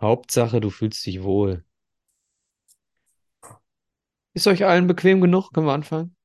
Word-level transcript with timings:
Hauptsache, 0.00 0.60
du 0.60 0.70
fühlst 0.70 1.04
dich 1.04 1.22
wohl. 1.22 1.64
Ist 4.32 4.46
euch 4.46 4.64
allen 4.64 4.86
bequem 4.86 5.20
genug? 5.20 5.52
Können 5.52 5.66
wir 5.66 5.74
anfangen? 5.74 6.16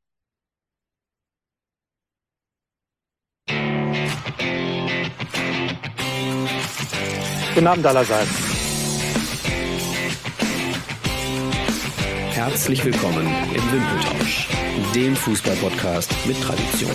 Guten 7.56 7.68
Abend 7.68 7.86
allerseits. 7.86 8.30
Herzlich 12.32 12.84
willkommen 12.84 13.26
im 13.26 13.72
Wimpeltausch, 13.72 14.50
dem 14.94 15.16
Fußballpodcast 15.16 16.14
mit 16.28 16.42
Tradition. 16.42 16.92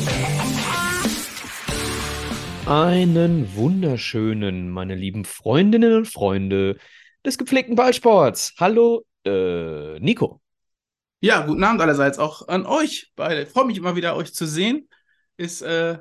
Einen 2.67 3.55
wunderschönen, 3.57 4.71
meine 4.71 4.95
lieben 4.95 5.25
Freundinnen 5.25 5.95
und 5.95 6.07
Freunde 6.07 6.79
des 7.25 7.39
gepflegten 7.39 7.75
Ballsports. 7.75 8.55
Hallo, 8.59 9.05
äh, 9.25 9.99
Nico. 9.99 10.41
Ja, 11.21 11.45
guten 11.47 11.65
Abend 11.65 11.81
allerseits 11.81 12.19
auch 12.19 12.49
an 12.49 12.67
euch 12.67 13.13
beide. 13.17 13.47
Freue 13.47 13.65
mich 13.65 13.79
immer 13.79 13.97
wieder, 13.97 14.15
euch 14.15 14.33
zu 14.35 14.47
sehen. 14.47 14.89
Es 15.37 15.63
äh, 15.63 15.99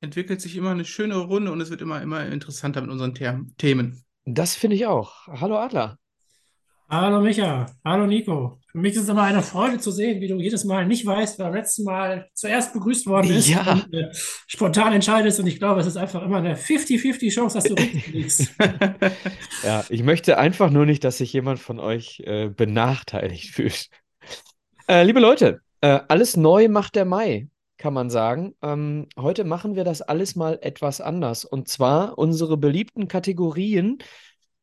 entwickelt 0.00 0.40
sich 0.40 0.56
immer 0.56 0.70
eine 0.70 0.84
schöne 0.84 1.16
Runde 1.16 1.52
und 1.52 1.60
es 1.60 1.70
wird 1.70 1.82
immer, 1.82 2.02
immer 2.02 2.26
interessanter 2.26 2.80
mit 2.80 2.90
unseren 2.90 3.14
The 3.14 3.54
Themen. 3.56 4.04
Das 4.24 4.56
finde 4.56 4.76
ich 4.76 4.86
auch. 4.86 5.26
Hallo 5.28 5.56
Adler. 5.56 5.98
Hallo 6.88 7.20
Micha, 7.20 7.66
hallo 7.84 8.06
Nico. 8.06 8.60
Für 8.70 8.78
mich 8.78 8.94
ist 8.94 9.02
es 9.02 9.08
immer 9.08 9.24
eine 9.24 9.42
Freude 9.42 9.78
zu 9.78 9.90
sehen, 9.90 10.20
wie 10.20 10.28
du 10.28 10.36
jedes 10.36 10.62
Mal 10.64 10.86
nicht 10.86 11.04
weißt, 11.04 11.36
wer 11.36 11.46
beim 11.46 11.54
letzten 11.56 11.82
Mal 11.82 12.28
zuerst 12.32 12.72
begrüßt 12.74 13.08
worden 13.08 13.32
ist 13.32 13.48
Ja. 13.48 13.72
und 13.72 13.92
äh, 13.92 14.08
spontan 14.46 14.92
entscheidest. 14.92 15.40
Und 15.40 15.48
ich 15.48 15.58
glaube, 15.58 15.80
es 15.80 15.86
ist 15.88 15.96
einfach 15.96 16.22
immer 16.22 16.36
eine 16.36 16.54
50-50 16.54 17.30
Chance, 17.34 17.54
dass 17.58 17.64
du 17.64 17.74
richtig 17.82 18.06
liegst. 18.12 18.54
Ja, 19.64 19.84
ich 19.88 20.04
möchte 20.04 20.38
einfach 20.38 20.70
nur 20.70 20.86
nicht, 20.86 21.02
dass 21.02 21.18
sich 21.18 21.32
jemand 21.32 21.58
von 21.58 21.80
euch 21.80 22.20
äh, 22.24 22.48
benachteiligt 22.50 23.50
fühlt. 23.50 23.88
Äh, 24.88 25.02
liebe 25.02 25.18
Leute, 25.18 25.62
äh, 25.80 25.98
alles 26.06 26.36
neu 26.36 26.68
macht 26.68 26.94
der 26.94 27.04
Mai, 27.04 27.48
kann 27.78 27.94
man 27.94 28.10
sagen. 28.10 28.54
Ähm, 28.62 29.08
heute 29.18 29.42
machen 29.42 29.74
wir 29.74 29.82
das 29.82 30.02
alles 30.02 30.36
mal 30.36 30.60
etwas 30.62 31.00
anders. 31.00 31.44
Und 31.44 31.66
zwar 31.66 32.16
unsere 32.16 32.56
beliebten 32.56 33.08
Kategorien 33.08 33.98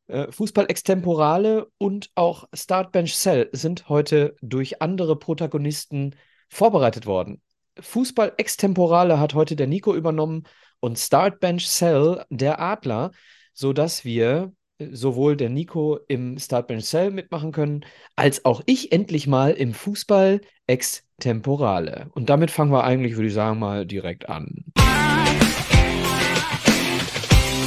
Fußball 0.09 0.65
Extemporale 0.69 1.67
und 1.77 2.09
auch 2.15 2.47
Start 2.53 2.91
Bench 2.91 3.15
Cell 3.15 3.49
sind 3.53 3.87
heute 3.89 4.35
durch 4.41 4.81
andere 4.81 5.17
Protagonisten 5.17 6.15
vorbereitet 6.49 7.05
worden. 7.05 7.41
Fußball 7.79 8.33
Extemporale 8.37 9.19
hat 9.19 9.33
heute 9.33 9.55
der 9.55 9.67
Nico 9.67 9.95
übernommen 9.95 10.43
und 10.79 10.99
Start 10.99 11.39
Bench 11.39 11.67
Cell 11.67 12.23
der 12.29 12.59
Adler, 12.59 13.11
sodass 13.53 14.03
wir 14.05 14.51
äh, 14.77 14.87
sowohl 14.91 15.37
der 15.37 15.49
Nico 15.49 15.99
im 16.07 16.37
Start 16.37 16.67
Bench 16.67 16.85
Cell 16.85 17.09
mitmachen 17.09 17.51
können, 17.51 17.85
als 18.15 18.45
auch 18.45 18.61
ich 18.65 18.91
endlich 18.91 19.25
mal 19.27 19.51
im 19.51 19.73
Fußball 19.73 20.41
Extemporale. 20.67 22.09
Und 22.13 22.29
damit 22.29 22.51
fangen 22.51 22.71
wir 22.71 22.83
eigentlich, 22.83 23.15
würde 23.15 23.27
ich 23.27 23.33
sagen, 23.33 23.59
mal 23.59 23.85
direkt 23.85 24.29
an. 24.29 24.65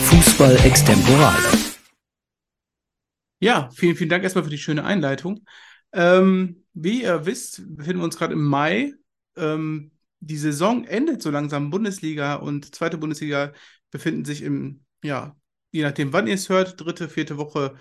Fußball 0.03 0.56
Extemporale. 0.65 1.75
Ja, 3.39 3.70
vielen, 3.75 3.97
vielen 3.97 4.09
Dank 4.09 4.25
erstmal 4.25 4.45
für 4.45 4.51
die 4.51 4.59
schöne 4.59 4.84
Einleitung. 4.84 5.45
Ähm, 5.92 6.65
wie 6.73 7.03
ihr 7.03 7.27
wisst, 7.27 7.62
befinden 7.77 8.01
wir 8.01 8.05
uns 8.05 8.17
gerade 8.17 8.33
im 8.33 8.45
Mai. 8.45 8.93
Ähm, 9.37 9.93
die 10.20 10.37
Saison 10.37 10.84
endet 10.84 11.23
so 11.23 11.31
langsam. 11.31 11.70
Bundesliga 11.70 12.37
und 12.37 12.75
zweite 12.75 12.98
Bundesliga 12.98 13.53
befinden 13.91 14.25
sich 14.25 14.43
im, 14.43 14.84
ja, 15.03 15.37
je 15.70 15.83
nachdem, 15.83 16.12
wann 16.12 16.27
ihr 16.27 16.34
es 16.34 16.48
hört, 16.48 16.81
dritte, 16.81 17.09
vierte 17.09 17.37
Woche 17.37 17.77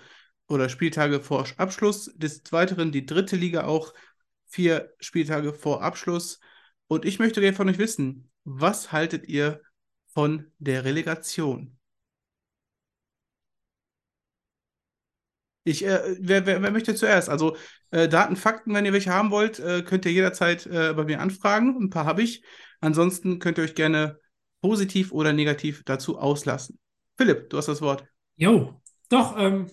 oder 0.48 0.68
Spieltage 0.68 1.20
vor 1.20 1.46
Abschluss. 1.56 2.12
Des 2.16 2.42
Weiteren 2.52 2.92
die 2.92 3.06
dritte 3.06 3.36
Liga 3.36 3.64
auch 3.64 3.94
vier 4.46 4.92
Spieltage 5.00 5.52
vor 5.54 5.82
Abschluss. 5.82 6.40
Und 6.86 7.04
ich 7.04 7.18
möchte 7.18 7.40
gerne 7.40 7.56
von 7.56 7.68
euch 7.68 7.78
wissen, 7.78 8.30
was 8.44 8.92
haltet 8.92 9.26
ihr 9.26 9.60
von 10.06 10.52
der 10.58 10.84
Relegation? 10.84 11.75
Ich, 15.66 15.84
äh, 15.84 16.16
wer, 16.20 16.46
wer, 16.46 16.62
wer 16.62 16.70
möchte 16.70 16.94
zuerst? 16.94 17.28
Also 17.28 17.56
äh, 17.90 18.08
Daten, 18.08 18.36
Fakten, 18.36 18.72
wenn 18.72 18.84
ihr 18.84 18.92
welche 18.92 19.12
haben 19.12 19.32
wollt, 19.32 19.58
äh, 19.58 19.82
könnt 19.82 20.04
ihr 20.04 20.12
jederzeit 20.12 20.64
äh, 20.66 20.94
bei 20.94 21.04
mir 21.04 21.20
anfragen. 21.20 21.76
Ein 21.80 21.90
paar 21.90 22.06
habe 22.06 22.22
ich. 22.22 22.44
Ansonsten 22.80 23.40
könnt 23.40 23.58
ihr 23.58 23.64
euch 23.64 23.74
gerne 23.74 24.20
positiv 24.60 25.10
oder 25.12 25.32
negativ 25.32 25.82
dazu 25.84 26.18
auslassen. 26.18 26.78
Philipp, 27.16 27.50
du 27.50 27.56
hast 27.56 27.66
das 27.66 27.82
Wort. 27.82 28.04
Jo, 28.36 28.80
doch, 29.08 29.36
ähm, 29.38 29.70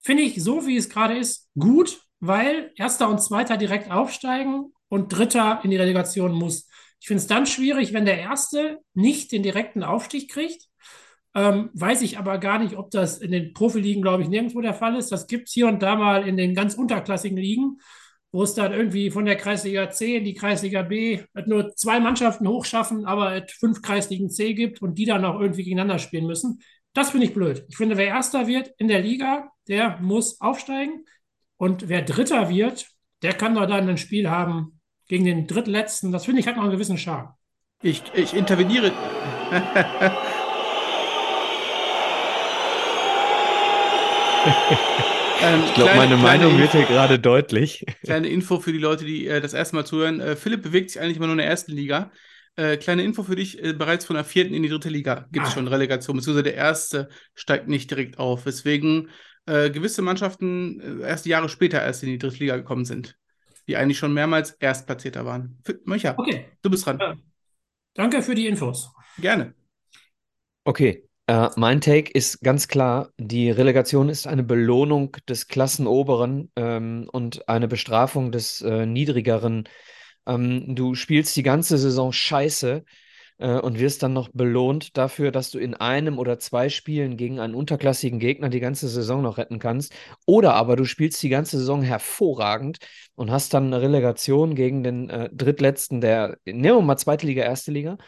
finde 0.00 0.22
ich 0.22 0.42
so, 0.42 0.66
wie 0.66 0.76
es 0.76 0.88
gerade 0.88 1.16
ist, 1.16 1.48
gut, 1.58 2.02
weil 2.18 2.72
Erster 2.76 3.08
und 3.08 3.22
Zweiter 3.22 3.56
direkt 3.56 3.90
aufsteigen 3.90 4.72
und 4.88 5.08
Dritter 5.08 5.60
in 5.62 5.70
die 5.70 5.76
Relegation 5.76 6.32
muss. 6.32 6.68
Ich 7.00 7.06
finde 7.06 7.22
es 7.22 7.26
dann 7.26 7.46
schwierig, 7.46 7.94
wenn 7.94 8.04
der 8.04 8.18
Erste 8.18 8.80
nicht 8.92 9.32
den 9.32 9.42
direkten 9.42 9.82
Aufstieg 9.82 10.30
kriegt. 10.30 10.68
Ähm, 11.34 11.70
weiß 11.74 12.02
ich 12.02 12.18
aber 12.18 12.38
gar 12.38 12.58
nicht, 12.58 12.76
ob 12.76 12.90
das 12.90 13.18
in 13.18 13.30
den 13.30 13.52
Profiligen, 13.52 14.02
glaube 14.02 14.22
ich, 14.22 14.28
nirgendwo 14.28 14.60
der 14.60 14.74
Fall 14.74 14.96
ist. 14.96 15.12
Das 15.12 15.26
gibt 15.28 15.48
es 15.48 15.54
hier 15.54 15.68
und 15.68 15.80
da 15.80 15.94
mal 15.94 16.26
in 16.26 16.36
den 16.36 16.54
ganz 16.54 16.74
unterklassigen 16.74 17.38
Ligen, 17.38 17.78
wo 18.32 18.42
es 18.42 18.54
dann 18.54 18.72
irgendwie 18.72 19.10
von 19.10 19.24
der 19.24 19.36
Kreisliga 19.36 19.90
C 19.90 20.16
in 20.16 20.24
die 20.24 20.34
Kreisliga 20.34 20.82
B 20.82 21.22
nur 21.46 21.74
zwei 21.76 22.00
Mannschaften 22.00 22.48
hochschaffen, 22.48 23.04
aber 23.04 23.44
fünf 23.48 23.80
Kreisligen 23.82 24.28
C 24.28 24.54
gibt 24.54 24.82
und 24.82 24.96
die 24.96 25.04
dann 25.04 25.24
auch 25.24 25.40
irgendwie 25.40 25.62
gegeneinander 25.62 26.00
spielen 26.00 26.26
müssen. 26.26 26.60
Das 26.94 27.10
finde 27.10 27.26
ich 27.26 27.34
blöd. 27.34 27.64
Ich 27.68 27.76
finde, 27.76 27.96
wer 27.96 28.06
Erster 28.06 28.48
wird 28.48 28.72
in 28.78 28.88
der 28.88 29.00
Liga, 29.00 29.50
der 29.68 29.98
muss 30.00 30.40
aufsteigen. 30.40 31.04
Und 31.56 31.88
wer 31.88 32.02
Dritter 32.02 32.48
wird, 32.48 32.88
der 33.22 33.34
kann 33.34 33.54
doch 33.54 33.66
dann 33.66 33.88
ein 33.88 33.98
Spiel 33.98 34.28
haben 34.28 34.80
gegen 35.06 35.24
den 35.24 35.46
Drittletzten. 35.46 36.10
Das 36.10 36.24
finde 36.24 36.40
ich 36.40 36.48
hat 36.48 36.56
noch 36.56 36.64
einen 36.64 36.72
gewissen 36.72 36.98
Charme. 36.98 37.34
Ich, 37.82 38.02
ich 38.14 38.34
interveniere. 38.34 38.92
Ähm, 45.42 45.62
Ich 45.66 45.74
glaube, 45.74 45.94
meine 45.96 46.16
Meinung 46.16 46.58
wird 46.58 46.72
hier 46.72 46.84
gerade 46.84 47.18
deutlich. 47.18 47.84
Kleine 48.04 48.28
Info 48.28 48.60
für 48.60 48.72
die 48.72 48.78
Leute, 48.78 49.04
die 49.04 49.26
äh, 49.26 49.40
das 49.40 49.54
erste 49.54 49.74
Mal 49.76 49.86
zuhören. 49.86 50.20
Äh, 50.20 50.36
Philipp 50.36 50.62
bewegt 50.62 50.90
sich 50.90 51.00
eigentlich 51.00 51.16
immer 51.16 51.26
nur 51.26 51.34
in 51.34 51.38
der 51.38 51.46
ersten 51.48 51.72
Liga. 51.72 52.10
Äh, 52.56 52.76
kleine 52.76 53.02
Info 53.04 53.22
für 53.22 53.36
dich: 53.36 53.62
äh, 53.62 53.72
bereits 53.72 54.04
von 54.04 54.16
der 54.16 54.24
vierten 54.24 54.52
in 54.54 54.62
die 54.62 54.68
dritte 54.68 54.88
Liga 54.90 55.26
gibt 55.32 55.46
es 55.46 55.52
Ah. 55.52 55.54
schon 55.54 55.68
Relegation, 55.68 56.16
beziehungsweise 56.16 56.42
der 56.42 56.54
erste 56.56 57.08
steigt 57.34 57.68
nicht 57.68 57.90
direkt 57.90 58.18
auf. 58.18 58.44
Weswegen 58.44 59.08
äh, 59.46 59.70
gewisse 59.70 60.02
Mannschaften 60.02 61.00
äh, 61.02 61.08
erst 61.08 61.24
Jahre 61.26 61.48
später 61.48 61.80
erst 61.82 62.02
in 62.02 62.10
die 62.10 62.18
dritte 62.18 62.36
Liga 62.38 62.56
gekommen 62.56 62.84
sind, 62.84 63.16
die 63.66 63.76
eigentlich 63.76 63.98
schon 63.98 64.12
mehrmals 64.12 64.50
Erstplatzierter 64.60 65.24
waren. 65.24 65.58
F 65.66 65.76
Möcher, 65.84 66.14
Okay, 66.18 66.46
du 66.60 66.68
bist 66.70 66.84
dran. 66.84 66.98
Ja. 67.00 67.14
danke 67.94 68.20
für 68.22 68.34
die 68.34 68.46
Infos. 68.46 68.90
Gerne. 69.18 69.54
Okay, 70.64 71.04
äh, 71.30 71.50
mein 71.54 71.80
Take 71.80 72.10
ist 72.10 72.40
ganz 72.40 72.66
klar, 72.66 73.10
die 73.16 73.52
Relegation 73.52 74.08
ist 74.08 74.26
eine 74.26 74.42
Belohnung 74.42 75.16
des 75.28 75.46
Klassenoberen 75.46 76.50
ähm, 76.56 77.08
und 77.12 77.48
eine 77.48 77.68
Bestrafung 77.68 78.32
des 78.32 78.62
äh, 78.62 78.84
Niedrigeren. 78.84 79.68
Ähm, 80.26 80.74
du 80.74 80.96
spielst 80.96 81.36
die 81.36 81.44
ganze 81.44 81.78
Saison 81.78 82.10
scheiße 82.12 82.84
äh, 83.38 83.58
und 83.60 83.78
wirst 83.78 84.02
dann 84.02 84.12
noch 84.12 84.30
belohnt 84.32 84.96
dafür, 84.96 85.30
dass 85.30 85.52
du 85.52 85.60
in 85.60 85.74
einem 85.74 86.18
oder 86.18 86.40
zwei 86.40 86.68
Spielen 86.68 87.16
gegen 87.16 87.38
einen 87.38 87.54
unterklassigen 87.54 88.18
Gegner 88.18 88.48
die 88.48 88.58
ganze 88.58 88.88
Saison 88.88 89.22
noch 89.22 89.38
retten 89.38 89.60
kannst. 89.60 89.94
Oder 90.26 90.54
aber 90.54 90.74
du 90.74 90.84
spielst 90.84 91.22
die 91.22 91.28
ganze 91.28 91.58
Saison 91.58 91.82
hervorragend 91.82 92.78
und 93.14 93.30
hast 93.30 93.54
dann 93.54 93.66
eine 93.66 93.82
Relegation 93.82 94.56
gegen 94.56 94.82
den 94.82 95.08
äh, 95.10 95.30
Drittletzten 95.32 96.00
der, 96.00 96.38
nehmen 96.44 96.78
wir 96.78 96.82
mal 96.82 96.96
zweite 96.96 97.26
Liga, 97.26 97.44
erste 97.44 97.70
Liga 97.70 97.98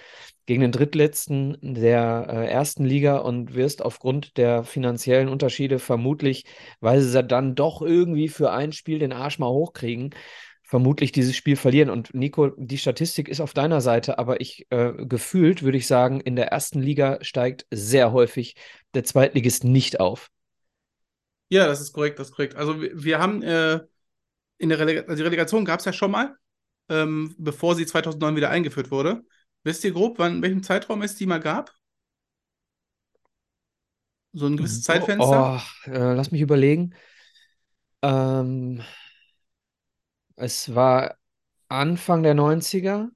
gegen 0.47 0.63
den 0.63 0.73
Drittletzten 0.73 1.57
der 1.61 2.27
äh, 2.29 2.47
ersten 2.49 2.85
Liga 2.85 3.19
und 3.19 3.55
wirst 3.55 3.83
aufgrund 3.83 4.37
der 4.37 4.65
finanziellen 4.65 5.29
Unterschiede 5.29 5.79
vermutlich, 5.79 6.45
weil 6.81 7.01
sie 7.01 7.23
dann 7.23 7.55
doch 7.55 7.83
irgendwie 7.83 8.29
für 8.29 8.51
ein 8.53 8.73
Spiel 8.73 8.99
den 8.99 9.13
Arsch 9.13 9.39
mal 9.39 9.49
hochkriegen, 9.49 10.15
vermutlich 10.65 11.13
dieses 11.13 11.37
Spiel 11.37 11.57
verlieren. 11.57 11.91
Und 11.91 12.15
Nico, 12.15 12.49
die 12.57 12.79
Statistik 12.79 13.29
ist 13.29 13.41
auf 13.41 13.53
deiner 13.53 13.81
Seite, 13.81 14.19
aber 14.19 14.41
ich 14.41 14.67
äh, 14.71 14.93
gefühlt 14.97 15.63
würde 15.63 15.79
ich 15.79 15.87
sagen, 15.87 16.21
in 16.21 16.35
der 16.35 16.49
ersten 16.49 16.81
Liga 16.81 17.19
steigt 17.21 17.67
sehr 17.71 18.13
häufig 18.13 18.57
der 18.95 19.05
Zweitligist 19.05 19.65
nicht 19.65 20.01
auf. 20.01 20.31
Ja, 21.51 21.67
das 21.67 21.83
ist 21.83 21.93
korrekt, 21.93 22.19
das 22.19 22.29
ist 22.29 22.35
korrekt. 22.35 22.57
Also 22.57 22.81
wir, 22.81 22.91
wir 22.95 23.19
haben 23.19 23.43
äh, 23.43 23.81
in 24.57 24.71
der 24.71 24.79
Relega 24.79 25.03
also 25.03 25.17
die 25.17 25.23
Relegation 25.23 25.65
gab 25.65 25.81
es 25.81 25.85
ja 25.85 25.93
schon 25.93 26.11
mal, 26.11 26.37
ähm, 26.89 27.35
bevor 27.37 27.75
sie 27.75 27.85
2009 27.85 28.37
wieder 28.37 28.49
eingeführt 28.49 28.91
wurde. 28.91 29.23
Wisst 29.65 29.83
ihr 29.83 29.93
grob, 29.93 30.21
wann, 30.21 30.41
welchem 30.41 30.63
Zeitraum 30.63 31.03
es 31.03 31.17
die 31.17 31.27
mal 31.27 31.41
gab? 31.41 31.75
So 34.35 34.47
ein 34.47 34.57
gewisses 34.57 34.83
Zeitfenster? 34.83 35.55
Oh, 35.55 35.59
äh, 35.87 36.15
lass 36.15 36.31
mich 36.33 36.41
überlegen. 36.41 36.95
Ähm, 38.03 38.83
es 40.37 40.75
war 40.75 41.17
Anfang 41.69 42.23
der 42.23 42.35
90er. 42.35 43.11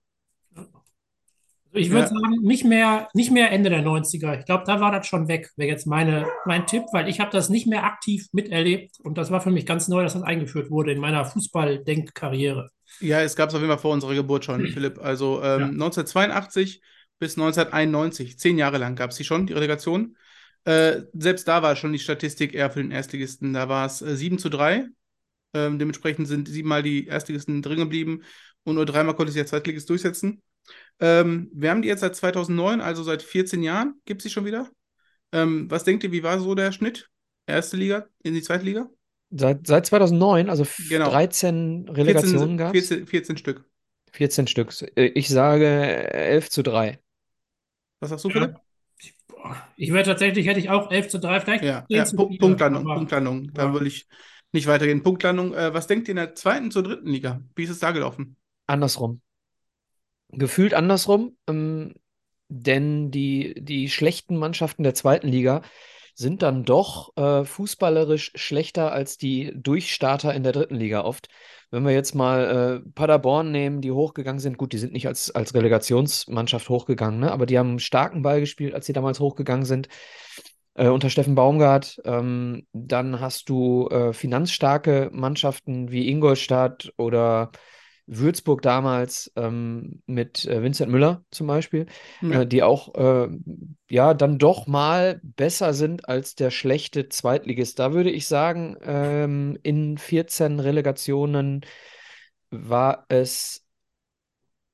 Also 1.72 1.78
Ich 1.84 1.90
würde 1.90 2.08
Ja. 2.08 2.08
sagen, 2.08 2.40
nicht 2.42 2.64
mehr, 2.64 3.08
nicht 3.14 3.30
mehr 3.30 3.50
Ende 3.52 3.70
der 3.70 3.82
90er. 3.82 4.38
Ich 4.38 4.46
glaube, 4.46 4.64
da 4.66 4.80
war 4.80 4.90
das 4.92 5.06
schon 5.06 5.28
weg, 5.28 5.50
wäre 5.56 5.68
jetzt 5.68 5.86
meine, 5.86 6.26
mein 6.46 6.66
Tipp, 6.66 6.84
weil 6.92 7.08
ich 7.08 7.20
habe 7.20 7.30
das 7.30 7.48
nicht 7.50 7.66
mehr 7.66 7.84
aktiv 7.84 8.26
miterlebt 8.32 8.98
und 9.00 9.18
das 9.18 9.30
war 9.30 9.40
für 9.40 9.50
mich 9.50 9.66
ganz 9.66 9.88
neu, 9.88 10.02
dass 10.02 10.14
das 10.14 10.22
eingeführt 10.22 10.70
wurde 10.70 10.92
in 10.92 11.00
meiner 11.00 11.24
Fußball-Denkkarriere. 11.24 12.70
Ja, 13.00 13.20
es 13.20 13.36
gab 13.36 13.48
es 13.48 13.54
auf 13.54 13.60
jeden 13.60 13.72
Fall 13.72 13.80
vor 13.80 13.92
unserer 13.92 14.14
Geburt 14.14 14.44
schon, 14.44 14.66
Philipp. 14.72 14.98
Also 14.98 15.42
ähm, 15.42 15.60
Ja. 15.60 15.66
1982 15.66 16.80
bis 17.18 17.36
1991, 17.36 18.38
zehn 18.38 18.58
Jahre 18.58 18.78
lang 18.78 18.96
gab 18.96 19.10
es 19.10 19.16
die 19.16 19.24
schon, 19.24 19.46
die 19.46 19.52
Relegation. 19.52 20.16
Äh, 20.64 21.02
selbst 21.12 21.46
da 21.48 21.62
war 21.62 21.76
schon 21.76 21.92
die 21.92 21.98
Statistik 21.98 22.54
eher 22.54 22.70
für 22.70 22.82
den 22.82 22.90
Erstligisten. 22.90 23.52
Da 23.52 23.68
war 23.68 23.86
es 23.86 24.02
äh, 24.02 24.16
7 24.16 24.38
zu 24.38 24.48
3. 24.48 24.86
Ähm, 25.54 25.78
dementsprechend 25.78 26.28
sind 26.28 26.48
siebenmal 26.48 26.82
die 26.82 27.06
Erstligisten 27.06 27.62
drin 27.62 27.78
geblieben 27.78 28.22
und 28.64 28.74
nur 28.74 28.84
dreimal 28.84 29.14
konnte 29.14 29.32
sich 29.32 29.40
der 29.40 29.46
Zweitligist 29.46 29.88
durchsetzen. 29.88 30.42
Ähm, 30.98 31.50
wir 31.54 31.70
haben 31.70 31.82
die 31.82 31.88
jetzt 31.88 32.00
seit 32.00 32.16
2009, 32.16 32.80
also 32.80 33.02
seit 33.02 33.22
14 33.22 33.62
Jahren, 33.62 34.00
gibt 34.04 34.20
es 34.20 34.24
die 34.24 34.30
schon 34.30 34.44
wieder. 34.44 34.68
Ähm, 35.32 35.70
was 35.70 35.84
denkt 35.84 36.04
ihr, 36.04 36.12
wie 36.12 36.22
war 36.22 36.40
so 36.40 36.54
der 36.54 36.72
Schnitt? 36.72 37.08
Erste 37.46 37.76
Liga 37.76 38.06
in 38.22 38.34
die 38.34 38.42
zweite 38.42 38.64
Liga? 38.64 38.90
Seit, 39.30 39.66
seit 39.66 39.86
2009, 39.86 40.48
also 40.50 40.64
Genau. 40.88 41.10
13 41.10 41.88
Relegationen 41.88 42.38
14, 42.38 42.56
gab 42.58 42.74
es. 42.74 42.88
14, 42.88 43.06
14 43.06 43.36
Stück. 43.36 43.64
14 44.12 44.46
Stück. 44.46 44.72
Äh, 44.96 45.06
Ich 45.14 45.28
sage 45.28 45.66
11 46.12 46.50
zu 46.50 46.62
3. 46.62 47.00
Was 48.00 48.10
sagst 48.10 48.24
du, 48.24 48.28
Ja. 48.28 48.34
Philipp? 48.34 48.54
Boah, 49.28 49.68
Ich 49.76 49.92
wäre 49.92 50.04
tatsächlich, 50.04 50.46
hätte 50.46 50.60
ich 50.60 50.70
auch 50.70 50.90
11 50.90 51.08
zu 51.08 51.18
3, 51.18 51.40
vielleicht 51.40 51.64
Ja, 51.64 51.84
10 51.88 51.96
ja 51.96 52.04
Punkt, 52.14 52.32
4, 52.32 52.38
Punktlandung, 52.40 52.84
aber- 52.86 52.94
Punktlandung. 52.96 53.52
Da 53.52 53.64
ja. 53.66 53.72
würde 53.72 53.86
ich 53.88 54.06
nicht 54.52 54.66
weitergehen. 54.68 55.02
Punktlandung. 55.02 55.54
Äh, 55.54 55.74
was 55.74 55.86
denkt 55.86 56.08
ihr 56.08 56.12
in 56.12 56.16
der 56.16 56.34
zweiten 56.34 56.70
zur 56.70 56.82
dritten 56.84 57.08
Liga? 57.08 57.42
Wie 57.56 57.64
ist 57.64 57.70
es 57.70 57.80
da 57.80 57.90
gelaufen? 57.90 58.36
Andersrum. 58.68 59.20
Gefühlt 60.30 60.72
andersrum, 60.74 61.36
ähm, 61.48 61.94
denn 62.48 63.10
die, 63.10 63.54
die 63.58 63.88
schlechten 63.90 64.36
Mannschaften 64.36 64.82
der 64.82 64.94
zweiten 64.94 65.28
Liga 65.28 65.62
sind 66.16 66.42
dann 66.42 66.64
doch 66.64 67.14
äh, 67.16 67.44
fußballerisch 67.44 68.32
schlechter 68.34 68.90
als 68.90 69.18
die 69.18 69.52
Durchstarter 69.54 70.34
in 70.34 70.42
der 70.42 70.52
dritten 70.52 70.74
Liga 70.74 71.02
oft. 71.04 71.28
Wenn 71.70 71.84
wir 71.84 71.92
jetzt 71.92 72.14
mal 72.14 72.82
äh, 72.84 72.90
Paderborn 72.94 73.52
nehmen, 73.52 73.82
die 73.82 73.92
hochgegangen 73.92 74.40
sind, 74.40 74.56
gut, 74.56 74.72
die 74.72 74.78
sind 74.78 74.94
nicht 74.94 75.06
als, 75.06 75.30
als 75.30 75.54
Relegationsmannschaft 75.54 76.70
hochgegangen, 76.70 77.20
ne? 77.20 77.32
aber 77.32 77.44
die 77.44 77.58
haben 77.58 77.78
starken 77.78 78.22
Ball 78.22 78.40
gespielt, 78.40 78.74
als 78.74 78.86
sie 78.86 78.94
damals 78.94 79.20
hochgegangen 79.20 79.66
sind. 79.66 79.88
Äh, 80.74 80.88
unter 80.88 81.10
Steffen 81.10 81.34
Baumgart. 81.34 82.00
Ähm, 82.04 82.66
dann 82.72 83.20
hast 83.20 83.48
du 83.50 83.88
äh, 83.88 84.12
finanzstarke 84.12 85.10
Mannschaften 85.12 85.90
wie 85.90 86.08
Ingolstadt 86.08 86.92
oder 86.96 87.50
Würzburg 88.06 88.62
damals 88.62 89.32
ähm, 89.36 90.02
mit 90.06 90.44
äh, 90.46 90.62
Vincent 90.62 90.90
Müller 90.92 91.24
zum 91.30 91.46
Beispiel, 91.48 91.86
Ja. 92.20 92.42
äh, 92.42 92.46
die 92.46 92.62
auch 92.62 92.94
äh, 92.94 93.28
ja 93.90 94.14
dann 94.14 94.38
doch 94.38 94.66
mal 94.66 95.20
besser 95.22 95.74
sind 95.74 96.08
als 96.08 96.34
der 96.36 96.50
schlechte 96.50 97.08
Zweitligist. 97.08 97.78
Da 97.78 97.92
würde 97.92 98.10
ich 98.10 98.26
sagen, 98.28 98.76
ähm, 98.82 99.58
in 99.62 99.98
14 99.98 100.60
Relegationen 100.60 101.62
war 102.50 103.06
es 103.08 103.64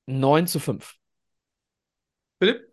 9 0.06 0.46
zu 0.46 0.61
5. 0.61 0.96
Philipp? 2.40 2.69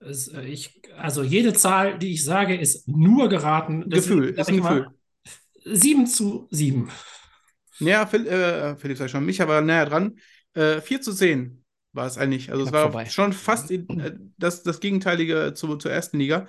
Es, 0.00 0.28
äh, 0.28 0.42
ich, 0.42 0.82
also 0.96 1.22
jede 1.22 1.52
Zahl, 1.52 1.98
die 1.98 2.12
ich 2.12 2.24
sage, 2.24 2.56
ist 2.56 2.88
nur 2.88 3.28
geraten. 3.28 3.90
Gefühl, 3.90 4.34
sag 4.36 4.42
ist 4.42 4.48
ein 4.48 4.56
ich 4.56 4.62
mal, 4.62 4.80
Gefühl. 4.80 4.94
7 5.64 6.06
zu 6.06 6.48
7. 6.50 6.90
Ja, 7.80 8.06
Phil, 8.06 8.26
äh, 8.26 8.76
Philipp 8.76 8.98
sei 8.98 9.08
schon, 9.08 9.24
mich 9.24 9.40
aber 9.42 9.60
näher 9.60 9.86
dran. 9.86 10.16
Äh, 10.54 10.80
4 10.80 11.00
zu 11.00 11.12
10 11.12 11.64
war 11.92 12.06
es 12.06 12.18
eigentlich. 12.18 12.50
Also 12.50 12.64
es 12.64 12.70
Knapp 12.70 12.82
war 12.84 12.90
vorbei. 12.92 13.06
schon 13.06 13.32
fast 13.32 13.70
äh, 13.70 13.84
das, 14.36 14.62
das 14.62 14.80
Gegenteilige 14.80 15.52
zu, 15.54 15.76
zur 15.76 15.90
ersten 15.92 16.18
Liga. 16.18 16.46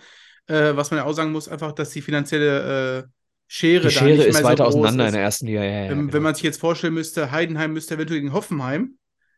Äh, 0.47 0.75
was 0.75 0.91
man 0.91 0.99
ja 0.99 1.05
auch 1.05 1.13
sagen 1.13 1.31
muss, 1.31 1.47
einfach, 1.47 1.71
dass 1.73 1.91
die 1.91 2.01
finanzielle 2.01 2.99
äh, 3.05 3.07
Schere 3.51 3.87
Die 3.89 3.93
da 3.95 3.99
Schere 3.99 4.17
nicht 4.17 4.27
ist 4.27 4.33
mehr 4.33 4.43
so 4.43 4.47
weiter 4.49 4.63
groß 4.65 4.75
auseinander 4.75 5.05
ist. 5.05 5.09
in 5.09 5.13
der 5.13 5.23
ersten 5.23 5.45
Liga. 5.47 5.63
Ja, 5.63 5.71
ja, 5.85 5.91
Ähm, 5.91 5.99
genau. 6.01 6.13
Wenn 6.13 6.23
man 6.23 6.35
sich 6.35 6.43
jetzt 6.43 6.59
vorstellen 6.59 6.93
müsste, 6.93 7.31
Heidenheim 7.31 7.73
müsste 7.73 7.95
eventuell 7.95 8.19
gegen 8.21 8.33
Hoffenheim 8.33 8.95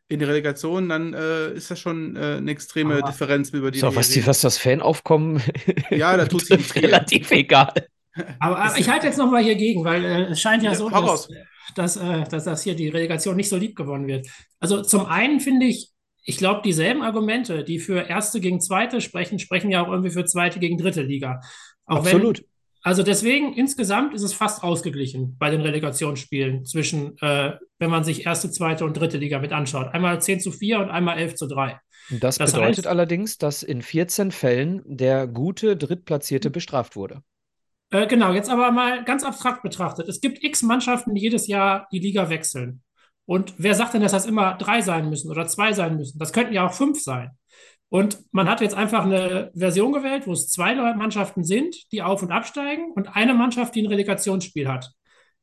in 0.08 0.18
die 0.18 0.24
Relegation, 0.26 0.88
dann 0.90 1.14
äh, 1.14 1.52
ist 1.52 1.70
das 1.70 1.78
schon 1.80 2.16
äh, 2.16 2.36
eine 2.36 2.50
extreme 2.50 2.96
Aber- 2.98 3.08
Differenz, 3.10 3.50
über 3.50 3.70
die 3.70 3.78
So, 3.78 3.94
was, 3.96 4.10
die, 4.10 4.26
was 4.26 4.42
das 4.42 4.58
Fanaufkommen 4.58 5.42
Ja, 5.90 6.16
da 6.16 6.26
tut 6.26 6.44
sich 6.46 6.74
relativ 6.74 7.30
egal. 7.30 7.72
Aber, 8.38 8.58
aber 8.58 8.78
ich 8.78 8.88
halte 8.90 9.06
jetzt 9.06 9.16
nochmal 9.16 9.42
hier 9.42 9.54
gegen, 9.54 9.84
weil 9.84 10.04
äh, 10.04 10.22
es 10.32 10.40
scheint 10.40 10.62
ja 10.62 10.72
Ja, 10.72 10.76
so, 10.76 10.90
hau 10.90 11.00
dass, 11.00 11.10
raus. 11.10 11.28
Dass, 11.74 11.96
äh, 11.96 12.24
dass 12.24 12.44
das 12.44 12.62
hier 12.62 12.74
die 12.74 12.88
Relegation 12.88 13.36
nicht 13.36 13.48
so 13.48 13.56
lieb 13.56 13.76
gewonnen 13.76 14.06
wird. 14.06 14.26
Also 14.60 14.82
zum 14.82 15.06
einen 15.06 15.40
finde 15.40 15.66
ich, 15.66 15.90
ich 16.24 16.36
glaube, 16.36 16.62
dieselben 16.64 17.02
Argumente, 17.02 17.64
die 17.64 17.78
für 17.78 18.08
erste 18.08 18.40
gegen 18.40 18.60
zweite 18.60 19.00
sprechen, 19.00 19.38
sprechen 19.38 19.70
ja 19.70 19.84
auch 19.84 19.90
irgendwie 19.90 20.10
für 20.10 20.24
zweite 20.24 20.58
gegen 20.60 20.78
dritte 20.78 21.02
Liga. 21.02 21.40
Auch 21.86 21.98
Absolut. 21.98 22.38
Wenn, 22.38 22.44
also 22.84 23.02
deswegen, 23.02 23.54
insgesamt 23.54 24.12
ist 24.14 24.22
es 24.22 24.32
fast 24.32 24.62
ausgeglichen 24.64 25.36
bei 25.38 25.50
den 25.50 25.60
Relegationsspielen 25.60 26.64
zwischen, 26.64 27.16
äh, 27.20 27.52
wenn 27.78 27.90
man 27.90 28.04
sich 28.04 28.26
erste, 28.26 28.50
zweite 28.50 28.84
und 28.84 28.96
dritte 28.96 29.18
Liga 29.18 29.38
mit 29.38 29.52
anschaut. 29.52 29.88
Einmal 29.94 30.20
10 30.20 30.40
zu 30.40 30.50
4 30.52 30.80
und 30.80 30.90
einmal 30.90 31.18
11 31.18 31.34
zu 31.36 31.46
3. 31.46 31.78
Und 32.10 32.22
das, 32.22 32.38
Das 32.38 32.52
bedeutet 32.52 32.86
heißt- 32.86 32.88
allerdings, 32.88 33.38
dass 33.38 33.62
in 33.62 33.82
14 33.82 34.32
Fällen 34.32 34.82
der 34.84 35.26
gute 35.28 35.76
Drittplatzierte 35.76 36.50
bestraft 36.50 36.96
wurde. 36.96 37.22
Äh, 37.92 38.06
genau, 38.06 38.32
jetzt 38.32 38.50
aber 38.50 38.72
mal 38.72 39.04
ganz 39.04 39.22
abstrakt 39.22 39.62
betrachtet. 39.62 40.08
Es 40.08 40.20
gibt 40.20 40.42
x 40.42 40.62
Mannschaften, 40.62 41.14
die 41.14 41.20
jedes 41.20 41.46
Jahr 41.46 41.86
die 41.92 41.98
Liga 41.98 42.30
wechseln. 42.30 42.82
Und 43.26 43.54
wer 43.58 43.74
sagt 43.74 43.94
denn, 43.94 44.02
dass 44.02 44.12
das 44.12 44.26
immer 44.26 44.54
drei 44.54 44.80
sein 44.80 45.08
müssen 45.10 45.30
oder 45.30 45.46
zwei 45.46 45.72
sein 45.72 45.96
müssen? 45.96 46.18
Das 46.18 46.32
könnten 46.32 46.54
ja 46.54 46.66
auch 46.66 46.72
fünf 46.72 47.00
sein. 47.00 47.30
Und 47.90 48.18
man 48.32 48.48
hat 48.48 48.62
jetzt 48.62 48.74
einfach 48.74 49.04
eine 49.04 49.52
Version 49.54 49.92
gewählt, 49.92 50.26
wo 50.26 50.32
es 50.32 50.48
zwei 50.48 50.74
Mannschaften 50.94 51.44
sind, 51.44 51.92
die 51.92 52.00
auf- 52.00 52.22
und 52.22 52.32
absteigen 52.32 52.90
und 52.92 53.14
eine 53.14 53.34
Mannschaft, 53.34 53.74
die 53.74 53.82
ein 53.82 53.86
Relegationsspiel 53.86 54.66
hat. 54.66 54.90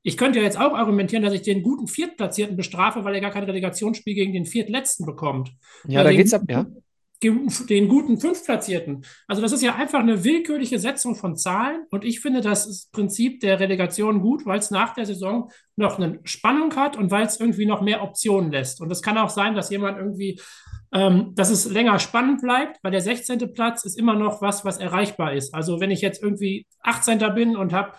Ich 0.02 0.18
könnte 0.18 0.40
ja 0.40 0.46
jetzt 0.46 0.60
auch 0.60 0.74
argumentieren, 0.74 1.24
dass 1.24 1.34
ich 1.34 1.44
den 1.44 1.62
guten 1.62 1.88
Viertplatzierten 1.88 2.58
bestrafe, 2.58 3.04
weil 3.04 3.14
er 3.14 3.22
gar 3.22 3.32
kein 3.32 3.44
Relegationsspiel 3.44 4.16
gegen 4.16 4.34
den 4.34 4.46
Viertletzten 4.46 5.06
bekommt. 5.06 5.52
Ja, 5.88 6.00
Oder 6.00 6.06
da 6.06 6.10
den 6.10 6.18
geht's 6.18 6.34
ab, 6.34 6.42
ja. 6.50 6.66
Den 7.22 7.88
guten 7.90 8.18
Fünftplatzierten. 8.18 9.06
Also 9.28 9.42
das 9.42 9.52
ist 9.52 9.62
ja 9.62 9.76
einfach 9.76 10.00
eine 10.00 10.24
willkürliche 10.24 10.80
Setzung 10.80 11.16
von 11.16 11.36
Zahlen 11.36 11.84
und 11.90 12.06
ich 12.06 12.22
finde 12.22 12.40
das 12.42 12.90
Prinzip 12.92 13.42
der 13.42 13.60
Relegation 13.60 14.22
gut, 14.22 14.46
weil 14.46 14.60
es 14.60 14.72
nach 14.72 14.94
der 14.94 15.06
Saison 15.06 15.52
noch 15.76 15.98
eine 15.98 16.20
Spannung 16.24 16.76
hat 16.76 16.96
und 16.96 17.12
weil 17.12 17.26
es 17.26 17.40
irgendwie 17.40 17.66
noch 17.66 17.82
mehr 17.82 18.04
Optionen 18.04 18.52
lässt. 18.52 18.80
Und 18.80 18.92
es 18.92 19.02
kann 19.02 19.18
auch 19.18 19.30
sein, 19.30 19.54
dass 19.54 19.70
jemand 19.70 19.98
irgendwie, 19.98 20.40
ähm, 20.94 21.34
dass 21.36 21.50
es 21.50 21.70
länger 21.70 22.00
spannend 22.00 22.42
bleibt, 22.42 22.80
weil 22.84 22.92
der 22.92 23.02
16. 23.02 23.54
Platz 23.54 23.84
ist 23.84 23.98
immer 23.98 24.16
noch 24.16 24.42
was, 24.42 24.64
was 24.64 24.78
erreichbar 24.78 25.34
ist. 25.34 25.54
Also 25.54 25.82
wenn 25.82 25.92
ich 25.92 26.02
jetzt 26.02 26.24
irgendwie 26.24 26.68
18. 26.84 27.20
bin 27.36 27.58
und 27.58 27.74
habe 27.74 27.94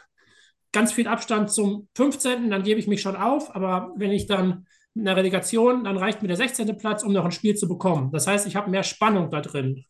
ganz 0.73 0.93
viel 0.93 1.09
Abstand 1.09 1.51
zum 1.51 1.89
15., 1.95 2.49
dann 2.49 2.63
gebe 2.63 2.81
ich 2.81 2.87
mich 2.87 3.03
schon 3.03 3.17
auf, 3.17 3.55
aber 3.55 3.93
wenn 3.97 4.13
ich 4.13 4.27
dann 4.27 4.67
mit 5.01 5.09
einer 5.09 5.17
Relegation, 5.17 5.85
dann 5.85 5.97
reicht 5.97 6.23
mir 6.23 6.29
der 6.29 6.37
16. 6.37 6.77
Platz, 6.77 7.03
um 7.03 7.13
noch 7.13 7.25
ein 7.25 7.33
Spiel 7.33 7.57
zu 7.57 7.67
bekommen. 7.67 8.11
Das 8.13 8.27
heißt, 8.27 8.47
ich 8.47 8.57
habe 8.57 8.71
mehr 8.71 8.83
Spannung 8.83 9.31
da 9.31 9.41
drin. 9.41 9.85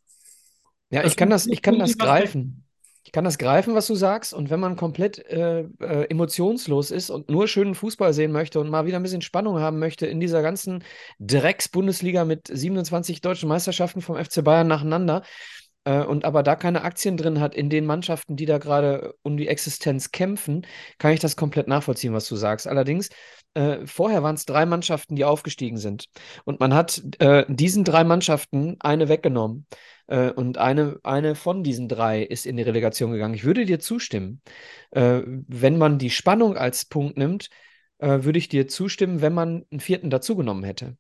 Ja, 0.91 1.03
Das 1.03 1.13
ich 1.13 1.17
kann 1.17 1.31
das, 1.31 1.47
ich 1.47 1.63
kann 1.63 1.79
das 1.79 1.99
greifen. 1.99 2.65
Ich 3.03 3.13
kann 3.13 3.25
das 3.25 3.39
greifen, 3.39 3.75
was 3.75 3.87
du 3.87 3.95
sagst. 3.95 4.35
Und 4.35 4.51
wenn 4.51 4.61
man 4.61 4.77
komplett 4.77 5.19
äh, 5.27 5.61
äh, 5.81 6.11
emotionslos 6.11 6.91
ist 6.91 7.11
und 7.11 7.31
nur 7.31 7.49
schönen 7.49 7.75
Fußball 7.75 8.13
sehen 8.13 8.31
möchte 8.31 8.61
und 8.61 8.69
mal 8.69 8.87
wieder 8.87 8.99
ein 8.99 9.03
bisschen 9.03 9.23
Spannung 9.23 9.59
haben 9.59 9.79
möchte 9.79 10.07
in 10.07 10.21
dieser 10.21 10.43
ganzen 10.43 10.85
Drecks-Bundesliga 11.19 12.25
mit 12.25 12.47
27 12.47 13.21
deutschen 13.21 13.49
Meisterschaften 13.49 14.03
vom 14.03 14.23
FC 14.23 14.45
Bayern 14.45 14.69
nacheinander 14.69 15.23
äh, 15.85 16.03
und 16.03 16.25
aber 16.25 16.43
da 16.43 16.57
keine 16.57 16.83
Aktien 16.83 17.17
drin 17.17 17.41
hat 17.41 17.55
in 17.55 17.71
den 17.71 17.87
Mannschaften, 17.87 18.37
die 18.37 18.47
da 18.47 18.59
gerade 18.59 19.15
um 19.23 19.37
die 19.37 19.49
Existenz 19.49 20.11
kämpfen, 20.11 20.67
kann 20.99 21.13
ich 21.13 21.21
das 21.21 21.37
komplett 21.37 21.69
nachvollziehen, 21.69 22.13
was 22.13 22.29
du 22.29 22.37
sagst. 22.37 22.67
Allerdings, 22.69 23.09
äh, 23.55 23.87
vorher 23.87 24.23
waren 24.23 24.35
es 24.37 24.47
drei 24.47 24.67
Mannschaften, 24.67 25.17
die 25.17 25.25
aufgestiegen 25.25 25.79
sind. 25.79 26.07
Und 26.45 26.61
man 26.61 26.75
hat 26.75 27.03
äh, 27.19 27.45
diesen 27.49 27.85
drei 27.85 28.05
Mannschaften 28.05 28.77
eine 28.81 29.09
weggenommen. 29.09 29.67
Äh, 30.07 30.31
und 30.31 30.59
eine, 30.59 30.99
eine 31.03 31.35
von 31.35 31.63
diesen 31.63 31.89
drei 31.89 32.23
ist 32.23 32.47
in 32.47 32.57
die 32.57 32.63
Relegation 32.63 33.13
gegangen. 33.13 33.35
Ich 33.35 33.45
würde 33.45 33.65
dir 33.65 33.81
zustimmen. 33.81 34.43
Äh, 34.91 35.23
wenn 35.27 35.79
man 35.79 35.99
die 35.99 36.11
Spannung 36.11 36.57
als 36.57 36.85
Punkt 36.85 37.17
nimmt, 37.17 37.51
äh, 37.99 38.23
würde 38.25 38.39
ich 38.39 38.49
dir 38.49 38.69
zustimmen, 38.69 39.21
wenn 39.21 39.35
man 39.35 39.65
einen 39.71 39.81
vierten 39.81 40.11
dazugenommen 40.11 40.65
hätte. 40.65 40.97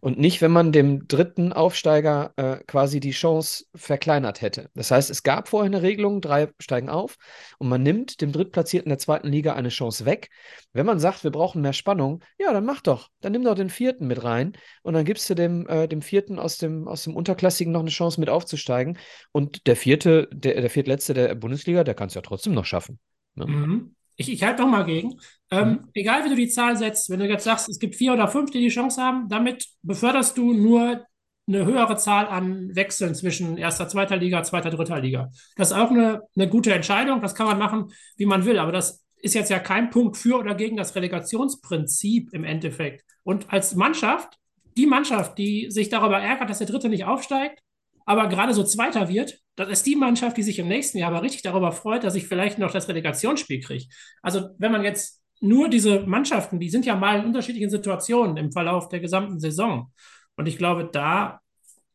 Und 0.00 0.18
nicht, 0.18 0.42
wenn 0.42 0.50
man 0.50 0.72
dem 0.72 1.08
dritten 1.08 1.52
Aufsteiger 1.52 2.32
äh, 2.36 2.56
quasi 2.66 3.00
die 3.00 3.12
Chance 3.12 3.64
verkleinert 3.74 4.42
hätte. 4.42 4.70
Das 4.74 4.90
heißt, 4.90 5.10
es 5.10 5.22
gab 5.22 5.48
vorher 5.48 5.66
eine 5.66 5.82
Regelung, 5.82 6.20
drei 6.20 6.48
steigen 6.58 6.88
auf 6.88 7.16
und 7.58 7.68
man 7.68 7.82
nimmt 7.82 8.20
dem 8.20 8.32
Drittplatzierten 8.32 8.88
der 8.90 8.98
zweiten 8.98 9.28
Liga 9.28 9.54
eine 9.54 9.68
Chance 9.68 10.04
weg. 10.04 10.30
Wenn 10.72 10.86
man 10.86 10.98
sagt, 10.98 11.24
wir 11.24 11.30
brauchen 11.30 11.62
mehr 11.62 11.72
Spannung, 11.72 12.22
ja, 12.38 12.52
dann 12.52 12.64
mach 12.64 12.80
doch. 12.80 13.08
Dann 13.20 13.32
nimm 13.32 13.44
doch 13.44 13.54
den 13.54 13.70
vierten 13.70 14.06
mit 14.06 14.22
rein 14.22 14.52
und 14.82 14.94
dann 14.94 15.04
gibst 15.04 15.28
du 15.30 15.34
dem, 15.34 15.66
äh, 15.68 15.88
dem 15.88 16.02
vierten 16.02 16.38
aus 16.38 16.58
dem, 16.58 16.86
aus 16.88 17.04
dem 17.04 17.16
Unterklassigen 17.16 17.72
noch 17.72 17.80
eine 17.80 17.90
Chance 17.90 18.20
mit 18.20 18.28
aufzusteigen. 18.28 18.98
Und 19.32 19.66
der 19.66 19.76
vierte, 19.76 20.28
der, 20.32 20.60
der 20.60 20.70
viertletzte 20.70 21.14
der 21.14 21.34
Bundesliga, 21.34 21.84
der 21.84 21.94
kann 21.94 22.08
es 22.08 22.14
ja 22.14 22.22
trotzdem 22.22 22.54
noch 22.54 22.64
schaffen. 22.64 22.98
Ne? 23.34 23.46
Mhm. 23.46 23.94
Ich, 24.16 24.30
ich 24.30 24.42
halte 24.42 24.62
doch 24.62 24.68
mal 24.68 24.84
gegen. 24.84 25.18
Ähm, 25.50 25.88
Egal, 25.94 26.24
wie 26.24 26.28
du 26.30 26.36
die 26.36 26.48
Zahl 26.48 26.76
setzt, 26.76 27.10
wenn 27.10 27.20
du 27.20 27.28
jetzt 27.28 27.44
sagst, 27.44 27.68
es 27.68 27.78
gibt 27.78 27.94
vier 27.94 28.12
oder 28.12 28.28
fünf, 28.28 28.50
die 28.50 28.60
die 28.60 28.68
Chance 28.68 29.02
haben, 29.02 29.28
damit 29.28 29.66
beförderst 29.82 30.36
du 30.38 30.52
nur 30.52 31.06
eine 31.46 31.66
höhere 31.66 31.96
Zahl 31.96 32.26
an 32.26 32.74
Wechseln 32.74 33.14
zwischen 33.14 33.58
erster, 33.58 33.88
zweiter 33.88 34.16
Liga, 34.16 34.42
zweiter, 34.42 34.70
dritter 34.70 35.00
Liga. 35.00 35.30
Das 35.56 35.70
ist 35.70 35.76
auch 35.76 35.90
eine, 35.90 36.22
eine 36.34 36.48
gute 36.48 36.72
Entscheidung. 36.72 37.20
Das 37.20 37.34
kann 37.34 37.46
man 37.46 37.58
machen, 37.58 37.92
wie 38.16 38.26
man 38.26 38.44
will. 38.46 38.58
Aber 38.58 38.72
das 38.72 39.04
ist 39.16 39.34
jetzt 39.34 39.50
ja 39.50 39.58
kein 39.58 39.90
Punkt 39.90 40.16
für 40.16 40.38
oder 40.38 40.54
gegen 40.54 40.76
das 40.76 40.94
Relegationsprinzip 40.94 42.32
im 42.32 42.44
Endeffekt. 42.44 43.04
Und 43.22 43.52
als 43.52 43.74
Mannschaft, 43.74 44.38
die 44.76 44.86
Mannschaft, 44.86 45.38
die 45.38 45.70
sich 45.70 45.88
darüber 45.88 46.18
ärgert, 46.18 46.50
dass 46.50 46.58
der 46.58 46.66
Dritte 46.66 46.88
nicht 46.88 47.04
aufsteigt, 47.04 47.60
aber 48.06 48.28
gerade 48.28 48.54
so 48.54 48.64
Zweiter 48.64 49.08
wird, 49.08 49.38
das 49.56 49.68
ist 49.68 49.86
die 49.86 49.96
Mannschaft, 49.96 50.36
die 50.36 50.42
sich 50.42 50.58
im 50.58 50.68
nächsten 50.68 50.98
Jahr 50.98 51.10
aber 51.10 51.22
richtig 51.22 51.42
darüber 51.42 51.72
freut, 51.72 52.04
dass 52.04 52.14
ich 52.14 52.26
vielleicht 52.26 52.58
noch 52.58 52.72
das 52.72 52.88
Relegationsspiel 52.88 53.60
kriege. 53.60 53.86
Also 54.22 54.50
wenn 54.58 54.72
man 54.72 54.82
jetzt 54.82 55.22
nur 55.40 55.68
diese 55.68 56.00
Mannschaften, 56.00 56.58
die 56.58 56.70
sind 56.70 56.86
ja 56.86 56.96
mal 56.96 57.20
in 57.20 57.26
unterschiedlichen 57.26 57.70
Situationen 57.70 58.36
im 58.36 58.52
Verlauf 58.52 58.88
der 58.88 59.00
gesamten 59.00 59.38
Saison. 59.38 59.92
Und 60.36 60.46
ich 60.46 60.58
glaube, 60.58 60.88
da 60.90 61.40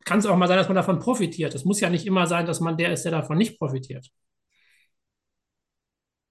kann 0.05 0.19
es 0.19 0.25
auch 0.25 0.37
mal 0.37 0.47
sein, 0.47 0.57
dass 0.57 0.69
man 0.69 0.75
davon 0.75 0.99
profitiert. 0.99 1.53
Es 1.55 1.65
muss 1.65 1.79
ja 1.79 1.89
nicht 1.89 2.05
immer 2.05 2.27
sein, 2.27 2.45
dass 2.45 2.59
man 2.59 2.77
der 2.77 2.93
ist, 2.93 3.03
der 3.03 3.11
davon 3.11 3.37
nicht 3.37 3.57
profitiert. 3.57 4.09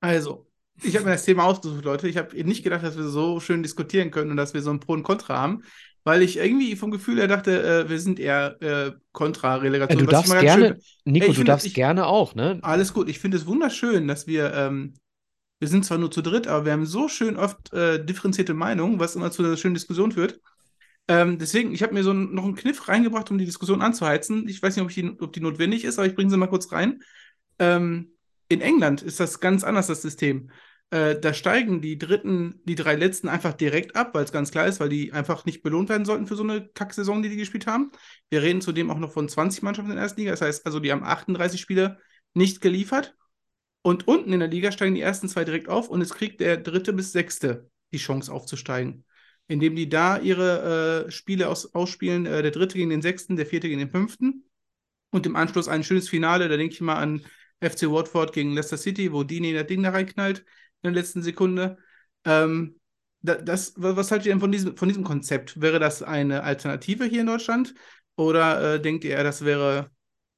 Also, 0.01 0.47
ich 0.83 0.95
habe 0.95 1.07
mir 1.07 1.13
das 1.13 1.25
Thema 1.25 1.45
ausgesucht, 1.45 1.85
Leute. 1.85 2.09
Ich 2.09 2.17
habe 2.17 2.37
nicht 2.45 2.63
gedacht, 2.63 2.85
dass 2.85 2.97
wir 2.97 3.05
so 3.05 3.41
schön 3.41 3.63
diskutieren 3.63 4.11
können 4.11 4.31
und 4.31 4.37
dass 4.37 4.55
wir 4.55 4.63
so 4.63 4.71
ein 4.71 4.81
Pro 4.81 4.93
und 4.93 5.03
Contra 5.03 5.37
haben, 5.37 5.65
weil 6.05 6.23
ich 6.23 6.39
irgendwie 6.39 6.77
vom 6.77 6.91
Gefühl 6.91 7.19
her 7.19 7.29
dachte, 7.29 7.63
äh, 7.63 7.89
wir 7.89 8.01
sind 8.01 8.19
eher 8.19 8.61
äh, 8.63 8.93
Kontra-Relegation. 9.13 9.99
Äh, 9.99 10.05
du 10.05 10.11
darfst 10.11 10.39
gerne, 10.39 10.67
schön, 10.67 10.83
Nico, 11.05 11.27
ey, 11.27 11.31
du 11.31 11.37
find, 11.37 11.49
darfst 11.49 11.67
ich, 11.67 11.75
gerne 11.75 12.07
auch, 12.07 12.35
ne? 12.35 12.59
Alles 12.63 12.93
gut. 12.93 13.09
Ich 13.09 13.19
finde 13.19 13.37
es 13.37 13.47
wunderschön, 13.47 14.09
dass 14.09 14.27
wir, 14.27 14.53
ähm, 14.55 14.95
wir 15.61 15.69
sind 15.69 15.85
zwar 15.85 15.99
nur 15.99 16.11
zu 16.11 16.23
dritt, 16.23 16.47
aber 16.47 16.65
wir 16.65 16.73
haben 16.73 16.87
so 16.87 17.09
schön 17.09 17.37
oft 17.37 17.73
äh, 17.73 18.05
differenzierte 18.05 18.55
Meinungen, 18.55 19.01
was 19.01 19.17
immer 19.17 19.31
zu 19.31 19.45
einer 19.45 19.57
schönen 19.57 19.75
Diskussion 19.75 20.13
führt. 20.13 20.41
Ähm, 21.09 21.39
deswegen, 21.39 21.73
ich 21.73 21.83
habe 21.83 21.95
mir 21.95 22.05
so 22.05 22.13
ein, 22.13 22.35
noch 22.35 22.45
einen 22.45 22.55
Kniff 22.55 22.87
reingebracht, 22.87 23.31
um 23.31 23.39
die 23.39 23.47
Diskussion 23.47 23.81
anzuheizen. 23.81 24.47
Ich 24.47 24.63
weiß 24.63 24.77
nicht, 24.77 24.85
ob, 24.85 24.91
die, 24.91 25.21
ob 25.21 25.33
die 25.33 25.41
notwendig 25.41 25.85
ist, 25.85 25.99
aber 25.99 26.07
ich 26.07 26.15
bringe 26.15 26.31
sie 26.31 26.37
mal 26.37 26.49
kurz 26.49 26.71
rein. 26.71 27.01
Ähm, 27.59 28.13
in 28.49 28.61
England 28.61 29.03
ist 29.03 29.19
das 29.19 29.41
ganz 29.41 29.65
anders, 29.65 29.87
das 29.87 30.03
System. 30.03 30.51
Äh, 30.91 31.21
da 31.21 31.35
steigen 31.35 31.83
die 31.83 31.99
dritten, 31.99 32.61
die 32.65 32.75
drei 32.75 32.95
letzten 32.95 33.29
einfach 33.29 33.53
direkt 33.53 33.95
ab, 33.95 34.15
weil 34.15 34.25
es 34.25 34.33
ganz 34.33 34.51
klar 34.51 34.67
ist, 34.67 34.81
weil 34.81 34.89
die 34.89 35.13
einfach 35.13 35.45
nicht 35.45 35.63
belohnt 35.63 35.89
werden 35.89 36.07
sollten 36.07 36.27
für 36.27 36.37
so 36.37 36.43
eine 36.43 36.67
Kacksaison, 36.69 37.23
die 37.23 37.29
die 37.29 37.37
gespielt 37.37 37.67
haben. 37.67 37.91
Wir 38.31 38.43
reden 38.43 38.61
zudem 38.61 38.91
auch 38.91 38.99
noch 38.99 39.13
von 39.13 39.29
20 39.29 39.63
Mannschaften 39.63 39.91
in 39.91 39.97
der 39.97 40.05
ersten 40.05 40.21
Liga. 40.21 40.31
Das 40.33 40.41
heißt 40.41 40.65
also, 40.67 40.81
die 40.81 40.91
haben 40.91 41.05
38 41.05 41.61
Spiele 41.61 41.99
nicht 42.35 42.61
geliefert. 42.61 43.15
Und 43.83 44.09
unten 44.09 44.33
in 44.33 44.41
der 44.41 44.49
Liga 44.49 44.73
steigen 44.73 44.95
die 44.95 45.01
ersten 45.01 45.29
zwei 45.29 45.45
direkt 45.45 45.69
auf 45.69 45.89
und 45.89 46.01
es 46.01 46.15
kriegt 46.15 46.41
der 46.41 46.57
dritte 46.57 46.93
bis 46.93 47.13
sechste 47.13 47.71
die 47.93 47.99
Chance 47.99 48.33
aufzusteigen 48.33 49.05
indem 49.49 49.75
die 49.75 49.89
da 49.89 50.19
ihre 50.19 51.07
äh, 51.07 51.11
Spiele 51.11 51.49
aus, 51.49 51.75
ausspielen, 51.75 52.27
äh, 52.27 52.43
der 52.43 52.51
dritte 52.51 52.77
gegen 52.77 52.91
den 52.91 53.03
sechsten, 53.03 53.37
der 53.37 53.47
vierte 53.47 53.69
gegen 53.69 53.81
den 53.81 53.91
fünften. 53.91 54.45
Und 55.11 55.25
im 55.27 55.37
Anschluss 55.37 55.69
ein 55.69 55.83
schönes 55.83 56.09
Finale, 56.09 56.49
da 56.49 56.57
denke 56.59 56.75
ich 56.75 56.81
mal 56.83 56.97
an 56.97 57.25
FC 57.61 57.91
Watford 57.91 58.35
gegen 58.35 58.53
Leicester 58.55 58.77
City, 58.77 59.11
wo 59.11 59.25
Dini 59.25 59.55
das 59.55 59.67
Ding 59.67 59.83
da 59.83 59.91
reinknallt 59.91 60.45
in 60.83 60.93
der 60.93 61.03
letzten 61.03 61.23
Sekunde. 61.23 61.79
Ähm, 62.25 62.79
das, 63.21 63.75
was 63.77 64.11
haltet 64.11 64.27
ihr 64.27 64.33
denn 64.33 64.41
von 64.41 64.53
diesem, 64.53 64.77
von 64.77 64.89
diesem 64.89 65.05
Konzept? 65.05 65.61
Wäre 65.61 65.79
das 65.79 66.03
eine 66.03 66.45
Alternative 66.45 67.05
hier 67.05 67.23
in 67.23 67.27
Deutschland? 67.27 67.75
Oder 68.17 68.75
äh, 68.75 68.81
denkt 68.81 69.05
ihr, 69.05 69.23
das 69.23 69.45
wäre 69.45 69.91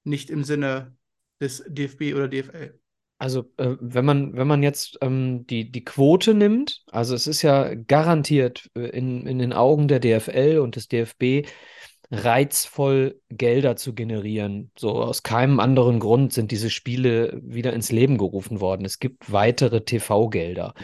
nicht 0.04 0.30
im 0.30 0.44
Sinne 0.44 0.94
des 1.40 1.62
DFB 1.66 2.14
oder 2.14 2.28
DFL? 2.28 2.78
Also, 3.18 3.52
äh, 3.58 3.76
wenn 3.80 4.06
man, 4.06 4.34
wenn 4.34 4.46
man 4.46 4.62
jetzt 4.62 4.96
ähm, 5.02 5.46
die, 5.46 5.70
die 5.70 5.84
Quote 5.84 6.32
nimmt, 6.32 6.82
also 6.90 7.14
es 7.14 7.26
ist 7.26 7.42
ja 7.42 7.74
garantiert 7.74 8.70
äh, 8.74 8.88
in, 8.88 9.26
in 9.26 9.38
den 9.38 9.52
Augen 9.52 9.88
der 9.88 10.00
DFL 10.00 10.58
und 10.58 10.76
des 10.76 10.88
DFB 10.88 11.46
reizvoll 12.10 13.20
Gelder 13.28 13.76
zu 13.76 13.94
generieren. 13.94 14.72
So 14.76 15.02
aus 15.02 15.22
keinem 15.22 15.60
anderen 15.60 16.00
Grund 16.00 16.32
sind 16.32 16.50
diese 16.50 16.70
Spiele 16.70 17.40
wieder 17.42 17.72
ins 17.72 17.92
Leben 17.92 18.18
gerufen 18.18 18.60
worden. 18.60 18.84
Es 18.84 18.98
gibt 18.98 19.30
weitere 19.32 19.84
TV-Gelder. 19.84 20.74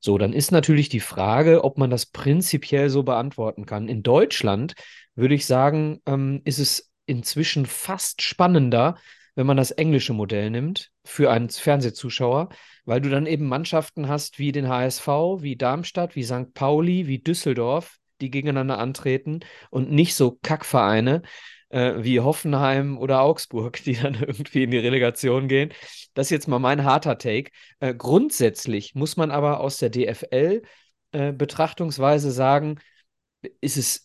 So, 0.00 0.18
dann 0.18 0.32
ist 0.32 0.52
natürlich 0.52 0.88
die 0.88 1.00
Frage, 1.00 1.64
ob 1.64 1.78
man 1.78 1.90
das 1.90 2.06
prinzipiell 2.06 2.90
so 2.90 3.02
beantworten 3.02 3.66
kann. 3.66 3.88
In 3.88 4.02
Deutschland 4.02 4.74
würde 5.14 5.34
ich 5.34 5.46
sagen, 5.46 6.00
ähm, 6.06 6.42
ist 6.44 6.58
es 6.58 6.90
inzwischen 7.06 7.66
fast 7.66 8.22
spannender, 8.22 8.96
wenn 9.34 9.46
man 9.46 9.56
das 9.56 9.72
englische 9.72 10.12
Modell 10.12 10.50
nimmt 10.50 10.92
für 11.04 11.30
einen 11.30 11.48
Fernsehzuschauer, 11.48 12.50
weil 12.84 13.00
du 13.00 13.10
dann 13.10 13.26
eben 13.26 13.46
Mannschaften 13.46 14.08
hast 14.08 14.38
wie 14.38 14.52
den 14.52 14.68
HSV, 14.68 15.08
wie 15.40 15.56
Darmstadt, 15.56 16.14
wie 16.14 16.22
St. 16.22 16.54
Pauli, 16.54 17.06
wie 17.06 17.18
Düsseldorf, 17.18 17.98
die 18.20 18.30
gegeneinander 18.30 18.78
antreten 18.78 19.40
und 19.70 19.90
nicht 19.90 20.14
so 20.14 20.38
Kackvereine 20.42 21.22
äh, 21.70 21.94
wie 21.98 22.20
Hoffenheim 22.20 22.98
oder 22.98 23.20
Augsburg, 23.20 23.82
die 23.84 23.94
dann 23.94 24.14
irgendwie 24.14 24.64
in 24.64 24.70
die 24.70 24.78
Relegation 24.78 25.48
gehen. 25.48 25.72
Das 26.14 26.28
ist 26.28 26.30
jetzt 26.30 26.48
mal 26.48 26.58
mein 26.58 26.84
harter 26.84 27.18
Take. 27.18 27.50
Äh, 27.80 27.94
grundsätzlich 27.94 28.94
muss 28.94 29.16
man 29.16 29.30
aber 29.30 29.60
aus 29.60 29.78
der 29.78 29.90
DFL 29.90 30.62
äh, 31.12 31.32
sagen, 32.30 32.78
ist 33.60 33.76
es 33.76 34.03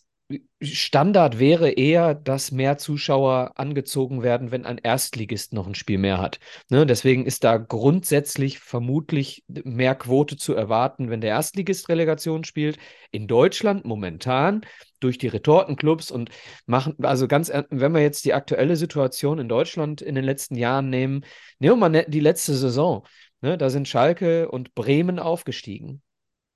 Standard 0.62 1.38
wäre 1.38 1.70
eher, 1.70 2.14
dass 2.14 2.52
mehr 2.52 2.78
Zuschauer 2.78 3.52
angezogen 3.56 4.22
werden, 4.22 4.50
wenn 4.52 4.66
ein 4.66 4.78
Erstligist 4.78 5.52
noch 5.52 5.66
ein 5.66 5.74
Spiel 5.74 5.98
mehr 5.98 6.18
hat. 6.18 6.38
Ne? 6.68 6.86
Deswegen 6.86 7.26
ist 7.26 7.44
da 7.44 7.56
grundsätzlich 7.56 8.58
vermutlich 8.60 9.44
mehr 9.48 9.94
Quote 9.94 10.36
zu 10.36 10.54
erwarten, 10.54 11.10
wenn 11.10 11.20
der 11.20 11.30
Erstligist 11.30 11.88
Relegation 11.88 12.44
spielt. 12.44 12.78
In 13.10 13.26
Deutschland 13.26 13.84
momentan 13.84 14.60
durch 15.00 15.18
die 15.18 15.28
Retortenclubs 15.28 16.10
und 16.10 16.30
machen, 16.66 16.94
also 17.02 17.26
ganz, 17.26 17.50
wenn 17.70 17.92
wir 17.92 18.02
jetzt 18.02 18.24
die 18.24 18.34
aktuelle 18.34 18.76
Situation 18.76 19.38
in 19.38 19.48
Deutschland 19.48 20.02
in 20.02 20.14
den 20.14 20.24
letzten 20.24 20.54
Jahren 20.54 20.90
nehmen, 20.90 21.24
nehmen 21.58 21.74
wir 21.74 21.76
mal 21.76 21.88
ne, 21.88 22.04
die 22.06 22.20
letzte 22.20 22.54
Saison. 22.54 23.06
Ne? 23.40 23.58
Da 23.58 23.70
sind 23.70 23.88
Schalke 23.88 24.48
und 24.50 24.74
Bremen 24.74 25.18
aufgestiegen. 25.18 26.02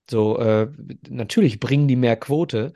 So, 0.09 0.39
äh, 0.39 0.69
natürlich 1.09 1.59
bringen 1.59 1.89
die 1.89 1.97
mehr 1.97 2.17
Quote 2.17 2.75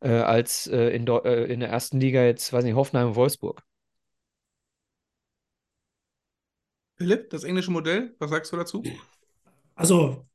äh, 0.00 0.10
als 0.10 0.66
äh, 0.66 0.88
in, 0.90 1.06
äh, 1.06 1.44
in 1.44 1.60
der 1.60 1.68
ersten 1.68 2.00
Liga 2.00 2.24
jetzt, 2.24 2.52
weiß 2.52 2.64
nicht, 2.64 2.74
Hoffenheim 2.74 3.08
und 3.08 3.16
Wolfsburg. 3.16 3.62
Philipp, 6.96 7.30
das 7.30 7.44
englische 7.44 7.70
Modell, 7.70 8.14
was 8.18 8.30
sagst 8.30 8.52
du 8.52 8.56
dazu? 8.56 8.82
Also 9.74 10.26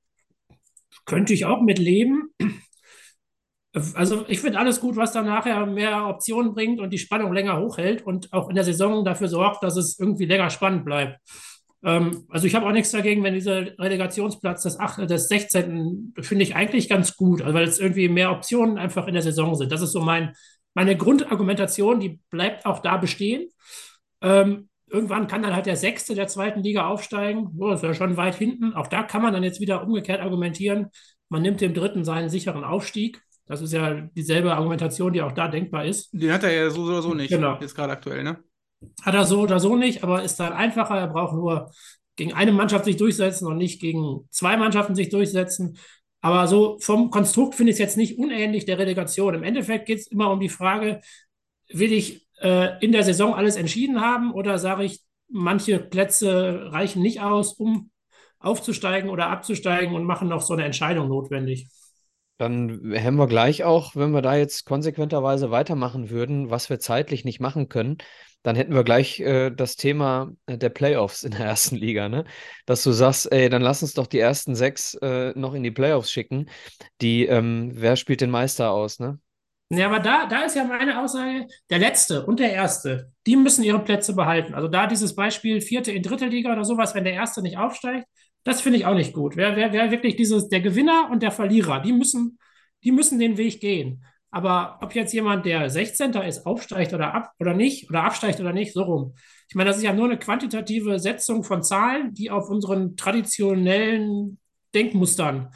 könnte 1.06 1.34
ich 1.34 1.46
auch 1.46 1.62
mit 1.62 1.78
leben. 1.78 2.34
Also 3.94 4.26
ich 4.30 4.40
finde 4.40 4.58
alles 4.58 4.80
gut, 4.80 4.96
was 4.96 5.12
dann 5.12 5.26
nachher 5.26 5.66
mehr 5.66 6.08
Optionen 6.08 6.54
bringt 6.54 6.80
und 6.80 6.92
die 6.92 6.98
Spannung 6.98 7.34
länger 7.34 7.60
hochhält 7.60 8.04
und 8.04 8.32
auch 8.32 8.50
in 8.50 8.56
der 8.56 8.64
Saison 8.64 9.04
dafür 9.04 9.28
sorgt, 9.28 9.64
dass 9.64 9.76
es 9.76 10.00
irgendwie 10.00 10.26
länger 10.26 10.50
spannend 10.50 10.86
bleibt. 10.86 11.20
Ähm, 11.84 12.26
also 12.30 12.48
ich 12.48 12.56
habe 12.56 12.66
auch 12.66 12.72
nichts 12.72 12.92
dagegen, 12.92 13.24
wenn 13.24 13.34
dieser 13.34 13.78
Relegationsplatz 13.80 14.64
des, 14.64 14.80
8, 14.80 15.10
des 15.10 15.28
16. 15.28 16.14
finde 16.20 16.44
ich 16.44 16.56
eigentlich 16.56 16.90
ganz 16.90 17.16
gut, 17.16 17.42
also 17.42 17.54
weil 17.54 17.68
es 17.68 17.80
irgendwie 17.80 18.10
mehr 18.10 18.32
Optionen 18.32 18.78
einfach 18.78 19.08
in 19.08 19.14
der 19.14 19.24
Saison 19.24 19.56
sind. 19.56 19.72
Das 19.72 19.82
ist 19.82 19.92
so 19.92 20.02
mein, 20.02 20.34
meine 20.74 20.98
Grundargumentation, 20.98 22.00
die 22.00 22.20
bleibt 22.30 22.66
auch 22.66 22.80
da 22.80 22.98
bestehen. 22.98 23.50
Ähm, 24.22 24.70
irgendwann 24.88 25.28
kann 25.28 25.42
dann 25.42 25.56
halt 25.56 25.66
der 25.66 25.76
Sechste 25.76 26.16
der 26.16 26.28
zweiten 26.28 26.64
Liga 26.64 26.88
aufsteigen. 26.88 27.50
Oh, 27.58 27.70
das 27.70 27.82
ist 27.82 27.88
ja 27.88 27.94
schon 27.94 28.18
weit 28.18 28.36
hinten. 28.36 28.74
Auch 28.74 28.88
da 28.88 29.04
kann 29.04 29.22
man 29.22 29.34
dann 29.34 29.44
jetzt 29.44 29.60
wieder 29.60 29.84
umgekehrt 29.84 30.22
argumentieren. 30.22 30.88
Man 31.30 31.42
nimmt 31.42 31.62
dem 31.62 31.74
Dritten 31.74 32.04
seinen 32.04 32.30
sicheren 32.30 32.64
Aufstieg. 32.64 33.22
Das 33.48 33.62
ist 33.62 33.74
ja 33.74 34.02
dieselbe 34.16 34.56
Argumentation, 34.56 35.14
die 35.14 35.22
auch 35.22 35.32
da 35.32 35.48
denkbar 35.48 35.86
ist. 35.86 36.10
Den 36.14 36.32
hat 36.32 36.44
er 36.44 36.52
ja 36.52 36.70
so 36.70 36.84
oder 36.84 37.02
so 37.02 37.14
nicht. 37.14 37.30
Genau. 37.30 37.58
Jetzt 37.60 37.76
gerade 37.76 37.94
aktuell, 37.94 38.24
ne? 38.24 38.40
Hat 39.02 39.16
er 39.16 39.26
so 39.26 39.42
oder 39.42 39.60
so 39.60 39.76
nicht, 39.76 40.04
aber 40.04 40.24
ist 40.24 40.40
dann 40.40 40.54
einfacher. 40.54 40.98
Er 40.98 41.08
braucht 41.08 41.34
nur 41.34 41.72
gegen 42.16 42.34
eine 42.34 42.52
Mannschaft 42.52 42.86
sich 42.86 42.98
durchsetzen 42.98 43.48
und 43.48 43.58
nicht 43.58 43.82
gegen 43.82 44.28
zwei 44.30 44.58
Mannschaften 44.58 44.96
sich 44.96 45.10
durchsetzen. 45.10 45.78
Aber 46.22 46.48
so 46.48 46.78
vom 46.80 47.12
Konstrukt 47.12 47.56
finde 47.56 47.72
ich 47.72 47.76
es 47.76 47.80
jetzt 47.80 47.98
nicht 47.98 48.18
unähnlich 48.18 48.66
der 48.66 48.80
Relegation. 48.80 49.36
Im 49.36 49.44
Endeffekt 49.44 49.86
geht 49.86 50.00
es 50.00 50.08
immer 50.08 50.32
um 50.32 50.40
die 50.40 50.50
Frage, 50.50 51.02
will 51.70 51.94
ich 51.94 52.28
äh, 52.42 52.84
in 52.84 52.92
der 52.92 53.04
Saison 53.04 53.34
alles 53.36 53.56
entschieden 53.56 54.02
haben 54.02 54.34
oder 54.34 54.58
sage 54.58 54.86
ich, 54.86 55.02
manche 55.30 55.80
Plätze 55.80 56.72
reichen 56.72 57.02
nicht 57.02 57.22
aus, 57.22 57.54
um 57.54 57.92
aufzusteigen 58.40 59.10
oder 59.10 59.28
abzusteigen 59.28 59.96
und 59.96 60.04
machen 60.04 60.30
noch 60.30 60.42
so 60.42 60.54
eine 60.54 60.66
Entscheidung 60.66 61.10
notwendig. 61.10 61.68
Dann 62.38 62.94
haben 62.98 63.16
wir 63.16 63.28
gleich 63.28 63.64
auch, 63.64 63.96
wenn 63.96 64.12
wir 64.12 64.22
da 64.22 64.36
jetzt 64.36 64.66
konsequenterweise 64.66 65.52
weitermachen 65.52 66.10
würden, 66.10 66.50
was 66.50 66.70
wir 66.70 66.80
zeitlich 66.80 67.24
nicht 67.24 67.40
machen 67.40 67.70
können, 67.70 67.98
dann 68.46 68.56
hätten 68.56 68.76
wir 68.76 68.84
gleich 68.84 69.20
äh, 69.20 69.50
das 69.50 69.76
Thema 69.76 70.32
äh, 70.46 70.56
der 70.58 70.70
Playoffs 70.70 71.24
in 71.24 71.32
der 71.32 71.46
ersten 71.48 71.78
Liga, 71.78 72.10
ne? 72.10 72.26
Dass 72.68 72.84
du 72.84 72.92
sagst, 72.92 73.32
ey, 73.32 73.50
dann 73.50 73.64
lass 73.64 73.82
uns 73.82 73.96
doch 73.96 74.06
die 74.06 74.20
ersten 74.20 74.54
sechs 74.56 74.94
äh, 75.02 75.34
noch 75.36 75.56
in 75.56 75.64
die 75.64 75.72
Playoffs 75.72 76.12
schicken. 76.12 76.48
Die, 77.02 77.26
ähm, 77.26 77.72
wer 77.74 77.96
spielt 77.96 78.22
den 78.22 78.30
Meister 78.30 78.70
aus, 78.70 79.00
ne? 79.00 79.20
Ja, 79.70 79.88
aber 79.88 80.00
da, 80.00 80.28
da 80.28 80.44
ist 80.44 80.56
ja 80.56 80.64
meine 80.64 81.02
Aussage, 81.02 81.48
der 81.72 81.80
Letzte 81.80 82.24
und 82.24 82.40
der 82.40 82.54
Erste, 82.54 83.12
die 83.26 83.36
müssen 83.36 83.64
ihre 83.64 83.84
Plätze 83.84 84.14
behalten. 84.14 84.54
Also 84.54 84.68
da 84.68 84.86
dieses 84.86 85.16
Beispiel 85.16 85.60
Vierte 85.60 85.92
in 85.92 86.04
Dritte 86.04 86.28
Liga 86.28 86.54
oder 86.54 86.64
sowas, 86.64 86.94
wenn 86.94 87.04
der 87.04 87.14
Erste 87.14 87.42
nicht 87.42 87.58
aufsteigt, 87.58 88.06
das 88.44 88.62
finde 88.62 88.78
ich 88.78 88.86
auch 88.86 88.94
nicht 88.94 89.14
gut. 89.14 89.36
Wer, 89.38 89.56
wer, 89.56 89.74
wer 89.74 89.90
wirklich 89.90 90.18
dieses, 90.18 90.50
der 90.50 90.62
Gewinner 90.62 91.10
und 91.12 91.24
der 91.24 91.32
Verlierer, 91.32 91.80
die 91.80 91.94
müssen, 91.94 92.38
die 92.84 92.92
müssen 92.92 93.18
den 93.18 93.38
Weg 93.38 93.60
gehen. 93.60 94.06
Aber 94.36 94.80
ob 94.82 94.94
jetzt 94.94 95.14
jemand, 95.14 95.46
der 95.46 95.70
16. 95.70 96.12
ist, 96.16 96.46
aufsteigt 96.46 96.94
oder 96.94 97.14
ab 97.14 97.32
oder 97.40 97.54
nicht, 97.54 97.90
oder 97.90 98.04
absteigt 98.04 98.38
oder 98.42 98.52
nicht, 98.52 98.74
so 98.74 98.84
rum. 98.84 99.16
Ich 99.48 99.56
meine, 99.56 99.70
das 99.70 99.78
ist 99.78 99.84
ja 99.84 99.94
nur 99.94 100.08
eine 100.08 100.20
quantitative 100.20 101.00
Setzung 101.00 101.46
von 101.46 101.64
Zahlen, 101.64 102.14
die 102.14 102.30
auf 102.30 102.50
unseren 102.50 102.98
traditionellen 102.98 104.38
Denkmustern 104.74 105.54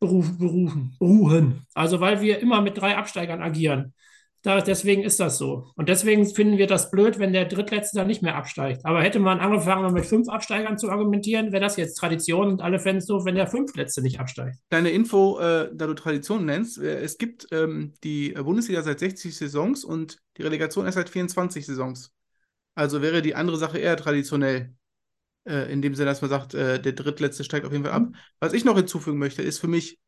beruf, 0.00 0.38
berufen, 0.38 0.96
beruhen. 0.98 1.66
Also 1.74 2.00
weil 2.00 2.22
wir 2.22 2.38
immer 2.38 2.62
mit 2.62 2.78
drei 2.78 2.96
Absteigern 2.96 3.42
agieren. 3.42 3.92
Da, 4.42 4.60
deswegen 4.60 5.02
ist 5.02 5.20
das 5.20 5.38
so. 5.38 5.70
Und 5.76 5.88
deswegen 5.88 6.26
finden 6.26 6.58
wir 6.58 6.66
das 6.66 6.90
blöd, 6.90 7.20
wenn 7.20 7.32
der 7.32 7.44
Drittletzte 7.44 7.96
dann 7.96 8.08
nicht 8.08 8.22
mehr 8.22 8.34
absteigt. 8.34 8.84
Aber 8.84 9.00
hätte 9.00 9.20
man 9.20 9.38
angefangen, 9.38 9.92
mit 9.94 10.04
fünf 10.04 10.28
Absteigern 10.28 10.78
zu 10.78 10.90
argumentieren, 10.90 11.52
wäre 11.52 11.62
das 11.62 11.76
jetzt 11.76 11.94
Tradition 11.94 12.48
und 12.48 12.60
alle 12.60 12.80
Fans 12.80 13.06
so, 13.06 13.24
wenn 13.24 13.36
der 13.36 13.46
Fünftletzte 13.46 14.02
nicht 14.02 14.18
absteigt. 14.18 14.56
Deine 14.68 14.90
Info, 14.90 15.38
äh, 15.38 15.70
da 15.72 15.86
du 15.86 15.94
Tradition 15.94 16.44
nennst, 16.44 16.78
äh, 16.78 17.00
es 17.00 17.18
gibt 17.18 17.46
ähm, 17.52 17.94
die 18.02 18.30
Bundesliga 18.32 18.82
seit 18.82 18.98
60 18.98 19.36
Saisons 19.36 19.84
und 19.84 20.18
die 20.36 20.42
Relegation 20.42 20.86
erst 20.86 20.96
seit 20.96 21.08
24 21.08 21.64
Saisons. 21.64 22.12
Also 22.74 23.00
wäre 23.00 23.22
die 23.22 23.36
andere 23.36 23.58
Sache 23.58 23.78
eher 23.78 23.96
traditionell. 23.96 24.74
Äh, 25.44 25.72
in 25.72 25.82
dem 25.82 25.94
Sinne, 25.94 26.10
dass 26.10 26.20
man 26.20 26.30
sagt, 26.30 26.54
äh, 26.54 26.80
der 26.80 26.92
Drittletzte 26.92 27.42
steigt 27.42 27.66
auf 27.66 27.72
jeden 27.72 27.84
Fall 27.84 27.92
ab. 27.92 28.02
Mhm. 28.02 28.14
Was 28.38 28.52
ich 28.52 28.64
noch 28.64 28.76
hinzufügen 28.76 29.18
möchte, 29.18 29.42
ist 29.42 29.58
für 29.58 29.68
mich, 29.68 29.98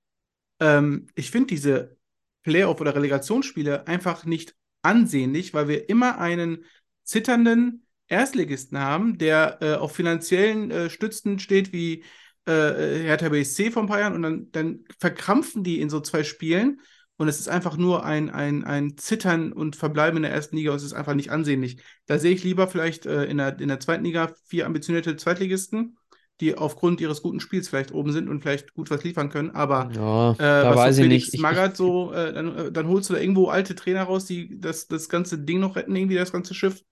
ähm, 0.61 1.09
ich 1.15 1.31
finde 1.31 1.49
diese 1.49 1.97
Playoff- 2.45 2.81
oder 2.81 2.95
Relegationsspiele 2.95 3.89
einfach 3.89 4.25
nicht 4.25 4.55
ansehnlich, 4.83 5.53
weil 5.55 5.67
wir 5.67 5.89
immer 5.89 6.19
einen 6.19 6.65
zitternden 7.03 7.87
Erstligisten 8.07 8.79
haben, 8.79 9.19
der 9.19 9.59
äh, 9.61 9.75
auf 9.75 9.93
finanziellen 9.93 10.71
äh, 10.71 10.91
Stützen 10.91 11.39
steht 11.39 11.73
wie 11.73 12.05
äh, 12.47 13.03
Hertha 13.03 13.31
BSC 13.31 13.71
von 13.71 13.87
Bayern 13.87 14.15
und 14.15 14.23
dann, 14.23 14.51
dann 14.53 14.85
verkrampfen 14.99 15.65
die 15.65 15.81
in 15.81 15.91
so 15.91 16.01
zwei 16.01 16.23
Spielen. 16.23 16.81
Und 17.17 17.29
es 17.29 17.39
ist 17.39 17.49
einfach 17.49 17.77
nur 17.77 18.05
ein, 18.05 18.29
ein, 18.29 18.65
ein 18.65 18.97
Zittern 18.99 19.53
und 19.53 19.77
Verbleiben 19.77 20.17
in 20.17 20.25
der 20.25 20.33
ersten 20.33 20.57
Liga. 20.57 20.73
Und 20.73 20.79
es 20.79 20.83
ist 20.83 20.95
einfach 20.95 21.15
nicht 21.15 21.31
ansehnlich. 21.31 21.79
Da 22.07 22.19
sehe 22.19 22.33
ich 22.35 22.43
lieber 22.43 22.67
vielleicht 22.67 23.07
äh, 23.07 23.25
in, 23.25 23.39
der, 23.39 23.59
in 23.61 23.69
der 23.69 23.81
zweiten 23.81 24.05
Liga 24.05 24.33
vier 24.47 24.67
ambitionierte 24.67 25.17
Zweitligisten 25.17 25.97
die 26.41 26.57
aufgrund 26.57 27.01
ihres 27.01 27.23
guten 27.23 27.41
Spiels 27.41 27.69
vielleicht 27.69 27.93
oben 27.93 28.13
sind 28.13 28.29
und 28.29 28.41
vielleicht 28.43 28.75
gut 28.75 28.91
was 28.91 29.05
liefern 29.05 29.29
können. 29.29 29.51
Aber 29.53 29.91
ja, 29.95 30.33
äh, 30.33 30.37
da 30.37 30.75
weiß 30.75 30.99
ich 30.99 31.09
nicht. 31.09 31.35
Ich, 31.35 31.41
Magath 31.41 31.77
so, 31.77 32.13
äh, 32.13 32.33
dann, 32.33 32.57
äh, 32.57 32.73
dann, 32.73 32.89
holst 32.89 33.09
du 33.09 33.15
da 33.15 33.21
irgendwo 33.21 33.47
alte 33.47 33.75
Trainer 33.75 34.03
raus, 34.03 34.25
die 34.25 34.59
das, 34.61 34.89
das 34.89 35.09
ganze 35.09 35.39
Ding 35.39 35.61
noch 35.61 35.77
retten, 35.77 35.95
irgendwie 35.95 36.17
das 36.17 36.33
ganze 36.33 36.55
Schiff. 36.55 36.83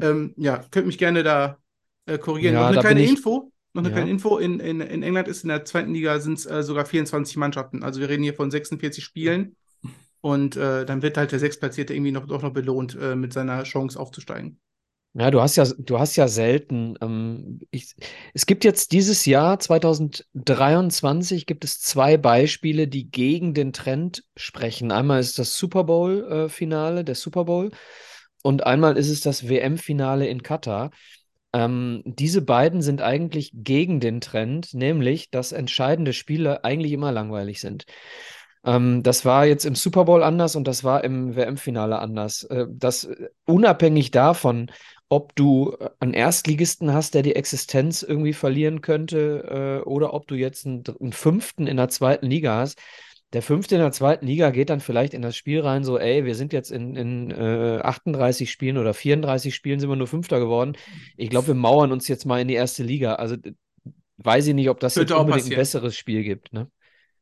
Ähm, 0.00 0.34
ja, 0.36 0.64
könnt 0.70 0.86
mich 0.86 0.98
gerne 0.98 1.22
da 1.22 1.58
äh, 2.06 2.18
korrigieren. 2.18 2.54
Ja, 2.54 2.62
noch 2.62 2.68
eine 2.70 2.80
kleine 2.80 3.02
ich, 3.02 3.10
Info. 3.10 3.52
Noch 3.72 3.82
eine 3.82 3.90
ja. 3.90 3.94
kleine 3.94 4.10
Info. 4.10 4.38
In, 4.38 4.58
in, 4.58 4.80
in 4.80 5.02
England 5.02 5.28
ist 5.28 5.44
in 5.44 5.48
der 5.48 5.64
zweiten 5.64 5.94
Liga 5.94 6.18
sind 6.18 6.38
es 6.38 6.46
äh, 6.46 6.62
sogar 6.62 6.84
24 6.84 7.36
Mannschaften. 7.36 7.84
Also 7.84 8.00
wir 8.00 8.08
reden 8.08 8.24
hier 8.24 8.34
von 8.34 8.50
46 8.50 9.02
Spielen. 9.02 9.56
Und 10.20 10.56
äh, 10.56 10.84
dann 10.84 11.02
wird 11.02 11.16
halt 11.16 11.32
der 11.32 11.40
Sechstplatzierte 11.40 11.94
irgendwie 11.94 12.12
noch, 12.12 12.26
doch 12.26 12.42
noch 12.42 12.52
belohnt 12.52 12.96
mit 13.16 13.32
seiner 13.32 13.64
Chance 13.64 13.98
aufzusteigen. 13.98 14.60
Ja, 15.14 15.30
du 15.30 15.42
hast 15.42 15.56
ja, 15.56 15.66
du 15.78 15.98
hast 15.98 16.16
ja 16.16 16.26
selten. 16.26 16.96
Ähm, 17.02 17.60
ich, 17.70 17.94
es 18.32 18.46
gibt 18.46 18.64
jetzt 18.64 18.92
dieses 18.92 19.26
Jahr 19.26 19.58
2023 19.58 21.44
gibt 21.44 21.64
es 21.64 21.80
zwei 21.80 22.16
Beispiele, 22.16 22.88
die 22.88 23.10
gegen 23.10 23.52
den 23.52 23.74
Trend 23.74 24.24
sprechen. 24.36 24.90
Einmal 24.90 25.20
ist 25.20 25.38
das 25.38 25.58
Super 25.58 25.84
Bowl-Finale, 25.84 27.00
äh, 27.00 27.04
der 27.04 27.14
Super 27.14 27.44
Bowl, 27.44 27.70
und 28.42 28.66
einmal 28.66 28.96
ist 28.96 29.10
es 29.10 29.20
das 29.20 29.48
WM-Finale 29.48 30.26
in 30.26 30.42
Katar. 30.42 30.90
Ähm, 31.52 32.02
diese 32.06 32.40
beiden 32.40 32.80
sind 32.80 33.02
eigentlich 33.02 33.50
gegen 33.54 34.00
den 34.00 34.22
Trend, 34.22 34.72
nämlich 34.72 35.30
dass 35.30 35.52
entscheidende 35.52 36.14
Spiele 36.14 36.64
eigentlich 36.64 36.92
immer 36.92 37.12
langweilig 37.12 37.60
sind. 37.60 37.84
Ähm, 38.64 39.02
das 39.02 39.24
war 39.24 39.44
jetzt 39.46 39.64
im 39.64 39.74
Super 39.74 40.04
Bowl 40.04 40.22
anders 40.22 40.56
und 40.56 40.66
das 40.68 40.84
war 40.84 41.04
im 41.04 41.36
WM-Finale 41.36 41.98
anders. 41.98 42.44
Äh, 42.44 42.66
das 42.70 43.04
äh, 43.04 43.28
unabhängig 43.44 44.10
davon, 44.10 44.70
ob 45.12 45.36
du 45.36 45.76
äh, 45.78 45.90
einen 46.00 46.14
Erstligisten 46.14 46.94
hast, 46.94 47.12
der 47.12 47.22
die 47.22 47.36
Existenz 47.36 48.02
irgendwie 48.02 48.32
verlieren 48.32 48.80
könnte, 48.80 49.82
äh, 49.84 49.86
oder 49.86 50.14
ob 50.14 50.26
du 50.26 50.34
jetzt 50.34 50.64
einen, 50.66 50.84
einen, 51.00 51.12
Fünften 51.12 51.66
in 51.66 51.76
der 51.76 51.90
zweiten 51.90 52.26
Liga 52.26 52.56
hast. 52.56 52.80
Der 53.34 53.42
Fünfte 53.42 53.74
in 53.74 53.82
der 53.82 53.92
zweiten 53.92 54.26
Liga 54.26 54.48
geht 54.48 54.70
dann 54.70 54.80
vielleicht 54.80 55.12
in 55.12 55.20
das 55.20 55.36
Spiel 55.36 55.60
rein, 55.60 55.84
so, 55.84 55.98
ey, 55.98 56.24
wir 56.24 56.34
sind 56.34 56.54
jetzt 56.54 56.70
in, 56.70 56.96
in 56.96 57.30
äh, 57.30 57.80
38 57.82 58.50
Spielen 58.50 58.78
oder 58.78 58.94
34 58.94 59.54
Spielen 59.54 59.80
sind 59.80 59.90
wir 59.90 59.96
nur 59.96 60.06
Fünfter 60.06 60.40
geworden. 60.40 60.78
Ich 61.18 61.28
glaube, 61.28 61.48
wir 61.48 61.54
mauern 61.54 61.92
uns 61.92 62.08
jetzt 62.08 62.24
mal 62.24 62.40
in 62.40 62.48
die 62.48 62.54
erste 62.54 62.82
Liga. 62.82 63.16
Also 63.16 63.36
weiß 64.16 64.46
ich 64.46 64.54
nicht, 64.54 64.70
ob 64.70 64.80
das 64.80 64.94
Könnte 64.94 65.12
jetzt 65.12 65.20
unbedingt 65.20 65.46
ein 65.46 65.56
besseres 65.56 65.94
Spiel 65.94 66.22
gibt. 66.22 66.54
Ne? 66.54 66.70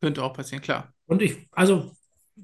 Könnte 0.01 0.23
auch 0.23 0.33
passieren, 0.33 0.62
klar. 0.62 0.95
Und 1.07 1.23
ich, 1.23 1.49
also 1.51 1.91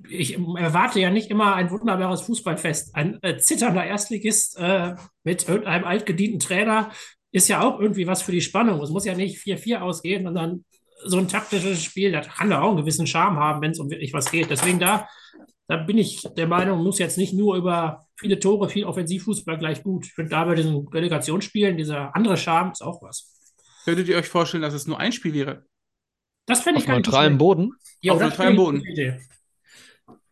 ich 0.09 0.38
erwarte 0.38 1.00
ja 1.00 1.11
nicht 1.11 1.30
immer 1.30 1.54
ein 1.54 1.70
wunderbares 1.70 2.22
Fußballfest. 2.22 2.94
Ein 2.94 3.18
äh, 3.22 3.38
zitternder 3.38 3.85
Erstligist 3.85 4.56
äh, 4.59 4.94
mit 5.24 5.48
irgendeinem 5.48 5.85
altgedienten 5.85 6.40
Trainer 6.40 6.90
ist 7.32 7.48
ja 7.48 7.62
auch 7.62 7.80
irgendwie 7.80 8.06
was 8.06 8.22
für 8.22 8.32
die 8.32 8.40
Spannung. 8.40 8.80
Es 8.80 8.90
muss 8.90 9.04
ja 9.04 9.14
nicht 9.14 9.38
4-4 9.38 9.78
ausgehen, 9.78 10.24
sondern 10.24 10.64
so 11.04 11.18
ein 11.18 11.28
taktisches 11.28 11.82
Spiel, 11.82 12.12
das 12.12 12.28
kann 12.28 12.50
da 12.50 12.62
auch 12.62 12.68
einen 12.68 12.78
gewissen 12.78 13.06
Charme 13.06 13.38
haben, 13.38 13.61
wenn 13.61 13.72
es 13.72 13.78
um 13.78 13.90
wirklich 13.90 14.12
was 14.12 14.30
geht. 14.30 14.50
Deswegen 14.50 14.78
da, 14.78 15.09
da 15.68 15.76
bin 15.76 15.98
ich 15.98 16.26
der 16.37 16.46
Meinung, 16.46 16.82
muss 16.82 16.98
jetzt 16.98 17.18
nicht 17.18 17.35
nur 17.35 17.56
über 17.56 18.06
viele 18.16 18.38
Tore, 18.38 18.68
viel 18.68 18.85
Offensivfußball 18.85 19.59
gleich 19.59 19.82
gut. 19.82 20.06
Ich 20.06 20.12
finde 20.12 20.30
da 20.30 20.44
bei 20.44 20.54
diesen 20.54 20.88
Relegationsspielen, 20.88 21.76
dieser 21.76 22.14
andere 22.16 22.37
Charme 22.37 22.72
ist 22.72 22.82
auch 22.82 23.02
was. 23.02 23.32
Könntet 23.85 24.09
ihr 24.09 24.16
euch 24.16 24.28
vorstellen, 24.28 24.62
dass 24.62 24.74
es 24.74 24.87
nur 24.87 24.98
ein 24.98 25.12
Spiel 25.12 25.35
wäre? 25.35 25.64
Das 26.46 26.61
fände 26.61 26.80
ich 26.80 26.87
Auf 26.87 26.94
neutralem 26.94 27.38
Boden? 27.38 27.72
Ja, 28.00 28.14
Auf 28.14 28.20
neutralem 28.20 28.56
Boden. 28.56 28.82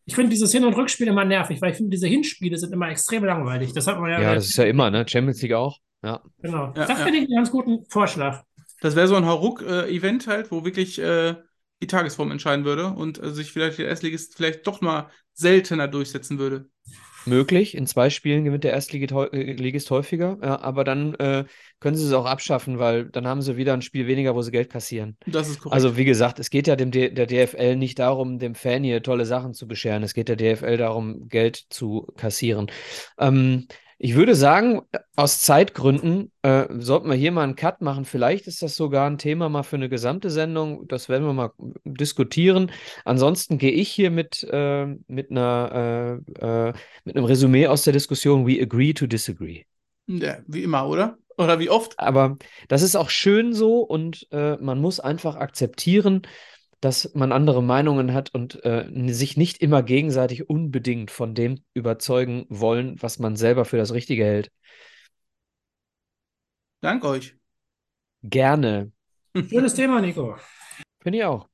Ich 0.06 0.14
finde 0.14 0.30
dieses 0.30 0.52
Hin- 0.52 0.64
und 0.64 0.74
Rückspiel 0.74 1.08
immer 1.08 1.24
nervig, 1.24 1.60
weil 1.62 1.70
ich 1.70 1.76
finde, 1.76 1.90
diese 1.90 2.06
Hinspiele 2.06 2.58
sind 2.58 2.72
immer 2.72 2.90
extrem 2.90 3.24
langweilig. 3.24 3.72
Das 3.72 3.86
hat 3.86 3.98
man 3.98 4.10
ja. 4.10 4.20
Ja, 4.20 4.34
das 4.34 4.46
ist 4.46 4.56
ja 4.56 4.64
immer, 4.64 4.90
ne? 4.90 5.06
Champions 5.08 5.40
League 5.40 5.54
auch. 5.54 5.78
Ja. 6.02 6.22
Genau. 6.42 6.66
Ja, 6.66 6.86
das 6.86 6.88
ja. 6.88 6.96
finde 6.96 7.18
ich 7.18 7.24
einen 7.24 7.36
ganz 7.36 7.50
guten 7.50 7.84
Vorschlag. 7.88 8.44
Das 8.80 8.96
wäre 8.96 9.08
so 9.08 9.16
ein 9.16 9.24
Hauruck-Event 9.24 10.26
halt, 10.26 10.50
wo 10.50 10.64
wirklich 10.64 10.98
äh, 10.98 11.36
die 11.80 11.86
Tagesform 11.86 12.30
entscheiden 12.30 12.66
würde 12.66 12.88
und 12.88 13.22
äh, 13.22 13.30
sich 13.30 13.50
vielleicht 13.50 13.78
der 13.78 13.88
Erstligist 13.88 14.36
vielleicht 14.36 14.66
doch 14.66 14.82
mal 14.82 15.08
seltener 15.32 15.88
durchsetzen 15.88 16.38
würde. 16.38 16.68
Möglich. 17.26 17.74
In 17.74 17.86
zwei 17.86 18.10
Spielen 18.10 18.44
gewinnt 18.44 18.64
der 18.64 18.72
Erstligist 18.72 19.90
häufiger, 19.90 20.38
ja, 20.42 20.60
aber 20.60 20.84
dann 20.84 21.14
äh, 21.14 21.44
können 21.80 21.96
sie 21.96 22.06
es 22.06 22.12
auch 22.12 22.26
abschaffen, 22.26 22.78
weil 22.78 23.06
dann 23.06 23.26
haben 23.26 23.42
sie 23.42 23.56
wieder 23.56 23.72
ein 23.74 23.82
Spiel 23.82 24.06
weniger, 24.06 24.34
wo 24.34 24.42
sie 24.42 24.50
Geld 24.50 24.70
kassieren. 24.70 25.16
Das 25.26 25.48
ist 25.48 25.60
korrekt. 25.60 25.74
Also 25.74 25.96
wie 25.96 26.04
gesagt, 26.04 26.38
es 26.38 26.50
geht 26.50 26.66
ja 26.66 26.76
dem 26.76 26.90
D 26.90 27.10
der 27.10 27.26
DFL 27.26 27.76
nicht 27.76 27.98
darum, 27.98 28.38
dem 28.38 28.54
Fan 28.54 28.84
hier 28.84 29.02
tolle 29.02 29.26
Sachen 29.26 29.54
zu 29.54 29.66
bescheren. 29.66 30.02
Es 30.02 30.14
geht 30.14 30.28
der 30.28 30.36
DFL 30.36 30.76
darum, 30.76 31.28
Geld 31.28 31.64
zu 31.70 32.06
kassieren. 32.16 32.70
Ähm, 33.18 33.66
ich 34.04 34.16
würde 34.16 34.34
sagen, 34.34 34.82
aus 35.16 35.40
Zeitgründen 35.40 36.30
äh, 36.42 36.66
sollten 36.78 37.08
wir 37.08 37.16
hier 37.16 37.32
mal 37.32 37.42
einen 37.42 37.56
Cut 37.56 37.80
machen. 37.80 38.04
Vielleicht 38.04 38.46
ist 38.46 38.60
das 38.60 38.76
sogar 38.76 39.08
ein 39.08 39.16
Thema 39.16 39.48
mal 39.48 39.62
für 39.62 39.76
eine 39.76 39.88
gesamte 39.88 40.28
Sendung. 40.28 40.86
Das 40.88 41.08
werden 41.08 41.24
wir 41.26 41.32
mal 41.32 41.52
diskutieren. 41.86 42.70
Ansonsten 43.06 43.56
gehe 43.56 43.70
ich 43.70 43.88
hier 43.88 44.10
mit, 44.10 44.46
äh, 44.50 44.88
mit, 45.06 45.30
einer, 45.30 46.20
äh, 46.38 46.68
äh, 46.68 46.72
mit 47.04 47.16
einem 47.16 47.24
Resümee 47.24 47.66
aus 47.66 47.84
der 47.84 47.94
Diskussion 47.94 48.46
We 48.46 48.60
agree 48.60 48.92
to 48.92 49.06
disagree. 49.06 49.64
ja, 50.06 50.36
wie 50.48 50.64
immer, 50.64 50.86
oder? 50.86 51.16
Oder 51.38 51.58
wie 51.58 51.70
oft? 51.70 51.98
Aber 51.98 52.36
das 52.68 52.82
ist 52.82 52.96
auch 52.96 53.08
schön 53.08 53.54
so 53.54 53.78
und 53.78 54.28
äh, 54.32 54.58
man 54.58 54.82
muss 54.82 55.00
einfach 55.00 55.36
akzeptieren, 55.36 56.26
dass 56.84 57.14
man 57.14 57.32
andere 57.32 57.62
Meinungen 57.62 58.12
hat 58.12 58.34
und 58.34 58.62
äh, 58.62 58.86
sich 59.10 59.38
nicht 59.38 59.62
immer 59.62 59.82
gegenseitig 59.82 60.50
unbedingt 60.50 61.10
von 61.10 61.34
dem 61.34 61.64
überzeugen 61.72 62.44
wollen, 62.50 63.00
was 63.00 63.18
man 63.18 63.36
selber 63.36 63.64
für 63.64 63.78
das 63.78 63.94
Richtige 63.94 64.22
hält. 64.26 64.52
Dank 66.82 67.02
euch. 67.06 67.36
Gerne. 68.22 68.92
Schönes 69.48 69.72
Thema, 69.72 70.02
Nico. 70.02 70.36
Finde 71.00 71.18
ich 71.20 71.24
auch. 71.24 71.48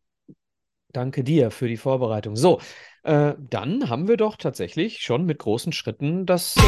Danke 0.93 1.23
dir 1.23 1.53
für 1.53 1.69
die 1.69 1.77
Vorbereitung. 1.77 2.35
So, 2.35 2.61
äh, 3.05 3.35
dann 3.39 3.89
haben 3.89 4.09
wir 4.09 4.17
doch 4.17 4.35
tatsächlich 4.35 5.01
schon 5.01 5.27
mit 5.27 5.39
großen 5.39 5.73
Schritten 5.73 6.27
das 6.27 6.57
äh, 6.57 6.61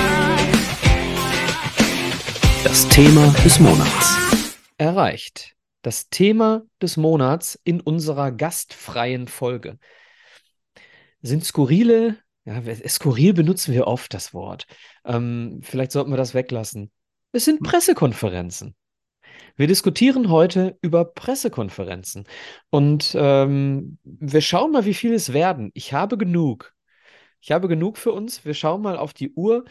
Das 2.62 2.88
Thema 2.88 3.26
des 3.42 3.58
Monats. 3.58 4.56
erreicht. 4.78 5.56
Das 5.82 6.08
Thema 6.08 6.62
des 6.80 6.96
Monats 6.96 7.58
in 7.64 7.80
unserer 7.80 8.30
gastfreien 8.32 9.28
Folge. 9.28 9.78
Sind 11.22 11.44
skurrile, 11.44 12.18
ja, 12.44 12.60
skurril 12.88 13.34
benutzen 13.34 13.74
wir 13.74 13.86
oft 13.86 14.14
das 14.14 14.32
Wort. 14.32 14.66
Ähm, 15.04 15.60
vielleicht 15.62 15.92
sollten 15.92 16.10
wir 16.10 16.16
das 16.16 16.34
weglassen. 16.34 16.90
Es 17.32 17.44
sind 17.44 17.62
Pressekonferenzen. 17.62 18.74
Wir 19.56 19.66
diskutieren 19.66 20.30
heute 20.30 20.78
über 20.82 21.04
Pressekonferenzen. 21.04 22.24
Und 22.70 23.14
ähm, 23.18 23.98
wir 24.04 24.40
schauen 24.40 24.72
mal, 24.72 24.84
wie 24.84 24.94
viel 24.94 25.12
es 25.14 25.32
werden. 25.32 25.70
Ich 25.74 25.92
habe 25.92 26.16
genug. 26.16 26.74
Ich 27.40 27.52
habe 27.52 27.68
genug 27.68 27.98
für 27.98 28.12
uns. 28.12 28.44
Wir 28.44 28.54
schauen 28.54 28.82
mal 28.82 28.96
auf 28.96 29.12
die 29.12 29.32
Uhr. 29.32 29.64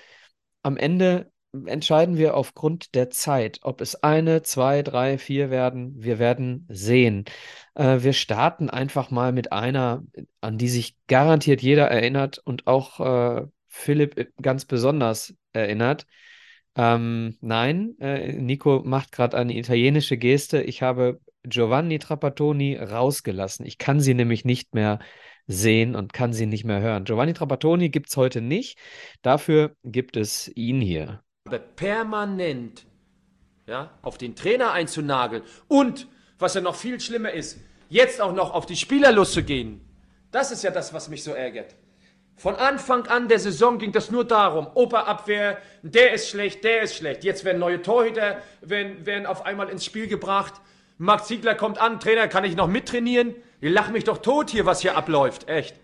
Am 0.61 0.77
Ende 0.77 1.31
entscheiden 1.65 2.17
wir 2.17 2.35
aufgrund 2.35 2.95
der 2.95 3.09
Zeit, 3.09 3.59
ob 3.63 3.81
es 3.81 3.95
eine, 4.03 4.41
zwei, 4.41 4.83
drei, 4.83 5.17
vier 5.17 5.49
werden. 5.49 5.93
Wir 5.97 6.19
werden 6.19 6.65
sehen. 6.69 7.25
Äh, 7.75 7.99
wir 8.01 8.13
starten 8.13 8.69
einfach 8.69 9.11
mal 9.11 9.31
mit 9.31 9.51
einer, 9.51 10.03
an 10.41 10.57
die 10.57 10.69
sich 10.69 10.95
garantiert 11.07 11.61
jeder 11.61 11.87
erinnert 11.87 12.39
und 12.39 12.67
auch 12.67 12.99
äh, 12.99 13.47
Philipp 13.67 14.33
ganz 14.41 14.65
besonders 14.65 15.35
erinnert. 15.53 16.05
Ähm, 16.75 17.37
nein, 17.41 17.95
äh, 17.99 18.33
Nico 18.33 18.81
macht 18.85 19.11
gerade 19.11 19.37
eine 19.37 19.57
italienische 19.57 20.17
Geste. 20.17 20.61
Ich 20.61 20.81
habe 20.81 21.19
Giovanni 21.43 21.99
Trapattoni 21.99 22.77
rausgelassen. 22.77 23.65
Ich 23.65 23.77
kann 23.77 23.99
sie 23.99 24.13
nämlich 24.13 24.45
nicht 24.45 24.73
mehr 24.73 24.99
sehen 25.47 25.95
und 25.95 26.13
kann 26.13 26.33
sie 26.33 26.45
nicht 26.45 26.63
mehr 26.63 26.81
hören. 26.81 27.03
Giovanni 27.03 27.33
Trapattoni 27.33 27.89
gibt 27.89 28.09
es 28.09 28.17
heute 28.17 28.41
nicht. 28.41 28.77
Dafür 29.21 29.75
gibt 29.83 30.17
es 30.17 30.49
ihn 30.55 30.81
hier. 30.81 31.23
Permanent 31.75 32.85
ja, 33.65 33.91
auf 34.01 34.17
den 34.17 34.35
Trainer 34.35 34.71
einzunageln 34.71 35.43
und, 35.67 36.07
was 36.39 36.53
ja 36.53 36.61
noch 36.61 36.75
viel 36.75 36.99
schlimmer 36.99 37.31
ist, 37.31 37.59
jetzt 37.89 38.21
auch 38.21 38.33
noch 38.33 38.53
auf 38.53 38.65
die 38.65 38.75
Spieler 38.75 39.11
loszugehen. 39.11 39.81
Das 40.31 40.51
ist 40.51 40.63
ja 40.63 40.71
das, 40.71 40.93
was 40.93 41.09
mich 41.09 41.23
so 41.23 41.31
ärgert. 41.33 41.75
Von 42.37 42.55
Anfang 42.55 43.05
an 43.07 43.27
der 43.27 43.39
Saison 43.39 43.77
ging 43.77 43.91
das 43.91 44.09
nur 44.09 44.25
darum, 44.25 44.67
Operabwehr, 44.73 45.59
der 45.83 46.13
ist 46.13 46.29
schlecht, 46.29 46.63
der 46.63 46.81
ist 46.81 46.95
schlecht. 46.95 47.23
Jetzt 47.23 47.43
werden 47.43 47.59
neue 47.59 47.81
Torhüter, 47.81 48.41
werden, 48.61 49.05
werden 49.05 49.25
auf 49.25 49.45
einmal 49.45 49.69
ins 49.69 49.85
Spiel 49.85 50.07
gebracht. 50.07 50.53
Max 50.97 51.27
Ziegler 51.27 51.55
kommt 51.55 51.79
an, 51.79 51.99
Trainer, 51.99 52.27
kann 52.27 52.43
ich 52.43 52.55
noch 52.55 52.67
mittrainieren? 52.67 53.35
Ihr 53.59 53.69
lacht 53.69 53.91
mich 53.91 54.05
doch 54.05 54.19
tot 54.19 54.49
hier, 54.49 54.65
was 54.65 54.81
hier 54.81 54.97
abläuft, 54.97 55.49
echt. 55.49 55.75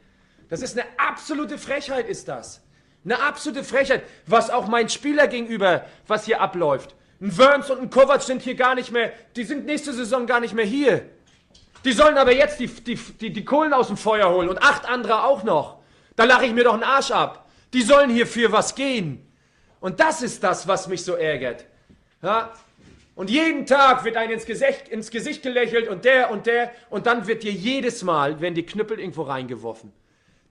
Das 0.50 0.62
ist 0.62 0.78
eine 0.78 0.88
absolute 0.98 1.58
Frechheit, 1.58 2.08
ist 2.08 2.28
das. 2.28 2.63
Eine 3.08 3.22
absolute 3.22 3.63
Frechheit, 3.63 4.04
was 4.26 4.50
auch 4.50 4.67
mein 4.67 4.89
Spieler 4.89 5.30
gegenüber, 5.30 5.86
was 6.08 6.26
hier 6.26 6.41
abläuft. 6.41 6.93
Ein 7.22 7.38
Wörns 7.38 7.70
und 7.70 7.80
ein 7.80 7.89
Kovac 7.89 8.22
sind 8.22 8.41
hier 8.41 8.56
gar 8.56 8.76
nicht 8.76 8.91
mehr, 8.91 9.13
die 9.38 9.46
sind 9.46 9.65
nächste 9.65 9.93
Saison 9.93 10.28
gar 10.28 10.41
nicht 10.41 10.54
mehr 10.54 10.65
hier. 10.65 11.06
Die 11.86 11.93
sollen 11.93 12.17
aber 12.17 12.34
jetzt 12.34 12.60
die, 12.60 12.67
die, 12.67 12.96
die, 12.96 13.32
die 13.32 13.46
Kohlen 13.46 13.72
aus 13.72 13.88
dem 13.88 13.96
Feuer 13.96 14.30
holen 14.30 14.50
und 14.50 14.62
acht 14.62 14.86
andere 14.86 15.24
auch 15.24 15.43
noch. 15.43 15.78
Da 16.17 16.26
lache 16.26 16.48
ich 16.48 16.54
mir 16.54 16.65
doch 16.65 16.74
einen 16.74 16.84
Arsch 16.84 17.12
ab. 17.12 17.48
Die 17.74 17.82
sollen 17.82 18.10
hier 18.10 18.28
für 18.28 18.52
was 18.52 18.76
gehen. 18.76 19.26
Und 19.80 20.02
das 20.02 20.22
ist 20.22 20.43
das, 20.43 20.67
was 20.67 20.89
mich 20.89 21.06
so 21.06 21.13
ärgert. 21.13 21.63
Ja? 22.22 22.52
Und 23.15 23.30
jeden 23.30 23.65
Tag 23.65 24.04
wird 24.04 24.17
einem 24.17 24.34
ins 24.34 24.46
Gesicht, 24.46 24.89
ins 24.89 25.12
Gesicht 25.12 25.43
gelächelt 25.43 25.88
und 25.88 26.04
der 26.04 26.30
und 26.30 26.46
der 26.46 26.72
und 26.89 27.06
dann 27.06 27.26
wird 27.26 27.43
dir 27.43 27.54
jedes 27.54 28.04
Mal, 28.04 28.41
wenn 28.41 28.54
die 28.54 28.65
Knüppel 28.65 29.00
irgendwo 29.00 29.22
reingeworfen. 29.22 29.93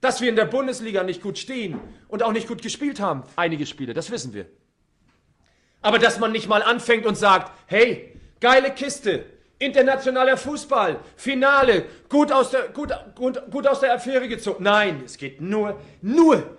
Dass 0.01 0.21
wir 0.21 0.29
in 0.29 0.35
der 0.35 0.45
Bundesliga 0.45 1.03
nicht 1.03 1.21
gut 1.21 1.37
stehen 1.37 1.79
und 2.07 2.23
auch 2.23 2.31
nicht 2.31 2.47
gut 2.47 2.61
gespielt 2.61 2.99
haben, 2.99 3.23
einige 3.35 3.65
Spiele, 3.65 3.93
das 3.93 4.11
wissen 4.11 4.33
wir. 4.33 4.45
Aber 5.81 5.99
dass 5.99 6.19
man 6.19 6.31
nicht 6.31 6.47
mal 6.47 6.61
anfängt 6.61 7.05
und 7.05 7.15
sagt, 7.15 7.51
hey, 7.67 8.13
geile 8.39 8.71
Kiste, 8.71 9.25
Internationaler 9.59 10.37
Fußball, 10.37 10.99
Finale, 11.15 11.85
gut 12.09 12.31
aus 12.31 12.51
der, 12.51 12.67
gut, 12.69 12.91
gut, 13.15 13.41
gut 13.49 13.67
aus 13.67 13.79
der 13.79 13.93
Affäre 13.95 14.27
gezogen. 14.27 14.63
Nein, 14.63 15.01
es 15.05 15.17
geht 15.17 15.41
nur, 15.41 15.79
nur. 16.01 16.57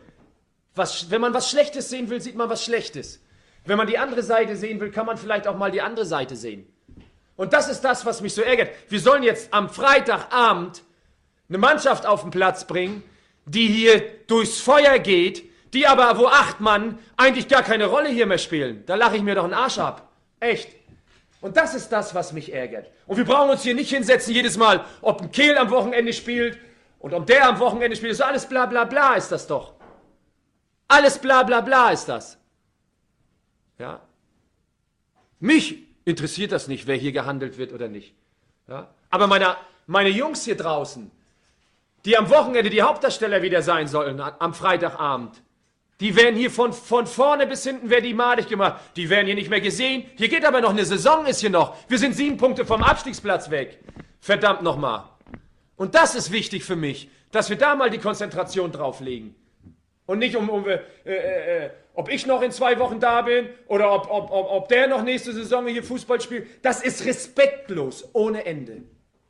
Was, 0.74 1.10
wenn 1.10 1.20
man 1.20 1.34
was 1.34 1.50
Schlechtes 1.50 1.90
sehen 1.90 2.10
will, 2.10 2.20
sieht 2.20 2.34
man 2.34 2.48
was 2.48 2.64
Schlechtes. 2.64 3.20
Wenn 3.64 3.76
man 3.76 3.86
die 3.86 3.98
andere 3.98 4.22
Seite 4.22 4.56
sehen 4.56 4.80
will, 4.80 4.90
kann 4.90 5.06
man 5.06 5.16
vielleicht 5.16 5.46
auch 5.46 5.56
mal 5.56 5.70
die 5.70 5.82
andere 5.82 6.06
Seite 6.06 6.34
sehen. 6.34 6.66
Und 7.36 7.52
das 7.52 7.68
ist 7.68 7.82
das, 7.82 8.04
was 8.04 8.20
mich 8.20 8.34
so 8.34 8.42
ärgert. 8.42 8.70
Wir 8.88 8.98
sollen 8.98 9.22
jetzt 9.22 9.52
am 9.54 9.68
Freitagabend 9.68 10.82
eine 11.48 11.58
Mannschaft 11.58 12.04
auf 12.04 12.22
den 12.22 12.30
Platz 12.30 12.66
bringen, 12.66 13.02
die 13.48 13.66
hier 13.66 14.02
durchs 14.26 14.60
Feuer 14.60 14.98
geht, 14.98 15.44
die 15.72 15.86
aber, 15.86 16.18
wo 16.18 16.26
acht 16.26 16.60
Mann 16.60 16.98
eigentlich 17.16 17.48
gar 17.48 17.62
keine 17.62 17.86
Rolle 17.86 18.08
hier 18.08 18.26
mehr 18.26 18.38
spielen. 18.38 18.84
Da 18.86 18.94
lache 18.94 19.16
ich 19.16 19.22
mir 19.22 19.34
doch 19.34 19.44
einen 19.44 19.54
Arsch 19.54 19.78
ab. 19.78 20.10
Echt. 20.40 20.70
Und 21.40 21.56
das 21.56 21.74
ist 21.74 21.90
das, 21.90 22.14
was 22.14 22.32
mich 22.32 22.52
ärgert. 22.52 22.90
Und 23.06 23.16
wir 23.16 23.24
brauchen 23.24 23.50
uns 23.50 23.62
hier 23.62 23.74
nicht 23.74 23.90
hinsetzen 23.90 24.34
jedes 24.34 24.56
Mal, 24.56 24.84
ob 25.02 25.22
ein 25.22 25.30
Kehl 25.30 25.56
am 25.56 25.70
Wochenende 25.70 26.12
spielt 26.12 26.58
und 26.98 27.14
ob 27.14 27.26
der 27.26 27.48
am 27.48 27.58
Wochenende 27.60 27.96
spielt. 27.96 28.16
So 28.16 28.24
alles 28.24 28.46
bla 28.46 28.66
bla 28.66 28.84
bla 28.84 29.14
ist 29.14 29.30
das 29.30 29.46
doch. 29.46 29.74
Alles 30.88 31.18
bla 31.18 31.42
bla 31.42 31.60
bla 31.60 31.90
ist 31.90 32.06
das. 32.06 32.38
Ja. 33.78 34.00
Mich 35.38 35.86
interessiert 36.04 36.50
das 36.50 36.66
nicht, 36.66 36.86
wer 36.86 36.96
hier 36.96 37.12
gehandelt 37.12 37.58
wird 37.58 37.72
oder 37.72 37.88
nicht. 37.88 38.14
Ja. 38.66 38.92
Aber 39.10 39.26
meine, 39.26 39.56
meine 39.86 40.08
Jungs 40.08 40.44
hier 40.44 40.56
draußen, 40.56 41.10
die 42.04 42.16
am 42.16 42.30
Wochenende 42.30 42.70
die 42.70 42.82
Hauptdarsteller 42.82 43.42
wieder 43.42 43.62
sein 43.62 43.88
sollen, 43.88 44.20
am 44.20 44.54
Freitagabend, 44.54 45.42
die 46.00 46.14
werden 46.14 46.36
hier 46.36 46.50
von, 46.50 46.72
von 46.72 47.06
vorne 47.06 47.46
bis 47.46 47.64
hinten 47.64 47.90
werden 47.90 48.04
die 48.04 48.14
madig 48.14 48.48
gemacht. 48.48 48.80
Die 48.94 49.10
werden 49.10 49.26
hier 49.26 49.34
nicht 49.34 49.50
mehr 49.50 49.60
gesehen. 49.60 50.04
Hier 50.16 50.28
geht 50.28 50.44
aber 50.44 50.60
noch 50.60 50.70
eine 50.70 50.84
Saison, 50.84 51.26
ist 51.26 51.40
hier 51.40 51.50
noch. 51.50 51.76
Wir 51.88 51.98
sind 51.98 52.14
sieben 52.14 52.36
Punkte 52.36 52.64
vom 52.64 52.84
Abstiegsplatz 52.84 53.50
weg. 53.50 53.80
Verdammt 54.20 54.62
nochmal. 54.62 55.04
Und 55.76 55.96
das 55.96 56.14
ist 56.14 56.30
wichtig 56.30 56.64
für 56.64 56.76
mich, 56.76 57.10
dass 57.32 57.50
wir 57.50 57.56
da 57.56 57.74
mal 57.74 57.90
die 57.90 57.98
Konzentration 57.98 58.70
drauflegen. 58.70 59.34
Und 60.06 60.20
nicht 60.20 60.36
um, 60.36 60.48
um 60.48 60.68
äh, 60.68 60.78
äh, 61.04 61.66
äh, 61.66 61.70
ob 61.94 62.08
ich 62.10 62.26
noch 62.26 62.42
in 62.42 62.52
zwei 62.52 62.78
Wochen 62.78 63.00
da 63.00 63.22
bin 63.22 63.48
oder 63.66 63.92
ob, 63.92 64.08
ob, 64.08 64.30
ob, 64.30 64.50
ob 64.50 64.68
der 64.68 64.86
noch 64.86 65.02
nächste 65.02 65.32
Saison 65.32 65.66
hier 65.66 65.82
Fußball 65.82 66.20
spielt. 66.20 66.46
Das 66.62 66.80
ist 66.80 67.04
respektlos, 67.04 68.08
ohne 68.12 68.46
Ende. 68.46 68.82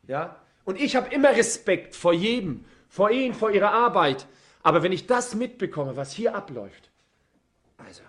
Ja? 0.07 0.37
Und 0.69 0.79
ich 0.79 0.97
habe 0.97 1.09
immer 1.15 1.31
Respekt 1.31 1.97
vor 1.97 2.13
jedem, 2.13 2.67
vor 2.91 3.11
Ihnen, 3.11 3.33
vor 3.33 3.51
Ihrer 3.51 3.73
Arbeit. 3.73 4.27
Aber 4.63 4.83
wenn 4.83 4.93
ich 4.93 5.07
das 5.07 5.35
mitbekomme, 5.35 5.97
was 5.97 6.13
hier 6.13 6.35
abläuft, 6.35 6.91
also, 7.79 8.03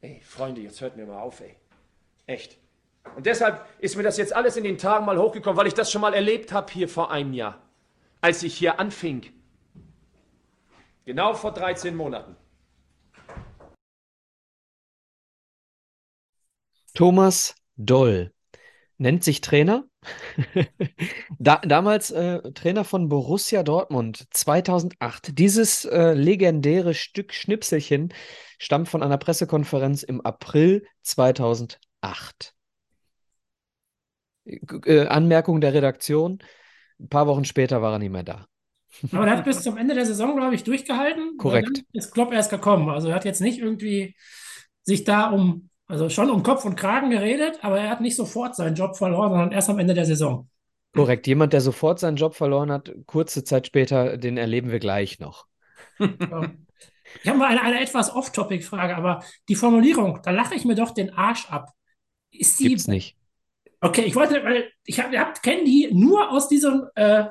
ey, 0.00 0.20
Freunde, 0.20 0.62
jetzt 0.62 0.80
hört 0.80 0.96
mir 0.96 1.06
mal 1.06 1.20
auf, 1.20 1.40
ey. 1.40 1.54
Echt. 2.26 2.58
Und 3.14 3.24
deshalb 3.24 3.64
ist 3.78 3.94
mir 3.94 4.02
das 4.02 4.16
jetzt 4.16 4.34
alles 4.34 4.56
in 4.56 4.64
den 4.64 4.78
Tagen 4.78 5.06
mal 5.06 5.16
hochgekommen, 5.16 5.56
weil 5.56 5.68
ich 5.68 5.74
das 5.74 5.92
schon 5.92 6.00
mal 6.00 6.12
erlebt 6.12 6.50
habe 6.50 6.72
hier 6.72 6.88
vor 6.88 7.12
einem 7.12 7.32
Jahr, 7.32 7.62
als 8.20 8.42
ich 8.42 8.58
hier 8.58 8.80
anfing. 8.80 9.32
Genau 11.04 11.34
vor 11.34 11.52
13 11.52 11.94
Monaten. 11.94 12.34
Thomas 16.94 17.54
Doll 17.76 18.32
nennt 18.98 19.22
sich 19.22 19.40
Trainer 19.40 19.84
da, 21.38 21.56
damals 21.56 22.10
äh, 22.10 22.52
Trainer 22.52 22.84
von 22.84 23.08
Borussia 23.08 23.62
Dortmund 23.62 24.26
2008. 24.30 25.38
Dieses 25.38 25.84
äh, 25.84 26.12
legendäre 26.12 26.94
Stück 26.94 27.32
Schnipselchen 27.32 28.12
stammt 28.58 28.88
von 28.88 29.02
einer 29.02 29.18
Pressekonferenz 29.18 30.02
im 30.02 30.20
April 30.20 30.86
2008. 31.02 32.54
Äh, 34.44 35.06
Anmerkung 35.06 35.60
der 35.60 35.74
Redaktion: 35.74 36.38
Ein 37.00 37.08
paar 37.08 37.26
Wochen 37.26 37.44
später 37.44 37.82
war 37.82 37.92
er 37.92 37.98
nicht 37.98 38.12
mehr 38.12 38.22
da. 38.22 38.46
Aber 39.12 39.26
er 39.26 39.36
hat 39.36 39.44
bis 39.44 39.62
zum 39.62 39.76
Ende 39.76 39.94
der 39.94 40.06
Saison, 40.06 40.36
glaube 40.36 40.54
ich, 40.54 40.64
durchgehalten. 40.64 41.36
Korrekt. 41.36 41.84
ist 41.92 42.12
Klopp 42.12 42.32
erst 42.32 42.50
gekommen. 42.50 42.88
Also 42.88 43.08
er 43.08 43.14
hat 43.14 43.24
jetzt 43.24 43.40
nicht 43.40 43.58
irgendwie 43.58 44.14
sich 44.82 45.04
da 45.04 45.30
um 45.30 45.68
also 45.86 46.08
schon 46.08 46.30
um 46.30 46.42
Kopf 46.42 46.64
und 46.64 46.76
Kragen 46.76 47.10
geredet, 47.10 47.58
aber 47.62 47.80
er 47.80 47.90
hat 47.90 48.00
nicht 48.00 48.16
sofort 48.16 48.56
seinen 48.56 48.74
Job 48.74 48.96
verloren, 48.96 49.30
sondern 49.30 49.52
erst 49.52 49.70
am 49.70 49.78
Ende 49.78 49.94
der 49.94 50.04
Saison. 50.04 50.48
Korrekt. 50.94 51.26
Jemand, 51.26 51.52
der 51.52 51.60
sofort 51.60 52.00
seinen 52.00 52.16
Job 52.16 52.34
verloren 52.34 52.72
hat, 52.72 52.90
kurze 53.06 53.44
Zeit 53.44 53.66
später, 53.66 54.16
den 54.16 54.36
erleben 54.36 54.70
wir 54.72 54.78
gleich 54.78 55.20
noch. 55.20 55.46
Ich 57.22 57.28
habe 57.28 57.38
mal 57.38 57.48
eine, 57.48 57.62
eine 57.62 57.80
etwas 57.80 58.14
off-topic-Frage, 58.14 58.96
aber 58.96 59.22
die 59.48 59.54
Formulierung, 59.54 60.20
da 60.24 60.32
lache 60.32 60.54
ich 60.54 60.64
mir 60.64 60.74
doch 60.74 60.92
den 60.92 61.14
Arsch 61.14 61.46
ab. 61.50 61.70
Ist 62.30 62.58
die. 62.58 62.68
Gibt's 62.68 62.88
nicht. 62.88 63.16
Okay, 63.80 64.02
ich 64.02 64.16
wollte, 64.16 64.42
weil 64.42 64.70
ich 64.84 65.00
habe, 65.00 65.14
ihr 65.14 65.20
habt, 65.20 65.42
kennen 65.42 65.64
die 65.64 65.88
nur 65.92 66.30
aus 66.30 66.48
diesem. 66.48 66.86
Äh, 66.94 67.26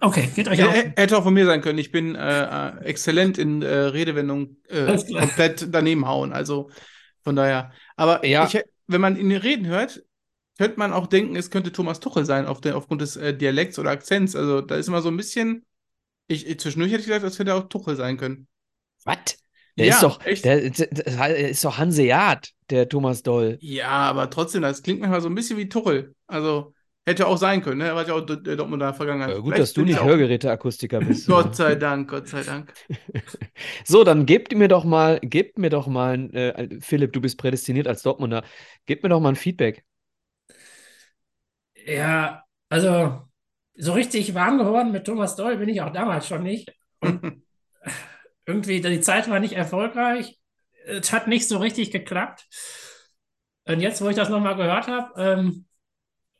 okay, 0.00 0.28
geht 0.34 0.48
euch 0.48 0.62
auf. 0.62 0.74
Hätte 0.74 1.18
auch 1.18 1.24
von 1.24 1.34
mir 1.34 1.44
sein 1.44 1.60
können. 1.60 1.78
Ich 1.78 1.92
bin 1.92 2.14
äh, 2.14 2.42
äh 2.42 2.84
exzellent 2.84 3.36
in 3.36 3.62
äh, 3.62 3.68
Redewendungen 3.68 4.62
äh, 4.68 4.96
komplett 4.96 5.68
daneben 5.70 6.06
hauen. 6.06 6.32
Also 6.32 6.70
von 7.22 7.36
daher. 7.36 7.72
Aber 7.96 8.24
ja. 8.24 8.46
Ich, 8.46 8.60
wenn 8.86 9.00
man 9.00 9.16
ihn 9.16 9.32
reden 9.32 9.66
hört, 9.66 10.02
könnte 10.58 10.78
man 10.78 10.92
auch 10.92 11.06
denken, 11.06 11.36
es 11.36 11.50
könnte 11.50 11.72
Thomas 11.72 12.00
Tuchel 12.00 12.24
sein, 12.24 12.46
auf 12.46 12.60
der, 12.60 12.76
aufgrund 12.76 13.00
des 13.00 13.16
äh, 13.16 13.34
Dialekts 13.34 13.78
oder 13.78 13.90
Akzents. 13.90 14.34
Also 14.34 14.60
da 14.60 14.76
ist 14.76 14.88
immer 14.88 15.02
so 15.02 15.08
ein 15.08 15.16
bisschen. 15.16 15.64
Ich, 16.26 16.46
ich 16.46 16.58
zwischendurch 16.58 16.92
hätte 16.92 17.00
ich 17.00 17.06
gedacht, 17.06 17.22
das 17.22 17.38
hätte 17.38 17.54
auch 17.54 17.68
Tuchel 17.68 17.96
sein 17.96 18.16
können. 18.16 18.48
Was? 19.04 19.38
Der, 19.78 19.86
ja, 19.86 19.94
ist 19.94 20.02
doch, 20.02 20.18
der, 20.18 20.70
der, 20.70 21.50
ist 21.50 21.64
doch 21.64 21.78
Hanseat, 21.78 22.50
der 22.68 22.88
Thomas 22.88 23.22
Doll. 23.22 23.58
Ja, 23.60 23.88
aber 23.88 24.28
trotzdem, 24.28 24.62
das 24.62 24.82
klingt 24.82 25.00
manchmal 25.00 25.20
so 25.20 25.28
ein 25.28 25.34
bisschen 25.36 25.56
wie 25.56 25.68
Tuchel. 25.68 26.16
Also, 26.26 26.74
Hätte 27.08 27.26
auch 27.26 27.38
sein 27.38 27.62
können, 27.62 27.78
ne? 27.78 27.86
Er 27.86 27.96
war 27.96 28.06
ja 28.06 28.12
auch 28.12 28.20
der 28.20 28.36
Dortmunder 28.36 28.92
Vergangenheit. 28.92 29.30
Ja, 29.30 29.36
gut, 29.36 29.54
Vielleicht 29.54 29.62
dass 29.62 29.72
du 29.72 29.80
nicht 29.80 30.04
Hörgeräteakustiker 30.04 31.00
bist. 31.00 31.26
Gott 31.26 31.56
sei 31.56 31.74
Dank, 31.74 32.10
Gott 32.10 32.28
sei 32.28 32.42
Dank. 32.42 32.70
so, 33.86 34.04
dann 34.04 34.26
gebt 34.26 34.54
mir 34.54 34.68
doch 34.68 34.84
mal, 34.84 35.18
gebt 35.22 35.56
mir 35.56 35.70
doch 35.70 35.86
mal, 35.86 36.28
äh, 36.34 36.68
Philipp, 36.82 37.14
du 37.14 37.22
bist 37.22 37.38
prädestiniert 37.38 37.88
als 37.88 38.02
Dortmunder, 38.02 38.44
gebt 38.84 39.04
mir 39.04 39.08
doch 39.08 39.20
mal 39.20 39.30
ein 39.30 39.36
Feedback. 39.36 39.86
Ja, 41.86 42.44
also 42.68 43.22
so 43.74 43.92
richtig 43.94 44.34
warm 44.34 44.58
geworden 44.58 44.92
mit 44.92 45.06
Thomas 45.06 45.34
Doll 45.34 45.56
bin 45.56 45.70
ich 45.70 45.80
auch 45.80 45.94
damals 45.94 46.26
schon 46.26 46.42
nicht. 46.42 46.74
Und 47.00 47.42
irgendwie, 48.44 48.82
die 48.82 49.00
Zeit 49.00 49.30
war 49.30 49.40
nicht 49.40 49.54
erfolgreich. 49.54 50.38
es 50.84 51.10
hat 51.10 51.26
nicht 51.26 51.48
so 51.48 51.56
richtig 51.56 51.90
geklappt. 51.90 52.46
Und 53.64 53.80
jetzt, 53.80 54.02
wo 54.02 54.10
ich 54.10 54.16
das 54.16 54.28
nochmal 54.28 54.56
gehört 54.56 54.88
habe, 54.88 55.12
ähm, 55.16 55.64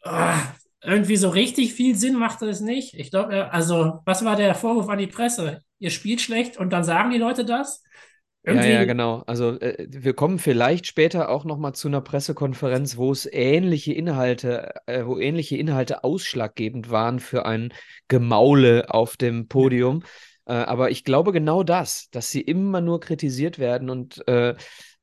ah, 0.09 0.55
irgendwie 0.83 1.17
so 1.17 1.29
richtig 1.29 1.75
viel 1.75 1.97
Sinn 1.97 2.15
macht 2.15 2.43
es 2.43 2.61
nicht. 2.61 2.95
Ich 2.95 3.11
glaube, 3.11 3.53
also, 3.53 4.01
was 4.05 4.25
war 4.25 4.37
der 4.37 4.55
Vorwurf 4.55 4.89
an 4.89 4.99
die 4.99 5.07
Presse? 5.07 5.63
Ihr 5.79 5.91
spielt 5.91 6.21
schlecht 6.21 6.57
und 6.57 6.73
dann 6.73 6.85
sagen 6.85 7.11
die 7.11 7.19
Leute 7.19 7.45
das? 7.45 7.83
Irgendwie... 8.43 8.69
Ja, 8.69 8.75
ja, 8.75 8.85
genau. 8.85 9.23
Also 9.27 9.61
äh, 9.61 9.87
wir 9.91 10.15
kommen 10.15 10.39
vielleicht 10.39 10.87
später 10.87 11.29
auch 11.29 11.45
noch 11.45 11.59
mal 11.59 11.75
zu 11.75 11.89
einer 11.89 12.01
Pressekonferenz, 12.01 12.97
wo 12.97 13.13
es 13.13 13.29
ähnliche 13.31 13.93
Inhalte, 13.93 14.75
äh, 14.87 15.05
wo 15.05 15.19
ähnliche 15.19 15.57
Inhalte 15.57 16.05
ausschlaggebend 16.05 16.91
waren 16.91 17.19
für 17.19 17.45
ein 17.45 17.73
Gemaule 18.07 18.87
auf 18.89 19.17
dem 19.17 19.49
Podium. 19.49 20.03
Ja. 20.49 20.63
Äh, 20.63 20.65
aber 20.65 20.91
ich 20.91 21.05
glaube 21.05 21.33
genau 21.33 21.63
das, 21.63 22.09
dass 22.11 22.31
sie 22.31 22.41
immer 22.41 22.81
nur 22.81 23.01
kritisiert 23.01 23.59
werden 23.59 23.91
und 23.91 24.27
äh, 24.29 24.55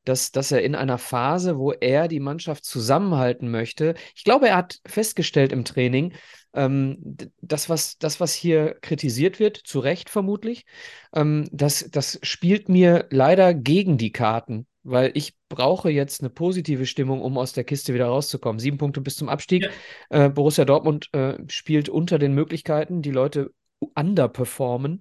dass, 0.06 0.32
dass 0.32 0.52
er 0.52 0.64
in 0.64 0.76
einer 0.76 0.98
Phase, 0.98 1.58
wo 1.58 1.72
er 1.72 2.08
die 2.08 2.20
Mannschaft 2.20 2.66
zusammenhalten 2.66 3.50
möchte, 3.50 3.96
ich 4.16 4.24
glaube, 4.24 4.48
er 4.50 4.58
hat 4.58 4.80
festgestellt 4.86 5.52
im 5.52 5.66
Training, 5.66 6.14
ähm, 6.54 7.18
das, 7.42 7.70
was, 7.70 7.98
das, 7.98 8.20
was 8.20 8.34
hier 8.34 8.76
kritisiert 8.82 9.40
wird, 9.40 9.58
zu 9.58 9.80
Recht 9.80 10.10
vermutlich, 10.10 10.66
ähm, 11.14 11.48
das, 11.52 11.90
das 11.92 12.20
spielt 12.24 12.70
mir 12.70 13.08
leider 13.10 13.54
gegen 13.54 13.98
die 13.98 14.12
Karten, 14.12 14.66
weil 14.84 15.12
ich 15.16 15.36
brauche 15.50 15.90
jetzt 15.90 16.22
eine 16.22 16.30
positive 16.30 16.86
Stimmung, 16.86 17.22
um 17.22 17.38
aus 17.38 17.54
der 17.54 17.64
Kiste 17.64 17.94
wieder 17.94 18.08
rauszukommen. 18.08 18.60
Sieben 18.60 18.78
Punkte 18.78 19.02
bis 19.02 19.16
zum 19.16 19.30
Abstieg. 19.30 19.70
Ja. 20.10 20.26
Äh, 20.26 20.30
Borussia 20.30 20.66
Dortmund 20.66 21.10
äh, 21.14 21.36
spielt 21.48 21.90
unter 21.90 22.20
den 22.20 22.34
Möglichkeiten, 22.34 23.02
die 23.02 23.12
Leute 23.12 23.52
underperformen 23.94 25.00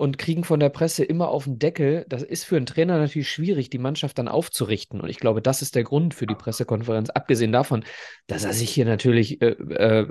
und 0.00 0.16
kriegen 0.16 0.44
von 0.44 0.60
der 0.60 0.70
Presse 0.70 1.04
immer 1.04 1.28
auf 1.28 1.44
den 1.44 1.58
Deckel. 1.58 2.06
Das 2.08 2.22
ist 2.22 2.44
für 2.44 2.56
einen 2.56 2.64
Trainer 2.64 2.96
natürlich 2.96 3.28
schwierig, 3.28 3.68
die 3.68 3.76
Mannschaft 3.76 4.18
dann 4.18 4.28
aufzurichten. 4.28 4.98
Und 4.98 5.10
ich 5.10 5.18
glaube, 5.18 5.42
das 5.42 5.60
ist 5.60 5.74
der 5.74 5.84
Grund 5.84 6.14
für 6.14 6.26
die 6.26 6.34
Pressekonferenz. 6.34 7.10
Abgesehen 7.10 7.52
davon, 7.52 7.84
dass 8.26 8.44
er 8.44 8.54
sich 8.54 8.70
hier 8.70 8.86
natürlich 8.86 9.42
äh, 9.42 9.48
äh, 9.48 10.06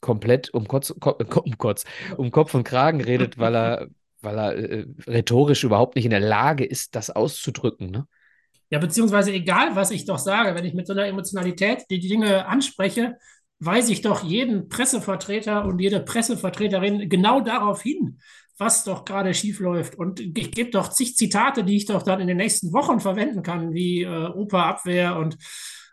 komplett 0.00 0.54
um, 0.54 0.68
Kotz, 0.68 0.90
um, 0.90 1.58
Kotz, 1.58 1.84
um 2.16 2.30
Kopf 2.30 2.54
und 2.54 2.62
Kragen 2.62 3.00
redet, 3.00 3.36
weil 3.36 3.56
er, 3.56 3.88
weil 4.20 4.38
er 4.38 4.56
äh, 4.56 4.86
rhetorisch 5.08 5.64
überhaupt 5.64 5.96
nicht 5.96 6.04
in 6.04 6.12
der 6.12 6.20
Lage 6.20 6.64
ist, 6.64 6.94
das 6.94 7.10
auszudrücken. 7.10 7.90
Ne? 7.90 8.06
Ja, 8.70 8.78
beziehungsweise 8.78 9.32
egal, 9.32 9.74
was 9.74 9.90
ich 9.90 10.04
doch 10.04 10.18
sage, 10.18 10.54
wenn 10.54 10.64
ich 10.64 10.74
mit 10.74 10.86
so 10.86 10.92
einer 10.92 11.06
Emotionalität 11.06 11.82
die 11.90 11.98
Dinge 11.98 12.46
anspreche, 12.46 13.16
weise 13.58 13.92
ich 13.92 14.02
doch 14.02 14.22
jeden 14.22 14.68
Pressevertreter 14.68 15.64
und 15.64 15.80
jede 15.80 15.98
Pressevertreterin 15.98 17.08
genau 17.08 17.40
darauf 17.40 17.82
hin, 17.82 18.18
was 18.58 18.84
doch 18.84 19.04
gerade 19.04 19.34
schief 19.34 19.60
läuft. 19.60 19.96
Und 19.96 20.20
ich 20.20 20.50
gebe 20.52 20.70
doch 20.70 20.88
zig 20.88 21.16
Zitate, 21.16 21.64
die 21.64 21.76
ich 21.76 21.86
doch 21.86 22.02
dann 22.02 22.20
in 22.20 22.28
den 22.28 22.36
nächsten 22.36 22.72
Wochen 22.72 23.00
verwenden 23.00 23.42
kann, 23.42 23.72
wie 23.74 24.02
äh, 24.02 24.26
Oper-Abwehr 24.26 25.16
und 25.16 25.36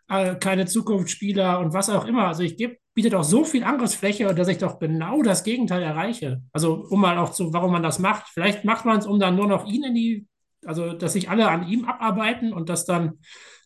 äh, 0.10 0.36
keine 0.36 0.65
Zukunftsspieler 0.65 1.60
und 1.60 1.74
was 1.74 1.89
auch 1.89 2.06
immer. 2.06 2.28
Also 2.28 2.43
ich 2.43 2.58
gebe 2.58 2.78
bietet 3.00 3.15
auch 3.15 3.24
so 3.24 3.45
viel 3.45 3.63
Angriffsfläche, 3.63 4.36
dass 4.36 4.50
ich 4.50 4.58
doch 4.58 4.78
genau 4.78 5.22
das 5.22 5.45
Gegenteil 5.45 5.82
erreiche. 5.82 6.41
Also 6.52 6.86
um 6.89 7.00
mal 7.00 7.17
auch 7.17 7.30
zu, 7.30 7.54
warum 7.54 7.72
man 7.72 7.82
das 7.82 7.98
macht. 7.98 8.28
Vielleicht 8.28 8.65
macht 8.65 8.84
man 8.84 9.00
es, 9.00 9.06
um 9.06 9.22
dann 9.22 9.38
nur 9.38 9.48
noch 9.48 9.65
ihn 9.65 9.86
in 9.86 9.95
die, 9.95 10.28
also 10.65 10.91
dass 10.91 11.13
sich 11.13 11.30
alle 11.30 11.48
an 11.48 11.65
ihm 11.65 11.86
abarbeiten 11.86 12.52
und 12.52 12.67
dass 12.67 12.86
dann 12.86 13.19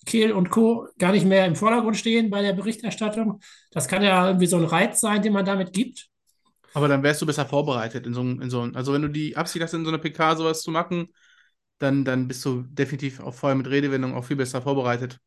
Kehl 0.06 0.34
und 0.34 0.52
Co. 0.52 0.88
gar 1.00 1.14
nicht 1.14 1.26
mehr 1.26 1.48
im 1.48 1.56
Vordergrund 1.56 1.98
stehen 1.98 2.30
bei 2.30 2.44
der 2.44 2.54
Berichterstattung. 2.54 3.40
Das 3.72 3.88
kann 3.88 4.04
ja 4.04 4.28
irgendwie 4.28 4.46
so 4.46 4.58
ein 4.58 4.66
Reiz 4.66 5.00
sein, 5.00 5.24
den 5.24 5.34
man 5.34 5.46
damit 5.46 5.74
gibt. 5.74 6.10
Aber 6.74 6.88
dann 6.88 7.04
wärst 7.04 7.22
du 7.22 7.26
besser 7.26 7.46
vorbereitet 7.46 8.06
in 8.08 8.14
so, 8.14 8.22
in 8.22 8.50
so 8.50 8.62
Also 8.74 8.94
wenn 8.94 9.04
du 9.04 9.10
die 9.10 9.38
Absicht 9.38 9.64
hast, 9.64 9.74
in 9.74 9.86
so 9.86 9.92
einer 9.92 10.00
PK 10.00 10.36
sowas 10.36 10.62
zu 10.62 10.72
machen, 10.72 11.10
dann, 11.80 12.06
dann 12.06 12.28
bist 12.28 12.44
du 12.46 12.64
definitiv 12.64 13.20
auch 13.20 13.34
vorher 13.34 13.56
mit 13.56 13.68
Redewendung 13.68 14.16
auch 14.16 14.26
viel 14.26 14.38
besser 14.38 14.62
vorbereitet. 14.62 15.20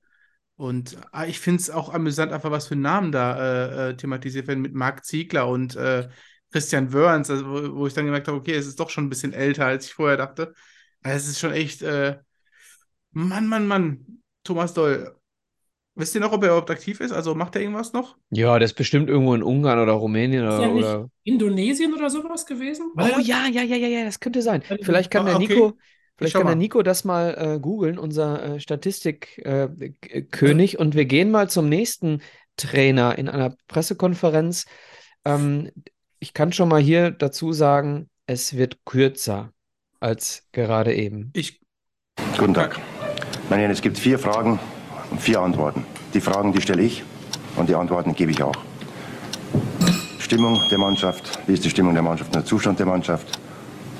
Und 0.56 0.96
ah, 1.12 1.26
ich 1.26 1.38
finde 1.38 1.60
es 1.60 1.70
auch 1.70 1.92
amüsant, 1.92 2.32
einfach 2.32 2.50
was 2.50 2.68
für 2.68 2.76
Namen 2.76 3.12
da 3.12 3.36
äh, 3.38 3.90
äh, 3.90 3.96
thematisiert 3.96 4.46
werden 4.46 4.62
mit 4.62 4.74
Marc 4.74 5.04
Ziegler 5.04 5.48
und 5.48 5.76
äh, 5.76 6.08
Christian 6.50 6.92
Wörns, 6.92 7.30
also, 7.30 7.46
wo, 7.46 7.76
wo, 7.76 7.86
ich 7.86 7.94
dann 7.94 8.06
gemerkt 8.06 8.28
habe, 8.28 8.38
okay, 8.38 8.54
es 8.54 8.66
ist 8.66 8.80
doch 8.80 8.88
schon 8.90 9.04
ein 9.06 9.10
bisschen 9.10 9.34
älter, 9.34 9.66
als 9.66 9.86
ich 9.86 9.94
vorher 9.94 10.16
dachte. 10.16 10.54
Also 11.02 11.16
es 11.16 11.28
ist 11.28 11.40
schon 11.40 11.52
echt, 11.52 11.82
äh, 11.82 12.18
Mann, 13.12 13.46
Mann, 13.48 13.66
Mann, 13.66 14.22
Thomas 14.44 14.74
Doll, 14.74 15.14
Wisst 15.98 16.14
ihr 16.14 16.20
noch, 16.20 16.32
ob 16.32 16.42
er 16.42 16.50
überhaupt 16.50 16.70
aktiv 16.70 17.00
ist? 17.00 17.10
Also 17.10 17.34
macht 17.34 17.56
er 17.56 17.62
irgendwas 17.62 17.94
noch? 17.94 18.18
Ja, 18.28 18.58
der 18.58 18.66
ist 18.66 18.74
bestimmt 18.74 19.08
irgendwo 19.08 19.34
in 19.34 19.42
Ungarn 19.42 19.78
oder 19.78 19.92
Rumänien 19.92 20.46
ist 20.46 20.58
oder, 20.58 20.74
oder. 20.74 21.08
Indonesien 21.24 21.94
oder 21.94 22.10
sowas 22.10 22.44
gewesen? 22.44 22.92
oh 22.98 23.18
ja, 23.18 23.46
ja, 23.50 23.62
ja, 23.62 23.76
ja, 23.76 23.88
ja, 23.88 24.04
das 24.04 24.20
könnte 24.20 24.42
sein. 24.42 24.62
Vielleicht 24.82 25.10
kann 25.10 25.24
der 25.24 25.38
Nico, 25.38 25.68
okay. 25.68 25.78
vielleicht 26.18 26.34
kann 26.34 26.46
der 26.46 26.54
Nico 26.54 26.82
das 26.82 27.04
mal 27.04 27.34
äh, 27.38 27.58
googeln, 27.58 27.98
unser 27.98 28.56
äh, 28.56 28.60
Statistikkönig. 28.60 30.74
Äh, 30.74 30.76
und 30.76 30.94
wir 30.94 31.06
gehen 31.06 31.30
mal 31.30 31.48
zum 31.48 31.70
nächsten 31.70 32.20
Trainer 32.58 33.16
in 33.16 33.30
einer 33.30 33.56
Pressekonferenz. 33.66 34.66
Ähm, 35.24 35.70
ich 36.18 36.34
kann 36.34 36.52
schon 36.52 36.68
mal 36.68 36.82
hier 36.82 37.10
dazu 37.10 37.54
sagen, 37.54 38.10
es 38.26 38.54
wird 38.54 38.84
kürzer 38.84 39.54
als 39.98 40.46
gerade 40.52 40.94
eben. 40.94 41.30
Ich. 41.32 41.62
Guten 42.36 42.52
Tag. 42.52 42.78
Meine 43.48 43.62
Herren, 43.62 43.72
es 43.72 43.80
gibt 43.80 43.98
vier 43.98 44.18
Fragen 44.18 44.60
vier 45.18 45.40
Antworten. 45.40 45.84
Die 46.14 46.20
Fragen, 46.20 46.52
die 46.52 46.60
stelle 46.60 46.82
ich 46.82 47.02
und 47.56 47.68
die 47.68 47.74
Antworten 47.74 48.14
gebe 48.14 48.30
ich 48.30 48.42
auch. 48.42 48.56
Stimmung 50.18 50.60
der 50.70 50.78
Mannschaft, 50.78 51.38
wie 51.46 51.54
ist 51.54 51.64
die 51.64 51.70
Stimmung 51.70 51.94
der 51.94 52.02
Mannschaft 52.02 52.28
und 52.28 52.34
der 52.34 52.44
Zustand 52.44 52.78
der 52.78 52.86
Mannschaft? 52.86 53.38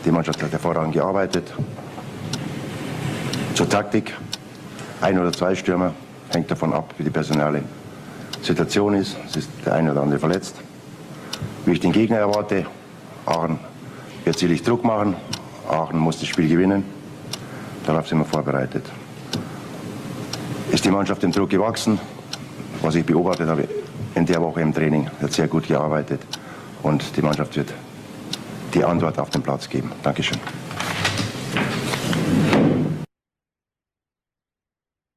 Die 0.04 0.10
Mannschaft 0.10 0.42
hat 0.42 0.52
hervorragend 0.52 0.94
gearbeitet. 0.94 1.52
Zur 3.54 3.68
Taktik, 3.68 4.14
ein 5.00 5.18
oder 5.18 5.32
zwei 5.32 5.54
Stürmer, 5.54 5.94
hängt 6.32 6.50
davon 6.50 6.72
ab, 6.72 6.94
wie 6.98 7.04
die 7.04 7.10
personale 7.10 7.62
Situation 8.42 8.94
ist. 8.94 9.16
Es 9.26 9.36
ist 9.36 9.50
der 9.64 9.74
eine 9.74 9.92
oder 9.92 10.02
andere 10.02 10.18
verletzt. 10.18 10.56
Wie 11.64 11.72
ich 11.72 11.80
den 11.80 11.92
Gegner 11.92 12.18
erwarte, 12.18 12.66
Aachen 13.24 13.58
wird 14.24 14.38
sicherlich 14.38 14.62
Druck 14.62 14.84
machen. 14.84 15.14
Aachen 15.68 15.98
muss 15.98 16.18
das 16.18 16.28
Spiel 16.28 16.48
gewinnen. 16.48 16.84
Darauf 17.86 18.08
sind 18.08 18.18
wir 18.18 18.24
vorbereitet 18.24 18.84
ist 20.76 20.84
die 20.84 20.90
Mannschaft 20.90 21.22
dem 21.22 21.32
Druck 21.32 21.48
gewachsen. 21.48 21.98
Was 22.82 22.96
ich 22.96 23.06
beobachtet 23.06 23.48
habe 23.48 23.66
in 24.14 24.26
der 24.26 24.42
Woche 24.42 24.60
im 24.60 24.74
Training, 24.74 25.08
hat 25.22 25.32
sehr 25.32 25.48
gut 25.48 25.66
gearbeitet 25.66 26.20
und 26.82 27.16
die 27.16 27.22
Mannschaft 27.22 27.56
wird 27.56 27.72
die 28.74 28.84
Antwort 28.84 29.18
auf 29.18 29.30
den 29.30 29.40
Platz 29.40 29.70
geben. 29.70 29.90
Dankeschön. 30.02 30.36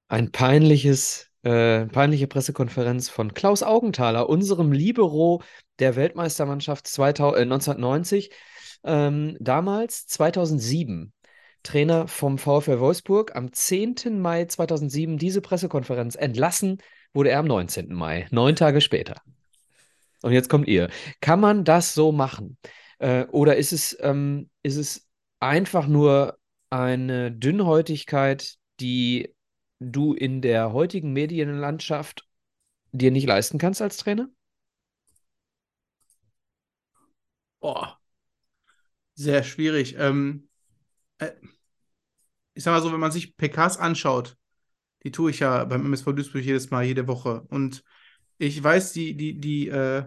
Ein 0.07 0.31
peinliches, 0.31 1.27
äh, 1.43 1.87
peinliche 1.87 2.27
Pressekonferenz 2.27 3.09
von 3.09 3.33
Klaus 3.33 3.61
Augenthaler, 3.61 4.29
unserem 4.29 4.71
Libero 4.71 5.41
der 5.79 5.97
Weltmeistermannschaft 5.97 6.87
2000, 6.87 7.37
äh, 7.37 7.41
1990. 7.41 8.31
Ähm, 8.85 9.35
damals, 9.41 10.07
2007, 10.07 11.11
Trainer 11.63 12.07
vom 12.07 12.37
VfL 12.37 12.79
Wolfsburg, 12.79 13.35
am 13.35 13.51
10. 13.51 14.19
Mai 14.19 14.45
2007 14.45 15.17
diese 15.17 15.41
Pressekonferenz. 15.41 16.15
Entlassen 16.15 16.81
wurde 17.13 17.31
er 17.31 17.39
am 17.39 17.47
19. 17.47 17.93
Mai, 17.93 18.27
neun 18.31 18.55
Tage 18.55 18.81
später. 18.81 19.15
Und 20.21 20.33
jetzt 20.33 20.49
kommt 20.49 20.67
ihr. 20.67 20.89
Kann 21.21 21.39
man 21.39 21.63
das 21.63 21.93
so 21.93 22.11
machen? 22.11 22.57
Äh, 22.99 23.25
oder 23.25 23.55
ist 23.55 23.71
es, 23.71 23.97
ähm, 24.01 24.49
ist 24.63 24.75
es 24.75 25.07
einfach 25.39 25.87
nur 25.87 26.37
eine 26.69 27.31
Dünnhäutigkeit, 27.31 28.55
die 28.79 29.33
du 29.79 30.13
in 30.13 30.41
der 30.41 30.73
heutigen 30.73 31.13
Medienlandschaft 31.13 32.27
dir 32.91 33.11
nicht 33.11 33.27
leisten 33.27 33.57
kannst 33.57 33.81
als 33.81 33.97
Trainer? 33.97 34.29
Boah, 37.61 37.99
sehr 39.15 39.43
schwierig. 39.43 39.95
Ähm, 39.97 40.48
äh, 41.19 41.31
ich 42.53 42.63
sag 42.63 42.73
mal 42.73 42.81
so, 42.81 42.91
wenn 42.91 42.99
man 42.99 43.11
sich 43.11 43.37
PKs 43.37 43.77
anschaut, 43.77 44.35
die 45.03 45.11
tue 45.11 45.31
ich 45.31 45.39
ja 45.39 45.63
beim 45.65 45.85
MSV 45.85 46.13
Duisburg 46.13 46.43
jedes 46.43 46.71
Mal, 46.71 46.83
jede 46.83 47.07
Woche. 47.07 47.41
Und 47.49 47.83
ich 48.37 48.61
weiß, 48.61 48.91
die, 48.93 49.15
die, 49.15 49.39
die, 49.39 49.69
äh, 49.69 50.05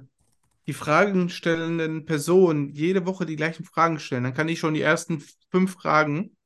die 0.67 0.73
fragenstellenden 0.75 2.05
Personen 2.05 2.69
jede 2.75 3.07
Woche 3.07 3.27
die 3.27 3.37
gleichen 3.37 3.65
Fragen 3.65 3.99
stellen. 3.99 4.25
Dann 4.25 4.35
kann 4.35 4.49
ich 4.49 4.59
schon 4.59 4.75
die 4.75 4.83
ersten 4.83 5.23
fünf 5.51 5.75
Fragen 5.75 6.37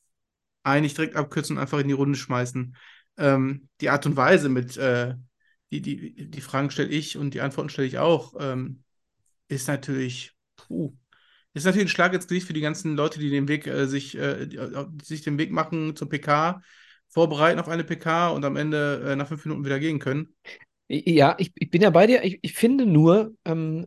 eigentlich 0.63 0.95
direkt 0.95 1.17
abkürzen 1.17 1.57
und 1.57 1.63
einfach 1.63 1.79
in 1.79 1.89
die 1.89 1.95
Runde 1.95 2.19
schmeißen. 2.19 2.77
Ähm, 3.19 3.69
die 3.81 3.91
Art 3.91 4.07
und 4.07 4.17
Weise 4.17 4.49
mit, 4.49 4.77
äh, 4.77 5.15
die, 5.71 5.81
die, 5.81 6.31
die 6.31 6.41
Fragen 6.41 6.71
stelle 6.71 6.89
ich 6.91 7.17
und 7.17 7.35
die 7.35 7.41
Antworten 7.41 7.71
stelle 7.71 7.89
ich 7.89 7.99
auch, 7.99 8.35
ähm, 8.39 8.83
ist 9.49 9.69
natürlich, 9.69 10.35
puh, 10.57 10.95
ist 11.57 11.65
natürlich 11.65 11.87
ein 11.87 11.91
Schlag 11.91 12.13
ins 12.13 12.27
Gesicht 12.27 12.47
für 12.47 12.53
die 12.53 12.61
ganzen 12.61 12.97
Leute, 12.97 13.19
die 13.19 13.31
den 13.31 13.49
Weg 13.49 13.67
äh, 13.67 13.87
sich, 13.87 14.17
äh, 14.17 14.49
sich 15.03 15.23
den 15.23 15.39
Weg 15.39 15.51
machen 15.53 15.97
zur 15.97 16.09
PK, 16.09 16.63
vorbereiten 17.09 17.61
auf 17.61 17.69
eine 17.69 17.85
PK 17.85 18.29
und 18.31 18.45
am 18.45 18.57
Ende 18.57 19.03
äh, 19.07 19.17
nach 19.17 19.29
fünf 19.29 19.45
Minuten 19.45 19.65
wieder 19.65 19.79
gehen 19.79 19.99
können. 19.99 20.35
Ja, 20.89 21.35
ich, 21.39 21.53
ich 21.57 21.71
bin 21.71 21.83
ja 21.83 21.91
bei 21.91 22.07
dir. 22.07 22.25
Ich, 22.25 22.39
ich 22.43 22.53
finde 22.53 22.87
nur, 22.87 23.35
ähm, 23.45 23.87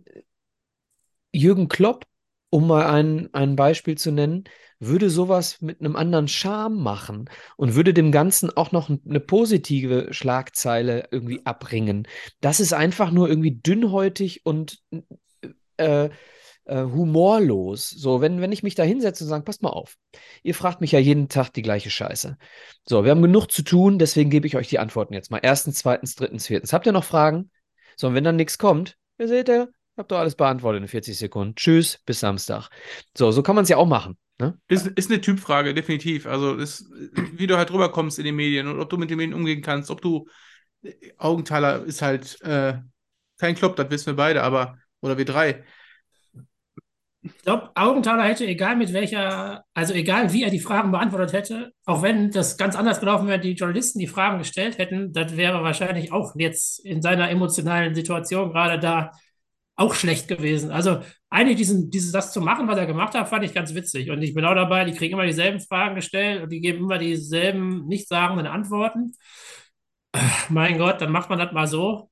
Jürgen 1.31 1.67
Klopp 1.67 2.05
um 2.49 2.67
mal 2.67 2.87
ein, 2.87 3.29
ein 3.33 3.55
Beispiel 3.55 3.97
zu 3.97 4.11
nennen, 4.11 4.45
würde 4.79 5.09
sowas 5.09 5.61
mit 5.61 5.81
einem 5.81 5.95
anderen 5.95 6.27
Charme 6.27 6.81
machen 6.81 7.29
und 7.57 7.75
würde 7.75 7.93
dem 7.93 8.11
Ganzen 8.11 8.55
auch 8.55 8.71
noch 8.71 8.89
eine 8.89 9.19
positive 9.19 10.07
Schlagzeile 10.11 11.09
irgendwie 11.11 11.45
abringen. 11.45 12.07
Das 12.41 12.59
ist 12.59 12.73
einfach 12.73 13.11
nur 13.11 13.29
irgendwie 13.29 13.51
dünnhäutig 13.51 14.45
und 14.45 14.81
äh, 15.77 16.09
äh, 16.69 16.83
humorlos. 16.83 17.89
So, 17.89 18.21
wenn, 18.21 18.41
wenn 18.41 18.51
ich 18.51 18.63
mich 18.63 18.75
da 18.75 18.83
hinsetze 18.83 19.23
und 19.23 19.29
sage, 19.29 19.43
passt 19.43 19.63
mal 19.63 19.69
auf, 19.69 19.97
ihr 20.43 20.53
fragt 20.53 20.81
mich 20.81 20.91
ja 20.91 20.99
jeden 20.99 21.27
Tag 21.27 21.49
die 21.49 21.61
gleiche 21.61 21.89
Scheiße. 21.89 22.37
So, 22.87 23.03
wir 23.03 23.11
haben 23.11 23.21
genug 23.21 23.51
zu 23.51 23.63
tun, 23.63 23.99
deswegen 23.99 24.29
gebe 24.29 24.47
ich 24.47 24.55
euch 24.55 24.69
die 24.69 24.79
Antworten 24.79 25.13
jetzt 25.13 25.31
mal. 25.31 25.39
Erstens, 25.41 25.79
zweitens, 25.79 26.15
drittens, 26.15 26.47
viertens. 26.47 26.71
Habt 26.71 26.85
ihr 26.85 26.91
noch 26.91 27.03
Fragen? 27.03 27.49
So, 27.97 28.07
und 28.07 28.13
wenn 28.13 28.23
dann 28.23 28.35
nichts 28.35 28.57
kommt, 28.57 28.97
ihr 29.17 29.27
seht 29.27 29.49
ihr, 29.49 29.69
habt 29.97 30.11
doch 30.11 30.19
alles 30.19 30.35
beantwortet 30.35 30.81
in 30.83 30.87
40 30.87 31.17
Sekunden. 31.17 31.55
Tschüss, 31.55 31.99
bis 32.05 32.19
Samstag. 32.19 32.69
So, 33.17 33.31
so 33.31 33.43
kann 33.43 33.55
man 33.55 33.63
es 33.63 33.69
ja 33.69 33.77
auch 33.77 33.87
machen. 33.87 34.17
Ne? 34.39 34.57
Ist, 34.67 34.87
ist 34.87 35.11
eine 35.11 35.19
Typfrage, 35.19 35.73
definitiv. 35.73 36.27
Also, 36.27 36.55
ist, 36.55 36.85
wie 37.33 37.47
du 37.47 37.57
halt 37.57 37.71
rüberkommst 37.71 38.19
in 38.19 38.25
den 38.25 38.35
Medien 38.35 38.67
und 38.67 38.79
ob 38.79 38.89
du 38.89 38.97
mit 38.97 39.09
den 39.09 39.17
Medien 39.17 39.33
umgehen 39.33 39.61
kannst, 39.61 39.89
ob 39.89 40.01
du. 40.01 40.27
Augenthaler 41.17 41.83
ist 41.83 42.01
halt 42.01 42.41
äh, 42.41 42.75
kein 43.37 43.55
Klopp, 43.55 43.75
das 43.75 43.89
wissen 43.89 44.05
wir 44.05 44.15
beide, 44.15 44.43
aber. 44.43 44.77
Oder 45.01 45.17
wir 45.17 45.25
drei. 45.25 45.65
Ich 47.21 47.37
glaube, 47.43 47.71
Augenthaler 47.75 48.23
hätte, 48.23 48.45
egal 48.45 48.77
mit 48.77 48.93
welcher, 48.93 49.65
also 49.73 49.93
egal 49.93 50.31
wie 50.31 50.43
er 50.43 50.49
die 50.51 50.61
Fragen 50.61 50.91
beantwortet 50.91 51.33
hätte, 51.33 51.73
auch 51.85 52.01
wenn 52.01 52.31
das 52.31 52.55
ganz 52.55 52.77
anders 52.77 53.01
gelaufen 53.01 53.27
wäre, 53.27 53.39
die 53.39 53.53
Journalisten 53.53 53.99
die 53.99 54.07
Fragen 54.07 54.37
gestellt 54.37 54.77
hätten, 54.77 55.11
das 55.11 55.35
wäre 55.35 55.61
wahrscheinlich 55.61 56.13
auch 56.13 56.33
jetzt 56.37 56.79
in 56.85 57.01
seiner 57.01 57.29
emotionalen 57.29 57.93
Situation 57.93 58.51
gerade 58.51 58.79
da 58.79 59.11
auch 59.75 59.95
schlecht 59.95 60.27
gewesen. 60.29 60.71
Also 60.71 60.99
eigentlich 61.29 61.57
diesen, 61.57 61.89
dieses, 61.89 62.11
das 62.11 62.31
zu 62.33 62.41
machen, 62.41 62.67
was 62.67 62.77
er 62.77 62.85
gemacht 62.85 63.13
hat, 63.15 63.29
fand 63.29 63.43
ich 63.43 63.53
ganz 63.53 63.73
witzig. 63.73 64.11
Und 64.11 64.21
ich 64.21 64.33
bin 64.33 64.45
auch 64.45 64.55
dabei, 64.55 64.85
die 64.85 64.93
kriegen 64.93 65.13
immer 65.13 65.25
dieselben 65.25 65.59
Fragen 65.59 65.95
gestellt 65.95 66.43
und 66.43 66.51
die 66.51 66.61
geben 66.61 66.79
immer 66.79 66.97
dieselben 66.97 67.85
nichtssagenden 67.87 68.47
Antworten. 68.47 69.13
Mein 70.49 70.77
Gott, 70.77 71.01
dann 71.01 71.11
macht 71.11 71.29
man 71.29 71.39
das 71.39 71.51
mal 71.51 71.67
so. 71.67 72.09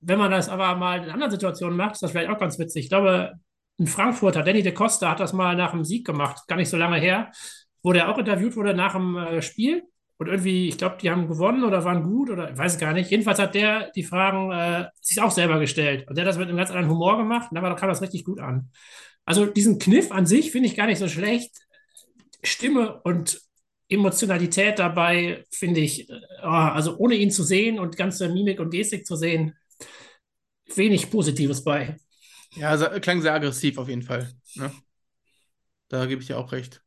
Wenn 0.00 0.18
man 0.18 0.30
das 0.30 0.48
aber 0.48 0.74
mal 0.76 1.04
in 1.04 1.10
anderen 1.10 1.30
Situationen 1.30 1.76
macht, 1.76 1.92
ist 1.92 2.02
das 2.02 2.10
vielleicht 2.10 2.30
auch 2.30 2.38
ganz 2.38 2.58
witzig. 2.58 2.84
Ich 2.84 2.88
glaube, 2.90 3.32
ein 3.82 3.86
Frankfurter, 3.86 4.42
Danny 4.42 4.62
de 4.62 4.72
Costa, 4.72 5.10
hat 5.10 5.20
das 5.20 5.32
mal 5.32 5.56
nach 5.56 5.72
dem 5.72 5.84
Sieg 5.84 6.06
gemacht, 6.06 6.46
gar 6.48 6.56
nicht 6.56 6.70
so 6.70 6.76
lange 6.76 6.98
her, 6.98 7.30
wo 7.82 7.92
der 7.92 8.08
auch 8.08 8.18
interviewt 8.18 8.56
wurde 8.56 8.74
nach 8.74 8.94
dem 8.94 9.16
äh, 9.16 9.42
Spiel. 9.42 9.84
Und 10.18 10.28
irgendwie, 10.28 10.68
ich 10.68 10.78
glaube, 10.78 10.98
die 11.02 11.10
haben 11.10 11.26
gewonnen 11.26 11.64
oder 11.64 11.84
waren 11.84 12.04
gut 12.04 12.30
oder 12.30 12.50
ich 12.52 12.56
weiß 12.56 12.74
es 12.74 12.78
gar 12.78 12.92
nicht. 12.92 13.10
Jedenfalls 13.10 13.40
hat 13.40 13.56
der 13.56 13.90
die 13.90 14.04
Fragen 14.04 14.52
äh, 14.52 14.88
sich 15.00 15.20
auch 15.20 15.32
selber 15.32 15.58
gestellt. 15.58 16.08
Und 16.08 16.16
der 16.16 16.24
hat 16.24 16.28
das 16.28 16.38
mit 16.38 16.48
einem 16.48 16.56
ganz 16.56 16.70
anderen 16.70 16.88
Humor 16.88 17.16
gemacht 17.18 17.50
und 17.50 17.60
dann 17.60 17.76
kam 17.76 17.88
das 17.88 18.02
richtig 18.02 18.24
gut 18.24 18.38
an. 18.38 18.70
Also 19.24 19.46
diesen 19.46 19.78
Kniff 19.78 20.12
an 20.12 20.26
sich 20.26 20.52
finde 20.52 20.68
ich 20.68 20.76
gar 20.76 20.86
nicht 20.86 20.98
so 20.98 21.08
schlecht. 21.08 21.56
Stimme 22.44 23.00
und 23.02 23.40
Emotionalität 23.88 24.78
dabei 24.78 25.44
finde 25.50 25.80
ich, 25.80 26.08
äh, 26.08 26.14
also 26.42 26.96
ohne 26.98 27.16
ihn 27.16 27.30
zu 27.32 27.42
sehen 27.42 27.80
und 27.80 27.96
ganze 27.96 28.28
Mimik 28.28 28.60
und 28.60 28.70
Gestik 28.70 29.06
zu 29.06 29.16
sehen, 29.16 29.56
wenig 30.76 31.10
Positives 31.10 31.64
bei. 31.64 31.96
Ja, 32.56 32.76
klang 33.00 33.22
sehr 33.22 33.34
aggressiv 33.34 33.78
auf 33.78 33.88
jeden 33.88 34.02
Fall. 34.02 34.30
Ne? 34.54 34.70
Da 35.88 36.06
gebe 36.06 36.20
ich 36.20 36.26
dir 36.26 36.38
auch 36.38 36.52
recht. 36.52 36.82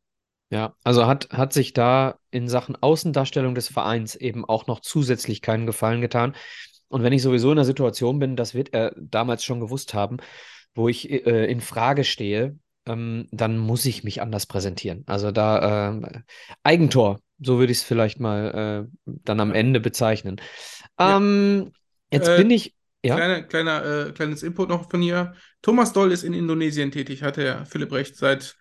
Ja, 0.51 0.75
also 0.84 1.08
hat, 1.08 1.30
hat 1.32 1.54
sich 1.54 1.73
da 1.73 2.19
in 2.30 2.47
Sachen 2.47 2.75
Außendarstellung 2.75 3.56
des 3.56 3.67
Vereins 3.67 4.15
eben 4.15 4.45
auch 4.45 4.67
noch 4.67 4.80
zusätzlich 4.80 5.41
keinen 5.41 5.65
Gefallen 5.65 6.01
getan. 6.01 6.36
Und 6.88 7.04
wenn 7.04 7.13
ich 7.13 7.23
sowieso 7.23 7.49
in 7.49 7.56
der 7.56 7.65
Situation 7.65 8.19
bin, 8.19 8.36
das 8.36 8.54
wird 8.54 8.73
er 8.73 8.93
damals 8.95 9.43
schon 9.43 9.60
gewusst 9.60 9.93
haben, 9.93 10.17
wo 10.75 10.88
ich 10.88 11.10
äh, 11.10 11.45
in 11.45 11.62
Frage 11.62 12.04
stehe, 12.04 12.58
ähm, 12.86 13.28
dann 13.32 13.58
muss 13.58 13.86
ich 13.86 14.04
mich 14.04 14.21
anders 14.21 14.45
präsentieren. 14.45 15.04
Also 15.08 15.32
da 15.32 15.89
äh, 15.89 16.21
Eigentor, 16.63 17.19
so 17.39 17.58
würde 17.58 17.71
ich 17.71 17.80
es 17.80 17.84
vielleicht 17.84 18.19
mal 18.19 18.88
äh, 18.88 18.97
dann 19.06 19.39
am 19.39 19.51
Ende 19.51 19.80
bezeichnen. 19.80 20.39
Ähm, 20.99 21.71
ja. 22.12 22.17
Jetzt 22.17 22.30
äh, 22.30 22.38
bin 22.38 22.51
ich. 22.51 22.75
Ja? 23.06 23.15
Kleine, 23.15 23.48
kleiner, 23.48 24.08
äh, 24.08 24.12
kleines 24.12 24.44
Input 24.44 24.70
noch 24.70 24.89
von 24.89 25.02
hier. 25.02 25.34
Thomas 25.62 25.94
Doll 25.94 26.12
ist 26.12 26.24
in 26.24 26.34
Indonesien 26.34 26.91
tätig, 26.91 27.24
hat 27.24 27.38
der 27.38 27.65
Philipp 27.65 27.91
Recht 27.91 28.15
seit 28.15 28.56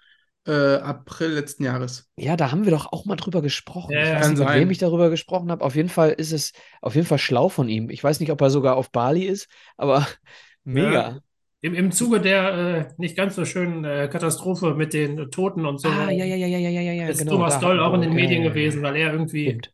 äh, 0.47 0.77
April 0.77 1.31
letzten 1.31 1.65
Jahres. 1.65 2.11
Ja, 2.17 2.37
da 2.37 2.51
haben 2.51 2.65
wir 2.65 2.71
doch 2.71 2.93
auch 2.93 3.07
mal 3.07 3.17
drüber 3.17 3.41
gesprochen. 3.41 3.93
Ja, 3.93 4.03
ich 4.03 4.21
weiß 4.21 4.31
nicht, 4.31 4.39
mit 4.41 4.55
wem 4.55 4.71
ich 4.71 4.79
darüber 4.79 5.09
gesprochen 5.11 5.51
habe. 5.51 5.65
Auf 5.65 5.75
jeden 5.75 5.89
Fall 5.89 6.11
ist 6.11 6.33
es 6.33 6.53
auf 6.83 6.95
jeden 6.95 7.07
Fall 7.07 7.19
schlau 7.19 7.49
von 7.49 7.69
ihm. 7.69 7.89
Ich 7.89 8.05
weiß 8.05 8.21
nicht, 8.21 8.31
ob 8.31 8.41
er 8.41 8.51
sogar 8.51 8.77
auf 8.77 8.91
Bali 8.91 9.25
ist, 9.25 9.49
aber 9.77 10.07
mega. 10.65 10.93
Ja. 10.93 11.19
Im, 11.63 11.75
Im 11.75 11.93
Zuge 11.93 12.21
der 12.21 12.55
äh, 12.55 12.85
nicht 12.99 13.17
ganz 13.17 13.37
so 13.37 13.47
schönen 13.47 13.85
äh, 13.87 14.07
Katastrophe 14.13 14.75
mit 14.75 14.93
den 14.93 15.31
Toten 15.31 15.65
und 15.65 15.81
so. 15.81 15.89
Ah, 15.89 16.11
ja, 16.11 16.27
ja, 16.27 16.37
ja, 16.37 16.47
ja, 16.47 16.59
ja, 16.59 16.81
ja, 16.81 16.93
ja. 16.93 17.09
ist 17.09 17.21
genau, 17.21 17.33
Thomas 17.33 17.59
Doll 17.59 17.81
auch 17.81 17.95
in 17.95 18.03
den 18.03 18.11
ja, 18.11 18.17
Medien 18.17 18.43
ja, 18.43 18.49
ja, 18.49 18.53
gewesen, 18.53 18.83
weil 18.83 18.97
er 18.97 19.13
irgendwie 19.13 19.47
Stimmt. 19.47 19.73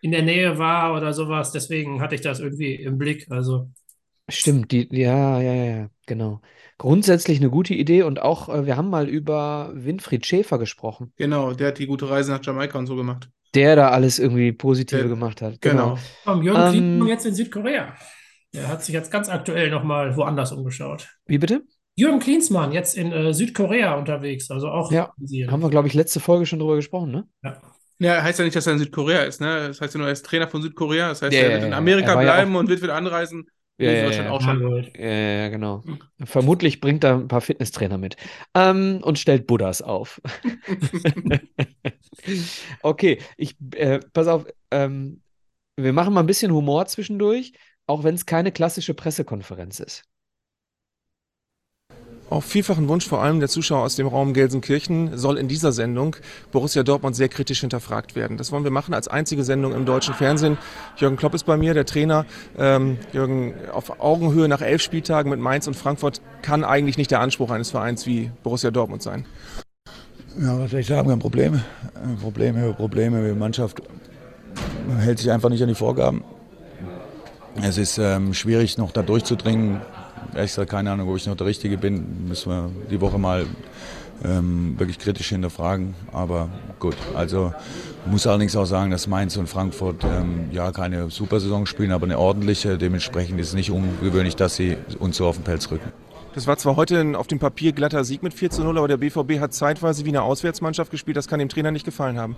in 0.00 0.10
der 0.10 0.22
Nähe 0.22 0.58
war 0.58 0.96
oder 0.96 1.12
sowas. 1.12 1.52
Deswegen 1.52 2.00
hatte 2.00 2.16
ich 2.16 2.22
das 2.22 2.40
irgendwie 2.40 2.74
im 2.74 2.98
Blick. 2.98 3.30
Also 3.30 3.70
Stimmt, 4.28 4.72
die, 4.72 4.88
ja, 4.90 5.40
ja, 5.40 5.52
ja, 5.54 5.64
ja, 5.64 5.90
genau. 6.06 6.40
Grundsätzlich 6.76 7.38
eine 7.38 7.50
gute 7.50 7.74
Idee 7.74 8.02
und 8.02 8.20
auch, 8.20 8.48
äh, 8.48 8.66
wir 8.66 8.76
haben 8.76 8.90
mal 8.90 9.08
über 9.08 9.70
Winfried 9.74 10.26
Schäfer 10.26 10.58
gesprochen, 10.58 11.12
Genau, 11.16 11.52
der 11.54 11.68
hat 11.68 11.78
die 11.78 11.86
gute 11.86 12.08
Reise 12.10 12.30
nach 12.32 12.44
Jamaika 12.44 12.78
und 12.78 12.86
so 12.86 12.94
gemacht. 12.96 13.28
der 13.54 13.76
da 13.76 13.88
alles 13.90 14.18
irgendwie 14.18 14.52
Positive 14.52 15.00
Der- 15.00 15.08
gemacht 15.08 15.40
hat. 15.40 15.60
Genau. 15.62 15.98
Komm, 16.24 16.42
Jürgen 16.42 16.60
Ähm, 16.60 16.70
Klinsmann 16.72 17.08
jetzt 17.08 17.26
in 17.26 17.34
Südkorea. 17.34 17.94
Der 18.54 18.68
hat 18.68 18.84
sich 18.84 18.94
jetzt 18.94 19.10
ganz 19.10 19.28
aktuell 19.28 19.70
nochmal 19.70 20.16
woanders 20.16 20.52
umgeschaut. 20.52 21.08
Wie 21.26 21.38
bitte? 21.38 21.62
Jürgen 21.96 22.20
Klinsmann 22.20 22.72
jetzt 22.72 22.96
in 22.96 23.10
äh, 23.10 23.32
Südkorea 23.34 23.94
unterwegs, 23.96 24.50
also 24.50 24.68
auch 24.68 24.92
Ja, 24.92 25.12
Asien. 25.22 25.50
Haben 25.50 25.62
wir, 25.62 25.70
glaube 25.70 25.88
ich, 25.88 25.94
letzte 25.94 26.20
Folge 26.20 26.46
schon 26.46 26.58
drüber 26.58 26.76
gesprochen, 26.76 27.10
ne? 27.10 27.26
Ja. 27.42 27.60
Ja, 28.00 28.22
heißt 28.22 28.38
ja 28.38 28.44
nicht, 28.44 28.54
dass 28.54 28.66
er 28.68 28.74
in 28.74 28.78
Südkorea 28.78 29.22
ist, 29.22 29.40
ne? 29.40 29.66
Das 29.68 29.80
heißt 29.80 29.94
ja 29.94 29.98
nur, 29.98 30.06
er 30.06 30.12
ist 30.12 30.24
Trainer 30.24 30.46
von 30.48 30.62
Südkorea. 30.62 31.08
Das 31.08 31.20
heißt, 31.22 31.32
Ja, 31.32 31.40
er 31.40 31.46
ja, 31.48 31.54
wird 31.54 31.64
in 31.64 31.72
ja. 31.72 31.78
Amerika 31.78 32.10
Er 32.10 32.14
war 32.16 32.22
ja 32.24 32.32
bleiben 32.34 32.54
und 32.54 32.68
wird 32.68 32.80
wieder 32.82 32.94
anreisen. 32.94 33.48
Ja, 33.78 33.92
ja, 33.92 34.10
ja. 34.10 34.30
auch 34.30 34.40
schon. 34.40 34.60
gut. 34.60 34.90
Ja, 34.98 35.08
ja, 35.08 35.48
genau. 35.48 35.84
Vermutlich 36.24 36.80
bringt 36.80 37.04
er 37.04 37.14
ein 37.14 37.28
paar 37.28 37.40
Fitnesstrainer 37.40 37.96
mit 37.96 38.16
ähm, 38.54 39.00
und 39.02 39.18
stellt 39.18 39.46
Buddhas 39.46 39.82
auf. 39.82 40.20
Okay, 42.82 43.18
ich 43.36 43.56
äh, 43.74 44.00
pass 44.12 44.26
auf, 44.26 44.44
ähm, 44.70 45.22
wir 45.76 45.92
machen 45.92 46.12
mal 46.12 46.20
ein 46.20 46.26
bisschen 46.26 46.52
Humor 46.52 46.86
zwischendurch, 46.86 47.52
auch 47.86 48.04
wenn 48.04 48.14
es 48.14 48.26
keine 48.26 48.52
klassische 48.52 48.94
Pressekonferenz 48.94 49.80
ist. 49.80 50.04
Auf 52.30 52.44
vielfachen 52.44 52.88
Wunsch 52.88 53.06
vor 53.06 53.22
allem 53.22 53.40
der 53.40 53.48
Zuschauer 53.48 53.84
aus 53.84 53.96
dem 53.96 54.06
Raum 54.06 54.34
Gelsenkirchen 54.34 55.16
soll 55.16 55.38
in 55.38 55.48
dieser 55.48 55.72
Sendung 55.72 56.16
Borussia 56.52 56.82
Dortmund 56.82 57.16
sehr 57.16 57.30
kritisch 57.30 57.60
hinterfragt 57.60 58.14
werden. 58.16 58.36
Das 58.36 58.52
wollen 58.52 58.64
wir 58.64 58.70
machen 58.70 58.92
als 58.92 59.08
einzige 59.08 59.44
Sendung 59.44 59.72
im 59.72 59.86
deutschen 59.86 60.12
Fernsehen. 60.12 60.58
Jürgen 60.96 61.16
Klopp 61.16 61.32
ist 61.32 61.44
bei 61.44 61.56
mir, 61.56 61.72
der 61.72 61.86
Trainer. 61.86 62.26
Ähm, 62.58 62.98
Jürgen, 63.12 63.54
auf 63.72 64.00
Augenhöhe 64.00 64.46
nach 64.46 64.60
elf 64.60 64.82
Spieltagen 64.82 65.30
mit 65.30 65.40
Mainz 65.40 65.66
und 65.66 65.74
Frankfurt 65.74 66.20
kann 66.42 66.64
eigentlich 66.64 66.98
nicht 66.98 67.10
der 67.10 67.20
Anspruch 67.20 67.50
eines 67.50 67.70
Vereins 67.70 68.04
wie 68.04 68.30
Borussia 68.42 68.70
Dortmund 68.70 69.02
sein. 69.02 69.24
Ja, 70.38 70.58
was 70.58 70.70
soll 70.70 70.80
ich 70.80 70.86
sagen? 70.86 71.08
Wir 71.08 71.12
haben 71.12 71.20
Probleme. 71.20 71.64
Probleme, 72.20 72.74
Probleme. 72.74 73.26
Die 73.26 73.38
Mannschaft 73.38 73.80
hält 75.00 75.18
sich 75.18 75.30
einfach 75.30 75.48
nicht 75.48 75.62
an 75.62 75.68
die 75.68 75.74
Vorgaben. 75.74 76.22
Es 77.62 77.78
ist 77.78 77.96
ähm, 77.96 78.34
schwierig, 78.34 78.76
noch 78.76 78.92
da 78.92 79.02
durchzudringen. 79.02 79.80
Ehrlich 80.34 80.50
gesagt, 80.50 80.70
keine 80.70 80.90
Ahnung, 80.92 81.08
ob 81.08 81.16
ich 81.16 81.26
noch 81.26 81.36
der 81.36 81.46
Richtige 81.46 81.78
bin. 81.78 82.28
Müssen 82.28 82.50
wir 82.50 82.70
die 82.90 83.00
Woche 83.00 83.18
mal 83.18 83.46
ähm, 84.24 84.78
wirklich 84.78 84.98
kritisch 84.98 85.28
hinterfragen. 85.28 85.94
Aber 86.12 86.48
gut, 86.78 86.96
also 87.14 87.52
muss 88.06 88.26
allerdings 88.26 88.56
auch 88.56 88.64
sagen, 88.64 88.90
dass 88.90 89.06
Mainz 89.06 89.36
und 89.36 89.48
Frankfurt 89.48 90.04
ähm, 90.04 90.48
ja 90.52 90.72
keine 90.72 91.10
Supersaison 91.10 91.66
spielen, 91.66 91.92
aber 91.92 92.04
eine 92.04 92.18
ordentliche. 92.18 92.78
Dementsprechend 92.78 93.40
ist 93.40 93.48
es 93.48 93.54
nicht 93.54 93.70
ungewöhnlich, 93.70 94.36
dass 94.36 94.56
sie 94.56 94.76
uns 94.98 95.16
so 95.16 95.26
auf 95.26 95.36
den 95.36 95.44
Pelz 95.44 95.70
rücken. 95.70 95.92
Das 96.34 96.46
war 96.46 96.56
zwar 96.56 96.76
heute 96.76 97.00
ein 97.00 97.16
auf 97.16 97.26
dem 97.26 97.38
Papier 97.38 97.72
glatter 97.72 98.04
Sieg 98.04 98.22
mit 98.22 98.34
4 98.34 98.50
zu 98.50 98.62
0, 98.62 98.78
aber 98.78 98.88
der 98.88 98.98
BVB 98.98 99.40
hat 99.40 99.52
zeitweise 99.54 100.04
wie 100.04 100.10
eine 100.10 100.22
Auswärtsmannschaft 100.22 100.90
gespielt. 100.90 101.16
Das 101.16 101.26
kann 101.26 101.38
dem 101.38 101.48
Trainer 101.48 101.70
nicht 101.70 101.84
gefallen 101.84 102.18
haben. 102.18 102.36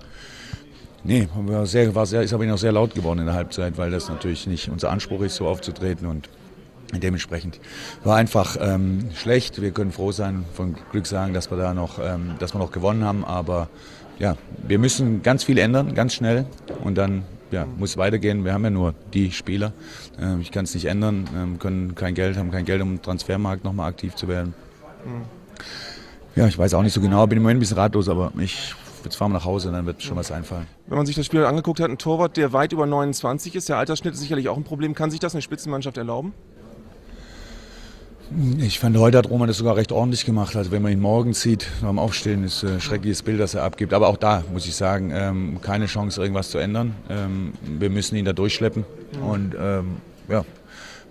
Nee, 1.03 1.29
war 1.35 1.67
sehr, 1.67 1.95
war 1.95 2.07
sehr, 2.07 2.23
ist 2.23 2.33
aber 2.33 2.45
noch 2.45 2.59
sehr 2.59 2.73
laut 2.73 2.95
geworden 2.95 3.21
in 3.21 3.27
der 3.27 3.35
Halbzeit, 3.35 3.79
weil 3.79 3.91
das 3.91 4.09
natürlich 4.09 4.47
nicht 4.47 4.69
unser 4.69 4.91
Anspruch 4.91 5.23
ist, 5.23 5.37
so 5.37 5.47
aufzutreten 5.47 6.07
und 6.07 6.29
dementsprechend 6.99 7.61
war 8.03 8.17
einfach 8.17 8.57
ähm, 8.61 9.11
schlecht. 9.15 9.63
Wir 9.63 9.71
können 9.71 9.93
froh 9.93 10.13
sein, 10.13 10.45
von 10.55 10.75
Glück 10.91 11.07
sagen, 11.07 11.35
dass 11.35 11.51
wir 11.51 11.59
da 11.59 11.75
noch, 11.75 11.99
ähm, 11.99 12.35
dass 12.39 12.55
wir 12.55 12.59
noch 12.59 12.73
gewonnen 12.73 13.05
haben, 13.05 13.25
aber 13.25 13.69
ja, 14.19 14.37
wir 14.67 14.79
müssen 14.79 15.23
ganz 15.23 15.45
viel 15.45 15.59
ändern, 15.59 15.95
ganz 15.95 16.15
schnell 16.15 16.47
und 16.83 16.99
dann 16.99 17.25
ja, 17.51 17.67
muss 17.79 17.97
weitergehen. 17.97 18.45
Wir 18.45 18.53
haben 18.53 18.65
ja 18.65 18.71
nur 18.71 18.95
die 19.13 19.31
Spieler. 19.33 19.73
Ähm, 20.21 20.41
ich 20.41 20.51
kann 20.51 20.65
es 20.65 20.75
nicht 20.75 20.87
ändern, 20.87 21.29
ähm, 21.37 21.59
können 21.59 21.95
kein 21.95 22.15
Geld, 22.15 22.37
haben 22.37 22.51
kein 22.51 22.65
Geld, 22.65 22.83
um 22.83 22.93
im 22.93 23.03
Transfermarkt 23.03 23.65
nochmal 23.65 23.89
aktiv 23.89 24.15
zu 24.15 24.29
werden. 24.29 24.55
Ja, 26.37 26.47
ich 26.47 26.59
weiß 26.59 26.75
auch 26.75 26.83
nicht 26.83 26.93
so 26.93 27.01
genau, 27.01 27.27
bin 27.27 27.39
im 27.39 27.43
Moment 27.43 27.59
ein 27.59 27.61
bisschen 27.61 27.79
ratlos, 27.79 28.09
aber 28.09 28.33
ich 28.39 28.75
jetzt 29.05 29.17
fahren 29.17 29.31
wir 29.33 29.39
nach 29.39 29.45
Hause, 29.45 29.71
dann 29.73 29.87
wird 29.87 30.03
schon 30.03 30.17
was 30.17 30.31
einfallen. 30.31 30.67
Wenn 30.87 30.97
man 30.97 31.07
sich 31.07 31.17
das 31.17 31.27
Spiel 31.27 31.45
angeguckt 31.45 31.81
hat, 31.81 31.91
ein 31.91 31.99
Torwart, 31.99 32.37
der 32.37 32.53
weit 32.53 32.73
über 32.73 32.87
29 32.87 33.55
ist, 33.55 33.69
der 33.69 33.79
Altersschnitt 33.79 34.15
ist 34.15 34.21
sicherlich 34.21 34.49
auch 34.49 34.57
ein 34.57 34.65
Problem. 34.65 34.95
Kann 34.95 35.11
sich 35.11 35.21
das 35.21 35.35
eine 35.35 35.43
Spitzenmannschaft 35.43 35.97
erlauben? 35.97 36.35
Ich 38.59 38.79
fand, 38.79 38.97
heute 38.97 39.19
hat 39.19 39.29
Roman 39.29 39.49
das 39.49 39.57
sogar 39.57 39.75
recht 39.75 39.91
ordentlich 39.91 40.25
gemacht. 40.25 40.55
Also 40.55 40.71
wenn 40.71 40.83
man 40.83 40.93
ihn 40.93 41.01
morgen 41.01 41.35
sieht, 41.35 41.67
beim 41.83 41.99
Aufstehen, 41.99 42.45
ist 42.45 42.63
ein 42.63 42.81
schreckliches 42.81 43.23
Bild, 43.23 43.41
das 43.41 43.55
er 43.55 43.65
abgibt. 43.65 43.93
Aber 43.93 44.07
auch 44.07 44.17
da 44.17 44.45
muss 44.53 44.67
ich 44.67 44.77
sagen, 44.77 45.11
ähm, 45.13 45.59
keine 45.61 45.87
Chance, 45.87 46.21
irgendwas 46.21 46.51
zu 46.51 46.59
ändern. 46.59 46.95
Ähm, 47.09 47.55
wir 47.65 47.91
müssen 47.91 48.15
ihn 48.15 48.25
da 48.25 48.33
durchschleppen. 48.33 48.85
Und 49.21 49.57
ähm, 49.61 49.97
ja, 50.29 50.45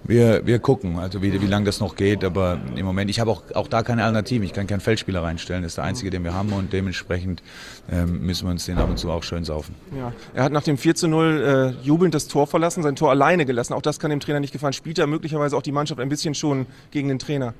wir, 0.04 0.46
wir 0.46 0.60
gucken, 0.60 0.98
also 0.98 1.22
wie, 1.22 1.42
wie 1.42 1.46
lange 1.48 1.66
das 1.66 1.80
noch 1.80 1.96
geht. 1.96 2.24
Aber 2.24 2.60
im 2.76 2.86
Moment, 2.86 3.10
ich 3.10 3.20
habe 3.20 3.32
auch, 3.32 3.44
auch 3.54 3.68
da 3.68 3.84
keine 3.84 4.04
Alternative. 4.04 4.44
Ich 4.46 4.54
kann 4.54 4.68
keinen 4.68 4.80
Feldspieler 4.80 5.24
reinstellen. 5.24 5.64
Das 5.64 5.74
ist 5.74 5.78
der 5.78 5.84
einzige, 5.84 6.10
den 6.10 6.24
wir 6.24 6.34
haben. 6.34 6.52
Und 6.54 6.74
dementsprechend 6.74 7.44
ähm, 7.92 8.26
müssen 8.26 8.48
wir 8.48 8.52
uns 8.52 8.66
den 8.66 8.78
ab 8.78 8.90
und 8.90 8.98
zu 8.98 9.12
auch 9.12 9.24
schön 9.24 9.44
saufen. 9.44 9.76
Ja. 9.96 10.14
Er 10.34 10.44
hat 10.44 10.52
nach 10.52 10.64
dem 10.64 10.78
4 10.78 10.96
zu 10.96 11.08
0 11.08 11.76
äh, 11.82 11.86
jubelnd 11.86 12.16
das 12.16 12.28
Tor 12.28 12.48
verlassen, 12.48 12.84
sein 12.84 12.96
Tor 12.96 13.12
alleine 13.12 13.46
gelassen. 13.46 13.74
Auch 13.74 13.82
das 13.82 14.00
kann 14.00 14.10
dem 14.10 14.20
Trainer 14.20 14.40
nicht 14.40 14.54
gefallen. 14.54 14.74
Spielt 14.74 14.98
er 15.00 15.08
möglicherweise 15.08 15.56
auch 15.56 15.62
die 15.62 15.72
Mannschaft 15.72 16.00
ein 16.00 16.10
bisschen 16.10 16.34
schon 16.34 16.66
gegen 16.92 17.10
den 17.10 17.20
Trainer? 17.20 17.54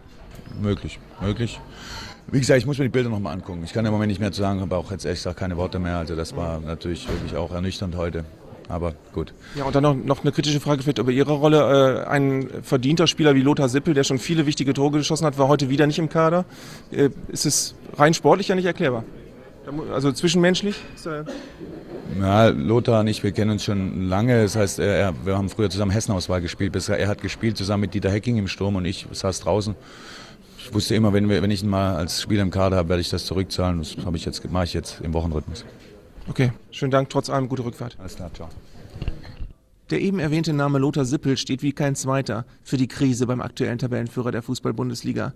Möglich, 0.62 1.00
möglich. 1.22 1.60
Wie 2.32 2.40
gesagt, 2.40 2.60
ich 2.60 2.66
muss 2.66 2.78
mir 2.78 2.86
die 2.86 2.90
Bilder 2.90 3.10
nochmal 3.10 3.34
angucken. 3.34 3.64
Ich 3.64 3.74
kann 3.74 3.86
im 3.86 3.92
Moment 3.92 4.10
nicht 4.10 4.20
mehr 4.20 4.32
zu 4.32 4.42
sagen, 4.42 4.62
habe 4.62 4.76
auch 4.76 4.92
jetzt 4.92 5.04
ehrlich 5.04 5.20
gesagt 5.20 5.40
keine 5.40 5.58
Worte 5.58 5.80
mehr. 5.80 5.98
Also 5.98 6.16
das 6.16 6.36
war 6.36 6.60
natürlich 6.60 7.08
wirklich 7.08 7.36
auch 7.36 7.52
ernüchternd 7.52 7.96
heute. 7.96 8.24
Aber 8.70 8.94
gut. 9.14 9.34
Ja, 9.56 9.64
und 9.66 9.74
dann 9.74 9.82
noch, 9.82 9.96
noch 9.96 10.22
eine 10.22 10.32
kritische 10.32 10.60
Frage 10.60 10.84
vielleicht 10.84 11.00
über 11.00 11.12
Ihre 11.12 11.34
Rolle. 11.34 12.04
Äh, 12.06 12.08
ein 12.08 12.48
verdienter 12.62 13.08
Spieler 13.08 13.34
wie 13.34 13.42
Lothar 13.42 13.68
Sippel, 13.68 13.96
der 13.96 14.04
schon 14.04 14.20
viele 14.20 14.46
wichtige 14.46 14.74
Tore 14.74 15.00
geschossen 15.00 15.26
hat, 15.26 15.40
war 15.40 15.48
heute 15.48 15.70
wieder 15.70 15.88
nicht 15.88 15.98
im 15.98 16.08
Kader. 16.08 16.46
Äh, 16.92 17.10
ist 17.30 17.48
es 17.48 17.74
rein 17.98 18.14
sportlich 18.14 18.48
ja 18.48 18.56
nicht 18.56 18.66
erklärbar? 18.66 19.04
Also 19.92 20.12
zwischenmenschlich? 20.12 20.76
Ja, 22.20 22.48
Lothar 22.48 23.02
und 23.02 23.08
ich, 23.08 23.24
wir 23.24 23.32
kennen 23.32 23.52
uns 23.52 23.64
schon 23.64 24.08
lange. 24.08 24.44
Das 24.44 24.56
heißt, 24.56 24.80
er, 24.80 25.14
wir 25.26 25.36
haben 25.36 25.50
früher 25.50 25.70
zusammen 25.72 25.92
Hessenauswahl 25.92 26.42
gespielt. 26.42 26.72
Bisher 26.72 26.98
er 26.98 27.08
hat 27.08 27.22
gespielt 27.22 27.58
zusammen 27.58 27.82
mit 27.82 27.94
Dieter 27.96 28.12
Hecking 28.12 28.38
im 28.38 28.48
Sturm 28.48 28.76
und 28.76 28.86
ich 28.86 29.08
saß 29.12 29.42
draußen. 29.42 29.76
Ich 30.60 30.74
wusste 30.74 30.94
immer, 30.94 31.12
wenn, 31.14 31.28
wir, 31.28 31.42
wenn 31.42 31.50
ich 31.50 31.64
ihn 31.64 31.70
mal 31.70 31.96
als 31.96 32.22
Spieler 32.22 32.44
im 32.44 32.52
Kader 32.52 32.78
habe, 32.78 32.90
werde 32.90 33.02
ich 33.02 33.10
das 33.10 33.26
zurückzahlen. 33.26 33.80
Das 33.80 33.96
ich 34.14 34.26
jetzt, 34.26 34.52
mache 34.52 34.66
ich 34.66 34.74
jetzt 34.74 35.02
im 35.02 35.14
Wochenrhythmus. 35.14 35.66
Okay, 36.28 36.52
schönen 36.72 36.92
Dank. 36.92 37.10
Trotz 37.10 37.30
allem 37.30 37.50
gute 37.50 37.64
Rückfahrt. 37.64 37.98
Alles 38.00 38.16
klar, 38.16 38.32
ciao. 38.34 38.50
Der 39.90 40.02
eben 40.02 40.20
erwähnte 40.20 40.54
Name 40.54 40.78
Lothar 40.78 41.06
Sippel 41.06 41.38
steht 41.38 41.64
wie 41.64 41.72
kein 41.72 41.96
zweiter 41.96 42.46
für 42.64 42.78
die 42.78 42.88
Krise 42.88 43.26
beim 43.26 43.42
aktuellen 43.42 43.80
Tabellenführer 43.80 44.32
der 44.32 44.44
Fußball-Bundesliga. 44.44 45.34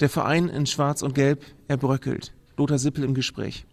Der 0.00 0.08
Verein 0.08 0.48
in 0.48 0.66
Schwarz 0.66 1.02
und 1.02 1.14
Gelb, 1.14 1.44
er 1.68 1.76
bröckelt. 1.76 2.32
Lothar 2.56 2.78
Sippel 2.78 3.04
im 3.04 3.14
Gespräch. 3.14 3.64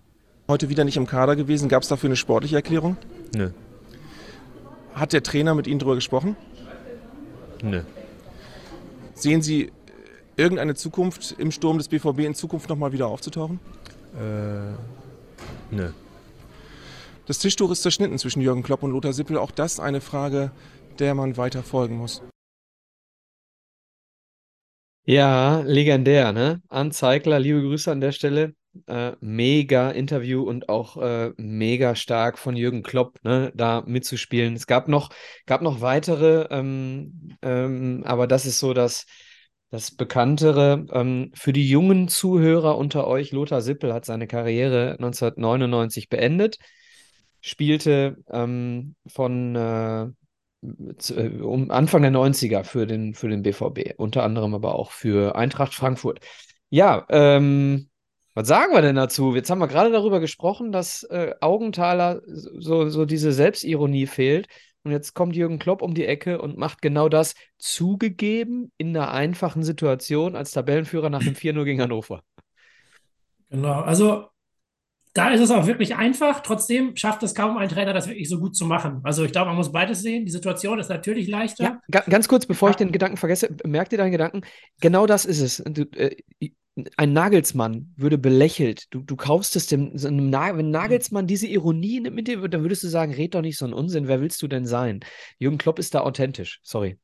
Heute 0.48 0.70
wieder 0.70 0.84
nicht 0.84 0.98
im 0.98 1.08
Kader 1.08 1.36
gewesen. 1.36 1.70
Gab 1.70 1.82
es 1.82 1.90
dafür 1.90 2.10
eine 2.10 2.16
sportliche 2.16 2.58
Erklärung? 2.58 2.98
Nö. 3.36 3.50
Hat 4.94 5.14
der 5.14 5.24
Trainer 5.24 5.56
mit 5.56 5.66
Ihnen 5.66 5.80
darüber 5.80 5.96
gesprochen? 5.96 6.36
Nö. 7.64 7.82
Sehen 9.16 9.42
Sie 9.42 9.72
irgendeine 10.36 10.76
Zukunft 10.76 11.36
im 11.38 11.52
Sturm 11.52 11.78
des 11.78 11.88
BVB 11.88 12.20
in 12.20 12.36
Zukunft 12.36 12.70
nochmal 12.70 12.92
wieder 12.92 13.08
aufzutauchen? 13.08 13.60
Äh, 14.16 14.74
nö. 15.74 15.92
Das 17.26 17.40
Tischtuch 17.40 17.72
ist 17.72 17.84
zerschnitten 17.84 18.18
zwischen 18.18 18.42
Jürgen 18.42 18.64
Klopp 18.64 18.84
und 18.84 18.92
Lothar 18.92 19.14
Sippel. 19.14 19.38
Auch 19.38 19.52
das 19.52 19.80
eine 19.80 20.02
Frage, 20.02 20.52
der 21.00 21.14
man 21.14 21.38
weiter 21.38 21.64
folgen 21.64 21.98
muss. 21.98 22.22
Ja, 25.06 25.62
legendär, 25.62 26.32
ne? 26.32 26.62
Arndt 26.70 26.94
Zeigler, 26.94 27.40
liebe 27.40 27.62
Grüße 27.62 27.92
an 27.92 28.02
der 28.02 28.12
Stelle. 28.12 28.54
Äh, 28.88 29.14
mega 29.20 29.92
Interview 29.92 30.44
und 30.44 30.70
auch 30.70 30.96
äh, 30.96 31.32
mega 31.36 31.96
stark 31.96 32.40
von 32.40 32.56
Jürgen 32.56 32.84
Klopp, 32.84 33.20
ne, 33.24 33.52
da 33.54 33.84
mitzuspielen. 33.86 34.56
Es 34.56 34.66
gab 34.66 34.88
noch, 34.88 35.10
gab 35.46 35.62
noch 35.62 35.82
weitere, 35.82 36.48
ähm, 36.52 37.36
ähm, 37.42 38.04
aber 38.06 38.28
das 38.28 38.46
ist 38.46 38.60
so 38.60 38.74
das, 38.74 39.06
das 39.72 39.92
Bekanntere. 39.92 40.86
Ähm, 40.94 41.32
für 41.34 41.52
die 41.52 41.68
jungen 41.70 42.08
Zuhörer 42.08 42.78
unter 42.78 43.08
euch, 43.08 43.32
Lothar 43.34 43.62
Sippel 43.62 43.94
hat 43.94 44.06
seine 44.06 44.28
Karriere 44.28 44.92
1999 44.92 46.08
beendet, 46.08 46.58
spielte 47.42 48.18
ähm, 48.30 48.96
von 49.08 49.56
äh, 49.56 50.08
zu, 50.98 51.16
äh, 51.16 51.42
um 51.42 51.72
Anfang 51.72 52.04
der 52.04 52.12
90er 52.12 52.64
für 52.64 52.86
den, 52.86 53.14
für 53.14 53.30
den 53.30 53.42
BVB, 53.42 53.96
unter 53.98 54.24
anderem 54.24 54.54
aber 54.54 54.76
auch 54.76 54.92
für 54.92 55.36
Eintracht 55.36 55.74
Frankfurt. 55.74 56.20
Ja, 56.70 57.06
ähm, 57.10 57.90
was 58.34 58.48
sagen 58.48 58.74
wir 58.74 58.82
denn 58.82 58.96
dazu? 58.96 59.36
Jetzt 59.36 59.50
haben 59.50 59.60
wir 59.60 59.68
gerade 59.68 59.92
darüber 59.92 60.20
gesprochen, 60.20 60.72
dass 60.72 61.04
äh, 61.04 61.34
Augenthaler 61.42 62.22
so, 62.26 62.90
so 62.90 63.06
diese 63.06 63.34
Selbstironie 63.34 64.08
fehlt. 64.08 64.48
Und 64.84 64.92
jetzt 64.92 65.14
kommt 65.14 65.36
Jürgen 65.36 65.60
Klopp 65.60 65.82
um 65.82 65.94
die 65.94 66.06
Ecke 66.06 66.42
und 66.42 66.58
macht 66.58 66.82
genau 66.82 67.10
das, 67.10 67.36
zugegeben 67.58 68.72
in 68.78 68.96
einer 68.96 69.12
einfachen 69.12 69.64
Situation 69.64 70.36
als 70.36 70.52
Tabellenführer 70.52 71.10
nach 71.10 71.22
dem 71.22 71.36
4-0 71.36 71.66
gegen 71.66 71.82
Hannover. 71.82 72.24
Genau, 73.50 73.82
also 73.82 74.31
da 75.14 75.30
ist 75.32 75.42
es 75.42 75.52
auch 75.52 75.68
wirklich 75.68 75.96
einfach. 75.96 76.42
Trotzdem 76.42 76.96
schafft 76.96 77.24
es 77.24 77.36
kaum 77.36 77.58
ein 77.58 77.70
Trainer, 77.70 77.94
das 77.94 78.08
wirklich 78.08 78.30
so 78.30 78.40
gut 78.40 78.56
zu 78.56 78.66
machen. 78.66 79.02
Also 79.04 79.24
ich 79.24 79.32
glaube, 79.32 79.48
man 79.48 79.58
muss 79.58 79.72
beides 79.72 80.02
sehen. 80.02 80.26
Die 80.26 80.32
Situation 80.32 80.80
ist 80.80 80.90
natürlich 80.90 81.28
leichter. 81.28 81.64
Ja, 81.64 81.82
ga 81.90 82.04
ganz 82.10 82.28
kurz, 82.28 82.46
bevor 82.46 82.70
ich 82.70 82.78
den 82.78 82.92
Gedanken 82.92 83.18
vergesse, 83.18 83.50
merkt 83.66 83.92
ihr 83.92 83.98
deinen 83.98 84.12
Gedanken? 84.12 84.42
Genau 84.80 85.06
das 85.06 85.26
ist 85.26 85.42
es. 85.42 85.64
Du, 85.66 85.84
äh, 85.98 86.16
ein 86.96 87.12
Nagelsmann 87.12 87.94
würde 87.98 88.18
belächelt. 88.18 88.86
Du, 88.94 89.02
du 89.02 89.16
kaufst 89.18 89.56
es 89.58 89.68
dem, 89.68 89.98
so 89.98 90.10
Na 90.10 90.58
wenn 90.58 90.72
Nagelsmann 90.72 91.28
diese 91.28 91.48
Ironie 91.48 92.00
mit 92.02 92.28
dir, 92.28 92.48
dann 92.48 92.62
würdest 92.62 92.84
du 92.84 92.88
sagen, 92.88 93.14
red 93.14 93.36
doch 93.36 93.42
nicht 93.42 93.58
so 93.58 93.66
einen 93.66 93.74
Unsinn, 93.74 94.08
wer 94.08 94.22
willst 94.22 94.42
du 94.42 94.48
denn 94.48 94.66
sein? 94.66 95.02
Jürgen 95.38 95.58
Klopp 95.58 95.80
ist 95.80 95.94
da 95.94 96.02
authentisch, 96.02 96.60
sorry. 96.64 96.98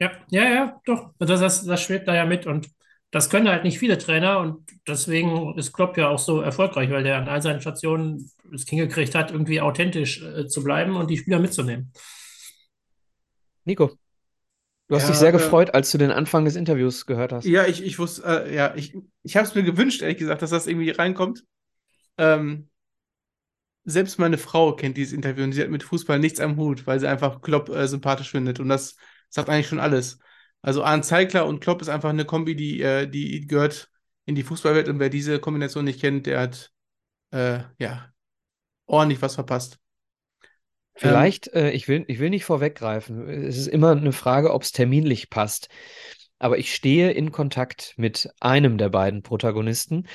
Ja, 0.00 0.10
ja, 0.30 0.44
ja, 0.48 0.80
doch. 0.86 1.10
Das, 1.18 1.40
das, 1.40 1.64
das 1.64 1.82
schwebt 1.82 2.08
da 2.08 2.14
ja 2.14 2.24
mit 2.24 2.46
und 2.46 2.68
das 3.14 3.30
können 3.30 3.48
halt 3.48 3.62
nicht 3.64 3.78
viele 3.78 3.96
Trainer 3.96 4.40
und 4.40 4.68
deswegen 4.88 5.56
ist 5.56 5.72
Klopp 5.72 5.96
ja 5.96 6.08
auch 6.08 6.18
so 6.18 6.40
erfolgreich, 6.40 6.90
weil 6.90 7.04
der 7.04 7.18
an 7.18 7.28
all 7.28 7.40
seinen 7.40 7.60
Stationen 7.60 8.28
es 8.52 8.68
hingekriegt 8.68 9.14
hat, 9.14 9.30
irgendwie 9.30 9.60
authentisch 9.60 10.20
äh, 10.22 10.48
zu 10.48 10.64
bleiben 10.64 10.96
und 10.96 11.08
die 11.10 11.16
Spieler 11.18 11.38
mitzunehmen. 11.38 11.92
Nico. 13.66 13.98
Du 14.88 14.96
hast 14.96 15.06
Ja, 15.06 15.08
dich 15.08 15.18
sehr 15.18 15.32
äh, 15.32 15.32
gefreut, 15.32 15.74
als 15.74 15.90
du 15.92 15.98
den 15.98 16.10
Anfang 16.12 16.44
des 16.46 16.56
Interviews 16.56 17.06
gehört 17.06 17.32
hast. 17.32 17.52
Ja, 17.52 17.66
ich, 17.66 17.82
ich 17.84 17.98
wusste, 17.98 18.22
äh, 18.46 18.54
ja, 18.54 18.74
ich, 18.74 18.96
ich 19.22 19.36
habe 19.36 19.46
es 19.46 19.54
mir 19.54 19.62
gewünscht, 19.62 20.00
ehrlich 20.02 20.18
gesagt, 20.18 20.42
dass 20.42 20.50
das 20.50 20.66
irgendwie 20.66 20.90
reinkommt. 20.90 21.44
Ähm, 22.18 22.70
selbst 23.84 24.18
meine 24.18 24.38
Frau 24.38 24.74
kennt 24.76 24.96
dieses 24.96 25.12
Interview 25.12 25.44
und 25.44 25.52
sie 25.52 25.62
hat 25.62 25.70
mit 25.70 25.82
Fußball 25.82 26.18
nichts 26.18 26.40
am 26.40 26.56
Hut, 26.56 26.86
weil 26.86 27.00
sie 27.00 27.08
einfach 27.08 27.42
Klopp 27.42 27.68
äh, 27.68 27.86
sympathisch 27.88 28.30
findet. 28.30 28.60
Und 28.60 28.68
das 28.68 28.96
sagt 29.28 29.48
eigentlich 29.50 29.68
schon 29.68 29.80
alles. 29.80 30.18
Also 30.64 30.82
Arndt 30.82 31.04
Zeigler 31.04 31.44
und 31.46 31.60
Klopp 31.60 31.82
ist 31.82 31.90
einfach 31.90 32.08
eine 32.08 32.24
Kombi, 32.24 32.56
die, 32.56 32.80
äh, 32.80 33.06
die 33.06 33.46
gehört 33.46 33.90
in 34.24 34.34
die 34.34 34.42
Fußballwelt. 34.42 34.88
Und 34.88 34.98
wer 34.98 35.10
diese 35.10 35.38
Kombination 35.38 35.84
nicht 35.84 36.00
kennt, 36.00 36.24
der 36.24 36.40
hat 36.40 36.72
äh, 37.32 37.60
ja 37.78 38.08
ordentlich 38.86 39.20
was 39.20 39.34
verpasst. 39.34 39.78
Vielleicht, 40.94 41.48
äh, 41.48 41.72
ich 41.72 41.86
will, 41.86 42.04
ich 42.08 42.18
will 42.18 42.30
nicht 42.30 42.46
vorweggreifen. 42.46 43.28
Es 43.28 43.58
ist 43.58 43.66
immer 43.66 43.90
eine 43.90 44.12
Frage, 44.12 44.54
ob 44.54 44.62
es 44.62 44.72
terminlich 44.72 45.28
passt. 45.28 45.68
Aber 46.44 46.58
ich 46.58 46.74
stehe 46.74 47.10
in 47.10 47.32
Kontakt 47.32 47.94
mit 47.96 48.28
einem 48.38 48.76
der 48.76 48.90
beiden 48.90 49.22
Protagonisten. 49.22 50.06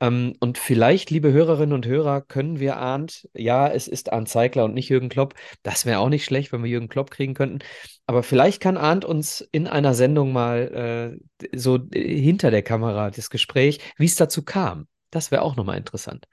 Ähm, 0.00 0.34
und 0.38 0.58
vielleicht, 0.58 1.08
liebe 1.08 1.32
Hörerinnen 1.32 1.72
und 1.72 1.86
Hörer, 1.86 2.20
können 2.20 2.60
wir 2.60 2.76
Arndt, 2.76 3.26
ja, 3.32 3.68
es 3.68 3.88
ist 3.88 4.12
Arndt 4.12 4.28
Zeigler 4.28 4.66
und 4.66 4.74
nicht 4.74 4.90
Jürgen 4.90 5.08
Klopp. 5.08 5.32
Das 5.62 5.86
wäre 5.86 6.00
auch 6.00 6.10
nicht 6.10 6.26
schlecht, 6.26 6.52
wenn 6.52 6.62
wir 6.62 6.68
Jürgen 6.68 6.90
Klopp 6.90 7.10
kriegen 7.10 7.32
könnten. 7.32 7.60
Aber 8.04 8.22
vielleicht 8.22 8.60
kann 8.60 8.76
Arndt 8.76 9.06
uns 9.06 9.40
in 9.50 9.66
einer 9.66 9.94
Sendung 9.94 10.30
mal 10.30 11.16
äh, 11.42 11.56
so 11.56 11.78
hinter 11.90 12.50
der 12.50 12.62
Kamera 12.62 13.10
das 13.10 13.30
Gespräch, 13.30 13.80
wie 13.96 14.04
es 14.04 14.16
dazu 14.16 14.44
kam. 14.44 14.88
Das 15.10 15.30
wäre 15.30 15.40
auch 15.40 15.56
nochmal 15.56 15.78
interessant. 15.78 16.26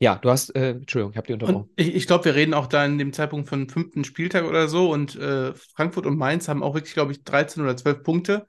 Ja, 0.00 0.14
du 0.16 0.30
hast, 0.30 0.54
äh, 0.54 0.70
Entschuldigung, 0.70 1.12
ich 1.12 1.16
habe 1.16 1.26
die 1.26 1.32
unterbrochen. 1.32 1.64
Und 1.64 1.70
ich, 1.76 1.94
ich 1.94 2.06
glaube, 2.06 2.26
wir 2.26 2.34
reden 2.34 2.54
auch 2.54 2.66
da 2.66 2.84
in 2.84 2.98
dem 2.98 3.12
Zeitpunkt 3.12 3.48
von 3.48 3.68
fünften 3.68 4.04
Spieltag 4.04 4.44
oder 4.44 4.68
so 4.68 4.92
und 4.92 5.16
äh, 5.16 5.52
Frankfurt 5.54 6.06
und 6.06 6.16
Mainz 6.16 6.48
haben 6.48 6.62
auch 6.62 6.74
wirklich, 6.74 6.94
glaube 6.94 7.12
ich, 7.12 7.24
13 7.24 7.62
oder 7.62 7.76
12 7.76 8.02
Punkte. 8.04 8.46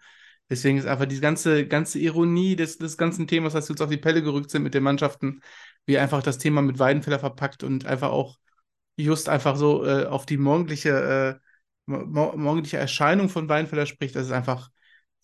Deswegen 0.49 0.77
ist 0.77 0.85
einfach 0.87 1.05
die 1.05 1.19
ganze, 1.19 1.67
ganze 1.67 1.99
Ironie 1.99 2.55
des, 2.55 2.77
des 2.77 2.97
ganzen 2.97 3.27
Themas, 3.27 3.53
dass 3.53 3.67
wir 3.67 3.73
uns 3.73 3.81
auf 3.81 3.89
die 3.89 3.97
Pelle 3.97 4.21
gerückt 4.21 4.51
sind 4.51 4.63
mit 4.63 4.73
den 4.73 4.83
Mannschaften, 4.83 5.41
wie 5.85 5.97
einfach 5.97 6.21
das 6.23 6.37
Thema 6.37 6.61
mit 6.61 6.79
Weidenfeller 6.79 7.19
verpackt 7.19 7.63
und 7.63 7.85
einfach 7.85 8.09
auch 8.11 8.37
just 8.97 9.29
einfach 9.29 9.55
so 9.55 9.85
äh, 9.85 10.05
auf 10.05 10.25
die 10.25 10.37
morgendliche, 10.37 11.39
äh, 11.41 11.91
mo 11.91 12.33
morgendliche 12.35 12.77
Erscheinung 12.77 13.29
von 13.29 13.49
Weidenfeller 13.49 13.85
spricht. 13.85 14.15
Das 14.15 14.27
ist 14.27 14.31
einfach 14.33 14.69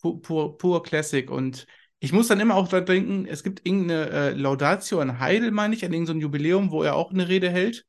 pur, 0.00 0.20
pur, 0.22 0.58
pur 0.58 0.82
Classic 0.82 1.30
und 1.30 1.66
ich 1.98 2.12
muss 2.12 2.28
dann 2.28 2.40
immer 2.40 2.54
auch 2.54 2.68
dran 2.68 2.84
denken, 2.84 3.26
es 3.26 3.42
gibt 3.42 3.66
irgendeine 3.66 4.10
äh, 4.10 4.30
Laudatio 4.32 5.00
an 5.00 5.18
Heidel, 5.18 5.50
meine 5.50 5.74
ich, 5.74 5.84
an 5.84 5.92
irgendein 5.92 6.20
Jubiläum, 6.20 6.70
wo 6.70 6.82
er 6.82 6.94
auch 6.94 7.10
eine 7.10 7.28
Rede 7.28 7.50
hält 7.50 7.86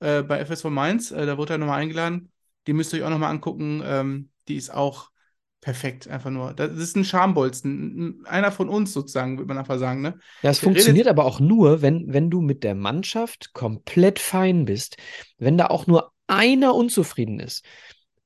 äh, 0.00 0.22
bei 0.22 0.44
FSV 0.44 0.64
Mainz. 0.64 1.10
Äh, 1.10 1.26
da 1.26 1.36
wurde 1.36 1.54
er 1.54 1.58
nochmal 1.58 1.80
eingeladen. 1.80 2.32
Die 2.66 2.72
müsst 2.72 2.92
ihr 2.92 3.00
euch 3.00 3.06
auch 3.06 3.10
nochmal 3.10 3.30
angucken. 3.30 3.82
Ähm, 3.84 4.30
die 4.48 4.56
ist 4.56 4.72
auch 4.72 5.10
perfekt, 5.60 6.08
einfach 6.08 6.30
nur. 6.30 6.54
Das 6.54 6.72
ist 6.72 6.96
ein 6.96 7.04
Schambolzen. 7.04 8.24
Einer 8.26 8.50
von 8.50 8.68
uns 8.68 8.92
sozusagen, 8.94 9.36
würde 9.36 9.48
man 9.48 9.58
einfach 9.58 9.78
sagen. 9.78 10.00
Ne? 10.00 10.18
Ja, 10.42 10.50
es 10.50 10.60
Der 10.60 10.68
funktioniert 10.68 11.06
aber 11.06 11.26
auch 11.26 11.38
nur, 11.38 11.82
wenn, 11.82 12.12
wenn 12.12 12.30
du 12.30 12.40
mit 12.40 12.64
der 12.64 12.74
Mannschaft 12.74 13.52
komplett 13.52 14.18
fein 14.18 14.64
bist. 14.64 14.96
Wenn 15.38 15.58
da 15.58 15.66
auch 15.66 15.86
nur 15.86 16.12
einer 16.26 16.74
unzufrieden 16.74 17.40
ist. 17.40 17.64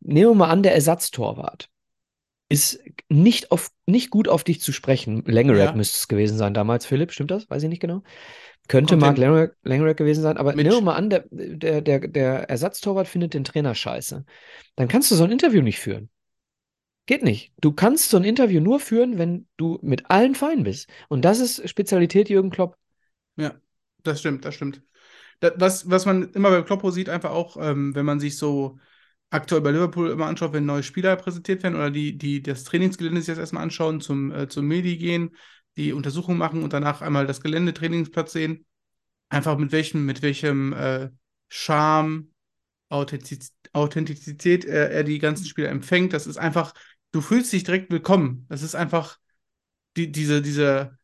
Nehmen 0.01 0.30
wir 0.30 0.35
mal 0.35 0.51
an, 0.51 0.62
der 0.62 0.74
Ersatztorwart. 0.74 1.68
Ist 2.49 2.80
nicht, 3.09 3.51
auf, 3.51 3.70
nicht 3.86 4.11
gut 4.11 4.28
auf 4.28 4.45
dich 4.45 4.61
zu 4.61 4.72
sprechen. 4.72 5.24
Langerack 5.26 5.70
Ja. 5.70 5.72
müsste 5.74 5.97
es 5.97 6.09
gewesen 6.09 6.36
sein 6.38 6.55
damals, 6.55 6.86
Philipp, 6.86 7.12
stimmt 7.12 7.30
das? 7.30 7.49
Weiß 7.51 7.62
ich 7.62 7.68
nicht 7.68 7.80
genau. 7.80 8.03
Könnte 8.68 8.97
Mark. 8.97 9.18
Langerack, 9.18 9.57
Langerack 9.62 9.97
gewesen 9.97 10.22
sein, 10.22 10.36
aber 10.36 10.55
Mitch. 10.55 10.68
nehmen 10.68 10.76
wir 10.76 10.82
mal 10.82 10.95
an, 10.97 11.11
der, 11.11 11.24
der, 11.30 11.80
der, 11.82 12.01
der 12.01 12.51
Ersatztorwart 12.51 13.09
findet 13.09 13.34
den 13.34 13.45
Trainer 13.45 13.74
scheiße. 13.74 14.24
Dann 14.76 14.88
kannst 14.88 15.11
du 15.11 15.14
so 15.14 15.24
ein 15.24 15.32
Interview 15.32 15.62
nicht 15.62 15.78
führen. 15.80 16.11
Geht 17.07 17.22
nicht. 17.22 17.53
Du 17.61 17.72
kannst 17.72 18.09
so 18.11 18.16
ein 18.16 18.24
Interview 18.24 18.61
nur 18.61 18.80
führen, 18.80 19.18
wenn 19.18 19.47
du 19.59 19.78
mit 19.82 20.11
allen 20.11 20.34
fein 20.34 20.64
bist. 20.64 20.88
Und 21.09 21.22
das 21.24 21.38
ist 21.40 21.68
Spezialität 21.68 22.30
Jürgen 22.30 22.51
Klopp. 22.51 22.78
Ja, 23.36 23.55
das 24.03 24.20
stimmt, 24.20 24.45
das 24.45 24.55
stimmt. 24.55 24.82
Das, 25.40 25.55
was, 25.59 25.90
was 25.90 26.07
man 26.07 26.32
immer 26.32 26.51
bei 26.51 26.62
Kloppo 26.62 26.90
sieht, 26.90 27.09
einfach 27.09 27.32
auch, 27.32 27.57
ähm, 27.59 27.95
wenn 27.95 28.07
man 28.07 28.20
sich 28.20 28.38
so 28.38 28.78
aktuell 29.30 29.62
bei 29.62 29.70
Liverpool 29.70 30.10
immer 30.10 30.26
anschaut, 30.26 30.52
wenn 30.52 30.66
neue 30.66 30.82
Spieler 30.82 31.16
präsentiert 31.16 31.62
werden 31.62 31.76
oder 31.76 31.90
die, 31.90 32.16
die 32.16 32.42
das 32.42 32.64
Trainingsgelände 32.64 33.20
sich 33.20 33.28
jetzt 33.28 33.38
erstmal 33.38 33.62
anschauen, 33.62 34.00
zum, 34.00 34.30
äh, 34.32 34.48
zum 34.48 34.66
Medi 34.66 34.96
gehen, 34.96 35.36
die 35.76 35.92
Untersuchung 35.92 36.36
machen 36.36 36.62
und 36.62 36.72
danach 36.72 37.02
einmal 37.02 37.26
das 37.26 37.40
Gelände, 37.40 37.74
Trainingsplatz 37.74 38.32
sehen. 38.32 38.64
Einfach 39.28 39.58
mit 39.58 39.72
welchem, 39.72 40.06
mit 40.06 40.22
welchem 40.22 40.72
äh, 40.72 41.10
Charme, 41.48 42.30
Authentiz 42.88 43.52
Authentizität 43.72 44.64
er, 44.64 44.90
er 44.90 45.04
die 45.04 45.18
ganzen 45.18 45.46
Spieler 45.46 45.68
empfängt. 45.68 46.12
Das 46.12 46.28
ist 46.28 46.36
einfach, 46.36 46.74
du 47.10 47.20
fühlst 47.20 47.52
dich 47.52 47.64
direkt 47.64 47.90
willkommen. 47.90 48.46
Das 48.48 48.62
ist 48.62 48.76
einfach 48.76 49.18
die, 49.96 50.12
diese, 50.12 50.42
diese, 50.42 50.96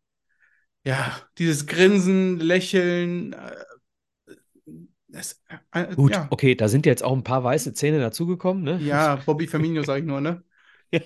ja, 0.85 1.21
dieses 1.39 1.67
Grinsen, 1.67 2.39
Lächeln, 2.39 3.33
äh, 3.33 3.57
das, 5.13 5.43
äh, 5.73 5.95
Gut, 5.95 6.13
ja. 6.13 6.27
okay, 6.31 6.55
da 6.55 6.69
sind 6.69 6.87
jetzt 6.87 7.03
auch 7.03 7.13
ein 7.13 7.25
paar 7.25 7.45
weiße 7.45 7.75
Zähne 7.75 8.01
dazugekommen, 8.01 8.63
ne? 8.63 8.79
Ja, 8.79 9.17
Bobby 9.17 9.47
Firmino 9.47 9.83
sage 9.83 10.01
ich 10.01 10.07
nur, 10.07 10.21
ne? 10.21 10.43
Ja. 10.93 11.01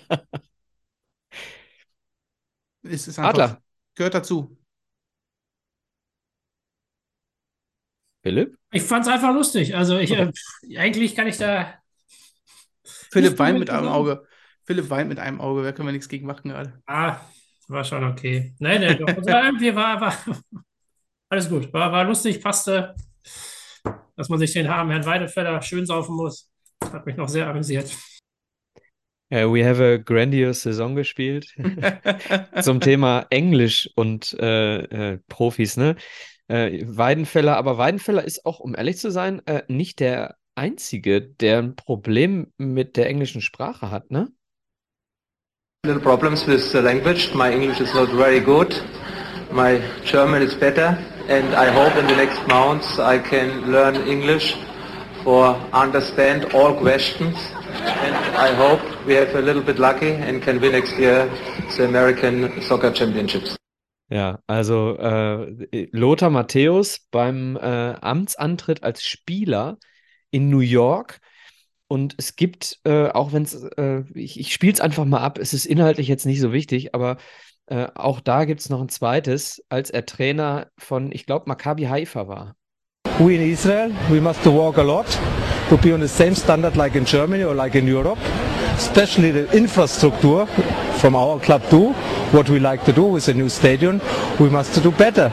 Es 2.81 3.07
ist 3.07 3.19
einfach, 3.19 3.29
Adler. 3.29 3.63
gehört 3.95 4.13
dazu. 4.13 4.57
Philipp? 8.23 8.57
Ich 8.71 8.83
fand 8.83 9.05
es 9.05 9.11
einfach 9.11 9.33
lustig. 9.33 9.75
Also 9.75 9.97
ich, 9.97 10.11
äh, 10.11 10.31
eigentlich 10.77 11.15
kann 11.15 11.27
ich 11.27 11.37
da. 11.37 11.75
Philipp 12.83 13.37
weint 13.37 13.59
mit 13.59 13.69
einem. 13.69 13.87
Auge. 13.87 14.25
Philipp 14.63 14.89
weint 14.89 15.09
mit 15.09 15.19
einem 15.19 15.39
Auge, 15.39 15.61
da 15.63 15.71
können 15.71 15.87
wir 15.87 15.93
nichts 15.93 16.09
gegen 16.09 16.25
machen 16.25 16.49
gerade. 16.49 16.81
Ah, 16.87 17.19
war 17.67 17.83
schon 17.83 18.03
okay. 18.03 18.55
Nein, 18.59 18.81
nein, 18.81 18.97
doch. 18.97 19.07
Also 19.07 19.29
irgendwie 19.29 19.75
war, 19.75 20.01
war 20.01 20.15
alles 21.29 21.49
gut. 21.49 21.71
War, 21.71 21.91
war 21.91 22.03
lustig, 22.03 22.41
passte. 22.41 22.95
Dass 24.15 24.29
man 24.29 24.39
sich 24.39 24.53
den 24.53 24.67
armen 24.67 24.91
Herrn 24.91 25.05
Weidefeller 25.05 25.61
schön 25.61 25.85
saufen 25.85 26.15
muss. 26.15 26.49
Hat 26.81 27.05
mich 27.05 27.15
noch 27.15 27.29
sehr 27.29 27.47
amüsiert. 27.47 27.95
Ja, 29.29 29.51
we 29.51 29.65
have 29.65 29.83
a 29.83 29.97
grandiose 29.97 30.61
Saison 30.61 30.95
gespielt. 30.95 31.55
Zum 32.61 32.79
Thema 32.79 33.25
Englisch 33.29 33.89
und 33.95 34.33
äh, 34.39 35.13
äh, 35.13 35.19
Profis, 35.27 35.77
ne? 35.77 35.95
Äh, 36.47 36.83
Weidenfeller, 36.85 37.57
aber 37.57 37.77
Weidenfeller 37.77 38.23
ist 38.23 38.45
auch, 38.45 38.59
um 38.59 38.75
ehrlich 38.75 38.97
zu 38.97 39.09
sein, 39.09 39.41
äh, 39.47 39.63
nicht 39.67 39.99
der 39.99 40.35
Einzige, 40.53 41.21
der 41.21 41.57
ein 41.57 41.75
Problem 41.75 42.53
mit 42.57 42.97
der 42.97 43.07
englischen 43.07 43.41
Sprache 43.41 43.89
hat, 43.89 44.11
ne? 44.11 44.31
little 45.85 46.01
problems 46.01 46.47
with 46.47 46.71
the 46.71 46.81
language. 46.81 47.33
My 47.35 47.51
English 47.51 47.79
is 47.79 47.93
not 47.93 48.09
very 48.09 48.39
good. 48.39 48.73
My 49.51 49.79
German 50.03 50.41
is 50.41 50.55
better, 50.55 50.97
and 51.27 51.55
I 51.55 51.69
hope 51.71 51.95
in 51.99 52.07
the 52.07 52.15
next 52.15 52.47
months 52.47 52.99
I 52.99 53.19
can 53.19 53.71
learn 53.71 53.95
English 54.07 54.55
for 55.23 55.55
understand 55.73 56.53
all 56.53 56.73
questions. 56.73 57.35
And 58.05 58.15
I 58.37 58.53
hope 58.53 58.81
we 59.05 59.15
have 59.15 59.35
a 59.35 59.41
little 59.41 59.63
bit 59.63 59.79
lucky 59.79 60.11
and 60.11 60.41
can 60.41 60.61
win 60.61 60.71
next 60.73 60.97
year 60.97 61.29
the 61.77 61.85
American 61.85 62.61
Soccer 62.61 62.91
Championships. 62.93 63.57
Ja, 64.09 64.39
also 64.45 64.97
äh, 64.97 65.87
Lothar 65.91 66.29
Matthäus 66.29 66.99
beim 67.09 67.57
äh, 67.57 67.59
Amtsantritt 67.59 68.83
als 68.83 69.03
Spieler 69.03 69.77
in 70.29 70.49
New 70.49 70.59
York. 70.59 71.19
Und 71.87 72.15
es 72.17 72.35
gibt, 72.35 72.79
äh, 72.83 73.09
auch 73.09 73.33
wenn 73.33 73.43
es, 73.43 73.63
äh, 73.77 74.03
ich, 74.13 74.39
ich 74.39 74.53
spiele 74.53 74.73
es 74.73 74.81
einfach 74.81 75.05
mal 75.05 75.21
ab, 75.21 75.39
es 75.39 75.53
ist 75.53 75.65
inhaltlich 75.65 76.07
jetzt 76.07 76.25
nicht 76.25 76.39
so 76.39 76.51
wichtig, 76.51 76.93
aber 76.93 77.17
äh, 77.67 77.87
auch 77.95 78.19
da 78.19 78.45
gibt 78.45 78.61
es 78.61 78.69
noch 78.69 78.81
ein 78.81 78.89
zweites, 78.89 79.63
als 79.69 79.89
er 79.89 80.05
Trainer 80.05 80.67
von, 80.77 81.11
ich 81.11 81.25
glaube, 81.25 81.45
Maccabi 81.47 81.83
Haifa 81.83 82.27
war. 82.27 82.55
We 83.19 83.35
in 83.35 83.51
Israel, 83.51 83.91
we 84.09 84.19
must 84.19 84.45
work 84.45 84.77
a 84.77 84.81
lot 84.81 85.05
to 85.69 85.77
be 85.77 85.93
on 85.93 86.01
the 86.01 86.07
same 86.07 86.35
standard 86.35 86.75
like 86.75 86.95
in 86.95 87.05
Germany 87.05 87.43
or 87.43 87.55
like 87.55 87.75
in 87.75 87.87
Europe, 87.87 88.19
especially 88.77 89.31
the 89.31 89.47
infrastructure 89.55 90.45
from 90.97 91.15
our 91.15 91.39
club 91.39 91.61
too, 91.69 91.93
what 92.31 92.49
we 92.49 92.59
like 92.59 92.83
to 92.85 92.91
do 92.91 93.03
with 93.05 93.25
the 93.25 93.33
new 93.33 93.49
stadium, 93.49 94.01
we 94.39 94.49
must 94.49 94.81
do 94.83 94.91
better. 94.91 95.31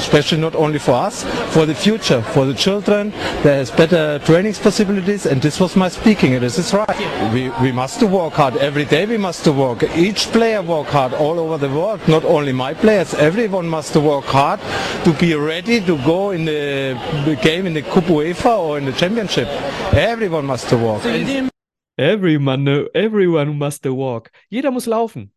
Especially 0.00 0.40
not 0.40 0.54
only 0.54 0.78
for 0.78 0.92
us, 0.92 1.24
for 1.54 1.66
the 1.66 1.74
future, 1.74 2.22
for 2.34 2.44
the 2.46 2.54
children, 2.54 3.10
there 3.42 3.60
is 3.60 3.70
better 3.70 4.18
training 4.20 4.54
possibilities 4.54 5.26
and 5.26 5.40
this 5.42 5.60
was 5.60 5.76
my 5.76 5.88
speaking 5.88 6.34
and 6.34 6.42
this 6.42 6.58
is 6.58 6.72
right. 6.72 6.98
We, 7.34 7.50
we 7.62 7.70
must 7.70 8.02
work 8.02 8.32
hard, 8.32 8.56
every 8.56 8.86
day 8.86 9.04
we 9.06 9.18
must 9.18 9.46
work, 9.46 9.82
each 9.94 10.26
player 10.32 10.62
work 10.62 10.88
hard 10.88 11.12
all 11.12 11.38
over 11.38 11.58
the 11.58 11.68
world, 11.68 12.00
not 12.08 12.24
only 12.24 12.52
my 12.52 12.72
players, 12.74 13.14
everyone 13.14 13.68
must 13.68 13.94
work 13.96 14.24
hard 14.24 14.60
to 15.04 15.12
be 15.20 15.34
ready 15.34 15.80
to 15.82 15.96
go 15.98 16.30
in 16.30 16.44
the, 16.46 16.98
the 17.26 17.36
game 17.36 17.66
in 17.66 17.74
the 17.74 17.82
Cup 17.82 18.04
UEFA 18.04 18.58
or 18.58 18.78
in 18.78 18.86
the 18.86 18.92
championship. 18.92 19.48
Everyone 19.92 20.46
must 20.46 20.72
work. 20.72 21.02
Everyone, 21.98 22.86
everyone 22.94 23.58
must 23.58 23.84
walk. 23.84 24.30
Jeder 24.50 24.70
muss 24.70 24.86
laufen. 24.86 25.30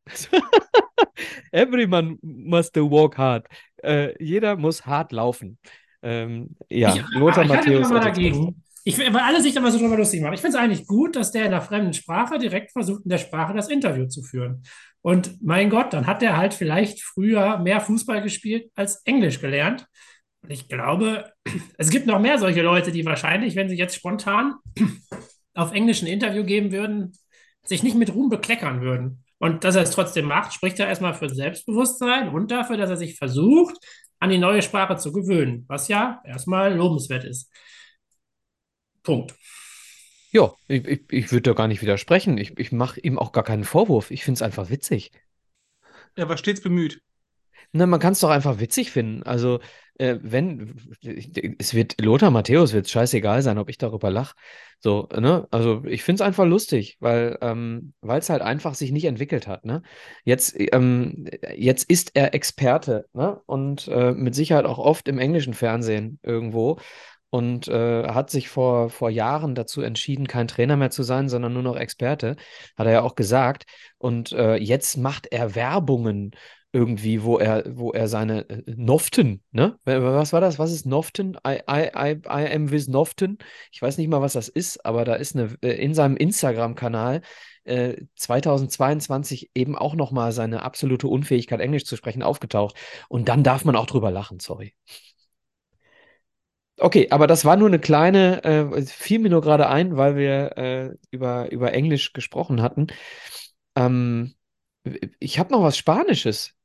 Everyone 1.54 2.18
must 2.24 2.76
walk 2.78 3.16
hard. 3.16 3.44
Äh, 3.84 4.24
jeder 4.24 4.56
muss 4.56 4.86
hart 4.86 5.12
laufen. 5.12 5.58
Ähm, 6.02 6.56
ja, 6.70 6.96
Ich, 6.96 7.04
Lothar 7.14 7.44
ich 7.44 7.50
Matthäus. 7.50 7.90
mal 7.90 8.00
dagegen. 8.02 8.64
Ich, 8.86 8.98
weil 9.00 9.16
alle 9.16 9.42
sich 9.42 9.56
immer 9.56 9.72
so 9.72 9.80
drüber 9.80 9.96
lustig 9.98 10.22
machen. 10.22 10.34
Ich 10.34 10.42
finde 10.42 10.58
es 10.58 10.64
eigentlich 10.64 10.88
gut, 10.88 11.16
dass 11.16 11.32
der 11.32 11.46
in 11.46 11.54
einer 11.54 11.62
fremden 11.62 11.94
Sprache 11.94 12.38
direkt 12.38 12.72
versucht, 12.72 13.04
in 13.06 13.10
der 13.10 13.18
Sprache 13.18 13.54
das 13.54 13.70
Interview 13.70 14.08
zu 14.08 14.22
führen. 14.24 14.64
Und 15.02 15.42
mein 15.42 15.70
Gott, 15.70 15.94
dann 15.94 16.06
hat 16.06 16.22
er 16.22 16.36
halt 16.36 16.54
vielleicht 16.54 17.02
früher 17.02 17.60
mehr 17.60 17.80
Fußball 17.80 18.22
gespielt 18.22 18.70
als 18.76 19.02
Englisch 19.06 19.40
gelernt. 19.40 19.88
Und 20.42 20.52
ich 20.52 20.68
glaube, 20.68 21.32
es 21.78 21.90
gibt 21.90 22.08
noch 22.08 22.20
mehr 22.20 22.38
solche 22.38 22.62
Leute, 22.62 22.92
die 22.92 23.06
wahrscheinlich, 23.06 23.56
wenn 23.56 23.70
sie 23.70 23.78
jetzt 23.78 23.96
spontan 23.96 24.56
auf 25.54 25.74
Englisch 25.74 26.02
ein 26.02 26.08
Interview 26.08 26.44
geben 26.44 26.72
würden, 26.74 27.14
sich 27.66 27.84
nicht 27.84 27.96
mit 27.96 28.14
Ruhm 28.14 28.30
bekleckern 28.30 28.82
würden. 28.82 29.23
Und 29.44 29.66
dass 29.66 29.76
er 29.76 29.82
es 29.82 29.92
trotzdem 29.92 30.24
macht, 30.24 30.54
spricht 30.54 30.80
er 30.80 30.88
erstmal 30.88 31.14
für 31.14 31.28
Selbstbewusstsein 31.28 32.30
und 32.30 32.50
dafür, 32.50 32.78
dass 32.78 32.90
er 32.90 32.96
sich 32.96 33.18
versucht, 33.18 33.76
an 34.20 34.30
die 34.30 34.38
neue 34.38 34.62
Sprache 34.62 34.96
zu 34.96 35.12
gewöhnen, 35.12 35.66
was 35.68 35.90
ja 35.90 36.22
erstmal 36.26 36.74
lobenswert 36.74 37.26
ist. 37.26 37.52
Punkt. 39.04 39.36
Ja, 40.32 40.54
ich, 40.70 40.88
ich, 40.88 41.02
ich 41.10 41.32
würde 41.34 41.42
da 41.42 41.52
gar 41.52 41.68
nicht 41.68 41.82
widersprechen. 41.82 42.38
Ich, 42.38 42.58
ich 42.58 42.72
mache 42.72 43.02
ihm 43.02 43.20
auch 43.20 43.34
gar 43.34 43.44
keinen 43.44 43.66
Vorwurf. 43.66 44.12
Ich 44.12 44.24
finde 44.24 44.38
es 44.38 44.42
einfach 44.42 44.70
witzig. 44.70 45.12
Er 46.16 46.30
war 46.30 46.38
stets 46.38 46.62
bemüht. 46.62 47.02
Na, 47.74 47.86
man 47.86 48.00
kann 48.00 48.14
es 48.14 48.22
doch 48.22 48.30
einfach 48.30 48.62
witzig 48.62 48.92
finden. 48.92 49.24
Also, 49.24 49.60
äh, 49.98 50.18
wenn, 50.22 50.76
es 51.60 51.74
wird, 51.74 52.02
Lothar 52.02 52.32
Matthäus 52.32 52.74
wird 52.74 52.90
scheißegal 52.90 53.42
sein, 53.42 53.58
ob 53.58 53.70
ich 53.70 53.78
darüber 53.78 54.10
lache. 54.10 54.36
So, 54.80 55.08
ne? 55.16 55.48
Also, 55.52 55.84
ich 55.86 56.04
finde 56.04 56.24
es 56.24 56.28
einfach 56.28 56.46
lustig, 56.46 56.98
weil 57.00 57.38
ähm, 57.42 57.94
es 58.02 58.30
halt 58.30 58.42
einfach 58.42 58.76
sich 58.76 58.92
nicht 58.92 59.06
entwickelt 59.06 59.48
hat, 59.48 59.66
ne? 59.66 59.82
Jetzt, 60.26 60.56
ähm, 60.58 61.26
jetzt 61.56 61.90
ist 61.90 62.12
er 62.16 62.34
Experte, 62.34 63.08
ne? 63.14 63.42
Und 63.46 63.88
äh, 63.88 64.12
mit 64.12 64.36
Sicherheit 64.36 64.66
auch 64.66 64.80
oft 64.80 65.08
im 65.08 65.20
englischen 65.20 65.54
Fernsehen 65.54 66.20
irgendwo. 66.24 66.80
Und 67.30 67.68
äh, 67.68 68.10
hat 68.10 68.30
sich 68.30 68.48
vor, 68.50 68.92
vor 68.92 69.10
Jahren 69.10 69.56
dazu 69.56 69.82
entschieden, 69.82 70.28
kein 70.28 70.48
Trainer 70.48 70.76
mehr 70.76 70.92
zu 70.92 71.02
sein, 71.02 71.30
sondern 71.30 71.54
nur 71.54 71.64
noch 71.64 71.78
Experte. 71.78 72.36
Hat 72.78 72.86
er 72.86 72.92
ja 72.94 73.02
auch 73.02 73.16
gesagt. 73.16 73.66
Und 73.98 74.34
äh, 74.34 74.56
jetzt 74.58 74.98
macht 74.98 75.26
er 75.32 75.56
Werbungen 75.56 76.32
irgendwie, 76.74 77.24
wo 77.24 77.38
er, 77.38 77.64
wo 77.78 77.92
er 77.92 78.08
seine 78.08 78.50
äh, 78.50 78.64
Noften, 78.76 79.44
ne? 79.52 79.78
Was 79.86 80.34
war 80.34 80.42
das? 80.42 80.58
Was 80.58 80.72
ist 80.72 80.88
Noften? 80.88 81.38
I, 81.48 81.60
I, 81.70 81.92
I, 81.96 82.22
I 82.28 82.52
am 82.52 82.72
with 82.72 82.88
Noften. 82.88 83.38
Ich 83.72 83.82
weiß 83.82 84.00
nicht 84.00 84.10
mal, 84.10 84.22
was 84.22 84.34
das 84.34 84.50
ist, 84.50 84.84
aber 84.84 85.06
da 85.06 85.14
ist 85.14 85.36
eine, 85.36 85.56
äh, 85.62 85.74
in 85.74 85.94
seinem 85.94 86.18
Instagram-Kanal 86.18 87.22
äh, 87.66 87.96
2022 88.16 89.52
eben 89.54 89.78
auch 89.78 89.94
nochmal 89.94 90.32
seine 90.32 90.64
absolute 90.64 91.08
Unfähigkeit, 91.08 91.62
Englisch 91.62 91.86
zu 91.86 91.96
sprechen, 91.96 92.24
aufgetaucht. 92.24 92.76
Und 93.08 93.30
dann 93.30 93.44
darf 93.44 93.66
man 93.66 93.76
auch 93.76 93.86
drüber 93.86 94.10
lachen, 94.10 94.40
sorry. 94.40 94.74
Okay, 96.80 97.08
aber 97.12 97.28
das 97.28 97.46
war 97.46 97.56
nur 97.56 97.68
eine 97.68 97.80
kleine, 97.80 98.44
äh, 98.44 98.82
fiel 98.82 99.20
mir 99.20 99.30
nur 99.30 99.42
gerade 99.42 99.70
ein, 99.70 99.96
weil 99.96 100.16
wir 100.16 100.58
äh, 100.58 100.96
über, 101.12 101.52
über 101.52 101.72
Englisch 101.72 102.14
gesprochen 102.14 102.64
hatten. 102.64 102.88
Ähm, 103.76 104.34
ich 105.20 105.40
habe 105.40 105.52
noch 105.52 105.62
was 105.62 105.78
Spanisches. 105.78 106.56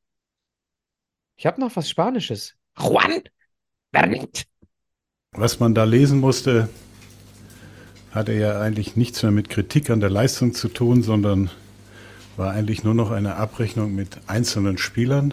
Ich 1.38 1.46
habe 1.46 1.60
noch 1.60 1.76
was 1.76 1.88
Spanisches. 1.88 2.56
Juan 2.76 3.22
Bernat. 3.92 4.44
Was 5.30 5.60
man 5.60 5.72
da 5.72 5.84
lesen 5.84 6.18
musste, 6.18 6.68
hatte 8.10 8.32
ja 8.32 8.60
eigentlich 8.60 8.96
nichts 8.96 9.22
mehr 9.22 9.30
mit 9.30 9.48
Kritik 9.48 9.88
an 9.90 10.00
der 10.00 10.10
Leistung 10.10 10.52
zu 10.52 10.66
tun, 10.66 11.04
sondern 11.04 11.48
war 12.36 12.50
eigentlich 12.50 12.82
nur 12.82 12.94
noch 12.94 13.12
eine 13.12 13.36
Abrechnung 13.36 13.94
mit 13.94 14.18
einzelnen 14.26 14.78
Spielern. 14.78 15.32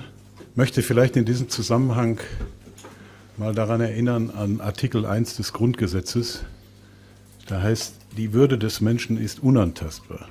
Möchte 0.53 0.83
vielleicht 0.83 1.17
in 1.17 1.25
diesem 1.25 1.49
Zusammenhang 1.49 2.19
mal 3.37 3.55
daran 3.55 3.81
erinnern 3.81 4.29
an 4.29 4.61
Artikel 4.61 5.07
1 5.07 5.37
des 5.37 5.53
Grundgesetzes. 5.53 6.45
Da 7.47 7.63
heißt, 7.63 7.95
die 8.15 8.31
Würde 8.31 8.59
des 8.59 8.79
Menschen 8.79 9.17
ist 9.17 9.41
unantastbar. 9.41 10.29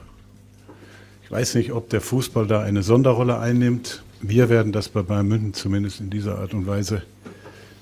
Ich 1.25 1.33
weiß 1.33 1.57
nicht, 1.57 1.73
ob 1.73 1.91
der 1.91 2.01
Fußball 2.01 2.47
da 2.47 2.63
eine 2.63 2.85
Sonderrolle 2.85 3.41
einnimmt. 3.41 4.04
Wir 4.27 4.49
werden 4.49 4.73
das 4.73 4.89
bei 4.89 5.03
Bayern 5.03 5.29
München 5.29 5.53
zumindest 5.53 6.01
in 6.01 6.09
dieser 6.09 6.39
Art 6.39 6.55
und 6.55 6.67
Weise 6.67 7.03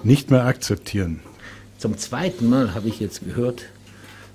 nicht 0.03 0.33
mehr 0.33 0.45
akzeptieren. 0.45 1.21
Zum 1.79 1.97
zweiten 1.99 2.51
Mal 2.51 2.75
habe 2.75 2.89
ich 2.89 2.99
jetzt 2.99 3.25
gehört, 3.25 3.67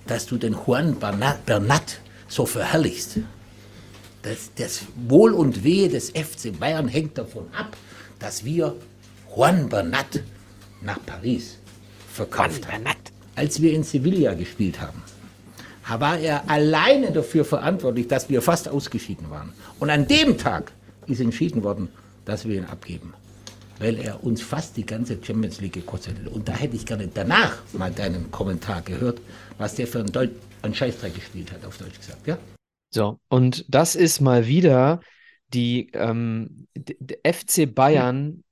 dass 0.06 0.26
du 0.26 0.38
den 0.38 0.54
Juan 0.54 0.96
Bernat 1.00 2.00
so 2.30 2.46
verherrlichst. 2.46 3.20
Das, 4.22 4.52
das 4.56 4.84
Wohl 5.10 5.34
und 5.34 5.66
Wehe 5.66 5.90
des 5.90 6.12
FC 6.12 6.58
Bayern 6.58 6.88
hängt 6.88 7.18
davon 7.18 7.44
ab, 7.54 7.76
dass 8.20 8.46
wir 8.46 8.78
Juan 9.36 9.68
Bernat 9.68 10.24
nach 10.82 11.06
Paris 11.06 11.58
verkauft 12.14 12.72
haben. 12.72 12.86
Als 13.36 13.62
wir 13.62 13.74
in 13.74 13.84
Sevilla 13.84 14.34
gespielt 14.34 14.80
haben, 14.80 15.04
war 16.00 16.18
er 16.18 16.50
alleine 16.50 17.12
dafür 17.12 17.44
verantwortlich, 17.44 18.08
dass 18.08 18.30
wir 18.30 18.42
fast 18.42 18.70
ausgeschieden 18.70 19.30
waren. 19.30 19.52
Und 19.78 19.90
an 19.90 20.08
dem 20.08 20.38
Tag 20.38 20.72
ist 21.08 21.20
entschieden 21.20 21.64
worden, 21.64 21.90
dass 22.26 22.46
wir 22.46 22.56
ihn 22.56 22.66
abgeben, 22.66 23.14
weil 23.80 23.98
er 23.98 24.24
uns 24.24 24.42
fast 24.42 24.78
die 24.78 24.86
ganze 24.86 25.18
Champions 25.24 25.62
League 25.62 25.74
gekostet 25.74 26.18
hat. 26.20 26.28
Und 26.34 26.48
da 26.48 26.54
hätte 26.54 26.76
ich 26.76 26.86
gerne 26.86 27.10
danach 27.14 27.58
mal 27.74 27.92
deinen 27.92 28.32
Kommentar 28.32 28.82
gehört, 28.82 29.22
was 29.58 29.76
der 29.76 29.88
für 29.88 30.00
einen, 30.00 30.12
Deut 30.12 30.32
einen 30.62 30.76
Scheißdreck 30.76 31.16
gespielt 31.16 31.52
hat, 31.52 31.66
auf 31.66 31.78
Deutsch 31.78 31.98
gesagt. 31.98 32.28
Ja? 32.28 32.38
So, 32.90 33.20
und 33.30 33.66
das 33.68 33.96
ist 33.96 34.22
mal 34.22 34.48
wieder 34.48 35.02
die 35.54 35.90
ähm, 35.94 36.68
FC 37.26 37.74
Bayern 37.74 38.44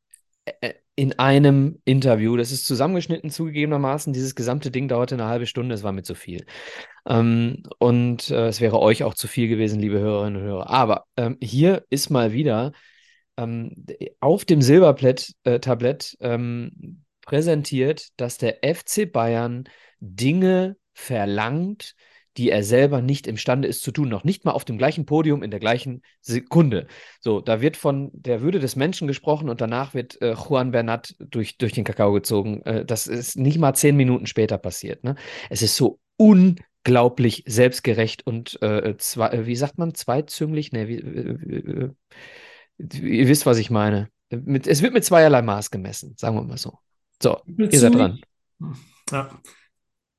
äh, 0.46 0.74
in 0.96 1.20
einem 1.20 1.80
Interview. 1.84 2.38
Das 2.38 2.52
ist 2.52 2.66
zusammengeschnitten 2.66 3.30
zugegebenermaßen. 3.30 4.14
Dieses 4.14 4.36
gesamte 4.36 4.72
Ding 4.72 4.88
dauerte 4.88 5.16
eine 5.16 5.26
halbe 5.26 5.46
Stunde, 5.46 5.76
es 5.76 5.84
war 5.84 5.92
mir 5.92 6.04
zu 6.04 6.16
viel. 6.16 6.46
Ähm, 7.08 7.64
und 7.80 8.30
äh, 8.30 8.48
es 8.48 8.62
wäre 8.62 8.80
euch 8.80 9.04
auch 9.04 9.14
zu 9.14 9.28
viel 9.28 9.48
gewesen, 9.48 9.80
liebe 9.80 10.00
Hörerinnen 10.00 10.42
und 10.42 10.48
Hörer. 10.48 10.70
Aber 10.70 11.06
ähm, 11.18 11.38
hier 11.42 11.86
ist 11.90 12.10
mal 12.10 12.32
wieder 12.32 12.72
ähm, 13.38 13.86
auf 14.22 14.46
dem 14.46 14.62
Silbertablett 14.62 15.36
äh, 16.20 16.34
ähm, 16.34 17.04
präsentiert, 17.22 18.08
dass 18.18 18.38
der 18.38 18.60
FC 18.64 19.12
Bayern 19.12 19.66
Dinge 20.00 20.78
verlangt, 20.94 21.96
die 22.38 22.50
er 22.50 22.64
selber 22.64 23.02
nicht 23.02 23.28
imstande 23.28 23.68
ist 23.68 23.82
zu 23.82 23.92
tun, 23.92 24.10
noch 24.10 24.24
nicht 24.24 24.46
mal 24.46 24.52
auf 24.52 24.66
dem 24.66 24.78
gleichen 24.78 25.06
Podium 25.06 25.44
in 25.44 25.52
der 25.52 25.60
gleichen 25.60 26.02
Sekunde. 26.22 26.88
So, 27.20 27.40
da 27.42 27.62
wird 27.62 27.78
von 27.78 28.12
der 28.14 28.42
Würde 28.42 28.60
des 28.60 28.76
Menschen 28.76 29.08
gesprochen 29.08 29.50
und 29.50 29.62
danach 29.62 29.94
wird 29.94 30.22
äh, 30.22 30.34
Juan 30.34 30.72
Bernat 30.72 31.16
durch, 31.20 31.58
durch 31.58 31.74
den 31.74 31.84
Kakao 31.84 32.12
gezogen. 32.12 32.62
Äh, 32.64 32.86
das 32.86 33.08
ist 33.08 33.38
nicht 33.38 33.58
mal 33.58 33.74
zehn 33.74 33.96
Minuten 33.96 34.26
später 34.26 34.58
passiert. 34.58 35.04
Ne? 35.04 35.16
Es 35.50 35.62
ist 35.62 35.76
so 35.76 36.00
unglaublich 36.18 37.44
selbstgerecht 37.48 38.26
und 38.28 38.62
äh, 38.62 38.96
zwei, 38.98 39.30
äh, 39.30 39.46
wie 39.46 39.56
sagt 39.56 39.78
man, 39.78 39.94
zweizünglich? 39.94 40.72
Ne, 40.72 40.88
wie, 40.88 40.98
äh, 40.98 41.90
ihr 42.78 43.28
wisst, 43.28 43.46
was 43.46 43.58
ich 43.58 43.70
meine. 43.70 44.10
Mit, 44.30 44.68
es 44.68 44.82
wird 44.82 44.94
mit 44.94 45.06
zweierlei 45.06 45.42
Maß 45.42 45.72
gemessen, 45.72 46.16
sagen 46.18 46.36
wir 46.36 46.44
mal 46.44 46.58
so. 46.58 46.80
So, 47.22 47.40
ihr 47.46 47.80
seid 47.80 47.96
dran. 47.96 48.20
Ja. 49.12 49.30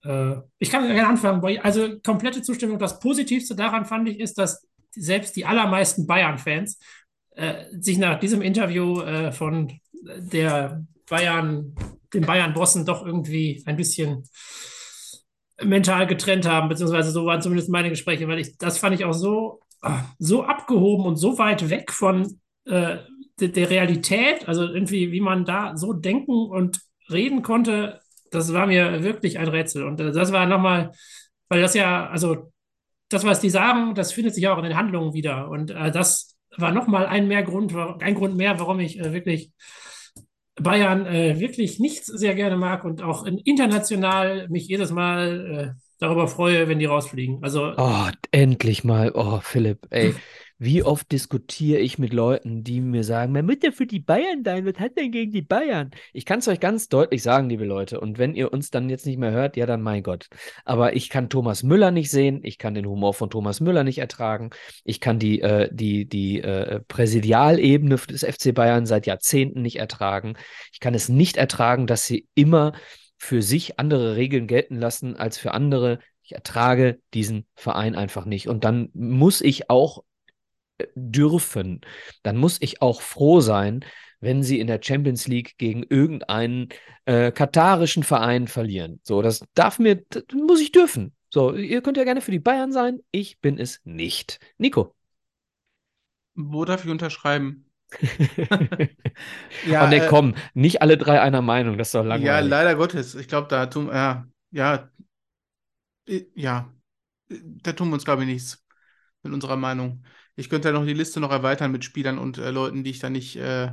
Äh, 0.07 0.43
ich 0.59 0.71
kann 0.71 0.87
gerne 0.87 1.09
anfangen. 1.09 1.43
Also 1.63 1.99
komplette 2.05 2.43
Zustimmung. 2.43 2.79
Das 2.79 3.01
Positivste 3.01 3.55
daran 3.55 3.85
fand 3.85 4.09
ich 4.09 4.21
ist, 4.21 4.39
dass 4.39 4.67
selbst 4.91 5.37
die 5.37 5.45
allermeisten 5.45 6.07
Bayern-Fans 6.07 6.79
äh, 7.33 7.65
sich 7.79 7.99
nach 7.99 8.19
diesem 8.19 8.43
Interview 8.43 9.01
äh, 9.01 9.33
von 9.33 9.73
der 10.03 10.85
Bayern, 11.09 11.75
den 12.15 12.25
Bayern-Bossen 12.25 12.87
doch 12.87 13.05
irgendwie 13.05 13.63
ein 13.67 13.77
bisschen 13.77 14.25
mental 15.63 16.07
getrennt 16.07 16.47
haben, 16.47 16.69
beziehungsweise 16.69 17.11
so 17.11 17.27
waren 17.27 17.43
zumindest 17.43 17.71
meine 17.71 17.91
Gespräche, 17.91 18.29
weil 18.29 18.39
ich 18.39 18.59
das 18.59 18.79
fand 18.79 18.95
ich 18.95 19.05
auch 19.05 19.15
so, 19.15 19.61
so 20.19 20.45
abgehoben 20.45 21.07
und 21.07 21.17
so 21.17 21.39
weit 21.39 21.71
weg 21.71 21.93
von 21.93 22.41
äh, 22.67 22.99
der, 23.41 23.49
der 23.49 23.71
Realität, 23.71 24.49
also 24.49 24.65
irgendwie, 24.65 25.13
wie 25.13 25.21
man 25.21 25.45
da 25.45 25.77
so 25.77 25.93
denken 25.93 26.33
und 26.33 26.81
reden 27.11 27.43
konnte, 27.43 28.01
das 28.31 28.53
war 28.53 28.67
mir 28.67 29.03
wirklich 29.03 29.39
ein 29.39 29.49
Rätsel. 29.49 29.85
Und 29.85 30.01
äh, 30.01 30.13
das 30.13 30.33
war 30.33 30.47
nochmal, 30.47 30.93
weil 31.49 31.61
das 31.61 31.75
ja, 31.75 32.09
also 32.09 32.53
das, 33.09 33.25
was 33.25 33.41
die 33.41 33.51
sagen, 33.51 33.95
das 33.95 34.13
findet 34.13 34.35
sich 34.35 34.49
auch 34.49 34.59
in 34.59 34.65
den 34.65 34.77
Handlungen 34.77 35.15
wieder. 35.15 35.49
Und 35.49 35.71
äh, 35.71 35.91
das 35.91 36.37
war 36.57 36.73
nochmal 36.73 37.07
ein 37.07 37.29
mehr 37.29 37.43
Grund, 37.43 37.75
ein 37.75 38.15
Grund 38.15 38.37
mehr, 38.37 38.59
warum 38.59 38.81
ich 38.81 38.99
äh, 38.99 39.13
wirklich 39.13 39.53
Bayern 40.59 41.07
äh, 41.07 41.39
wirklich 41.39 41.79
nicht 41.79 42.07
sehr 42.07 42.35
gerne 42.35 42.57
mag 42.57 42.85
und 42.85 43.03
auch 43.03 43.27
international 43.27 44.49
mich 44.49 44.67
jedes 44.69 44.91
Mal 44.91 45.75
äh, 45.77 45.81
darüber 45.99 46.29
freue, 46.29 46.67
wenn 46.69 46.79
die 46.79 46.87
rausfliegen. 46.87 47.43
Also 47.43 47.75
oh, 47.77 48.09
endlich 48.31 48.83
mal. 48.83 49.13
Oh, 49.15 49.41
Philipp, 49.43 49.87
ey. 49.91 50.15
Wie 50.59 50.83
oft 50.83 51.13
diskutiere 51.13 51.81
ich 51.81 51.99
mit 51.99 52.15
Leuten, 52.15 52.65
die 52.65 52.81
mir 52.81 53.05
sagen, 53.05 53.33
man 53.33 53.45
muss 53.45 53.57
ja 53.63 53.73
für 53.73 53.87
die 53.87 54.01
Bayern 54.01 54.43
sein, 54.43 54.65
was 54.65 54.79
hat 54.79 54.97
denn 54.97 55.11
gegen 55.11 55.31
die 55.31 55.43
Bayern? 55.43 55.91
Ich 56.15 56.25
kann 56.25 56.39
es 56.39 56.49
euch 56.49 56.61
ganz 56.61 56.89
deutlich 56.89 57.23
sagen, 57.23 57.51
liebe 57.51 57.67
Leute, 57.67 58.01
und 58.01 58.17
wenn 58.17 58.35
ihr 58.35 58.51
uns 58.55 58.71
dann 58.71 58.89
jetzt 58.89 59.05
nicht 59.05 59.19
mehr 59.19 59.33
hört, 59.33 59.59
ja 59.59 59.67
dann 59.67 59.83
mein 59.83 60.03
Gott. 60.03 60.29
Aber 60.65 60.97
ich 60.97 61.11
kann 61.11 61.29
Thomas 61.29 61.63
Müller 61.63 61.91
nicht 61.91 62.11
sehen, 62.11 62.41
ich 62.43 62.57
kann 62.57 62.73
den 62.73 62.87
Humor 62.87 63.13
von 63.13 63.29
Thomas 63.29 63.61
Müller 63.61 63.85
nicht 63.85 63.99
ertragen, 63.99 64.49
ich 64.83 64.99
kann 65.01 65.19
die, 65.19 65.43
äh, 65.43 65.69
die, 65.71 66.09
die 66.09 66.41
äh, 66.41 66.81
Präsidialebene 66.89 67.97
des 67.97 68.25
FC 68.25 68.55
Bayern 68.55 68.87
seit 68.87 69.07
Jahrzehnten 69.07 69.61
nicht 69.61 69.77
ertragen. 69.77 70.39
Ich 70.73 70.81
kann 70.81 70.95
es 70.95 71.11
nicht 71.11 71.37
ertragen, 71.37 71.87
dass 71.87 72.07
sie 72.07 72.29
immer 72.35 72.73
für 73.19 73.43
sich 73.43 73.79
andere 73.79 74.17
Regeln 74.17 74.47
gelten 74.47 74.77
lassen 74.77 75.17
als 75.17 75.37
für 75.37 75.53
andere. 75.53 75.99
Ich 76.23 76.33
ertrage 76.33 76.99
diesen 77.13 77.47
Verein 77.55 77.95
einfach 77.95 78.25
nicht. 78.25 78.49
Und 78.49 78.65
dann 78.65 78.89
muss 78.95 79.43
ich 79.43 79.69
auch 79.69 80.03
dürfen, 80.95 81.81
dann 82.23 82.37
muss 82.37 82.59
ich 82.61 82.83
auch 82.83 83.01
froh 83.01 83.41
sein, 83.41 83.85
wenn 84.21 84.43
sie 84.43 84.61
in 84.61 84.67
der 84.67 84.81
Champions 84.83 85.27
League 85.27 85.57
gegen 85.59 85.83
irgendeinen 85.83 86.69
äh, 87.05 87.31
katarischen 87.33 88.03
Verein 88.03 88.49
verlieren. 88.49 89.01
So, 89.03 89.23
das 89.23 89.45
darf 89.55 89.79
mir, 89.79 90.05
das 90.09 90.25
muss 90.33 90.61
ich 90.61 90.73
dürfen. 90.73 91.15
So, 91.31 91.55
ihr 91.55 91.83
könnt 91.83 91.97
ja 91.97 92.05
gerne 92.05 92.21
für 92.21 92.31
die 92.31 92.39
Bayern 92.39 92.73
sein, 92.73 93.01
ich 93.11 93.41
bin 93.41 93.59
es 93.59 93.81
nicht. 93.85 94.41
Nico. 94.59 94.95
Wo 96.35 96.65
darf 96.65 96.85
ich 96.85 96.91
unterschreiben? 96.91 97.71
ja, 99.67 99.85
oh 99.85 99.89
ne, 99.89 100.05
äh, 100.05 100.09
komm, 100.09 100.35
nicht 100.55 100.83
alle 100.83 100.99
drei 100.99 101.21
einer 101.21 101.43
Meinung, 101.43 101.79
das 101.79 101.89
ist 101.89 101.95
doch 101.95 102.03
langweilig. 102.03 102.27
Ja, 102.27 102.41
leider 102.41 102.75
Gottes. 102.75 103.15
Ich 103.15 103.29
glaube, 103.29 103.49
da 103.49 103.67
tun, 103.67 103.89
ja, 103.89 104.27
ja, 104.51 104.91
ja, 106.35 106.73
da 107.29 107.73
tun 107.73 107.89
wir 107.89 107.95
uns, 107.95 108.05
glaube 108.05 108.23
ich, 108.23 108.29
nichts 108.29 108.66
mit 109.27 109.35
unserer 109.35 109.57
Meinung. 109.57 110.05
Ich 110.37 110.49
könnte 110.51 110.69
ja 110.69 110.75
noch 110.75 110.87
die 110.87 110.95
Liste 110.95 111.21
noch 111.21 111.31
erweitern 111.31 111.73
mit 111.73 111.85
Spielern 111.85 112.19
und 112.19 112.39
äh, 112.39 112.51
Leuten, 112.51 112.85
die 112.85 112.91
ich 112.91 112.99
da 112.99 113.11
nicht, 113.11 113.37
äh, 113.37 113.73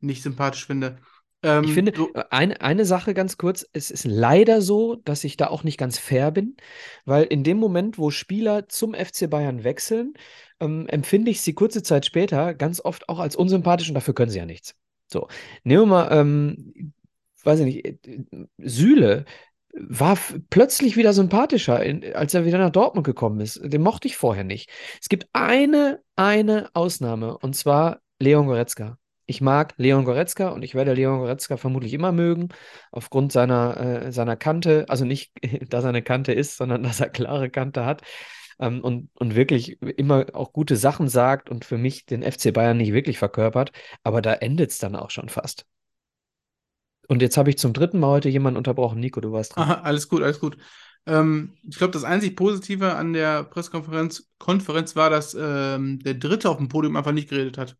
nicht 0.00 0.22
sympathisch 0.22 0.66
finde. 0.66 0.98
Ähm, 1.42 1.64
ich 1.64 1.72
finde, 1.72 1.92
so, 1.94 2.10
eine, 2.30 2.60
eine 2.60 2.84
Sache 2.84 3.14
ganz 3.14 3.36
kurz, 3.36 3.66
es 3.72 3.90
ist 3.90 4.04
leider 4.04 4.62
so, 4.62 4.96
dass 4.96 5.24
ich 5.24 5.36
da 5.36 5.48
auch 5.48 5.64
nicht 5.64 5.78
ganz 5.78 5.98
fair 5.98 6.30
bin, 6.30 6.56
weil 7.04 7.24
in 7.24 7.42
dem 7.42 7.58
Moment, 7.58 7.98
wo 7.98 8.10
Spieler 8.10 8.68
zum 8.68 8.94
FC 8.94 9.28
Bayern 9.28 9.64
wechseln, 9.64 10.14
ähm, 10.60 10.86
empfinde 10.88 11.30
ich 11.30 11.40
sie 11.40 11.54
kurze 11.54 11.82
Zeit 11.82 12.06
später 12.06 12.54
ganz 12.54 12.80
oft 12.80 13.08
auch 13.08 13.18
als 13.18 13.34
unsympathisch 13.34 13.88
und 13.88 13.94
dafür 13.94 14.14
können 14.14 14.30
sie 14.30 14.38
ja 14.38 14.46
nichts. 14.46 14.74
So, 15.08 15.28
nehmen 15.64 15.82
wir 15.82 15.86
mal, 15.86 16.08
ähm, 16.12 16.94
weiß 17.42 17.60
ich 17.60 17.64
nicht, 17.66 18.06
äh, 18.06 18.24
Sühle 18.58 19.24
war 19.72 20.18
plötzlich 20.50 20.96
wieder 20.96 21.12
sympathischer, 21.12 21.82
in, 21.82 22.14
als 22.14 22.34
er 22.34 22.44
wieder 22.44 22.58
nach 22.58 22.70
Dortmund 22.70 23.06
gekommen 23.06 23.40
ist. 23.40 23.60
Den 23.62 23.82
mochte 23.82 24.08
ich 24.08 24.16
vorher 24.16 24.44
nicht. 24.44 24.70
Es 25.00 25.08
gibt 25.08 25.28
eine, 25.32 26.00
eine 26.16 26.70
Ausnahme 26.74 27.38
und 27.38 27.56
zwar 27.56 28.00
Leon 28.18 28.46
Goretzka. 28.46 28.98
Ich 29.26 29.40
mag 29.40 29.74
Leon 29.78 30.04
Goretzka 30.04 30.48
und 30.48 30.62
ich 30.62 30.74
werde 30.74 30.92
Leon 30.92 31.20
Goretzka 31.20 31.56
vermutlich 31.56 31.94
immer 31.94 32.12
mögen, 32.12 32.48
aufgrund 32.90 33.32
seiner, 33.32 33.76
äh, 34.06 34.12
seiner 34.12 34.36
Kante. 34.36 34.84
Also 34.88 35.04
nicht, 35.04 35.32
dass 35.70 35.84
er 35.84 35.90
eine 35.90 36.02
Kante 36.02 36.32
ist, 36.32 36.56
sondern 36.56 36.82
dass 36.82 37.00
er 37.00 37.08
klare 37.08 37.48
Kante 37.50 37.84
hat 37.86 38.02
ähm, 38.60 38.80
und, 38.82 39.10
und 39.14 39.34
wirklich 39.34 39.80
immer 39.80 40.26
auch 40.34 40.52
gute 40.52 40.76
Sachen 40.76 41.08
sagt 41.08 41.50
und 41.50 41.64
für 41.64 41.78
mich 41.78 42.04
den 42.06 42.22
FC 42.22 42.52
Bayern 42.52 42.76
nicht 42.76 42.92
wirklich 42.92 43.18
verkörpert. 43.18 43.72
Aber 44.02 44.22
da 44.22 44.34
endet 44.34 44.70
es 44.70 44.78
dann 44.78 44.96
auch 44.96 45.10
schon 45.10 45.28
fast. 45.28 45.66
Und 47.12 47.20
jetzt 47.20 47.36
habe 47.36 47.50
ich 47.50 47.58
zum 47.58 47.74
dritten 47.74 48.00
Mal 48.00 48.08
heute 48.08 48.30
jemanden 48.30 48.56
unterbrochen. 48.56 48.98
Nico, 48.98 49.20
du 49.20 49.32
warst 49.32 49.54
dran. 49.54 49.64
Aha, 49.64 49.80
alles 49.82 50.08
gut, 50.08 50.22
alles 50.22 50.40
gut. 50.40 50.56
Ähm, 51.04 51.52
ich 51.68 51.76
glaube, 51.76 51.92
das 51.92 52.04
einzig 52.04 52.36
Positive 52.36 52.94
an 52.94 53.12
der 53.12 53.44
Pressekonferenz 53.44 54.30
Konferenz 54.38 54.96
war, 54.96 55.10
dass 55.10 55.36
ähm, 55.38 55.98
der 55.98 56.14
Dritte 56.14 56.48
auf 56.48 56.56
dem 56.56 56.68
Podium 56.68 56.96
einfach 56.96 57.12
nicht 57.12 57.28
geredet 57.28 57.58
hat. 57.58 57.76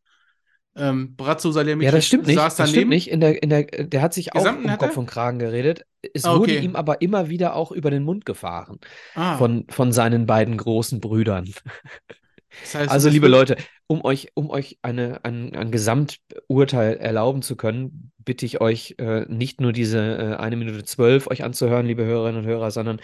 Ähm, 0.76 1.16
Brazzo 1.16 1.50
Salemic 1.50 1.86
ja, 1.86 1.92
das 1.92 2.04
stimmt 2.04 2.26
nicht. 2.26 2.38
Das 2.38 2.56
daneben. 2.56 2.74
stimmt 2.74 2.88
nicht. 2.90 3.10
In 3.10 3.20
der, 3.20 3.42
in 3.42 3.48
der, 3.48 3.62
der 3.64 4.02
hat 4.02 4.12
sich 4.12 4.34
auch 4.34 4.44
um 4.44 4.66
Kopf 4.76 4.98
und 4.98 5.06
Kragen 5.06 5.38
geredet. 5.38 5.86
Es 6.12 6.26
ah, 6.26 6.34
okay. 6.34 6.40
wurde 6.40 6.58
ihm 6.58 6.76
aber 6.76 7.00
immer 7.00 7.30
wieder 7.30 7.56
auch 7.56 7.72
über 7.72 7.90
den 7.90 8.02
Mund 8.02 8.26
gefahren 8.26 8.80
ah. 9.14 9.38
von, 9.38 9.64
von 9.70 9.92
seinen 9.92 10.26
beiden 10.26 10.58
großen 10.58 11.00
Brüdern. 11.00 11.48
Das 12.60 12.74
heißt, 12.74 12.90
Also, 12.90 13.08
liebe 13.08 13.28
Leute, 13.28 13.56
um 13.86 14.04
euch, 14.04 14.28
um 14.34 14.50
euch 14.50 14.78
eine, 14.82 15.24
ein, 15.24 15.54
ein 15.54 15.70
Gesamturteil 15.70 16.96
erlauben 16.96 17.42
zu 17.42 17.56
können, 17.56 18.12
bitte 18.18 18.46
ich 18.46 18.60
euch 18.60 18.94
äh, 18.98 19.24
nicht 19.28 19.60
nur 19.60 19.72
diese 19.72 19.98
äh, 19.98 20.36
eine 20.36 20.56
Minute 20.56 20.84
zwölf 20.84 21.26
euch 21.28 21.44
anzuhören, 21.44 21.86
liebe 21.86 22.04
Hörerinnen 22.04 22.42
und 22.42 22.46
Hörer, 22.46 22.70
sondern 22.70 23.00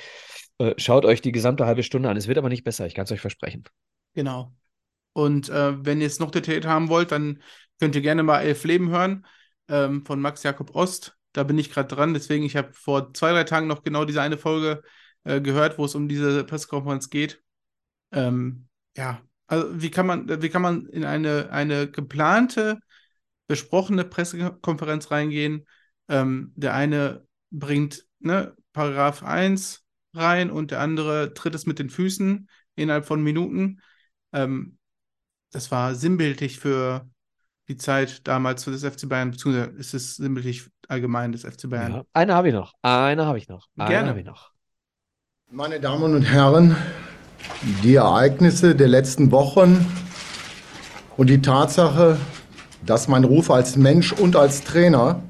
äh, 0.59 0.75
schaut 0.77 1.05
euch 1.05 1.21
die 1.23 1.33
gesamte 1.33 1.67
halbe 1.67 1.83
Stunde 1.83 2.09
an. 2.09 2.17
Es 2.17 2.29
wird 2.29 2.39
aber 2.39 2.49
nicht 2.49 2.65
besser, 2.65 2.87
ich 2.87 2.95
kann 2.95 3.05
es 3.05 3.13
euch 3.13 3.21
versprechen. 3.21 3.65
Genau. 4.15 4.53
Und 5.13 5.49
äh, 5.49 5.85
wenn 5.85 5.99
ihr 5.99 6.05
jetzt 6.05 6.21
noch 6.21 6.31
detailliert 6.31 6.67
haben 6.67 6.89
wollt, 6.89 7.13
dann 7.13 7.43
könnt 7.81 7.95
ihr 7.95 8.03
gerne 8.03 8.23
mal 8.23 8.41
Elf 8.41 8.65
Leben 8.65 8.91
hören 8.91 9.27
ähm, 9.69 10.05
von 10.05 10.21
Max 10.21 10.43
Jakob 10.43 10.75
Ost. 10.75 11.17
Da 11.33 11.45
bin 11.45 11.59
ich 11.59 11.71
gerade 11.71 11.95
dran. 11.95 12.15
Deswegen, 12.15 12.45
ich 12.45 12.57
habe 12.57 12.73
vor 12.73 13.13
zwei, 13.15 13.33
drei 13.33 13.45
Tagen 13.45 13.67
noch 13.67 13.83
genau 13.83 14.05
diese 14.05 14.23
eine 14.23 14.39
Folge 14.39 14.83
äh, 15.25 15.41
gehört, 15.41 15.79
wo 15.79 15.85
es 15.85 15.95
um 15.95 16.09
diese 16.09 16.45
Pressekonferenz 16.45 17.11
geht. 17.11 17.43
Ähm, 18.13 18.69
ja, 18.97 19.21
also 19.49 19.81
wie 19.81 19.91
kann 19.91 20.07
man, 20.07 20.43
wie 20.43 20.49
kann 20.51 20.63
man 20.63 20.87
in 20.87 21.05
eine, 21.05 21.51
eine 21.51 21.91
geplante, 21.91 22.79
besprochene 23.49 24.05
Pressekonferenz 24.05 25.11
reingehen? 25.11 25.67
Ähm, 26.09 26.53
der 26.55 26.75
eine 26.75 27.27
bringt 27.51 28.07
ne, 28.21 28.55
Paragraph 28.73 29.23
1 29.23 29.85
rein 30.15 30.51
und 30.51 30.71
der 30.71 30.81
andere 30.81 31.35
tritt 31.35 31.55
es 31.55 31.67
mit 31.67 31.79
den 31.79 31.91
Füßen 31.91 32.49
innerhalb 32.77 33.07
von 33.07 33.23
Minuten. 33.23 33.81
Ähm, 34.33 34.79
das 35.51 35.71
war 35.71 35.95
sinnbildlich 35.95 36.59
für 36.59 37.09
die 37.69 37.77
Zeit 37.77 38.27
damals 38.27 38.65
für 38.65 38.71
das 38.71 38.85
FC 38.85 39.09
Bayern, 39.09 39.31
beziehungsweise 39.31 39.71
ist 39.79 39.95
es 39.95 40.17
sinnbildlich 40.17 40.69
allgemein 40.89 41.33
des 41.33 41.43
FC 41.43 41.69
Bayern. 41.69 41.93
Ja. 41.93 42.05
Eine 42.13 42.35
habe 42.35 42.49
ich 42.49 42.55
noch. 42.55 42.75
Eine 42.83 43.27
habe 43.27 43.39
ich 43.39 43.49
noch. 43.49 43.67
Eine 43.77 43.89
Gerne. 43.89 44.09
habe 44.11 44.21
ich 44.21 44.27
noch. 44.27 44.53
Meine 45.51 45.81
Damen 45.81 46.15
und 46.15 46.23
Herren, 46.23 46.77
die 47.83 47.95
Ereignisse 47.95 48.75
der 48.75 48.89
letzten 48.89 49.31
Wochen 49.31 49.85
und 51.17 51.29
die 51.29 51.43
Tatsache, 51.43 52.19
dass 52.85 53.09
mein 53.09 53.25
Ruf 53.25 53.51
als 53.51 53.77
Mensch 53.77 54.13
und 54.13 54.37
als 54.37 54.63
Trainer 54.63 55.23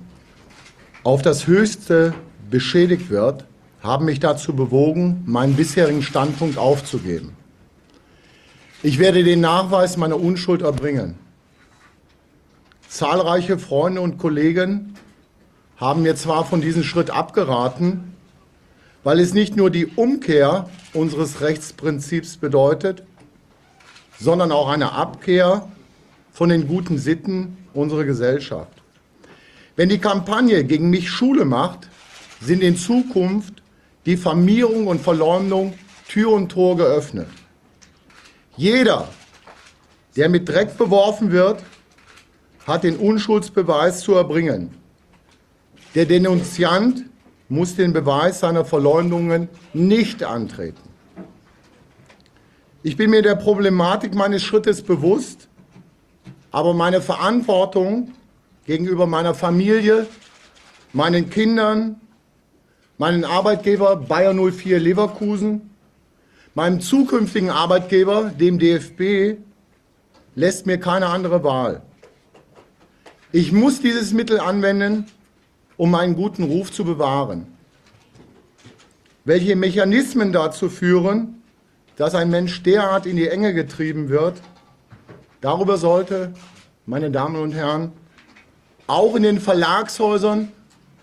auf 1.05 1.23
das 1.23 1.47
Höchste 1.47 2.15
beschädigt 2.51 3.11
wird, 3.11 3.45
haben 3.83 4.05
mich 4.05 4.21
dazu 4.21 4.55
bewogen, 4.55 5.23
meinen 5.27 5.55
bisherigen 5.55 6.03
Standpunkt 6.03 6.59
aufzugeben. 6.59 7.37
Ich 8.83 8.99
werde 8.99 9.25
den 9.25 9.41
Nachweis 9.41 9.97
meiner 9.97 10.21
Unschuld 10.21 10.63
erbringen. 10.63 11.17
Zahlreiche 12.89 13.59
Freunde 13.59 14.01
und 14.01 14.19
Kollegen 14.19 14.95
haben 15.77 16.03
mir 16.03 16.17
zwar 16.17 16.45
von 16.45 16.61
diesem 16.61 16.83
Schritt 16.83 17.11
abgeraten, 17.11 18.15
weil 19.05 19.21
es 19.21 19.35
nicht 19.35 19.57
nur 19.57 19.71
die 19.71 19.87
Umkehr 19.87 20.69
unseres 20.93 21.41
Rechtsprinzips 21.41 22.37
bedeutet, 22.37 23.03
sondern 24.19 24.53
auch 24.53 24.69
eine 24.69 24.93
Abkehr 24.93 25.69
von 26.33 26.49
den 26.49 26.67
guten 26.67 26.99
Sitten 26.99 27.57
unserer 27.75 28.05
Gesellschaft. 28.05 28.73
Wenn 29.77 29.89
die 29.89 29.99
Kampagne 29.99 30.65
gegen 30.65 30.91
mich 30.91 31.09
Schule 31.09 31.45
macht, 31.45 31.89
sind 32.41 32.63
in 32.63 32.77
Zukunft 32.77 33.63
Diffamierung 34.07 34.87
und 34.87 35.01
Verleumdung 35.01 35.75
Tür 36.09 36.33
und 36.33 36.49
Tor 36.49 36.77
geöffnet. 36.77 37.29
Jeder, 38.57 39.09
der 40.17 40.29
mit 40.29 40.49
Dreck 40.49 40.77
beworfen 40.79 41.31
wird, 41.31 41.63
hat 42.67 42.85
den 42.85 42.97
Unschuldsbeweis 42.97 44.01
zu 44.01 44.15
erbringen. 44.15 44.71
Der 45.95 46.07
Denunziant 46.07 47.05
muss 47.49 47.77
den 47.77 47.93
Beweis 47.93 48.41
seiner 48.41 48.65
Verleumdungen 48.65 49.49
nicht 49.73 50.23
antreten. 50.23 50.89
Ich 52.83 52.97
bin 52.97 53.11
mir 53.11 53.23
der 53.23 53.35
Problematik 53.35 54.15
meines 54.15 54.43
Schrittes 54.43 54.83
bewusst, 54.83 55.49
aber 56.51 56.75
meine 56.75 57.01
Verantwortung 57.01 58.13
gegenüber 58.67 59.07
meiner 59.07 59.35
Familie, 59.35 60.07
meinen 60.93 61.31
Kindern, 61.31 62.01
meinen 62.99 63.25
Arbeitgeber 63.25 63.97
Bayer 63.97 64.35
04 64.35 64.79
Leverkusen, 64.79 65.71
meinem 66.55 66.81
zukünftigen 66.81 67.51
Arbeitgeber, 67.51 68.31
dem 68.39 68.59
DFB, 68.59 69.41
lässt 70.35 70.67
mir 70.67 70.79
keine 70.79 71.07
andere 71.07 71.43
Wahl. 71.45 71.83
Ich 73.33 73.53
muss 73.53 73.81
dieses 73.81 74.13
Mittel 74.13 74.41
anwenden, 74.41 75.07
um 75.79 75.91
meinen 75.91 76.15
guten 76.15 76.43
Ruf 76.43 76.71
zu 76.71 76.85
bewahren. 76.85 77.47
Welche 79.25 79.57
Mechanismen 79.57 80.33
dazu 80.33 80.69
führen, 80.69 81.43
dass 81.97 82.15
ein 82.15 82.29
Mensch 82.29 82.63
derart 82.63 83.07
in 83.07 83.17
die 83.17 83.29
Enge 83.29 83.55
getrieben 83.55 84.11
wird, 84.11 84.43
darüber 85.41 85.79
sollte, 85.79 86.35
meine 86.85 87.11
Damen 87.11 87.37
und 87.37 87.53
Herren, 87.53 87.93
auch 88.87 89.15
in 89.15 89.23
den 89.23 89.41
Verlagshäusern 89.41 90.53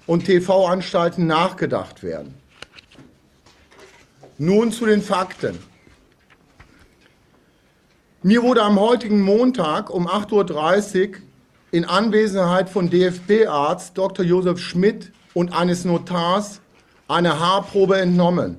und 0.08 0.26
TV-Anstalten 0.26 1.26
nachgedacht 1.26 2.04
werden. 2.04 2.34
Nun 4.38 4.72
zu 4.72 4.86
den 4.86 5.02
Fakten. 5.02 5.58
Mir 8.24 8.44
wurde 8.44 8.64
am 8.64 8.80
heutigen 8.80 9.22
Montag 9.22 9.90
um 9.90 10.08
8.30 10.08 11.10
Uhr 11.10 11.16
in 11.76 11.84
Anwesenheit 11.84 12.70
von 12.70 12.90
DFB-Arzt 12.90 13.98
Dr. 13.98 14.24
Josef 14.24 14.60
Schmidt 14.60 15.12
und 15.34 15.52
eines 15.52 15.84
Notars 15.84 16.62
eine 17.10 17.38
Haarprobe 17.38 17.98
entnommen. 17.98 18.56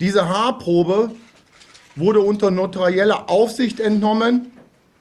Diese 0.00 0.28
Haarprobe 0.28 1.12
wurde 1.94 2.18
unter 2.18 2.50
notarieller 2.50 3.30
Aufsicht 3.30 3.78
entnommen, 3.78 4.50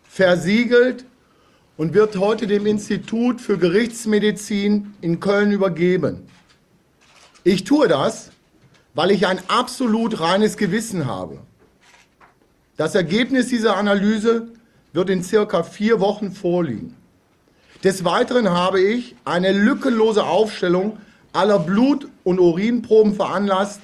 versiegelt 0.04 1.04
und 1.78 1.96
wird 1.96 2.18
heute 2.18 2.46
dem 2.46 2.68
Institut 2.68 3.42
für 3.42 3.58
Gerichtsmedizin 3.58 4.94
in 5.02 5.20
Köln 5.20 5.52
übergeben. 5.52 6.28
Ich 7.44 7.64
tue 7.64 7.88
das, 7.88 8.30
weil 8.94 9.10
ich 9.10 9.26
ein 9.26 9.40
absolut 9.48 10.20
reines 10.20 10.58
Gewissen 10.58 11.08
habe. 11.08 11.40
Das 12.78 12.94
Ergebnis 12.94 13.48
dieser 13.48 13.78
Analyse 13.78 14.50
wird 14.94 15.10
in 15.10 15.24
circa 15.24 15.64
vier 15.64 16.00
Wochen 16.00 16.32
vorliegen. 16.32 16.96
Des 17.84 18.04
Weiteren 18.04 18.50
habe 18.50 18.80
ich 18.82 19.16
eine 19.26 19.52
lückenlose 19.52 20.24
Aufstellung 20.24 20.98
aller 21.34 21.60
Blut- 21.60 22.08
und 22.24 22.40
Urinproben 22.40 23.16
veranlasst, 23.16 23.82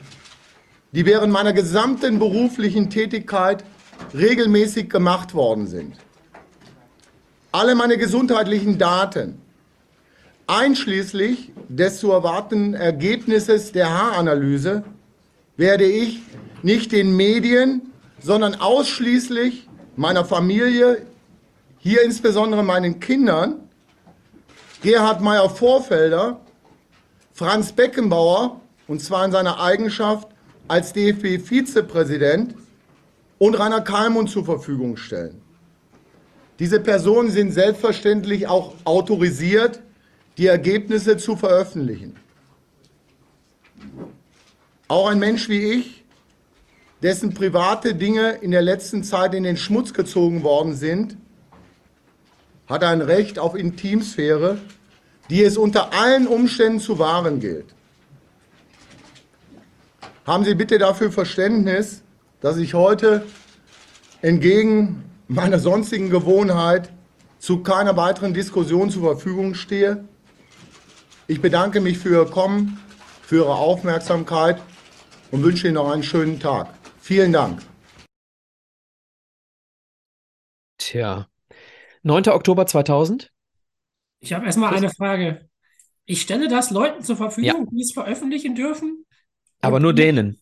die 0.92 1.06
während 1.06 1.34
meiner 1.34 1.54
gesamten 1.54 2.20
beruflichen 2.20 2.90
Tätigkeit 2.90 3.64
regelmäßig 4.14 4.90
gemacht 4.90 5.34
worden 5.34 5.68
sind. 5.68 5.96
Alle 7.52 7.76
meine 7.76 7.98
gesundheitlichen 7.98 8.78
Daten, 8.78 9.42
einschließlich 10.46 11.52
des 11.68 12.00
zu 12.00 12.12
erwartenden 12.12 12.74
Ergebnisses 12.74 13.72
der 13.72 13.90
Haaranalyse, 13.90 14.84
werde 15.56 15.86
ich 15.86 16.22
nicht 16.62 16.92
den 16.92 17.16
Medien, 17.16 17.94
sondern 18.20 18.56
ausschließlich 18.56 19.67
meiner 19.98 20.24
Familie, 20.24 21.06
hier 21.80 22.04
insbesondere 22.04 22.64
meinen 22.64 23.00
Kindern, 23.00 23.70
Gerhard 24.82 25.22
Meyer-Vorfelder, 25.22 26.40
Franz 27.34 27.72
Beckenbauer, 27.72 28.62
und 28.88 29.02
zwar 29.02 29.26
in 29.26 29.32
seiner 29.32 29.60
Eigenschaft 29.60 30.30
als 30.68 30.94
DFB-Vizepräsident, 30.94 32.56
und 33.40 33.54
Rainer 33.60 33.82
Kalmund 33.82 34.30
zur 34.30 34.46
Verfügung 34.46 34.98
stellen. 34.98 35.42
Diese 36.58 36.80
Personen 36.80 37.30
sind 37.30 37.52
selbstverständlich 37.52 38.48
auch 38.48 38.74
autorisiert, 38.84 39.82
die 40.38 40.48
Ergebnisse 40.48 41.18
zu 41.18 41.36
veröffentlichen. 41.36 42.16
Auch 44.88 45.10
ein 45.10 45.20
Mensch 45.20 45.50
wie 45.50 45.74
ich, 45.74 46.04
dessen 47.02 47.34
private 47.34 47.96
Dinge 47.96 48.32
in 48.42 48.52
der 48.52 48.62
letzten 48.62 49.04
Zeit 49.04 49.34
in 49.34 49.44
den 49.44 49.58
Schmutz 49.58 49.94
gezogen 49.94 50.44
worden 50.44 50.76
sind, 50.76 51.18
hat 52.68 52.84
ein 52.84 53.02
Recht 53.02 53.40
auf 53.40 53.56
Intimsphäre, 53.56 54.58
die 55.30 55.44
es 55.44 55.58
unter 55.58 55.94
allen 55.94 56.28
Umständen 56.28 56.80
zu 56.80 57.00
wahren 57.00 57.40
gilt. 57.40 57.66
Haben 60.26 60.44
Sie 60.44 60.56
bitte 60.56 60.78
dafür 60.78 61.12
Verständnis, 61.12 62.02
dass 62.42 62.58
ich 62.58 62.74
heute 62.74 63.26
entgegen 64.22 65.04
meiner 65.28 65.60
sonstigen 65.60 66.10
Gewohnheit 66.10 66.92
zu 67.40 67.62
keiner 67.64 67.96
weiteren 67.96 68.34
Diskussion 68.34 68.90
zur 68.90 69.04
Verfügung 69.04 69.54
stehe. 69.54 70.04
Ich 71.28 71.42
bedanke 71.42 71.82
mich 71.82 71.98
für 71.98 72.24
Ihr 72.24 72.26
Kommen, 72.26 72.80
für 73.22 73.38
Ihre 73.38 73.56
Aufmerksamkeit 73.56 74.62
und 75.32 75.44
wünsche 75.44 75.68
Ihnen 75.68 75.76
noch 75.76 75.92
einen 75.92 76.04
schönen 76.04 76.40
Tag. 76.40 76.77
Vielen 77.08 77.32
Dank. 77.32 77.62
Tja. 80.78 81.30
9. 82.04 82.28
Oktober 82.28 82.66
2000? 82.66 83.32
Ich 84.20 84.34
habe 84.34 84.46
erstmal 84.46 84.76
eine 84.76 84.90
Frage. 84.90 85.48
Ich 86.04 86.22
stelle 86.22 86.50
das 86.50 86.70
Leuten 86.70 87.04
zur 87.04 87.16
Verfügung, 87.16 87.62
Ja. 87.64 87.72
die 87.72 87.80
es 87.82 87.94
veröffentlichen 87.94 88.56
dürfen. 88.56 89.06
Aber 89.62 89.80
nur 89.80 89.94
denen. 89.94 90.42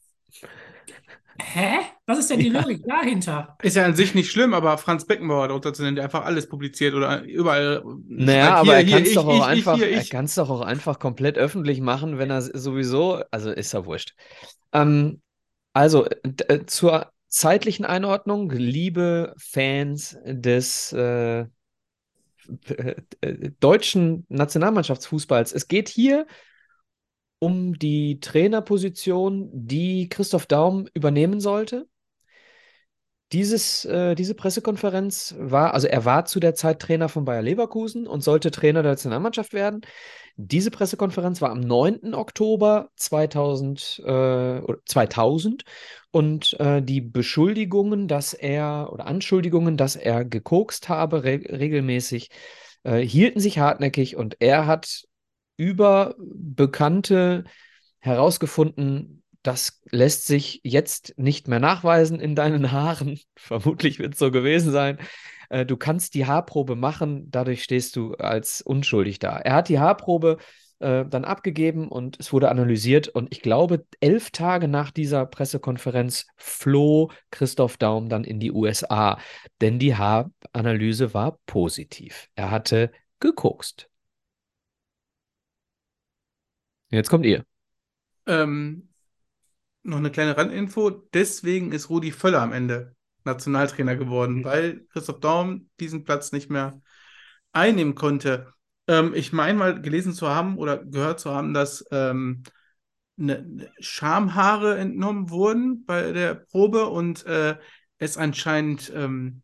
Hä? 1.39 1.81
Was 2.07 2.17
ist 2.17 2.31
denn 2.31 2.39
die 2.39 2.49
Logik 2.49 2.81
dahinter? 2.87 3.55
Ist 3.61 3.75
ja 3.75 3.85
an 3.85 3.95
sich 3.95 4.15
nicht 4.15 4.31
schlimm, 4.31 4.55
aber 4.55 4.79
Franz 4.79 5.05
Beckenbauer 5.05 5.49
darunter 5.49 5.71
zu 5.71 5.83
nennen, 5.83 5.97
der 5.97 6.05
einfach 6.05 6.25
alles 6.25 6.49
publiziert 6.49 6.95
oder 6.95 7.21
überall. 7.21 7.83
Naja, 8.07 8.45
schreibt, 8.47 8.57
aber 8.57 8.73
er 8.73 8.81
hier, 8.81 8.93
kann 8.95 9.03
es 9.03 9.09
hier, 9.09 9.15
doch 9.17 9.27
auch 9.27 9.35
ich, 9.35 9.43
einfach, 9.43 9.75
hier, 9.75 9.89
er 9.91 10.23
doch 10.23 10.49
auch 10.49 10.61
einfach 10.61 10.97
komplett 10.97 11.37
öffentlich 11.37 11.79
machen, 11.79 12.17
wenn 12.17 12.31
er 12.31 12.41
sowieso, 12.41 13.21
also 13.29 13.51
ist 13.51 13.71
ja 13.71 13.85
wurscht. 13.85 14.15
Ähm, 14.73 15.21
also 15.75 16.05
äh, 16.05 16.65
zur 16.65 17.11
zeitlichen 17.27 17.83
Einordnung, 17.85 18.49
liebe 18.49 19.35
Fans 19.37 20.17
des 20.25 20.93
äh, 20.93 21.41
äh, 21.41 21.45
äh, 23.19 23.51
deutschen 23.59 24.25
Nationalmannschaftsfußballs, 24.29 25.51
es 25.51 25.67
geht 25.67 25.89
hier 25.89 26.27
um 27.39 27.77
die 27.77 28.21
Trainerposition, 28.21 29.49
die 29.51 30.07
Christoph 30.07 30.45
Daum 30.45 30.87
übernehmen 30.93 31.41
sollte. 31.41 31.89
Dieses, 33.31 33.85
äh, 33.85 34.13
diese 34.13 34.35
Pressekonferenz 34.35 35.35
war, 35.39 35.73
also 35.73 35.87
er 35.87 36.05
war 36.05 36.25
zu 36.25 36.39
der 36.39 36.53
Zeit 36.53 36.79
Trainer 36.79 37.09
von 37.09 37.25
Bayer 37.25 37.41
Leverkusen 37.41 38.05
und 38.07 38.21
sollte 38.21 38.51
Trainer 38.51 38.83
der 38.83 38.91
Nationalmannschaft 38.91 39.53
werden. 39.53 39.81
Diese 40.37 40.69
Pressekonferenz 40.69 41.41
war 41.41 41.49
am 41.49 41.59
9. 41.59 42.13
Oktober 42.13 42.89
2000, 42.97 44.01
äh, 44.05 44.09
oder 44.11 44.77
2000 44.85 45.63
und 46.11 46.59
äh, 46.59 46.81
die 46.83 47.01
Beschuldigungen, 47.01 48.07
dass 48.07 48.33
er, 48.33 48.89
oder 48.93 49.07
Anschuldigungen, 49.07 49.75
dass 49.75 49.95
er 49.95 50.23
gekokst 50.23 50.87
habe, 50.87 51.23
re 51.23 51.41
regelmäßig, 51.49 52.29
äh, 52.83 52.99
hielten 52.99 53.39
sich 53.39 53.57
hartnäckig 53.57 54.15
und 54.15 54.37
er 54.39 54.67
hat 54.67 55.05
über 55.57 56.15
Bekannte 56.19 57.45
herausgefunden, 57.99 59.23
das 59.45 59.81
lässt 59.91 60.25
sich 60.25 60.61
jetzt 60.63 61.13
nicht 61.17 61.47
mehr 61.47 61.59
nachweisen 61.59 62.19
in 62.19 62.35
deinen 62.35 62.71
Haaren. 62.71 63.19
Vermutlich 63.35 63.99
wird 63.99 64.13
es 64.13 64.19
so 64.19 64.31
gewesen 64.31 64.71
sein. 64.71 64.97
Äh, 65.49 65.65
Du 65.65 65.77
kannst 65.77 66.15
die 66.15 66.25
Haarprobe 66.25 66.75
machen, 66.75 67.29
dadurch 67.29 67.63
stehst 67.63 67.95
du 67.95 68.15
als 68.15 68.61
unschuldig 68.61 69.19
da. 69.19 69.37
Er 69.37 69.53
hat 69.55 69.69
die 69.69 69.79
Haarprobe 69.79 70.37
äh, 70.79 71.05
dann 71.05 71.25
abgegeben 71.25 71.87
und 71.89 72.19
es 72.19 72.33
wurde 72.33 72.49
analysiert. 72.49 73.07
Und 73.07 73.31
ich 73.31 73.41
glaube, 73.41 73.85
elf 73.99 74.31
Tage 74.31 74.67
nach 74.67 74.91
dieser 74.91 75.25
Pressekonferenz 75.27 76.25
floh 76.37 77.11
Christoph 77.29 77.77
Daum 77.77 78.09
dann 78.09 78.23
in 78.23 78.39
die 78.39 78.51
USA, 78.51 79.19
denn 79.61 79.77
die 79.77 79.95
Haaranalyse 79.95 81.13
war 81.13 81.37
positiv. 81.45 82.27
Er 82.35 82.49
hatte 82.49 82.91
gekokst. 83.19 83.89
Jetzt 86.89 87.09
kommt 87.09 87.25
ihr. 87.25 87.45
Ähm, 88.27 88.89
noch 89.85 89.97
eine 89.97 90.11
kleine 90.11 90.37
Randinfo. 90.37 90.89
Deswegen 91.13 91.71
ist 91.71 91.89
Rudi 91.89 92.11
Völler 92.11 92.41
am 92.41 92.53
Ende 92.53 92.95
Nationaltrainer 93.23 93.95
geworden, 93.95 94.43
weil 94.43 94.85
Christoph 94.91 95.19
Daum 95.19 95.69
diesen 95.79 96.03
Platz 96.03 96.31
nicht 96.31 96.49
mehr 96.49 96.81
einnehmen 97.53 97.95
konnte. 97.95 98.53
Ähm, 98.87 99.13
ich 99.15 99.33
meine 99.33 99.57
mal 99.57 99.81
gelesen 99.81 100.13
zu 100.13 100.29
haben 100.29 100.57
oder 100.57 100.83
gehört 100.83 101.19
zu 101.19 101.33
haben, 101.33 101.53
dass 101.53 101.85
ähm, 101.91 102.43
ne, 103.15 103.43
ne 103.47 103.71
Schamhaare 103.79 104.77
entnommen 104.77 105.29
wurden 105.29 105.85
bei 105.85 106.11
der 106.11 106.35
Probe 106.35 106.87
und 106.87 107.25
äh, 107.25 107.57
es 107.97 108.17
anscheinend 108.17 108.91
ähm, 108.93 109.41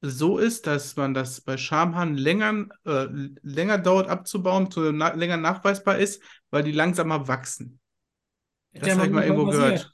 so 0.00 0.38
ist, 0.38 0.66
dass 0.66 0.96
man 0.96 1.14
das 1.14 1.40
bei 1.40 1.56
Schamhaaren 1.56 2.16
länger, 2.16 2.66
äh, 2.84 3.06
länger 3.42 3.78
dauert 3.78 4.08
abzubauen, 4.08 4.70
zu 4.70 4.92
na 4.92 5.14
länger 5.14 5.36
nachweisbar 5.36 5.98
ist, 5.98 6.22
weil 6.50 6.62
die 6.62 6.72
langsamer 6.72 7.28
wachsen. 7.28 7.80
Das 8.78 8.96
habe 8.98 9.06
ich 9.06 9.12
mal 9.12 9.24
irgendwo 9.24 9.46
gehört. 9.48 9.92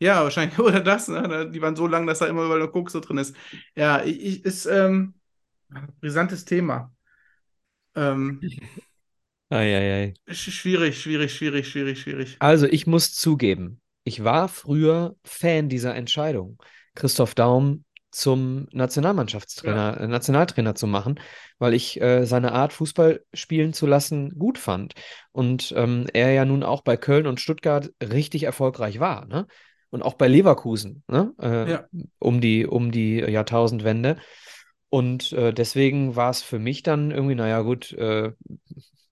Ja, 0.00 0.22
wahrscheinlich. 0.24 0.58
Oder 0.60 0.80
das, 0.80 1.08
ne? 1.08 1.50
Die 1.50 1.62
waren 1.62 1.76
so 1.76 1.86
lang, 1.86 2.06
dass 2.06 2.18
da 2.20 2.26
immer 2.26 2.44
überall 2.44 2.60
noch 2.60 2.72
Koks 2.72 2.92
so 2.92 3.00
drin 3.00 3.18
ist. 3.18 3.36
Ja, 3.76 4.02
ich, 4.04 4.20
ich, 4.22 4.44
ist 4.44 4.66
ähm, 4.66 5.14
ein 5.70 5.88
brisantes 6.00 6.44
Thema. 6.46 6.92
Ähm, 7.96 8.48
Eieiei. 9.50 10.14
sch- 10.28 10.50
schwierig, 10.52 11.00
schwierig, 11.02 11.34
schwierig, 11.34 11.68
schwierig, 11.68 12.00
schwierig. 12.00 12.38
Also, 12.38 12.66
ich 12.66 12.86
muss 12.86 13.14
zugeben, 13.14 13.80
ich 14.04 14.22
war 14.24 14.48
früher 14.48 15.16
Fan 15.24 15.68
dieser 15.68 15.94
Entscheidung, 15.94 16.58
Christoph 16.94 17.34
Daum 17.34 17.84
zum 18.10 18.68
Nationalmannschaftstrainer, 18.72 20.00
äh, 20.00 20.06
Nationaltrainer 20.06 20.74
zu 20.74 20.86
machen, 20.86 21.20
weil 21.58 21.74
ich 21.74 22.00
äh, 22.00 22.24
seine 22.24 22.52
Art, 22.52 22.72
Fußball 22.72 23.22
spielen 23.34 23.72
zu 23.72 23.86
lassen, 23.86 24.38
gut 24.38 24.58
fand. 24.58 24.94
Und 25.32 25.72
ähm, 25.76 26.06
er 26.12 26.32
ja 26.32 26.44
nun 26.44 26.62
auch 26.62 26.82
bei 26.82 26.96
Köln 26.96 27.26
und 27.26 27.40
Stuttgart 27.40 27.90
richtig 28.02 28.44
erfolgreich 28.44 29.00
war, 29.00 29.26
ne? 29.26 29.46
Und 29.90 30.02
auch 30.02 30.14
bei 30.14 30.28
Leverkusen, 30.28 31.04
ne? 31.08 31.32
Äh, 31.40 31.70
Ja. 31.70 31.84
um 32.18 32.40
die, 32.40 32.66
um 32.66 32.90
die 32.90 33.18
Jahrtausendwende. 33.18 34.16
Und 34.88 35.32
äh, 35.32 35.52
deswegen 35.52 36.16
war 36.16 36.30
es 36.30 36.42
für 36.42 36.58
mich 36.58 36.82
dann 36.82 37.10
irgendwie, 37.10 37.34
naja, 37.34 37.60
gut, 37.62 37.92
äh, 37.92 38.32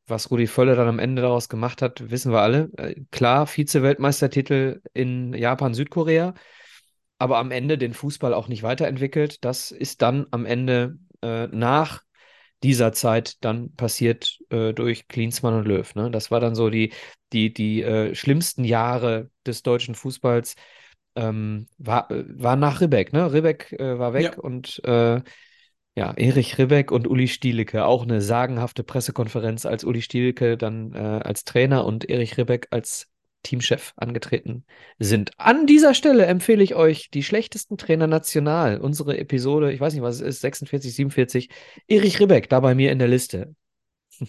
was 0.06 0.30
Rudi 0.30 0.46
Völler 0.46 0.76
dann 0.76 0.88
am 0.88 0.98
Ende 0.98 1.22
daraus 1.22 1.48
gemacht 1.48 1.82
hat, 1.82 2.10
wissen 2.10 2.32
wir 2.32 2.40
alle. 2.40 2.70
Äh, 2.76 2.94
klar, 3.10 3.46
Vize-Weltmeistertitel 3.46 4.80
in 4.92 5.32
Japan, 5.34 5.74
Südkorea, 5.74 6.34
aber 7.18 7.38
am 7.38 7.50
Ende 7.50 7.78
den 7.78 7.94
Fußball 7.94 8.34
auch 8.34 8.48
nicht 8.48 8.62
weiterentwickelt. 8.62 9.44
Das 9.44 9.70
ist 9.70 10.02
dann 10.02 10.26
am 10.30 10.46
Ende 10.46 10.98
äh, 11.22 11.46
nach 11.48 12.02
dieser 12.62 12.92
Zeit 12.92 13.44
dann 13.44 13.74
passiert 13.76 14.38
äh, 14.50 14.72
durch 14.72 15.06
Klinsmann 15.08 15.54
und 15.54 15.66
Löw. 15.66 15.94
Ne? 15.94 16.10
Das 16.10 16.30
war 16.30 16.40
dann 16.40 16.54
so 16.54 16.70
die, 16.70 16.92
die, 17.32 17.52
die 17.52 17.82
äh, 17.82 18.14
schlimmsten 18.14 18.64
Jahre 18.64 19.30
des 19.46 19.62
deutschen 19.62 19.94
Fußballs. 19.94 20.54
Ähm, 21.16 21.66
war, 21.78 22.08
war 22.10 22.56
nach 22.56 22.80
Ribbeck, 22.80 23.12
ne? 23.12 23.32
Ribbeck 23.32 23.72
äh, 23.78 23.98
war 23.98 24.14
weg 24.14 24.32
Ja. 24.36 24.38
und 24.38 24.82
äh, 24.84 25.22
ja, 25.96 26.12
Erich 26.16 26.58
Ribbeck 26.58 26.90
und 26.90 27.06
Uli 27.06 27.28
Stielicke, 27.28 27.84
auch 27.86 28.02
eine 28.02 28.20
sagenhafte 28.20 28.82
Pressekonferenz, 28.82 29.64
als 29.64 29.84
Uli 29.84 30.02
Stielicke 30.02 30.56
dann 30.56 30.92
äh, 30.92 30.98
als 30.98 31.44
Trainer 31.44 31.84
und 31.84 32.08
Erich 32.10 32.36
Ribbeck 32.36 32.66
als 32.70 33.08
Teamchef 33.44 33.92
angetreten 33.96 34.64
sind. 34.98 35.30
An 35.38 35.66
dieser 35.66 35.94
Stelle 35.94 36.26
empfehle 36.26 36.64
ich 36.64 36.74
euch 36.74 37.10
die 37.10 37.22
schlechtesten 37.22 37.78
Trainer 37.78 38.08
national. 38.08 38.80
Unsere 38.80 39.16
Episode, 39.16 39.72
ich 39.72 39.80
weiß 39.80 39.94
nicht, 39.94 40.02
was 40.02 40.16
es 40.16 40.22
ist, 40.22 40.40
46, 40.40 40.92
47. 40.94 41.48
Erich 41.86 42.18
Ribbeck, 42.18 42.48
da 42.48 42.58
bei 42.58 42.74
mir 42.74 42.90
in 42.90 42.98
der 42.98 43.08
Liste. 43.08 43.54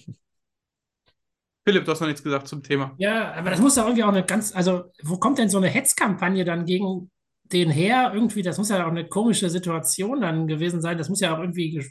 Philipp, 1.67 1.85
du 1.85 1.91
hast 1.91 1.99
noch 1.99 2.07
nichts 2.07 2.21
gesagt 2.21 2.47
zum 2.47 2.61
Thema. 2.61 2.93
Ja, 2.99 3.33
aber 3.33 3.49
das 3.49 3.59
muss 3.59 3.75
ja 3.75 3.83
irgendwie 3.83 4.03
auch 4.03 4.09
eine 4.09 4.23
ganz, 4.23 4.55
also 4.55 4.83
wo 5.01 5.17
kommt 5.17 5.39
denn 5.39 5.49
so 5.49 5.57
eine 5.57 5.67
Hetzkampagne 5.67 6.45
dann 6.45 6.65
gegen 6.65 7.09
den 7.45 7.71
her? 7.71 8.11
Irgendwie, 8.13 8.43
das 8.43 8.59
muss 8.59 8.69
ja 8.69 8.85
auch 8.85 8.91
eine 8.91 9.07
komische 9.07 9.49
Situation 9.49 10.21
dann 10.21 10.45
gewesen 10.45 10.79
sein. 10.79 10.99
Das 10.99 11.09
muss 11.09 11.21
ja 11.21 11.35
auch 11.35 11.39
irgendwie, 11.39 11.83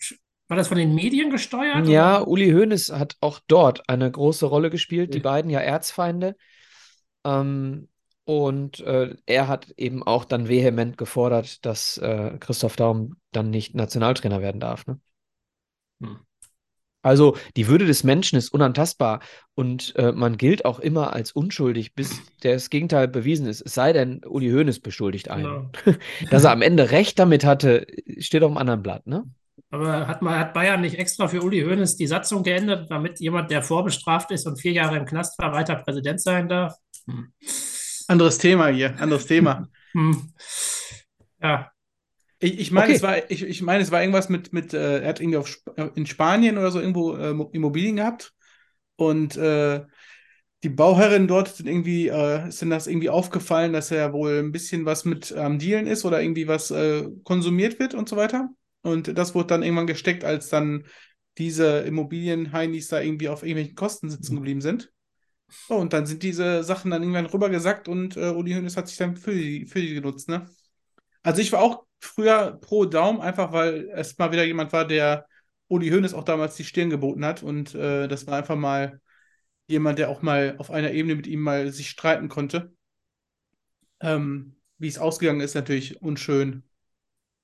war 0.46 0.56
das 0.56 0.68
von 0.68 0.78
den 0.78 0.94
Medien 0.94 1.30
gesteuert? 1.30 1.88
Ja, 1.88 2.20
oder? 2.20 2.28
Uli 2.28 2.52
Hoeneß 2.52 2.92
hat 2.92 3.16
auch 3.20 3.40
dort 3.48 3.88
eine 3.88 4.08
große 4.08 4.46
Rolle 4.46 4.70
gespielt, 4.70 5.12
die 5.12 5.20
beiden 5.20 5.50
ja 5.50 5.58
Erzfeinde. 5.58 6.36
Ähm, 7.24 7.88
und 8.24 8.80
äh, 8.80 9.16
er 9.26 9.48
hat 9.48 9.70
eben 9.76 10.02
auch 10.02 10.24
dann 10.24 10.48
vehement 10.48 10.96
gefordert, 10.96 11.64
dass 11.66 11.98
äh, 11.98 12.36
Christoph 12.40 12.76
Daum 12.76 13.16
dann 13.32 13.50
nicht 13.50 13.74
Nationaltrainer 13.74 14.40
werden 14.40 14.60
darf. 14.60 14.86
Ne? 14.86 14.98
Hm. 16.02 16.20
Also 17.02 17.36
die 17.54 17.68
Würde 17.68 17.84
des 17.84 18.02
Menschen 18.02 18.38
ist 18.38 18.48
unantastbar 18.48 19.20
und 19.54 19.94
äh, 19.96 20.12
man 20.12 20.38
gilt 20.38 20.64
auch 20.64 20.80
immer 20.80 21.12
als 21.12 21.32
unschuldig, 21.32 21.94
bis 21.94 22.22
das 22.40 22.70
Gegenteil 22.70 23.08
bewiesen 23.08 23.46
ist. 23.46 23.60
Es 23.60 23.74
sei 23.74 23.92
denn, 23.92 24.22
Uli 24.24 24.50
Hoeneß 24.50 24.80
beschuldigt 24.80 25.30
einen. 25.30 25.70
Genau. 25.84 25.98
Dass 26.30 26.44
er 26.44 26.52
am 26.52 26.62
Ende 26.62 26.92
recht 26.92 27.18
damit 27.18 27.44
hatte, 27.44 27.86
steht 28.18 28.42
auf 28.42 28.50
einem 28.50 28.56
anderen 28.56 28.82
Blatt, 28.82 29.06
ne? 29.06 29.24
Aber 29.70 30.06
hat, 30.06 30.22
mal, 30.22 30.38
hat 30.38 30.54
Bayern 30.54 30.80
nicht 30.80 30.98
extra 30.98 31.28
für 31.28 31.42
Uli 31.42 31.60
Hoeneß 31.60 31.96
die 31.96 32.06
Satzung 32.06 32.42
geändert, 32.42 32.90
damit 32.90 33.20
jemand, 33.20 33.50
der 33.50 33.62
vorbestraft 33.62 34.30
ist 34.30 34.46
und 34.46 34.58
vier 34.58 34.72
Jahre 34.72 34.96
im 34.96 35.04
Knast 35.04 35.38
war, 35.38 35.52
weiter 35.52 35.76
Präsident 35.76 36.22
sein 36.22 36.48
darf? 36.48 36.74
Hm. 37.08 37.32
Anderes 38.08 38.38
Thema 38.38 38.68
hier, 38.68 38.98
anderes 39.00 39.26
Thema. 39.26 39.68
Hm. 39.94 40.34
Ja, 41.40 41.70
Ich, 42.40 42.58
ich 42.60 42.70
meine, 42.72 42.88
Okay. 42.88 42.96
es 42.96 43.02
war, 43.02 43.30
ich, 43.30 43.42
ich 43.44 43.62
meine, 43.62 43.82
es 43.82 43.90
war 43.90 44.00
irgendwas 44.02 44.28
mit, 44.28 44.52
mit 44.52 44.74
äh, 44.74 45.00
er 45.00 45.08
hat 45.10 45.20
irgendwie 45.20 45.38
auf, 45.38 45.48
Sp 45.48 45.70
äh, 45.76 45.90
in 45.96 46.06
Spanien 46.06 46.58
oder 46.58 46.70
so 46.70 46.80
irgendwo 46.80 47.14
äh, 47.16 47.34
Mo- 47.34 47.50
Immobilien 47.52 47.96
gehabt 47.96 48.34
und 48.96 49.36
äh, 49.36 49.84
die 50.64 50.70
Bauherrin 50.70 51.28
dort 51.28 51.48
sind 51.56 51.68
irgendwie, 51.68 52.08
äh, 52.08 52.48
ist 52.48 52.62
denn 52.62 52.70
das 52.70 52.86
irgendwie 52.88 53.10
aufgefallen, 53.10 53.72
dass 53.74 53.90
er 53.92 54.12
wohl 54.12 54.38
ein 54.40 54.52
bisschen 54.52 54.86
was 54.86 55.04
mit 55.04 55.32
am 55.32 55.58
Dealen 55.58 55.86
ist 55.86 56.04
oder 56.04 56.22
irgendwie 56.22 56.48
was 56.48 56.70
äh, 56.72 57.08
konsumiert 57.24 57.78
wird 57.80 57.94
und 57.94 58.08
so 58.08 58.16
weiter. 58.16 58.50
Und 58.82 59.18
das 59.18 59.34
wurde 59.34 59.48
dann 59.48 59.62
irgendwann 59.64 59.86
gesteckt, 59.88 60.24
als 60.24 60.48
dann 60.50 60.86
diese 61.38 61.80
Immobilien-Heinis 61.80 62.88
da 62.88 63.00
irgendwie 63.00 63.28
auf 63.28 63.42
irgendwelchen 63.42 63.76
Kosten 63.76 64.10
sitzen 64.10 64.36
geblieben 64.36 64.60
sind. 64.62 64.92
Oh, 65.68 65.76
und 65.76 65.92
dann 65.92 66.06
sind 66.06 66.22
diese 66.22 66.62
Sachen 66.64 66.90
dann 66.90 67.02
irgendwann 67.02 67.26
rübergesackt 67.26 67.88
und 67.88 68.16
äh, 68.16 68.30
Uli 68.30 68.52
Hoeneß 68.52 68.76
hat 68.76 68.88
sich 68.88 68.96
dann 68.96 69.16
für 69.16 69.34
die, 69.34 69.66
für 69.66 69.80
die 69.80 69.94
genutzt, 69.94 70.28
ne? 70.28 70.48
Also 71.22 71.40
ich 71.40 71.52
war 71.52 71.62
auch 71.62 71.86
früher 72.00 72.58
pro 72.60 72.84
Daum, 72.84 73.20
einfach 73.20 73.52
weil 73.52 73.88
es 73.94 74.18
mal 74.18 74.30
wieder 74.30 74.44
jemand 74.44 74.72
war, 74.72 74.86
der 74.86 75.26
Uli 75.68 75.90
Hoeneß 75.90 76.14
auch 76.14 76.24
damals 76.24 76.56
die 76.56 76.64
Stirn 76.64 76.90
geboten 76.90 77.24
hat. 77.24 77.42
Und 77.42 77.74
äh, 77.74 78.06
das 78.08 78.26
war 78.26 78.38
einfach 78.38 78.56
mal 78.56 79.00
jemand, 79.66 79.98
der 79.98 80.10
auch 80.10 80.22
mal 80.22 80.56
auf 80.58 80.70
einer 80.70 80.92
Ebene 80.92 81.16
mit 81.16 81.26
ihm 81.26 81.40
mal 81.40 81.72
sich 81.72 81.90
streiten 81.90 82.28
konnte. 82.28 82.72
Ähm, 84.00 84.56
wie 84.78 84.88
es 84.88 84.98
ausgegangen 84.98 85.40
ist, 85.40 85.54
natürlich 85.54 86.02
unschön. 86.02 86.62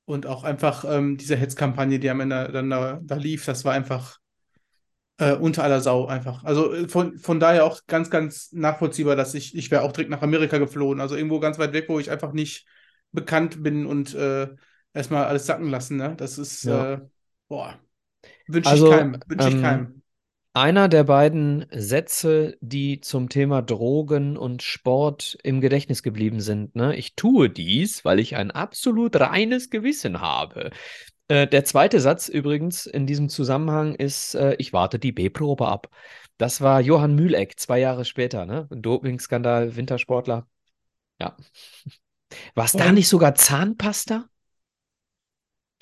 Und 0.04 0.26
auch 0.26 0.44
einfach 0.44 0.84
ähm, 0.84 1.16
diese 1.16 1.36
Hetzkampagne, 1.36 1.98
die 1.98 2.10
am 2.10 2.20
Ende 2.20 2.50
dann 2.52 2.68
da, 2.68 3.00
da 3.02 3.14
lief, 3.14 3.46
das 3.46 3.64
war 3.64 3.72
einfach 3.72 4.19
äh, 5.20 5.34
unter 5.34 5.64
aller 5.64 5.80
Sau 5.80 6.06
einfach. 6.06 6.44
Also 6.44 6.72
äh, 6.74 6.88
von, 6.88 7.18
von 7.18 7.40
daher 7.40 7.64
auch 7.66 7.80
ganz, 7.86 8.10
ganz 8.10 8.52
nachvollziehbar, 8.52 9.16
dass 9.16 9.34
ich, 9.34 9.54
ich 9.56 9.70
wäre 9.70 9.82
auch 9.82 9.92
direkt 9.92 10.10
nach 10.10 10.22
Amerika 10.22 10.58
geflohen. 10.58 11.00
Also 11.00 11.16
irgendwo 11.16 11.40
ganz 11.40 11.58
weit 11.58 11.72
weg, 11.74 11.86
wo 11.88 12.00
ich 12.00 12.10
einfach 12.10 12.32
nicht 12.32 12.66
bekannt 13.12 13.62
bin 13.62 13.86
und 13.86 14.14
äh, 14.14 14.48
erstmal 14.94 15.24
alles 15.26 15.46
sacken 15.46 15.70
lassen. 15.70 15.96
Ne? 15.98 16.16
Das 16.16 16.38
ist, 16.38 16.66
Ja. 16.66 16.90
äh, 16.94 17.00
boah, 17.48 17.78
wünsche 18.48 18.74
Also, 18.74 18.76
ich 18.76 18.84
keinem. 18.86 19.22
Wünsche 19.28 19.48
ich 19.48 19.56
ähm, 19.56 19.58
keinem. 19.58 20.02
Einer 20.54 20.88
der 20.88 21.04
beiden 21.04 21.66
Sätze, 21.72 22.58
die 22.60 23.00
zum 23.00 23.28
Thema 23.28 23.62
Drogen 23.62 24.36
und 24.36 24.62
Sport 24.62 25.38
im 25.44 25.60
Gedächtnis 25.60 26.02
geblieben 26.02 26.40
sind, 26.40 26.76
ne? 26.76 26.96
Ich 26.96 27.16
tue 27.16 27.50
dies, 27.50 28.04
weil 28.04 28.20
ich 28.20 28.36
ein 28.36 28.50
absolut 28.50 29.18
reines 29.20 29.70
Gewissen 29.70 30.20
habe. 30.20 30.70
Äh, 31.30 31.46
der 31.46 31.64
zweite 31.64 32.00
Satz 32.00 32.28
übrigens 32.28 32.86
in 32.86 33.06
diesem 33.06 33.28
Zusammenhang 33.28 33.94
ist, 33.94 34.34
äh, 34.34 34.56
ich 34.58 34.72
warte 34.72 34.98
die 34.98 35.12
B-Probe 35.12 35.68
ab. 35.68 35.88
Das 36.38 36.60
war 36.60 36.80
Johann 36.80 37.14
Mühleck, 37.14 37.58
zwei 37.60 37.78
Jahre 37.78 38.04
später, 38.04 38.46
ne? 38.46 38.66
Dopingskandal, 38.70 39.76
Wintersportler. 39.76 40.48
Ja. 41.20 41.36
War 42.54 42.64
es 42.64 42.72
da 42.72 42.88
Und- 42.88 42.94
nicht 42.94 43.08
sogar 43.08 43.36
Zahnpasta, 43.36 44.24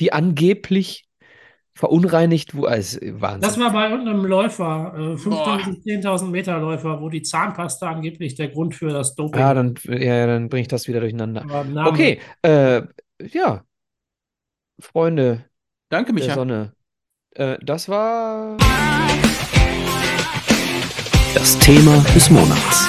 die 0.01 0.13
angeblich 0.13 1.09
verunreinigt 1.75 2.55
wurde? 2.55 2.69
Also, 2.73 2.99
Wahnsinn. 3.01 3.41
Das 3.41 3.59
war 3.59 3.73
bei 3.73 3.89
irgendeinem 3.89 4.25
Läufer, 4.27 4.93
äh, 4.97 5.17
5.000, 5.17 5.83
10.000 5.83 6.31
Meter 6.31 6.59
Läufer, 6.59 7.01
wo 7.01 7.09
die 7.09 7.23
Zahnpasta 7.23 7.91
angeblich 7.91 8.35
der 8.35 8.49
Grund 8.49 8.75
für 8.75 8.91
das 8.91 9.15
Doping 9.15 9.41
Ja, 9.41 9.55
dann, 9.55 9.75
ja, 9.85 9.97
ja, 9.97 10.27
dann 10.27 10.49
bringe 10.51 10.63
ich 10.63 10.69
das 10.69 10.89
wieder 10.89 11.01
durcheinander. 11.01 11.45
Okay, 11.87 12.21
äh, 12.43 12.83
ja, 13.31 13.63
Freunde 14.81 15.45
Danke, 15.89 16.13
der 16.13 16.23
Micha. 16.23 16.35
Sonne. 16.35 16.73
Äh, 17.35 17.59
das 17.63 17.89
war 17.89 18.57
Das 21.35 21.59
Thema 21.59 22.05
des 22.15 22.31
Monats. 22.31 22.87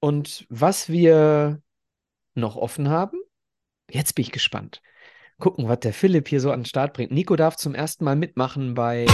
Und 0.00 0.46
was 0.48 0.88
wir 0.88 1.60
noch 2.34 2.56
offen 2.56 2.88
haben, 2.88 3.18
jetzt 3.90 4.14
bin 4.14 4.24
ich 4.24 4.32
gespannt. 4.32 4.80
Gucken, 5.38 5.68
was 5.68 5.80
der 5.80 5.92
Philipp 5.94 6.28
hier 6.28 6.40
so 6.40 6.50
an 6.50 6.60
den 6.60 6.66
Start 6.66 6.94
bringt. 6.94 7.12
Nico 7.12 7.36
darf 7.36 7.56
zum 7.56 7.74
ersten 7.74 8.04
Mal 8.04 8.16
mitmachen 8.16 8.74
bei 8.74 9.06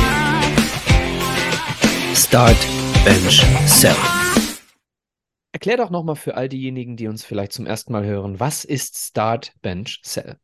Start, 2.15 2.57
Bench, 3.05 3.45
Sell. 3.67 3.95
Erklär 5.53 5.77
doch 5.77 5.91
nochmal 5.91 6.17
für 6.17 6.37
all 6.37 6.49
diejenigen, 6.49 6.97
die 6.97 7.09
uns 7.09 7.25
vielleicht 7.25 7.53
zum 7.53 7.67
ersten 7.67 7.93
Mal 7.93 8.05
hören, 8.05 8.41
was 8.41 8.65
ist 8.65 8.97
Start, 8.99 9.53
Bench, 9.63 10.01
Sell? 10.03 10.39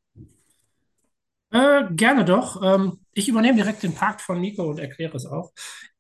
Äh, 1.53 1.85
gerne 1.91 2.25
doch. 2.25 2.63
Ähm, 2.63 2.99
ich 3.13 3.29
übernehme 3.29 3.57
direkt 3.57 3.83
den 3.83 3.95
Part 3.95 4.23
von 4.23 4.41
Nico 4.41 4.65
und 4.65 4.79
erkläre 4.79 5.17
es 5.17 5.27
auch. 5.27 5.53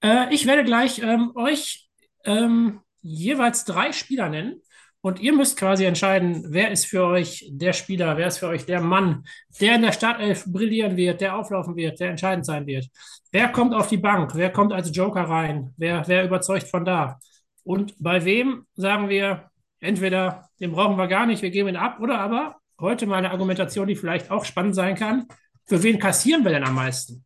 Äh, 0.02 0.32
ich 0.34 0.46
werde 0.46 0.64
gleich 0.64 1.00
ähm, 1.00 1.32
euch 1.34 1.88
ähm, 2.24 2.80
jeweils 3.02 3.64
drei 3.64 3.92
Spieler 3.92 4.30
nennen 4.30 4.62
und 5.02 5.20
ihr 5.20 5.34
müsst 5.34 5.58
quasi 5.58 5.84
entscheiden, 5.84 6.46
wer 6.48 6.70
ist 6.70 6.86
für 6.86 7.04
euch 7.04 7.46
der 7.50 7.74
Spieler, 7.74 8.16
wer 8.16 8.28
ist 8.28 8.38
für 8.38 8.48
euch 8.48 8.64
der 8.64 8.80
Mann, 8.80 9.24
der 9.60 9.74
in 9.74 9.82
der 9.82 9.92
Startelf 9.92 10.44
brillieren 10.46 10.96
wird, 10.96 11.20
der 11.20 11.36
auflaufen 11.36 11.76
wird, 11.76 12.00
der 12.00 12.10
entscheidend 12.10 12.46
sein 12.46 12.66
wird. 12.66 12.88
Wer 13.30 13.48
kommt 13.48 13.74
auf 13.74 13.88
die 13.88 13.96
Bank? 13.98 14.32
Wer 14.34 14.50
kommt 14.50 14.72
als 14.72 14.94
Joker 14.96 15.22
rein? 15.22 15.74
Wer, 15.76 16.04
wer 16.06 16.24
überzeugt 16.24 16.68
von 16.68 16.84
da? 16.84 17.18
Und 17.64 17.94
bei 17.98 18.24
wem 18.24 18.66
sagen 18.74 19.08
wir, 19.08 19.50
entweder 19.80 20.48
den 20.60 20.72
brauchen 20.72 20.96
wir 20.96 21.08
gar 21.08 21.26
nicht, 21.26 21.42
wir 21.42 21.50
geben 21.50 21.68
ihn 21.70 21.76
ab, 21.76 21.98
oder 22.00 22.20
aber 22.20 22.56
heute 22.80 23.06
mal 23.06 23.16
eine 23.16 23.32
Argumentation, 23.32 23.88
die 23.88 23.96
vielleicht 23.96 24.30
auch 24.30 24.44
spannend 24.44 24.74
sein 24.74 24.94
kann. 24.94 25.26
Für 25.66 25.82
wen 25.82 25.98
kassieren 25.98 26.44
wir 26.44 26.52
denn 26.52 26.64
am 26.64 26.74
meisten? 26.74 27.24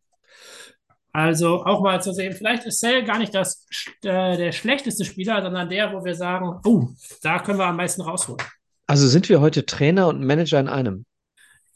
Also 1.17 1.65
auch 1.65 1.81
mal 1.81 1.99
zu 2.01 2.13
sehen, 2.13 2.33
vielleicht 2.33 2.65
ist 2.65 2.79
Cell 2.79 3.03
gar 3.03 3.17
nicht 3.17 3.33
das, 3.33 3.65
äh, 4.03 4.37
der 4.37 4.51
schlechteste 4.51 5.03
Spieler, 5.03 5.41
sondern 5.41 5.67
der, 5.67 5.91
wo 5.91 6.05
wir 6.05 6.13
sagen, 6.13 6.59
oh, 6.63 6.89
da 7.23 7.39
können 7.39 7.57
wir 7.57 7.65
am 7.65 7.77
meisten 7.77 8.03
rausholen. 8.03 8.45
Also 8.85 9.07
sind 9.07 9.27
wir 9.27 9.41
heute 9.41 9.65
Trainer 9.65 10.07
und 10.07 10.23
Manager 10.23 10.59
in 10.59 10.67
einem? 10.67 11.05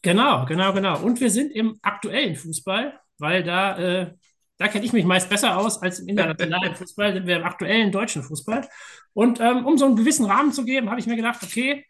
Genau, 0.03 0.45
genau, 0.45 0.73
genau. 0.73 0.99
Und 0.99 1.19
wir 1.19 1.31
sind 1.31 1.51
im 1.51 1.77
aktuellen 1.81 2.35
Fußball, 2.35 2.99
weil 3.17 3.43
da, 3.43 3.77
äh, 3.77 4.13
da 4.57 4.67
kenne 4.67 4.85
ich 4.85 4.93
mich 4.93 5.05
meist 5.05 5.29
besser 5.29 5.57
aus 5.57 5.81
als 5.81 5.99
im 5.99 6.07
internationalen 6.07 6.75
Fußball, 6.75 7.13
sind 7.13 7.25
wir 7.25 7.37
im 7.37 7.43
aktuellen 7.43 7.91
deutschen 7.91 8.21
Fußball. 8.21 8.67
Und 9.13 9.39
ähm, 9.39 9.65
um 9.65 9.77
so 9.77 9.85
einen 9.85 9.95
gewissen 9.95 10.25
Rahmen 10.25 10.53
zu 10.53 10.65
geben, 10.65 10.89
habe 10.89 10.99
ich 10.99 11.07
mir 11.07 11.15
gedacht, 11.15 11.41
okay, 11.41 11.85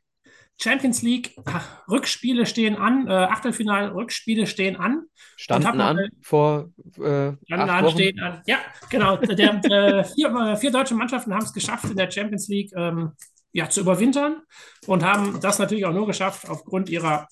Champions 0.61 1.01
League 1.01 1.35
ach, 1.45 1.87
Rückspiele 1.87 2.45
stehen 2.45 2.75
an, 2.75 3.07
äh, 3.07 3.11
Achtelfinal-Rückspiele 3.11 4.45
stehen 4.45 4.75
an. 4.75 5.05
Standen 5.35 5.81
an 5.81 6.09
vor 6.21 6.69
äh, 6.97 7.33
Standen 7.45 7.69
an, 7.69 7.89
stehen 7.89 8.19
an. 8.19 8.41
Ja, 8.45 8.57
genau. 8.89 9.17
Der, 9.17 9.55
äh, 9.65 10.03
vier, 10.03 10.27
äh, 10.27 10.55
vier 10.57 10.71
deutsche 10.71 10.95
Mannschaften 10.95 11.33
haben 11.33 11.43
es 11.43 11.53
geschafft, 11.53 11.85
in 11.85 11.97
der 11.97 12.11
Champions 12.11 12.47
League 12.47 12.71
ähm, 12.75 13.13
ja, 13.53 13.69
zu 13.69 13.81
überwintern 13.81 14.43
und 14.87 15.03
haben 15.03 15.39
das 15.41 15.59
natürlich 15.59 15.85
auch 15.85 15.93
nur 15.93 16.07
geschafft 16.07 16.47
aufgrund 16.47 16.89
ihrer 16.89 17.27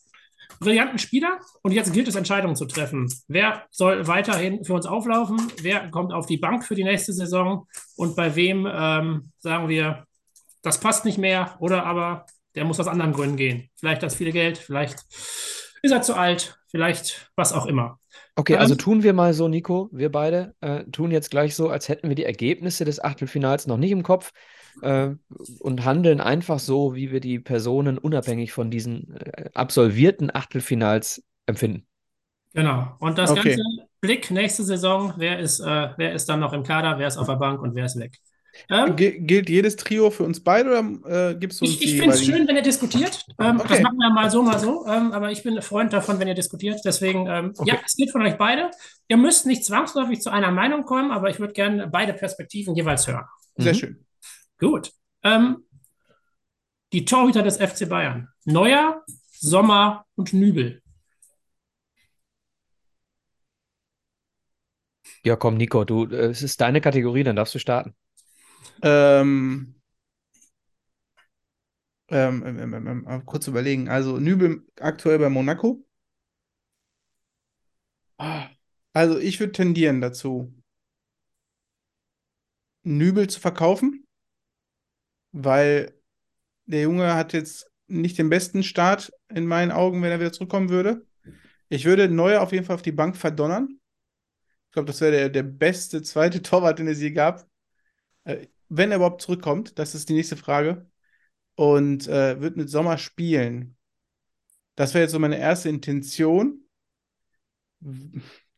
brillanten 0.59 0.99
Spieler. 0.99 1.39
Und 1.61 1.71
jetzt 1.71 1.93
gilt 1.93 2.07
es, 2.07 2.15
Entscheidungen 2.15 2.55
zu 2.55 2.65
treffen. 2.65 3.07
Wer 3.27 3.65
soll 3.69 4.07
weiterhin 4.07 4.63
für 4.65 4.73
uns 4.73 4.85
auflaufen? 4.85 5.39
Wer 5.61 5.89
kommt 5.89 6.13
auf 6.13 6.25
die 6.25 6.37
Bank 6.37 6.65
für 6.65 6.75
die 6.75 6.83
nächste 6.83 7.13
Saison? 7.13 7.67
Und 7.95 8.15
bei 8.15 8.35
wem 8.35 8.67
ähm, 8.69 9.31
sagen 9.37 9.69
wir, 9.69 10.05
das 10.61 10.79
passt 10.79 11.05
nicht 11.05 11.17
mehr 11.17 11.55
oder 11.59 11.85
aber 11.85 12.25
der 12.55 12.65
muss 12.65 12.79
aus 12.79 12.87
anderen 12.87 13.13
Gründen 13.13 13.37
gehen. 13.37 13.69
Vielleicht 13.75 14.03
das 14.03 14.15
viele 14.15 14.31
Geld, 14.31 14.57
vielleicht 14.57 14.99
ist 15.81 15.91
er 15.91 16.01
zu 16.01 16.15
alt, 16.15 16.59
vielleicht 16.67 17.31
was 17.35 17.53
auch 17.53 17.65
immer. 17.65 17.99
Okay, 18.35 18.55
also 18.57 18.75
tun 18.75 19.03
wir 19.03 19.13
mal 19.13 19.33
so, 19.33 19.47
Nico, 19.49 19.89
wir 19.91 20.11
beide 20.11 20.55
äh, 20.61 20.85
tun 20.85 21.11
jetzt 21.11 21.29
gleich 21.29 21.55
so, 21.55 21.69
als 21.69 21.89
hätten 21.89 22.07
wir 22.07 22.15
die 22.15 22.23
Ergebnisse 22.23 22.85
des 22.85 23.03
Achtelfinals 23.03 23.67
noch 23.67 23.77
nicht 23.77 23.91
im 23.91 24.01
Kopf 24.03 24.31
äh, 24.81 25.09
und 25.59 25.83
handeln 25.83 26.21
einfach 26.21 26.59
so, 26.59 26.95
wie 26.95 27.11
wir 27.11 27.19
die 27.19 27.39
Personen 27.39 27.97
unabhängig 27.97 28.53
von 28.53 28.71
diesen 28.71 29.13
äh, 29.17 29.49
absolvierten 29.53 30.33
Achtelfinals 30.33 31.21
empfinden. 31.47 31.85
Genau. 32.53 32.95
Und 32.99 33.17
das 33.17 33.31
Okay. 33.31 33.55
ganze 33.55 33.61
Blick 34.01 34.31
nächste 34.31 34.63
Saison, 34.63 35.13
wer 35.17 35.39
ist, 35.39 35.59
äh, 35.59 35.89
wer 35.97 36.13
ist 36.13 36.27
dann 36.29 36.39
noch 36.39 36.53
im 36.53 36.63
Kader, 36.63 36.97
wer 36.97 37.07
ist 37.07 37.17
auf 37.17 37.27
der 37.27 37.35
Bank 37.35 37.61
und 37.61 37.75
wer 37.75 37.85
ist 37.85 37.99
weg. 37.99 38.13
Ähm, 38.69 38.95
Gil- 38.95 39.19
Gilt 39.21 39.49
jedes 39.49 39.75
Trio 39.75 40.09
für 40.11 40.23
uns 40.23 40.43
beide 40.43 40.69
oder 40.69 41.29
äh, 41.31 41.35
gibst 41.35 41.61
du 41.61 41.65
uns 41.65 41.75
ich 41.75 41.83
ich 41.85 41.99
finde 41.99 42.15
es 42.15 42.25
schön, 42.25 42.47
wenn 42.47 42.55
ihr 42.55 42.61
diskutiert. 42.61 43.25
Ähm, 43.39 43.57
Das 43.57 43.71
Okay. 43.71 43.81
machen 43.83 43.97
wir 43.97 44.09
mal 44.11 44.29
so, 44.29 44.41
mal 44.43 44.59
so. 44.59 44.85
Ähm, 44.87 45.11
aber 45.11 45.31
ich 45.31 45.43
bin 45.43 45.55
ein 45.55 45.61
Freund 45.61 45.93
davon, 45.93 46.19
wenn 46.19 46.27
ihr 46.27 46.33
diskutiert. 46.35 46.79
Deswegen, 46.83 47.27
ähm, 47.27 47.53
ja, 47.65 47.75
es 47.85 47.95
gilt 47.95 48.11
von 48.11 48.21
euch 48.21 48.37
beide. 48.37 48.71
Ihr 49.07 49.17
müsst 49.17 49.45
nicht 49.45 49.63
zwangsläufig 49.65 50.21
zu 50.21 50.29
einer 50.29 50.51
Meinung 50.51 50.83
kommen, 50.83 51.11
aber 51.11 51.29
ich 51.29 51.39
würde 51.39 51.53
gerne 51.53 51.87
beide 51.87 52.13
Perspektiven 52.13 52.75
jeweils 52.75 53.07
hören. 53.07 53.25
Sehr 53.57 53.73
Mhm. 53.73 53.77
schön. 53.77 54.05
Gut. 54.59 54.91
Ähm, 55.23 55.63
die 56.93 57.05
Torhüter 57.05 57.43
des 57.43 57.57
FC 57.57 57.85
Bayern. 57.87 58.29
Neuer, 58.45 59.03
Sommer 59.31 60.05
und 60.15 60.33
Nübel. 60.33 60.81
Ja, 65.23 65.35
komm, 65.35 65.55
Nico, 65.57 65.83
du, 65.85 66.05
äh, 66.05 66.27
es 66.27 66.41
ist 66.43 66.61
deine 66.61 66.81
Kategorie, 66.81 67.23
dann 67.23 67.35
darfst 67.35 67.55
du 67.55 67.59
starten. 67.59 67.95
Ähm, 68.81 69.75
ähm, 72.09 72.43
ähm, 72.45 72.59
ähm, 72.59 72.87
ähm, 72.87 73.05
ähm, 73.07 73.25
kurz 73.25 73.47
überlegen. 73.47 73.89
Also 73.89 74.17
Nübel 74.19 74.65
aktuell 74.79 75.19
bei 75.19 75.29
Monaco. 75.29 75.83
Ah, 78.17 78.49
Also 78.93 79.17
ich 79.19 79.39
würde 79.41 79.51
tendieren 79.53 79.99
dazu, 80.01 80.53
Nübel 82.83 83.27
zu 83.29 83.39
verkaufen, 83.39 84.03
weil 85.31 85.93
der 86.67 86.83
Junge 86.83 87.15
hat 87.15 87.33
jetzt 87.33 87.69
nicht 87.87 88.17
den 88.17 88.29
besten 88.29 88.63
Start 88.63 89.11
in 89.29 89.47
meinen 89.47 89.71
Augen, 89.71 90.01
wenn 90.03 90.11
er 90.11 90.19
wieder 90.19 90.33
zurückkommen 90.33 90.69
würde. 90.69 91.05
Ich 91.69 91.85
würde 91.85 92.09
Neuer 92.09 92.41
auf 92.41 92.51
jeden 92.53 92.65
Fall 92.65 92.75
auf 92.75 92.83
die 92.83 92.91
Bank 92.93 93.17
verdonnern. 93.17 93.79
Ich 94.67 94.73
glaube, 94.73 94.87
das 94.87 95.01
wäre 95.01 95.11
der, 95.13 95.29
der 95.29 95.43
beste 95.43 96.01
zweite 96.03 96.41
Torwart, 96.43 96.79
den 96.79 96.87
es 96.87 97.01
je 97.01 97.11
gab. 97.11 97.47
Äh, 98.69 98.75
wenn 98.75 98.91
er 98.91 98.97
überhaupt 98.97 99.21
zurückkommt, 99.21 99.77
das 99.79 99.95
ist 99.95 100.09
die 100.09 100.13
nächste 100.13 100.37
Frage. 100.37 100.85
Und 101.55 102.07
äh, 102.07 102.39
wird 102.39 102.55
mit 102.55 102.69
Sommer 102.69 102.97
spielen. 102.97 103.75
Das 104.75 104.93
wäre 104.93 105.03
jetzt 105.03 105.11
so 105.11 105.19
meine 105.19 105.37
erste 105.37 105.67
Intention. 105.69 106.61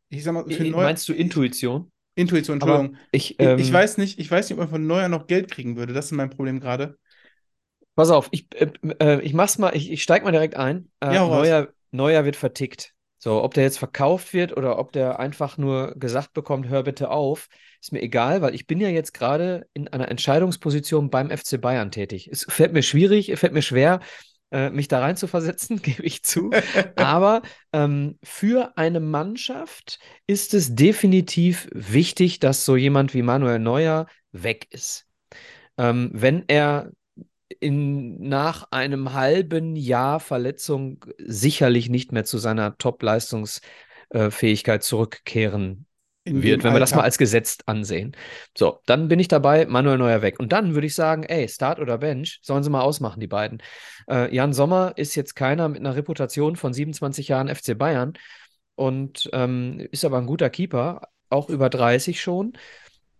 Ich 0.09 0.23
sag 0.23 0.33
mal, 0.33 0.45
für 0.45 0.65
I- 0.65 0.69
Neuer. 0.69 0.83
Meinst 0.83 1.07
du 1.09 1.13
Intuition? 1.13 1.91
Intuition, 2.15 2.55
Entschuldigung. 2.57 2.97
ich, 3.11 3.31
Ich, 3.31 3.39
ich 3.39 3.47
ähm, 3.47 3.73
weiß 3.73 3.97
nicht, 3.97 4.19
ich 4.19 4.29
weiß 4.29 4.49
nicht, 4.49 4.53
ob 4.53 4.59
man 4.59 4.69
von 4.69 4.85
Neuer 4.85 5.07
noch 5.07 5.27
Geld 5.27 5.49
kriegen 5.49 5.77
würde. 5.77 5.93
Das 5.93 6.05
ist 6.05 6.11
mein 6.11 6.29
Problem 6.29 6.59
gerade. 6.59 6.97
Pass 7.95 8.09
auf, 8.09 8.29
ich, 8.31 8.47
äh, 8.55 8.71
äh, 8.99 9.21
ich 9.21 9.33
mach's 9.33 9.57
mal, 9.57 9.75
ich, 9.75 9.91
ich 9.91 10.03
steig 10.03 10.23
mal 10.23 10.31
direkt 10.31 10.55
ein. 10.55 10.89
Äh, 11.01 11.15
Ja. 11.15 11.27
Neuer, 11.27 11.69
Neuer 11.91 12.25
wird 12.25 12.35
vertickt. 12.35 12.93
So, 13.23 13.43
ob 13.43 13.53
der 13.53 13.65
jetzt 13.65 13.77
verkauft 13.77 14.33
wird 14.33 14.57
oder 14.57 14.79
ob 14.79 14.93
der 14.93 15.19
einfach 15.19 15.55
nur 15.55 15.93
gesagt 15.95 16.33
bekommt, 16.33 16.69
hör 16.69 16.81
bitte 16.81 17.11
auf, 17.11 17.49
ist 17.79 17.93
mir 17.93 18.01
egal, 18.01 18.41
weil 18.41 18.55
ich 18.55 18.65
bin 18.65 18.81
ja 18.81 18.89
jetzt 18.89 19.13
gerade 19.13 19.67
in 19.75 19.87
einer 19.87 20.09
Entscheidungsposition 20.09 21.11
beim 21.11 21.29
FC 21.29 21.61
Bayern 21.61 21.91
tätig. 21.91 22.27
Es 22.31 22.47
fällt 22.49 22.73
mir 22.73 22.81
schwierig, 22.81 23.29
es 23.29 23.39
fällt 23.39 23.53
mir 23.53 23.61
schwer, 23.61 23.99
äh, 24.49 24.71
mich 24.71 24.87
da 24.87 25.01
rein 25.01 25.17
zu 25.17 25.27
versetzen, 25.27 25.79
gebe 25.83 26.01
ich 26.01 26.23
zu. 26.23 26.49
Aber 26.95 27.43
ähm, 27.73 28.17
für 28.23 28.75
eine 28.75 28.99
Mannschaft 28.99 29.99
ist 30.25 30.55
es 30.55 30.73
definitiv 30.73 31.69
wichtig, 31.73 32.39
dass 32.39 32.65
so 32.65 32.75
jemand 32.75 33.13
wie 33.13 33.21
Manuel 33.21 33.59
Neuer 33.59 34.07
weg 34.31 34.65
ist. 34.71 35.05
Ähm, 35.77 36.09
wenn 36.11 36.43
er 36.47 36.89
in, 37.59 38.27
nach 38.27 38.67
einem 38.71 39.13
halben 39.13 39.75
Jahr 39.75 40.19
Verletzung 40.19 41.05
sicherlich 41.17 41.89
nicht 41.89 42.11
mehr 42.11 42.25
zu 42.25 42.37
seiner 42.37 42.77
Top-Leistungsfähigkeit 42.77 44.83
zurückkehren 44.83 45.85
In 46.23 46.43
wird, 46.43 46.63
wenn 46.63 46.73
wir 46.73 46.79
das 46.79 46.91
Alter. 46.91 47.01
mal 47.01 47.05
als 47.05 47.17
gesetzt 47.17 47.67
ansehen. 47.67 48.15
So, 48.57 48.79
dann 48.85 49.07
bin 49.07 49.19
ich 49.19 49.27
dabei, 49.27 49.65
Manuel 49.65 49.97
Neuer 49.97 50.21
weg. 50.21 50.39
Und 50.39 50.51
dann 50.51 50.73
würde 50.73 50.87
ich 50.87 50.95
sagen, 50.95 51.23
ey, 51.23 51.47
Start 51.47 51.79
oder 51.79 51.97
Bench, 51.97 52.39
sollen 52.41 52.63
sie 52.63 52.69
mal 52.69 52.81
ausmachen, 52.81 53.19
die 53.19 53.27
beiden. 53.27 53.61
Äh, 54.09 54.33
Jan 54.33 54.53
Sommer 54.53 54.93
ist 54.95 55.15
jetzt 55.15 55.35
keiner 55.35 55.69
mit 55.69 55.79
einer 55.79 55.95
Reputation 55.95 56.55
von 56.55 56.73
27 56.73 57.27
Jahren 57.27 57.53
FC 57.53 57.77
Bayern 57.77 58.13
und 58.75 59.29
ähm, 59.33 59.87
ist 59.91 60.05
aber 60.05 60.17
ein 60.17 60.27
guter 60.27 60.49
Keeper, 60.49 61.07
auch 61.29 61.49
über 61.49 61.69
30 61.69 62.21
schon. 62.21 62.53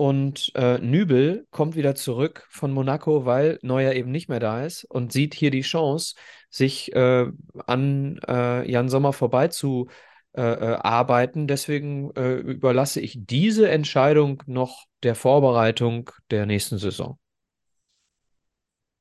Und 0.02 0.52
äh, 0.56 0.80
Nübel 0.80 1.46
kommt 1.52 1.76
wieder 1.76 1.94
zurück 1.94 2.48
von 2.50 2.72
Monaco, 2.72 3.28
weil 3.28 3.60
Neuer 3.62 3.94
eben 3.94 4.10
nicht 4.10 4.30
mehr 4.30 4.40
da 4.40 4.66
ist 4.66 4.84
und 4.86 5.12
sieht 5.12 5.36
hier 5.36 5.52
die 5.52 5.62
Chance, 5.62 6.16
sich 6.50 6.92
äh, 6.96 7.28
an 7.68 8.20
äh, 8.28 8.68
Jan 8.68 8.90
Sommer 8.90 9.14
vorbei 9.14 9.50
zu 9.50 9.90
äh, 10.34 10.42
äh, 10.42 10.74
arbeiten. 10.78 11.46
Deswegen 11.46 12.10
äh, 12.16 12.38
überlasse 12.38 13.00
ich 13.00 13.16
diese 13.28 13.70
Entscheidung 13.70 14.42
noch 14.48 14.88
der 15.04 15.14
Vorbereitung 15.14 16.10
der 16.32 16.48
nächsten 16.48 16.80
Saison. 16.80 17.20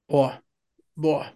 Boah, 0.06 0.42
boah. 0.96 1.32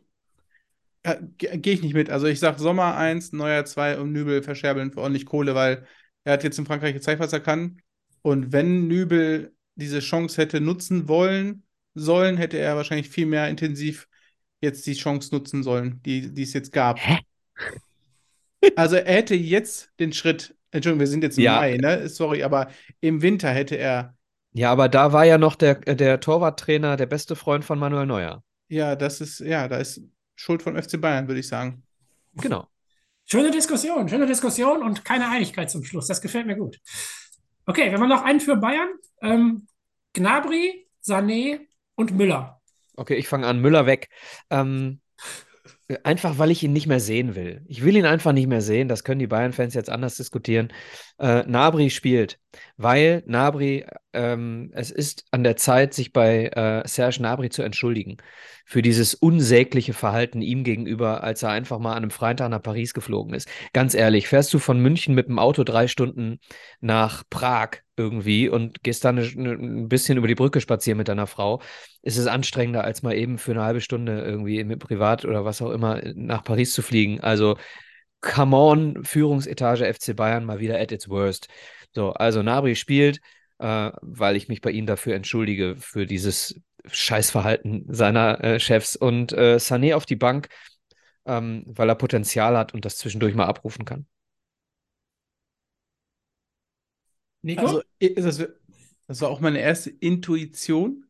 Gehe 1.39 1.73
ich 1.73 1.81
nicht 1.81 1.95
mit. 1.95 2.11
Also 2.11 2.27
ich 2.27 2.39
sag 2.39 2.59
Sommer 2.59 2.99
1, 2.99 3.33
Neuer 3.33 3.65
2 3.65 3.99
und 3.99 4.13
Nübel 4.13 4.43
verscherbeln 4.43 4.93
für 4.93 5.01
ordentlich 5.01 5.25
Kohle, 5.25 5.55
weil 5.55 5.87
er 6.25 6.35
hat 6.35 6.45
jetzt 6.45 6.59
in 6.59 6.67
Frankreich 6.67 6.93
gezeigt, 6.93 7.19
was 7.19 7.33
er 7.33 7.41
kann. 7.41 7.81
Und 8.25 8.53
wenn 8.53 8.89
Nübel 8.89 9.55
diese 9.75 10.01
Chance 10.01 10.41
hätte 10.41 10.61
nutzen 10.61 11.09
wollen, 11.09 11.63
sollen, 11.95 12.39
hätte 12.39 12.59
er 12.59 12.75
wahrscheinlich 12.77 13.09
viel 13.11 13.27
mehr 13.27 13.49
intensiv 13.49 14.09
jetzt 14.63 14.87
die 14.87 14.95
Chance 14.95 15.35
nutzen 15.35 15.63
sollen, 15.63 16.01
die, 16.05 16.33
die 16.33 16.43
es 16.43 16.55
jetzt 16.55 16.73
gab. 16.73 16.99
Also 18.77 18.97
er 18.97 19.13
hätte 19.15 19.35
jetzt 19.35 19.91
den 20.01 20.13
Schritt, 20.13 20.57
Entschuldigung, 20.71 21.01
wir 21.01 21.07
sind 21.07 21.23
jetzt 21.23 21.37
im 21.37 21.45
Ja. 21.45 21.57
Mai, 21.57 21.77
ne? 21.77 22.09
Sorry, 22.09 22.43
aber 22.43 22.69
im 23.01 23.21
Winter 23.21 23.51
hätte 23.51 23.77
er, 23.77 24.17
Ja, 24.53 24.73
aber 24.73 24.89
da 24.89 25.13
war 25.13 25.25
ja 25.27 25.37
noch 25.37 25.55
der, 25.55 25.75
der 25.75 26.19
Torwarttrainer 26.21 26.97
der 26.97 27.07
beste 27.07 27.37
Freund 27.37 27.65
von 27.65 27.79
Manuel 27.79 28.07
Neuer. 28.07 28.43
ja, 28.69 28.97
das 28.97 29.21
ist, 29.21 29.41
ja, 29.41 29.69
da 29.69 29.77
ist 29.77 30.01
Schuld 30.35 30.63
von 30.63 30.81
FC 30.81 30.99
Bayern, 31.01 31.29
würde 31.29 31.41
ich 31.41 31.49
sagen. 31.49 31.83
Genau. 32.37 32.67
Schöne 33.27 33.51
Diskussion, 33.51 34.09
schöne 34.09 34.27
Diskussion 34.27 34.83
und 34.83 35.05
keine 35.05 35.29
Einigkeit 35.29 35.71
zum 35.71 35.85
Schluss. 35.85 36.07
Das 36.09 36.21
gefällt 36.21 36.47
mir 36.47 36.57
gut. 36.57 36.81
Okay, 37.67 37.91
wir 37.91 37.99
haben 37.99 38.09
noch 38.09 38.25
einen 38.25 38.41
für 38.41 38.57
Bayern. 38.57 38.89
Ähm, 39.23 39.67
Gnabry, 40.13 40.87
Sané 41.03 41.61
und 41.95 42.13
Müller. 42.13 42.61
Okay, 42.97 43.17
ich 43.17 43.29
fange 43.29 43.47
an. 43.47 43.61
Müller 43.61 43.87
weg. 43.87 44.09
Ähm, 44.51 45.01
einfach, 46.03 46.39
weil 46.39 46.51
ich 46.51 46.63
ihn 46.63 46.73
nicht 46.73 46.87
mehr 46.87 47.01
sehen 47.01 47.35
will. 47.35 47.63
Ich 47.67 47.85
will 47.85 47.97
ihn 47.97 48.07
einfach 48.07 48.33
nicht 48.33 48.47
mehr 48.47 48.61
sehen. 48.61 48.89
Das 48.89 49.03
können 49.03 49.19
die 49.19 49.27
Bayern-Fans 49.27 49.75
jetzt 49.75 49.91
anders 49.91 50.17
diskutieren. 50.17 50.73
Äh, 51.19 51.43
Nabri 51.47 51.91
spielt, 51.91 52.39
weil 52.77 53.23
Nabri, 53.27 53.87
ähm, 54.13 54.71
es 54.75 54.91
ist 54.91 55.25
an 55.31 55.43
der 55.43 55.57
Zeit, 55.57 55.95
sich 55.95 56.13
bei 56.13 56.47
äh, 56.49 56.87
Serge 56.87 57.23
Nabri 57.23 57.51
zu 57.51 57.63
entschuldigen 57.63 58.19
für 58.65 58.83
dieses 58.83 59.15
unsägliche 59.15 59.93
Verhalten 59.93 60.41
ihm 60.41 60.65
gegenüber, 60.65 61.23
als 61.23 61.43
er 61.43 61.51
einfach 61.51 61.79
mal 61.79 61.93
an 61.93 61.99
einem 61.99 62.11
Freitag 62.11 62.49
nach 62.51 62.63
Paris 62.63 62.95
geflogen 62.95 63.35
ist. 63.35 63.49
Ganz 63.73 63.95
ehrlich, 63.95 64.27
fährst 64.29 64.53
du 64.55 64.59
von 64.59 64.81
München 64.81 65.15
mit 65.15 65.29
dem 65.29 65.39
Auto 65.39 65.65
drei 65.65 65.87
Stunden 65.87 66.39
nach 66.81 67.25
Prag 67.29 67.79
irgendwie 67.97 68.49
und 68.49 68.83
gehst 68.83 69.05
dann 69.05 69.19
ein 69.19 69.89
bisschen 69.89 70.19
über 70.19 70.29
die 70.29 70.35
Brücke 70.35 70.61
spazieren 70.61 70.99
mit 70.99 71.09
deiner 71.09 71.27
Frau, 71.27 71.61
ist 72.03 72.17
es 72.17 72.27
anstrengender, 72.27 72.85
als 72.85 73.03
mal 73.03 73.15
eben 73.15 73.39
für 73.39 73.53
eine 73.53 73.63
halbe 73.63 73.81
Stunde 73.81 74.23
irgendwie 74.23 74.65
mit 74.65 74.81
Privat 74.81 75.25
oder 75.25 75.45
was 75.45 75.63
auch 75.63 75.71
immer 75.71 76.01
nach 76.15 76.43
Paris 76.43 76.73
zu 76.73 76.83
fliegen. 76.83 77.21
Also, 77.21 77.57
come 78.21 78.57
on, 78.57 79.05
Führungsetage 79.05 79.93
FC 79.93 80.17
Bayern 80.17 80.45
mal 80.45 80.59
wieder 80.61 80.81
at 80.81 80.91
its 80.91 81.09
worst. 81.09 81.49
So, 81.95 82.13
also 82.13 82.43
Nabri 82.43 82.75
spielt, 82.75 83.21
äh, 83.59 83.91
weil 84.01 84.37
ich 84.37 84.49
mich 84.49 84.61
bei 84.61 84.71
ihm 84.71 84.87
dafür 84.87 85.15
entschuldige, 85.15 85.77
für 85.77 86.07
dieses 86.07 86.61
Scheißverhalten 86.91 87.87
seiner 87.89 88.43
äh, 88.45 88.61
Chefs 88.61 88.97
und 88.97 89.33
äh, 89.33 89.57
Sané 89.57 89.95
auf 89.95 90.07
die 90.07 90.17
Bank, 90.17 90.49
ähm, 91.27 91.65
weil 91.67 91.89
er 91.89 91.95
Potenzial 91.97 92.57
hat 92.57 92.75
und 92.75 92.85
das 92.85 92.99
zwischendurch 92.99 93.35
mal 93.35 93.47
abrufen 93.47 93.85
kann. 93.85 94.07
Nico? 97.43 97.63
Also, 97.67 97.83
das, 98.17 98.43
das 99.07 99.21
war 99.21 99.29
auch 99.31 99.41
meine 99.41 99.61
erste 99.61 99.91
Intuition. 99.91 101.05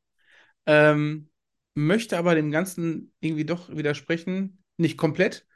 Ähm, 0.66 1.30
möchte 1.74 2.18
aber 2.18 2.34
dem 2.34 2.50
Ganzen 2.50 3.12
irgendwie 3.20 3.44
doch 3.44 3.70
widersprechen. 3.74 4.62
Nicht 4.76 4.96
komplett. 4.98 5.46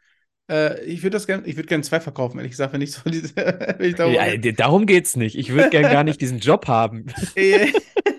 Äh, 0.51 0.85
ich 0.85 1.03
würde 1.03 1.17
das 1.17 1.27
gerne, 1.27 1.47
ich 1.47 1.57
würde 1.57 1.69
gerne 1.69 1.85
zwei 1.85 2.01
verkaufen, 2.01 2.39
ehrlich 2.39 2.53
gesagt, 2.53 2.73
wenn 2.73 2.83
ich 2.83 2.93
so 2.93 3.09
diese, 3.11 3.35
wenn 3.79 3.91
ich 3.91 3.97
darüber- 3.97 4.25
Ja, 4.25 4.53
darum 4.53 4.87
geht's 4.87 5.17
nicht. 5.17 5.37
Ich 5.37 5.51
würde 5.53 5.71
gern 5.71 5.85
gar 5.85 6.05
nicht 6.05 6.21
diesen 6.21 6.39
Job 6.41 6.69
haben. 6.69 7.07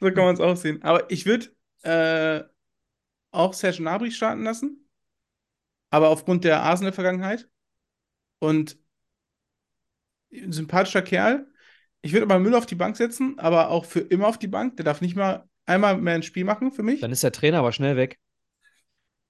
so 0.00 0.06
kann 0.06 0.24
man 0.24 0.34
es 0.34 0.40
auch 0.40 0.56
sehen. 0.56 0.82
Aber 0.82 1.10
ich 1.10 1.26
würde 1.26 1.46
äh, 1.82 2.44
auch 3.30 3.54
Serge 3.54 3.78
Gnabry 3.78 4.10
starten 4.10 4.44
lassen. 4.44 4.88
Aber 5.90 6.08
aufgrund 6.10 6.44
der 6.44 6.62
Arsenal-Vergangenheit. 6.62 7.48
Und 8.40 8.78
ein 10.32 10.52
sympathischer 10.52 11.02
Kerl. 11.02 11.46
Ich 12.02 12.12
würde 12.12 12.24
aber 12.24 12.38
Müller 12.38 12.58
auf 12.58 12.66
die 12.66 12.74
Bank 12.74 12.96
setzen, 12.96 13.38
aber 13.38 13.70
auch 13.70 13.84
für 13.84 14.00
immer 14.00 14.28
auf 14.28 14.38
die 14.38 14.46
Bank. 14.46 14.76
Der 14.76 14.84
darf 14.84 15.00
nicht 15.00 15.16
mal 15.16 15.48
einmal 15.66 15.96
mehr 15.98 16.14
ein 16.14 16.22
Spiel 16.22 16.44
machen 16.44 16.70
für 16.70 16.82
mich. 16.82 17.00
Dann 17.00 17.12
ist 17.12 17.22
der 17.22 17.32
Trainer 17.32 17.58
aber 17.58 17.72
schnell 17.72 17.96
weg. 17.96 18.18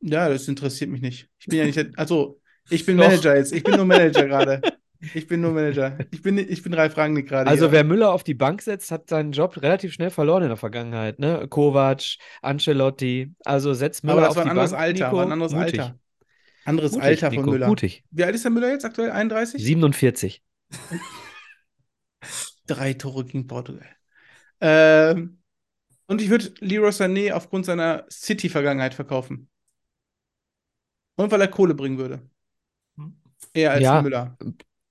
Ja, 0.01 0.29
das 0.29 0.47
interessiert 0.49 0.91
mich 0.91 1.01
nicht. 1.01 1.29
Ich 1.39 1.47
bin 1.47 1.59
ja 1.59 1.64
nicht, 1.64 1.77
der- 1.77 1.91
also 1.97 2.41
ich 2.71 2.85
bin 2.85 2.97
Doch. 2.99 3.09
Manager 3.09 3.37
jetzt. 3.37 3.53
Ich 3.53 3.62
bin 3.64 3.77
nur 3.77 3.85
Manager 3.87 4.27
gerade. 4.29 4.61
Ich 5.01 5.28
bin 5.28 5.40
nur 5.40 5.53
Manager. 5.53 5.96
Ich 6.11 6.22
bin, 6.22 6.38
ich 6.38 6.62
bin 6.62 6.74
Ralf 6.74 6.96
Rangnick 6.96 7.28
gerade. 7.28 7.49
Also 7.49 7.66
hier. 7.66 7.72
wer 7.72 7.84
Müller 7.84 8.12
auf 8.12 8.24
die 8.24 8.34
Bank 8.34 8.62
setzt, 8.62 8.90
hat 8.90 9.09
seinen 9.09 9.30
Job 9.32 9.61
relativ 9.62 9.92
schnell 9.92 10.11
verloren 10.11 10.42
in 10.42 10.49
der 10.49 10.57
Vergangenheit. 10.57 11.18
Ne? 11.20 11.46
Kovac, 11.49 12.16
Ancelotti. 12.42 13.34
Also 13.44 13.74
setzt 13.74 14.03
Müller 14.03 14.14
Aber 14.18 14.20
das 14.22 14.30
auf 14.30 14.36
war 14.36 14.42
ein 14.42 14.46
die 14.46 14.51
anderes 14.51 14.70
Bank. 14.72 14.82
Alter, 14.82 15.05
Nico. 15.07 15.16
war 15.16 15.26
ein 15.26 15.32
anderes 15.32 15.53
Mutig. 15.53 15.80
Alter. 15.80 15.99
Anderes 16.64 16.92
Mutig, 16.92 17.07
Alter 17.07 17.32
von 17.32 17.44
Nico, 17.44 17.51
Müller. 17.53 17.68
mutig. 17.68 18.05
Wie 18.11 18.24
alt 18.24 18.34
ist 18.34 18.44
der 18.44 18.51
Müller 18.51 18.70
jetzt 18.70 18.84
aktuell? 18.84 19.11
31? 19.12 19.62
47. 19.62 20.42
Drei 22.66 22.94
Tore 22.94 23.24
gegen 23.24 23.46
Portugal. 23.46 23.86
Ähm, 24.61 25.38
und 26.07 26.20
ich 26.22 26.30
würde 26.30 26.53
Leroy 26.61 26.90
Sané 26.90 27.32
aufgrund 27.32 27.66
seiner 27.66 28.07
City-Vergangenheit 28.11 28.94
verkaufen. 28.94 29.49
Und 31.16 31.30
weil 31.30 31.40
er 31.40 31.49
Kohle 31.49 31.74
bringen 31.74 31.99
würde. 31.99 32.22
Eher 33.55 33.72
als 33.72 33.82
Ja, 33.82 34.03
Müller. 34.03 34.36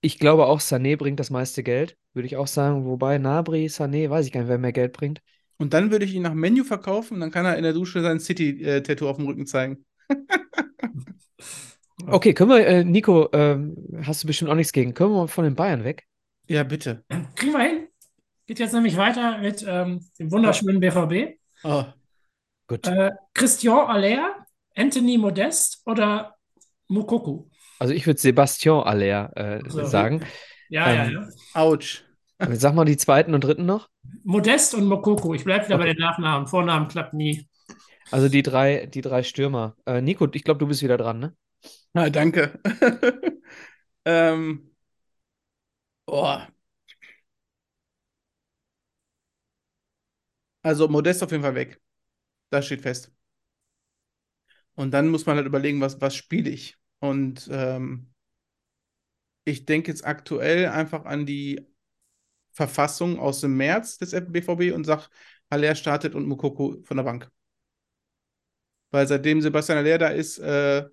Ich 0.01 0.19
glaube 0.19 0.45
auch, 0.45 0.59
Sané 0.59 0.97
bringt 0.97 1.19
das 1.19 1.29
meiste 1.29 1.63
Geld, 1.63 1.97
würde 2.13 2.27
ich 2.27 2.37
auch 2.37 2.47
sagen. 2.47 2.85
Wobei 2.85 3.17
Nabri, 3.17 3.67
Sané, 3.67 4.09
weiß 4.09 4.25
ich 4.25 4.31
gar 4.31 4.41
nicht, 4.41 4.49
wer 4.49 4.57
mehr 4.57 4.73
Geld 4.73 4.93
bringt. 4.93 5.21
Und 5.57 5.73
dann 5.73 5.91
würde 5.91 6.05
ich 6.05 6.13
ihn 6.13 6.21
nach 6.21 6.33
Menu 6.33 6.63
verkaufen 6.63 7.15
und 7.15 7.19
dann 7.19 7.31
kann 7.31 7.45
er 7.45 7.57
in 7.57 7.63
der 7.63 7.73
Dusche 7.73 8.01
sein 8.01 8.19
City-Tattoo 8.19 9.09
auf 9.09 9.17
dem 9.17 9.25
Rücken 9.25 9.47
zeigen. 9.47 9.85
Okay, 12.05 12.33
können 12.33 12.51
wir, 12.51 12.65
äh, 12.65 12.83
Nico, 12.83 13.27
ähm, 13.33 13.75
hast 14.03 14.23
du 14.23 14.27
bestimmt 14.27 14.51
auch 14.51 14.55
nichts 14.55 14.71
gegen. 14.71 14.93
Können 14.93 15.11
wir 15.11 15.21
mal 15.21 15.27
von 15.27 15.43
den 15.43 15.55
Bayern 15.55 15.83
weg? 15.83 16.05
Ja, 16.47 16.63
bitte. 16.63 17.03
Kriegen 17.35 17.51
wir 17.51 17.59
hin. 17.59 17.87
Geht 18.45 18.59
jetzt 18.59 18.73
nämlich 18.73 18.95
weiter 18.95 19.39
mit 19.39 19.65
ähm, 19.67 20.05
dem 20.17 20.31
wunderschönen 20.31 20.79
BVB. 20.79 21.37
Oh. 21.63 21.83
Gut. 22.67 22.87
Äh, 22.87 23.11
Christian 23.33 23.87
Aller, 23.87 24.45
Anthony 24.75 25.17
Modest 25.17 25.81
oder 25.85 26.35
Mukoko? 26.87 27.49
Also 27.79 27.93
ich 27.93 28.05
würde 28.07 28.19
Sebastian 28.19 28.83
Aller 28.83 29.35
äh, 29.37 29.69
So. 29.69 29.83
sagen. 29.85 30.21
Ja, 30.69 30.91
ja, 30.91 31.05
Ähm, 31.05 31.11
ja. 31.11 31.27
Autsch. 31.53 32.03
Sag 32.53 32.75
mal 32.75 32.85
die 32.85 32.97
zweiten 32.97 33.33
und 33.33 33.43
dritten 33.43 33.65
noch. 33.65 33.89
Modest 34.23 34.75
und 34.75 34.85
Mokoko. 34.85 35.33
Ich 35.33 35.43
bleibe 35.43 35.65
wieder 35.65 35.77
bei 35.77 35.85
Okay. 35.85 35.93
den 35.93 35.97
Nachnamen. 35.97 36.47
Vornamen 36.47 36.87
klappt 36.87 37.13
nie. 37.13 37.47
Also 38.11 38.29
die 38.29 38.41
drei, 38.43 38.85
die 38.85 39.01
drei 39.01 39.23
Stürmer. 39.23 39.75
Äh, 39.85 40.01
Nico, 40.01 40.27
ich 40.33 40.43
glaube, 40.43 40.59
du 40.59 40.67
bist 40.67 40.81
wieder 40.81 40.97
dran, 40.97 41.19
ne? 41.19 41.35
Na, 41.93 42.09
danke. 42.09 42.59
ähm, 44.05 44.71
oh. 46.07 46.47
Also 50.61 50.87
Modest 50.87 51.23
auf 51.23 51.31
jeden 51.31 51.41
Fall 51.43 51.55
weg. 51.55 51.81
Das 52.51 52.65
steht 52.67 52.81
fest. 52.83 53.11
Und 54.75 54.91
dann 54.91 55.09
muss 55.09 55.25
man 55.25 55.35
halt 55.35 55.45
überlegen, 55.45 55.81
was, 55.81 55.99
was 55.99 56.15
spiele 56.15 56.49
ich. 56.49 56.77
Und 56.99 57.47
ähm, 57.51 58.13
ich 59.45 59.65
denke 59.65 59.91
jetzt 59.91 60.05
aktuell 60.05 60.67
einfach 60.67 61.05
an 61.05 61.25
die 61.25 61.65
Verfassung 62.53 63.19
aus 63.19 63.41
dem 63.41 63.57
März 63.57 63.97
des 63.99 64.11
BVB 64.11 64.73
und 64.73 64.85
sag, 64.85 65.09
Haller 65.51 65.75
startet 65.75 66.15
und 66.15 66.27
Mukoko 66.27 66.77
von 66.83 66.97
der 66.97 67.03
Bank. 67.03 67.31
weil 68.91 69.07
seitdem 69.07 69.41
Sebastian 69.41 69.77
Aller 69.79 69.97
da 69.97 70.07
ist, 70.09 70.39
äh, 70.39 70.85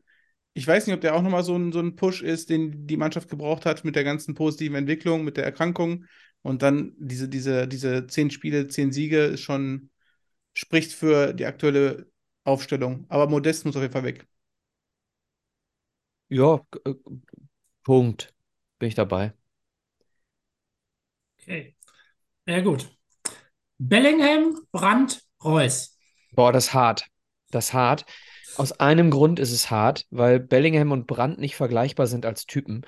ich 0.54 0.66
weiß 0.66 0.86
nicht, 0.86 0.94
ob 0.94 1.00
der 1.00 1.14
auch 1.16 1.22
nochmal 1.22 1.42
so 1.44 1.56
ein, 1.56 1.72
so 1.72 1.80
ein 1.80 1.96
Push 1.96 2.22
ist, 2.22 2.50
den 2.50 2.86
die 2.86 2.96
Mannschaft 2.96 3.28
gebraucht 3.28 3.66
hat 3.66 3.84
mit 3.84 3.96
der 3.96 4.04
ganzen 4.04 4.34
positiven 4.34 4.76
Entwicklung, 4.76 5.24
mit 5.24 5.36
der 5.36 5.44
Erkrankung. 5.44 6.06
Und 6.42 6.62
dann 6.62 6.92
diese, 6.98 7.28
diese, 7.28 7.66
diese 7.68 8.06
zehn 8.06 8.30
Spiele, 8.30 8.68
zehn 8.68 8.92
Siege 8.92 9.18
ist 9.24 9.40
schon, 9.40 9.90
spricht 10.54 10.92
für 10.92 11.34
die 11.34 11.46
aktuelle 11.46 12.08
Aufstellung. 12.44 13.06
Aber 13.08 13.28
Modest 13.28 13.64
muss 13.66 13.76
auf 13.76 13.82
jeden 13.82 13.92
Fall 13.94 14.04
weg. 14.04 14.26
Ja, 16.28 16.60
äh, 16.84 16.94
Punkt. 17.82 18.34
Bin 18.78 18.88
ich 18.88 18.94
dabei. 18.94 19.32
Okay. 21.40 21.76
Ja, 22.46 22.60
gut. 22.60 22.90
Bellingham, 23.78 24.56
Brandt, 24.72 25.22
Reus. 25.42 25.98
Boah, 26.32 26.52
das 26.52 26.66
ist 26.66 26.74
hart. 26.74 27.06
Das 27.50 27.66
ist 27.66 27.72
hart. 27.74 28.06
Aus 28.56 28.72
einem 28.72 29.10
Grund 29.10 29.38
ist 29.38 29.52
es 29.52 29.70
hart, 29.70 30.06
weil 30.10 30.40
Bellingham 30.40 30.92
und 30.92 31.06
Brandt 31.06 31.38
nicht 31.38 31.56
vergleichbar 31.56 32.06
sind 32.06 32.24
als 32.24 32.46
Typen. 32.46 32.82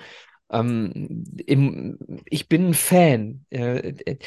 Ähm, 0.50 1.24
im, 1.44 1.98
ich 2.24 2.48
bin 2.48 2.68
ein 2.68 2.74
Fan. 2.74 3.44
Äh, 3.50 3.94
äh, 4.04 4.18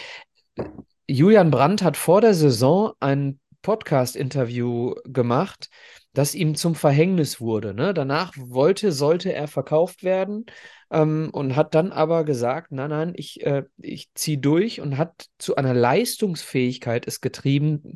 Julian 1.08 1.50
Brandt 1.50 1.82
hat 1.82 1.98
vor 1.98 2.22
der 2.22 2.34
Saison 2.34 2.94
ein 3.00 3.40
Podcast-Interview 3.62 4.96
gemacht, 5.06 5.70
das 6.14 6.36
ihm 6.36 6.56
zum 6.56 6.76
Verhängnis 6.76 7.40
wurde. 7.40 7.74
Ne? 7.74 7.94
Danach 7.94 8.34
wollte, 8.38 8.92
sollte 8.92 9.34
er 9.34 9.48
verkauft 9.48 10.04
werden 10.04 10.46
ähm, 10.92 11.30
und 11.32 11.56
hat 11.56 11.76
dann 11.76 11.92
aber 11.92 12.24
gesagt, 12.24 12.72
nein, 12.72 12.90
nein, 12.90 13.14
ich, 13.16 13.46
äh, 13.46 13.64
ich 13.78 14.10
ziehe 14.16 14.40
durch 14.40 14.82
und 14.82 14.98
hat 14.98 15.28
zu 15.38 15.56
einer 15.56 15.74
Leistungsfähigkeit 15.74 17.08
es 17.08 17.22
getrieben, 17.22 17.96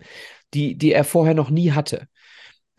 die, 0.53 0.77
die 0.77 0.91
er 0.91 1.03
vorher 1.03 1.33
noch 1.33 1.49
nie 1.49 1.71
hatte. 1.71 2.07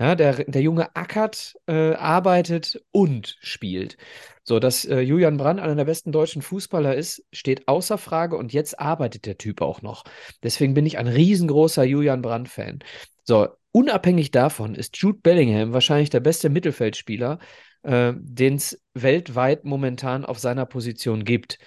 Ja, 0.01 0.17
der, 0.17 0.45
der 0.45 0.61
Junge 0.61 0.95
ackert, 0.97 1.55
äh, 1.67 1.95
arbeitet 1.95 2.83
und 2.91 3.37
spielt. 3.41 3.97
So, 4.43 4.59
dass 4.59 4.85
äh, 4.85 4.99
Julian 5.01 5.37
Brandt 5.37 5.61
einer 5.61 5.77
der 5.77 5.85
besten 5.85 6.11
deutschen 6.11 6.43
Fußballer 6.43 6.97
ist, 6.97 7.25
steht 7.33 7.69
außer 7.69 7.97
Frage 7.97 8.37
und 8.37 8.53
jetzt 8.53 8.79
arbeitet 8.81 9.25
der 9.25 9.39
Typ 9.39 9.63
auch 9.63 9.83
noch. 9.83 10.03
Deswegen 10.43 10.75
bin 10.75 10.85
ich 10.85 10.99
ein 10.99 11.07
riesengroßer 11.07 11.85
Julian 11.85 12.23
Brandt-Fan. 12.23 12.81
So, 13.23 13.49
unabhängig 13.75 14.31
davon 14.31 14.75
ist 14.75 14.97
Jude 14.99 15.19
Bellingham 15.21 15.73
wahrscheinlich 15.73 16.09
der 16.09 16.21
beste 16.21 16.49
Mittelfeldspieler, 16.49 17.41
äh, 17.83 18.13
den 18.17 18.55
es 18.55 18.81
weltweit 18.95 19.65
momentan 19.65 20.25
auf 20.25 20.39
seiner 20.39 20.65
Position 20.65 21.25
gibt. 21.25 21.59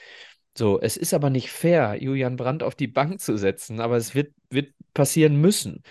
So, 0.57 0.79
es 0.79 0.97
ist 0.97 1.13
aber 1.13 1.29
nicht 1.29 1.51
fair, 1.51 1.97
Julian 2.01 2.37
Brandt 2.37 2.63
auf 2.63 2.75
die 2.75 2.87
Bank 2.87 3.19
zu 3.19 3.37
setzen, 3.37 3.81
aber 3.81 3.97
es 3.97 4.15
wird, 4.15 4.33
wird 4.49 4.73
passieren 4.93 5.39
müssen. 5.39 5.83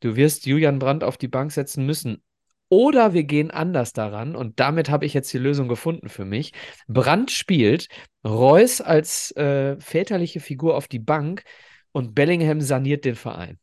Du 0.00 0.14
wirst 0.14 0.46
Julian 0.46 0.78
Brandt 0.78 1.04
auf 1.04 1.16
die 1.16 1.28
Bank 1.28 1.52
setzen 1.52 1.86
müssen. 1.86 2.22
Oder 2.68 3.12
wir 3.14 3.24
gehen 3.24 3.50
anders 3.50 3.92
daran 3.92 4.36
und 4.36 4.60
damit 4.60 4.90
habe 4.90 5.06
ich 5.06 5.14
jetzt 5.14 5.32
die 5.32 5.38
Lösung 5.38 5.68
gefunden 5.68 6.08
für 6.08 6.24
mich. 6.24 6.52
Brandt 6.86 7.30
spielt, 7.30 7.88
Reus 8.24 8.80
als 8.80 9.34
äh, 9.36 9.78
väterliche 9.80 10.40
Figur 10.40 10.76
auf 10.76 10.88
die 10.88 10.98
Bank 10.98 11.44
und 11.92 12.14
Bellingham 12.14 12.60
saniert 12.60 13.04
den 13.04 13.16
Verein. 13.16 13.58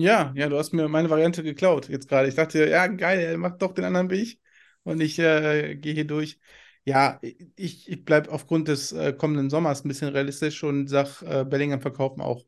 Ja, 0.00 0.32
ja, 0.34 0.48
du 0.48 0.56
hast 0.56 0.72
mir 0.72 0.88
meine 0.88 1.10
Variante 1.10 1.42
geklaut 1.42 1.88
jetzt 1.88 2.08
gerade. 2.08 2.28
Ich 2.28 2.34
dachte, 2.34 2.66
ja, 2.68 2.86
geil, 2.86 3.20
er 3.20 3.36
macht 3.38 3.60
doch 3.60 3.72
den 3.74 3.84
anderen 3.84 4.08
Weg 4.10 4.40
und 4.82 5.00
ich 5.00 5.18
äh, 5.18 5.76
gehe 5.76 5.92
hier 5.94 6.06
durch. 6.06 6.38
Ja, 6.84 7.20
ich, 7.56 7.86
ich 7.88 8.04
bleibe 8.04 8.30
aufgrund 8.32 8.68
des 8.68 8.92
äh, 8.92 9.12
kommenden 9.12 9.50
Sommers 9.50 9.84
ein 9.84 9.88
bisschen 9.88 10.08
realistisch 10.08 10.62
und 10.64 10.88
sag, 10.88 11.20
äh, 11.22 11.44
Bellingham 11.44 11.82
verkaufen 11.82 12.22
auch 12.22 12.44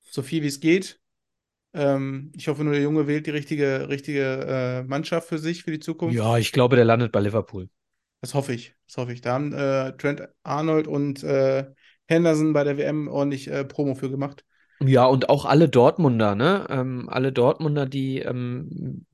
so 0.00 0.22
viel 0.22 0.42
wie 0.42 0.46
es 0.46 0.60
geht. 0.60 0.98
Ähm, 1.74 2.32
ich 2.34 2.48
hoffe 2.48 2.64
nur, 2.64 2.72
der 2.72 2.82
Junge 2.82 3.06
wählt 3.06 3.26
die 3.26 3.30
richtige, 3.32 3.88
richtige 3.88 4.22
äh, 4.46 4.82
Mannschaft 4.84 5.28
für 5.28 5.38
sich, 5.38 5.62
für 5.64 5.72
die 5.72 5.80
Zukunft. 5.80 6.16
Ja, 6.16 6.38
ich 6.38 6.52
glaube, 6.52 6.76
der 6.76 6.84
landet 6.84 7.12
bei 7.12 7.20
Liverpool. 7.20 7.68
Das 8.20 8.32
hoffe 8.34 8.54
ich. 8.54 8.74
Das 8.86 8.96
hoffe 8.96 9.12
ich. 9.12 9.20
Da 9.20 9.34
haben 9.34 9.52
äh, 9.52 9.96
Trent 9.96 10.26
Arnold 10.42 10.86
und 10.86 11.22
äh, 11.22 11.66
Henderson 12.06 12.52
bei 12.52 12.64
der 12.64 12.78
WM 12.78 13.08
ordentlich 13.08 13.50
Promo 13.68 13.94
für 13.94 14.10
gemacht. 14.10 14.44
Ja, 14.80 15.06
und 15.06 15.28
auch 15.28 15.44
alle 15.44 15.68
Dortmunder, 15.68 16.34
ne? 16.34 16.66
Ähm, 16.68 17.08
alle 17.08 17.32
Dortmunder, 17.32 17.86
die 17.86 18.18
ähm, 18.18 19.06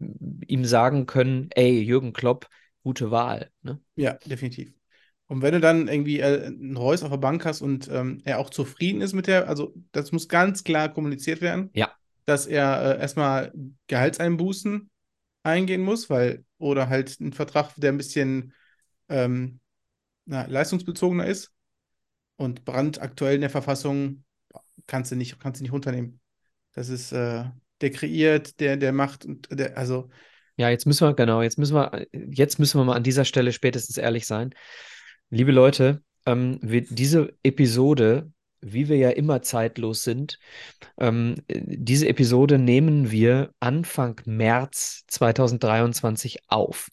ihm 0.46 0.64
sagen 0.64 1.06
können, 1.06 1.48
ey, 1.52 1.80
Jürgen 1.80 2.12
Klopp, 2.12 2.48
gute 2.82 3.10
Wahl, 3.10 3.50
ne? 3.62 3.80
Ja, 3.96 4.14
definitiv. 4.24 4.72
Und 5.26 5.42
wenn 5.42 5.52
du 5.54 5.60
dann 5.60 5.86
irgendwie 5.86 6.20
äh, 6.20 6.46
einen 6.46 6.76
Reus 6.76 7.02
auf 7.02 7.10
der 7.10 7.18
Bank 7.18 7.44
hast 7.44 7.60
und 7.62 7.88
ähm, 7.88 8.20
er 8.24 8.38
auch 8.38 8.50
zufrieden 8.50 9.00
ist 9.00 9.12
mit 9.12 9.26
der, 9.26 9.48
also 9.48 9.74
das 9.92 10.10
muss 10.12 10.28
ganz 10.28 10.64
klar 10.64 10.92
kommuniziert 10.92 11.40
werden, 11.40 11.70
Ja. 11.74 11.94
dass 12.26 12.46
er 12.46 12.96
äh, 12.96 13.00
erstmal 13.00 13.52
Gehaltseinbußen 13.86 14.90
eingehen 15.44 15.82
muss, 15.82 16.10
weil, 16.10 16.44
oder 16.58 16.88
halt 16.88 17.16
einen 17.20 17.32
Vertrag, 17.32 17.74
der 17.76 17.92
ein 17.92 17.96
bisschen 17.98 18.54
ähm, 19.08 19.60
na, 20.26 20.46
leistungsbezogener 20.46 21.26
ist. 21.26 21.52
Und 22.36 22.64
Brandt 22.64 23.00
aktuell 23.02 23.36
in 23.36 23.42
der 23.42 23.50
Verfassung 23.50 24.24
kannst 24.86 25.12
du 25.12 25.16
nicht, 25.16 25.38
kannst 25.40 25.60
du 25.60 25.64
nicht 25.64 25.72
runternehmen. 25.72 26.20
Das 26.72 26.88
ist, 26.88 27.12
äh, 27.12 27.44
der 27.80 27.90
kreiert, 27.90 28.60
der, 28.60 28.76
der 28.76 28.92
macht 28.92 29.24
und 29.24 29.48
der, 29.50 29.76
also 29.76 30.08
Ja, 30.56 30.68
jetzt 30.68 30.86
müssen 30.86 31.06
wir, 31.08 31.14
genau, 31.14 31.42
jetzt 31.42 31.58
müssen 31.58 31.74
wir, 31.74 32.06
jetzt 32.12 32.58
müssen 32.58 32.78
wir 32.78 32.84
mal 32.84 32.96
an 32.96 33.02
dieser 33.02 33.24
Stelle 33.24 33.52
spätestens 33.52 33.96
ehrlich 33.96 34.26
sein. 34.26 34.54
Liebe 35.30 35.52
Leute, 35.52 36.02
ähm, 36.26 36.58
wir, 36.62 36.82
diese 36.82 37.32
Episode, 37.42 38.30
wie 38.60 38.88
wir 38.88 38.98
ja 38.98 39.10
immer 39.10 39.40
zeitlos 39.40 40.04
sind, 40.04 40.38
ähm, 40.98 41.36
diese 41.48 42.08
Episode 42.08 42.58
nehmen 42.58 43.10
wir 43.10 43.54
Anfang 43.58 44.20
März 44.26 45.04
2023 45.08 46.40
auf. 46.48 46.88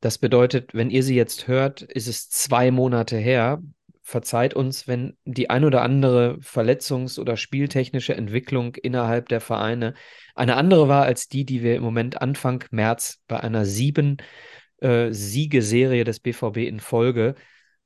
Das 0.00 0.18
bedeutet, 0.18 0.74
wenn 0.74 0.90
ihr 0.90 1.02
sie 1.02 1.16
jetzt 1.16 1.48
hört, 1.48 1.80
ist 1.82 2.06
es 2.06 2.28
zwei 2.28 2.70
Monate 2.70 3.16
her. 3.16 3.62
Verzeiht 4.08 4.54
uns, 4.54 4.86
wenn 4.86 5.16
die 5.24 5.50
ein 5.50 5.64
oder 5.64 5.82
andere 5.82 6.38
Verletzungs- 6.40 7.18
oder 7.18 7.36
spieltechnische 7.36 8.14
Entwicklung 8.14 8.76
innerhalb 8.76 9.28
der 9.28 9.40
Vereine 9.40 9.94
eine 10.36 10.54
andere 10.54 10.86
war 10.86 11.02
als 11.02 11.26
die, 11.26 11.44
die 11.44 11.60
wir 11.64 11.74
im 11.74 11.82
Moment 11.82 12.22
Anfang 12.22 12.62
März 12.70 13.18
bei 13.26 13.40
einer 13.40 13.64
sieben 13.64 14.18
äh, 14.80 15.10
Siegeserie 15.10 16.04
des 16.04 16.20
BVB 16.20 16.58
in 16.58 16.78
Folge, 16.78 17.34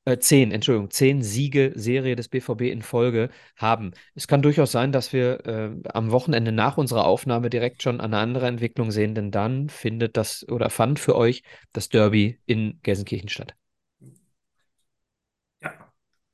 äh, 0.05 0.19
zehn, 0.19 0.53
Entschuldigung, 0.53 0.91
zehn 0.91 1.23
Siege-Serie 1.23 2.17
des 2.17 2.29
BVB 2.29 2.63
in 2.65 2.83
Folge 2.83 3.31
haben. 3.57 3.93
Es 4.15 4.29
kann 4.29 4.43
durchaus 4.43 4.73
sein, 4.73 4.93
dass 4.93 5.15
wir 5.15 5.47
äh, 5.47 5.71
am 5.89 6.11
Wochenende 6.11 6.53
nach 6.53 6.77
unserer 6.77 7.07
Aufnahme 7.07 7.49
direkt 7.49 7.83
schon 7.83 7.99
eine 7.99 8.19
andere 8.19 8.47
Entwicklung 8.47 8.91
sehen, 8.91 9.15
denn 9.15 9.31
dann 9.31 9.71
findet 9.71 10.19
das 10.19 10.47
oder 10.47 10.69
fand 10.69 10.99
für 10.99 11.17
euch 11.17 11.45
das 11.73 11.89
Derby 11.89 12.41
in 12.45 12.79
Gelsenkirchen 12.83 13.31
statt. 13.31 13.55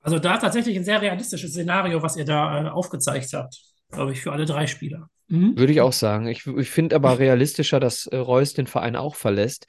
Also 0.06 0.20
da 0.20 0.38
tatsächlich 0.38 0.76
ein 0.76 0.84
sehr 0.84 1.02
realistisches 1.02 1.50
Szenario, 1.50 2.00
was 2.00 2.16
ihr 2.16 2.24
da 2.24 2.66
äh, 2.66 2.68
aufgezeigt 2.68 3.32
habt, 3.32 3.60
glaube 3.90 4.12
ich, 4.12 4.20
für 4.20 4.30
alle 4.30 4.44
drei 4.44 4.68
Spieler. 4.68 5.10
Mhm. 5.26 5.58
Würde 5.58 5.72
ich 5.72 5.80
auch 5.80 5.92
sagen. 5.92 6.28
Ich, 6.28 6.46
ich 6.46 6.70
finde 6.70 6.94
aber 6.94 7.18
realistischer, 7.18 7.80
dass 7.80 8.06
äh, 8.06 8.16
Reus 8.16 8.52
den 8.52 8.68
Verein 8.68 8.94
auch 8.94 9.16
verlässt, 9.16 9.66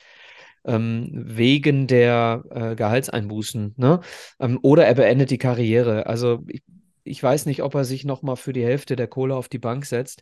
ähm, 0.63 1.09
wegen 1.11 1.87
der 1.87 2.43
äh, 2.51 2.75
Gehaltseinbußen. 2.75 3.73
Ne? 3.77 4.01
Ähm, 4.39 4.59
oder 4.61 4.85
er 4.85 4.93
beendet 4.93 5.31
die 5.31 5.39
Karriere. 5.39 6.05
Also 6.05 6.43
ich, 6.47 6.61
ich 7.03 7.23
weiß 7.23 7.47
nicht, 7.47 7.63
ob 7.63 7.73
er 7.73 7.83
sich 7.83 8.05
nochmal 8.05 8.35
für 8.35 8.53
die 8.53 8.63
Hälfte 8.63 8.95
der 8.95 9.07
Kohle 9.07 9.35
auf 9.35 9.49
die 9.49 9.57
Bank 9.57 9.87
setzt. 9.87 10.21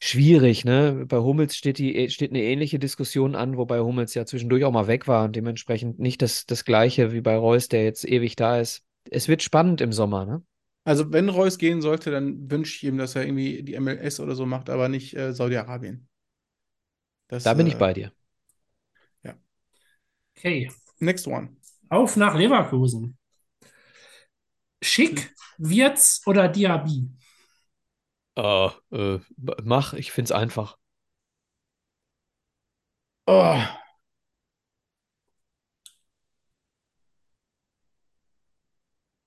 Schwierig, 0.00 0.64
ne? 0.64 1.04
Bei 1.06 1.18
Hummels 1.18 1.56
steht, 1.56 1.76
die, 1.76 2.08
steht 2.08 2.30
eine 2.30 2.42
ähnliche 2.42 2.78
Diskussion 2.78 3.34
an, 3.34 3.58
wobei 3.58 3.80
Hummels 3.80 4.14
ja 4.14 4.24
zwischendurch 4.24 4.64
auch 4.64 4.72
mal 4.72 4.86
weg 4.86 5.06
war 5.08 5.26
und 5.26 5.36
dementsprechend 5.36 5.98
nicht 5.98 6.22
das, 6.22 6.46
das 6.46 6.64
Gleiche 6.64 7.12
wie 7.12 7.20
bei 7.20 7.36
Reus, 7.36 7.68
der 7.68 7.84
jetzt 7.84 8.08
ewig 8.08 8.34
da 8.34 8.60
ist. 8.60 8.82
Es 9.10 9.28
wird 9.28 9.42
spannend 9.42 9.80
im 9.80 9.92
Sommer, 9.92 10.24
ne? 10.24 10.42
Also, 10.84 11.12
wenn 11.12 11.28
Reus 11.30 11.58
gehen 11.58 11.80
sollte, 11.80 12.10
dann 12.10 12.50
wünsche 12.50 12.76
ich 12.76 12.84
ihm, 12.84 12.98
dass 12.98 13.16
er 13.16 13.24
irgendwie 13.24 13.62
die 13.62 13.74
MLS 13.74 14.20
oder 14.20 14.34
so 14.34 14.44
macht, 14.44 14.68
aber 14.68 14.88
nicht 14.88 15.16
äh, 15.16 15.32
Saudi-Arabien. 15.32 16.08
Da 17.28 17.54
bin 17.54 17.66
ich 17.66 17.74
äh, 17.74 17.78
bei 17.78 17.94
dir. 17.94 18.12
Okay. 20.36 20.70
Next 20.98 21.26
one. 21.26 21.56
Auf 21.88 22.16
nach 22.16 22.34
Leverkusen. 22.34 23.16
Schick, 24.82 25.34
Wirtz 25.58 26.20
oder 26.26 26.48
Diaby? 26.48 27.08
Äh, 28.36 28.68
äh, 28.92 29.20
mach, 29.62 29.94
ich 29.94 30.12
find's 30.12 30.32
einfach. 30.32 30.76
Oh. 33.26 33.64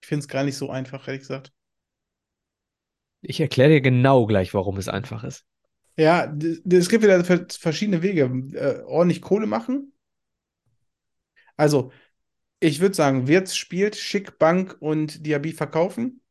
Ich 0.07 0.09
finde 0.09 0.21
es 0.21 0.29
gar 0.29 0.45
nicht 0.45 0.55
so 0.55 0.69
einfach, 0.69 1.05
ehrlich 1.09 1.23
gesagt. 1.23 1.51
Ich 3.21 3.39
erkläre 3.39 3.69
dir 3.69 3.81
genau 3.81 4.25
gleich, 4.25 4.55
warum 4.55 4.77
es 4.77 4.87
einfach 4.89 5.23
ist. 5.23 5.45
Ja, 5.97 6.31
es 6.69 6.89
gibt 6.89 7.03
wieder 7.03 7.23
ver- 7.25 7.47
verschiedene 7.49 8.01
Wege. 8.03 8.23
Äh, 8.53 8.83
ordentlich 8.85 9.21
Kohle 9.21 9.47
machen. 9.47 9.93
Also, 11.55 11.91
ich 12.61 12.79
würde 12.81 12.95
sagen, 12.95 13.27
Wirtz 13.27 13.55
spielt, 13.55 13.95
Schick 13.97 14.39
Bank 14.39 14.77
und 14.81 15.25
Diaby 15.25 15.53
verkaufen. 15.53 16.21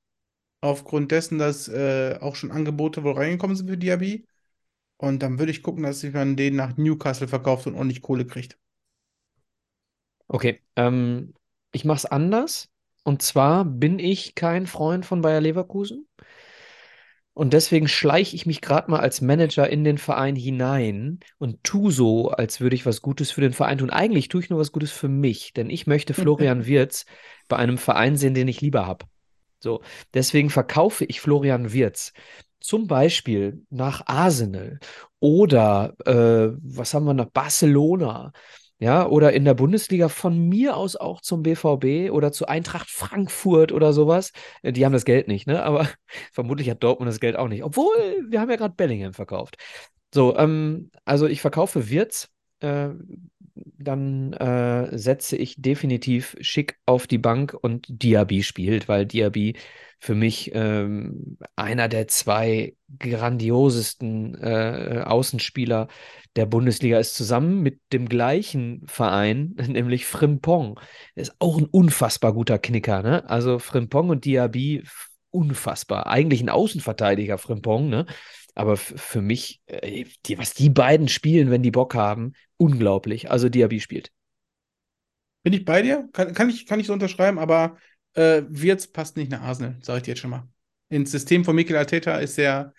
Aufgrund 0.63 1.13
dessen, 1.13 1.39
dass 1.39 1.69
äh, 1.69 2.19
auch 2.21 2.37
schon 2.37 2.53
Angebote 2.53 3.05
wohl 3.05 3.15
reingekommen 3.15 3.57
sind 3.57 3.69
für 3.71 3.79
Diaby. 3.79 4.27
Und 4.99 5.23
dann 5.23 5.39
würde 5.39 5.53
ich 5.53 5.63
gucken, 5.63 5.85
dass 5.85 6.03
man 6.05 6.37
den 6.37 6.57
nach 6.57 6.77
Newcastle 6.77 7.29
verkauft 7.29 7.67
und 7.69 7.75
ordentlich 7.77 8.03
Kohle 8.03 8.27
kriegt. 8.27 8.59
Okay, 10.29 10.63
ähm, 10.77 11.35
ich 11.73 11.85
mache 11.85 11.99
es 11.99 12.07
anders. 12.07 12.69
Und 13.07 13.23
zwar 13.23 13.65
bin 13.65 14.01
ich 14.01 14.35
kein 14.35 14.67
Freund 14.67 15.07
von 15.07 15.21
Bayer 15.21 15.41
Leverkusen. 15.41 16.09
Und 17.35 17.53
deswegen 17.53 17.87
schleiche 17.87 18.35
ich 18.35 18.47
mich 18.47 18.61
gerade 18.61 18.91
mal 18.91 18.99
als 18.99 19.21
Manager 19.21 19.71
in 19.71 19.85
den 19.85 19.97
Verein 19.97 20.35
hinein 20.35 21.21
und 21.39 21.63
tu 21.63 21.93
so, 21.93 22.31
als 22.31 22.61
würde 22.61 22.75
ich 22.75 22.85
was 22.85 23.03
Gutes 23.03 23.31
für 23.31 23.43
den 23.43 23.53
Verein 23.53 23.79
tun. 23.79 23.91
Eigentlich 23.91 24.27
tue 24.27 24.41
ich 24.41 24.51
nur 24.51 24.59
was 24.59 24.73
Gutes 24.73 24.91
für 24.91 25.09
mich, 25.09 25.53
denn 25.53 25.71
ich 25.71 25.87
möchte 25.87 26.15
Florian 26.15 26.67
Wirtz 26.67 27.07
bei 27.47 27.57
einem 27.59 27.79
Verein 27.79 28.17
sehen, 28.17 28.35
den 28.35 28.49
ich 28.49 28.61
lieber 28.61 28.89
habe. 28.89 29.07
So, 29.61 29.83
deswegen 30.13 30.51
verkaufe 30.51 31.05
ich 31.05 31.21
Florian 31.21 31.73
Wirtz 31.73 32.13
zum 32.59 32.89
Beispiel 32.89 33.65
nach 33.71 34.03
Arsenal 34.07 34.81
oder 35.21 35.95
äh, 36.07 36.57
was 36.61 36.93
haben 36.93 37.05
wir 37.05 37.15
nach 37.15 37.31
Barcelona 37.31 38.33
ja, 38.79 39.07
oder 39.07 39.33
in 39.33 39.45
der 39.45 39.55
Bundesliga 39.55 40.09
von 40.09 40.39
mir 40.49 40.77
aus 40.77 40.97
auch 40.97 41.21
zum 41.23 41.43
BVB 41.43 42.11
oder 42.11 42.33
zu 42.33 42.47
Eintracht 42.47 42.91
Frankfurt 42.91 43.73
oder 43.73 43.93
sowas. 43.93 44.33
Äh, 44.63 44.73
Die 44.73 44.85
haben 44.85 44.93
das 44.93 45.05
Geld 45.05 45.29
nicht, 45.29 45.47
ne? 45.47 45.63
Aber 45.63 45.89
vermutlich 46.33 46.71
hat 46.71 46.83
Dortmund 46.83 47.09
das 47.11 47.21
Geld 47.21 47.37
auch 47.37 47.49
nicht. 47.49 47.65
Obwohl, 47.65 47.97
wir 48.29 48.41
haben 48.41 48.51
ja 48.51 48.57
gerade 48.57 48.75
Bellingham 48.75 49.15
verkauft. 49.15 49.57
So, 50.15 50.37
ähm, 50.37 50.91
also 51.05 51.27
ich 51.27 51.41
verkaufe 51.41 51.91
Wirtz, 51.91 52.29
äh, 52.61 52.89
dann 53.79 54.33
äh, 54.35 54.97
setze 54.97 55.37
ich 55.37 55.61
definitiv 55.61 56.37
Schick 56.41 56.79
auf 56.87 57.07
die 57.07 57.19
Bank 57.19 57.55
und 57.55 57.87
Diaby 57.89 58.43
spielt, 58.43 58.89
weil 58.89 59.07
Diaby 59.07 59.57
für 59.99 60.15
mich 60.15 60.51
ähm, 60.55 61.39
einer 61.57 61.89
der 61.89 62.07
zwei 62.09 62.77
grandiosesten 62.99 64.35
äh, 64.43 65.03
Außenspieler 65.05 65.89
der 66.37 66.47
Bundesliga 66.47 66.99
ist, 66.99 67.15
zusammen 67.15 67.63
mit 67.63 67.81
dem 67.93 68.09
gleichen 68.09 68.83
Verein, 68.87 69.55
nämlich 69.67 70.07
Frimpong. 70.07 70.79
Ist 71.15 71.35
auch 71.39 71.59
ein 71.59 71.65
unfassbar 71.67 72.35
guter 72.35 72.59
Knicker, 72.59 73.03
ne? 73.03 73.29
Also 73.29 73.59
Frimpong 73.59 74.11
und 74.11 74.25
Diaby, 74.25 74.85
unfassbar. 75.31 76.07
Eigentlich 76.07 76.43
ein 76.43 76.51
Außenverteidiger, 76.51 77.39
Frimpong, 77.39 77.89
ne? 77.89 78.07
Aber 78.57 78.79
für 78.79 79.21
mich, 79.21 79.61
äh, 79.67 80.07
die, 80.25 80.39
was 80.39 80.55
die 80.55 80.71
beiden 80.71 81.09
spielen, 81.09 81.51
wenn 81.51 81.63
die 81.63 81.71
Bock 81.71 81.95
haben, 81.95 82.33
unglaublich. 82.57 83.31
Also 83.31 83.51
Diaby 83.51 83.81
spielt. 83.81 84.11
Bin 85.43 85.53
ich 85.53 85.65
bei 85.65 85.83
dir? 85.83 86.09
Kann, 86.13 86.33
kann 86.33 86.49
ich, 86.49 86.67
kann 86.67 86.81
ich 86.81 86.87
so 86.87 86.95
unterschreiben, 86.95 87.39
aber 87.39 87.77
äh, 88.15 88.43
Wirtz 88.49 88.87
passt 88.87 89.17
nicht 89.17 89.31
nach 89.31 89.43
Arsenal, 89.43 89.77
sage 89.83 89.99
ich 89.99 90.03
dir 90.05 90.11
jetzt 90.13 90.21
schon 90.21 90.31
mal. 90.31 90.49
Ins 90.89 91.11
System 91.11 91.45
von 91.45 91.55
Mikel 91.55 91.77
Arteta 91.77 92.17
ist 92.17 92.39
er, 92.39 92.73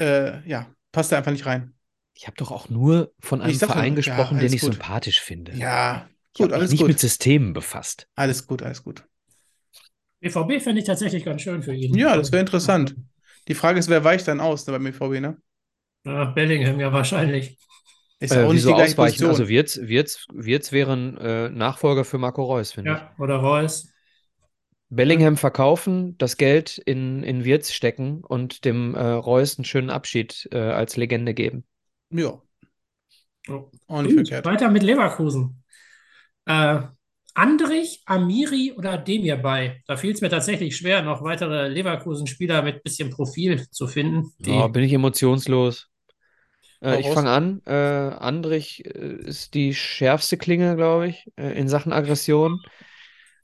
äh, 0.00 0.48
ja, 0.48 0.72
passt 0.92 1.10
er 1.10 1.18
einfach 1.18 1.32
nicht 1.32 1.44
rein. 1.44 1.74
Ich 2.14 2.28
habe 2.28 2.36
doch 2.36 2.52
auch 2.52 2.68
nur 2.68 3.12
von 3.18 3.42
einem 3.42 3.58
Verein 3.58 3.94
ja, 3.94 3.96
gesprochen, 3.96 4.36
den 4.36 4.42
alles 4.42 4.52
ich 4.54 4.60
gut. 4.60 4.74
sympathisch 4.74 5.20
finde. 5.20 5.56
Ja, 5.56 6.08
gut, 6.36 6.46
mich 6.46 6.54
alles 6.54 6.70
nicht 6.70 6.80
gut. 6.80 6.88
mit 6.88 7.00
Systemen 7.00 7.52
befasst. 7.52 8.06
Alles 8.14 8.46
gut, 8.46 8.62
alles 8.62 8.84
gut. 8.84 9.04
BVB 10.20 10.62
fände 10.62 10.80
ich 10.80 10.86
tatsächlich 10.86 11.24
ganz 11.24 11.42
schön 11.42 11.62
für 11.62 11.74
ihn. 11.74 11.94
Ja, 11.98 12.16
das 12.16 12.30
wäre 12.30 12.40
interessant. 12.40 12.94
Die 13.48 13.54
Frage 13.54 13.78
ist, 13.78 13.88
wer 13.88 14.04
weicht 14.04 14.28
dann 14.28 14.40
aus 14.40 14.66
ne, 14.66 14.72
beim 14.72 14.84
BVB, 14.84 15.20
ne? 15.20 15.38
Ja, 16.04 16.24
Bellingham 16.26 16.80
ja 16.80 16.92
wahrscheinlich. 16.92 17.58
Ist 18.20 18.34
ja 18.34 18.40
Äh, 18.40 18.44
auch 18.44 18.52
nicht 18.52 18.68
die 18.68 18.74
gleiche 18.74 18.96
ausweichen? 18.96 18.96
Position. 18.96 19.26
Also 19.26 19.48
Wirtz, 19.48 19.78
Wirtz, 19.82 20.26
Wirtz 20.32 20.72
wäre 20.72 20.92
ein 20.92 21.16
äh, 21.18 21.48
Nachfolger 21.50 22.04
für 22.04 22.18
Marco 22.18 22.42
Reus, 22.44 22.72
finde 22.72 22.92
ich. 22.92 23.06
Ja, 23.06 23.14
oder 23.18 23.36
Reus. 23.36 23.92
Bellingham 24.88 25.36
verkaufen, 25.36 26.16
das 26.16 26.38
Geld 26.38 26.78
in, 26.78 27.22
in 27.22 27.44
Wirtz 27.44 27.72
stecken 27.72 28.24
und 28.24 28.64
dem 28.64 28.94
äh, 28.94 29.00
Reus 29.02 29.58
einen 29.58 29.64
schönen 29.66 29.90
Abschied 29.90 30.48
äh, 30.52 30.56
als 30.58 30.96
Legende 30.96 31.34
geben. 31.34 31.64
Ja, 32.10 32.42
Oh. 33.48 33.70
auch 33.88 34.02
nicht 34.02 34.14
Gut, 34.14 34.14
verkehrt. 34.14 34.44
weiter 34.44 34.70
mit 34.70 34.82
Leverkusen. 34.82 35.62
Äh, 36.46 36.82
Andrich, 37.34 38.02
Amiri 38.06 38.72
oder 38.76 38.96
Demirbay? 38.96 39.82
Da 39.86 39.96
fiel 39.96 40.12
es 40.12 40.20
mir 40.20 40.28
tatsächlich 40.30 40.76
schwer, 40.76 41.02
noch 41.02 41.22
weitere 41.22 41.68
Leverkusen-Spieler 41.68 42.62
mit 42.62 42.82
bisschen 42.84 43.10
Profil 43.10 43.68
zu 43.70 43.86
finden. 43.88 44.32
Die, 44.44 44.52
Ja, 44.52 44.66
bin 44.68 44.84
ich 44.84 44.92
emotionslos. 44.92 45.88
Äh, 46.82 47.00
ich 47.00 47.10
fange 47.10 47.30
an. 47.30 47.62
Äh, 47.66 47.72
Andrich 47.74 48.84
äh, 48.86 48.90
ist 49.26 49.54
die 49.54 49.74
schärfste 49.74 50.36
Klinge, 50.38 50.76
glaube 50.76 51.08
ich, 51.08 51.32
äh, 51.36 51.58
in 51.58 51.68
Sachen 51.68 51.92
Aggression. 51.92 52.62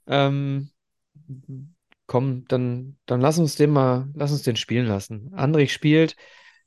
Ähm, 0.07 0.71
komm, 2.07 2.45
dann, 2.47 2.97
dann 3.05 3.21
lass 3.21 3.37
uns 3.39 3.55
den 3.55 3.71
mal, 3.71 4.09
lass 4.13 4.31
uns 4.31 4.43
den 4.43 4.55
spielen 4.55 4.87
lassen. 4.87 5.33
Andrich 5.33 5.73
spielt, 5.73 6.15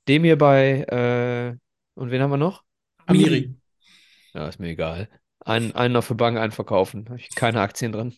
Demir 0.08 0.36
bei, 0.38 0.82
äh, 0.84 1.56
und 1.94 2.10
wen 2.10 2.22
haben 2.22 2.30
wir 2.30 2.36
noch? 2.36 2.64
Amiri. 3.08 3.40
Ja, 4.34 4.48
ist 4.48 4.58
mir 4.60 4.68
egal. 4.68 5.08
Einen, 5.44 5.72
einen 5.72 5.96
auf 5.96 6.08
der 6.08 6.14
Bank, 6.14 6.38
einen 6.38 6.52
verkaufen. 6.52 7.06
Habe 7.08 7.18
ich 7.18 7.34
keine 7.34 7.60
Aktien 7.60 7.92
drin. 7.92 8.14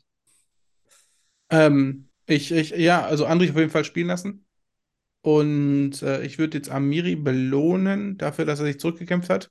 Ähm, 1.50 2.08
ich, 2.26 2.52
ich, 2.52 2.70
ja, 2.70 3.04
also 3.04 3.26
Andrich 3.26 3.50
auf 3.50 3.56
jeden 3.56 3.70
Fall 3.70 3.84
spielen 3.84 4.08
lassen. 4.08 4.46
Und 5.22 6.02
äh, 6.02 6.22
ich 6.22 6.38
würde 6.38 6.58
jetzt 6.58 6.70
Amiri 6.70 7.16
belohnen 7.16 8.16
dafür, 8.18 8.44
dass 8.44 8.60
er 8.60 8.66
sich 8.66 8.78
zurückgekämpft 8.78 9.28
hat 9.30 9.50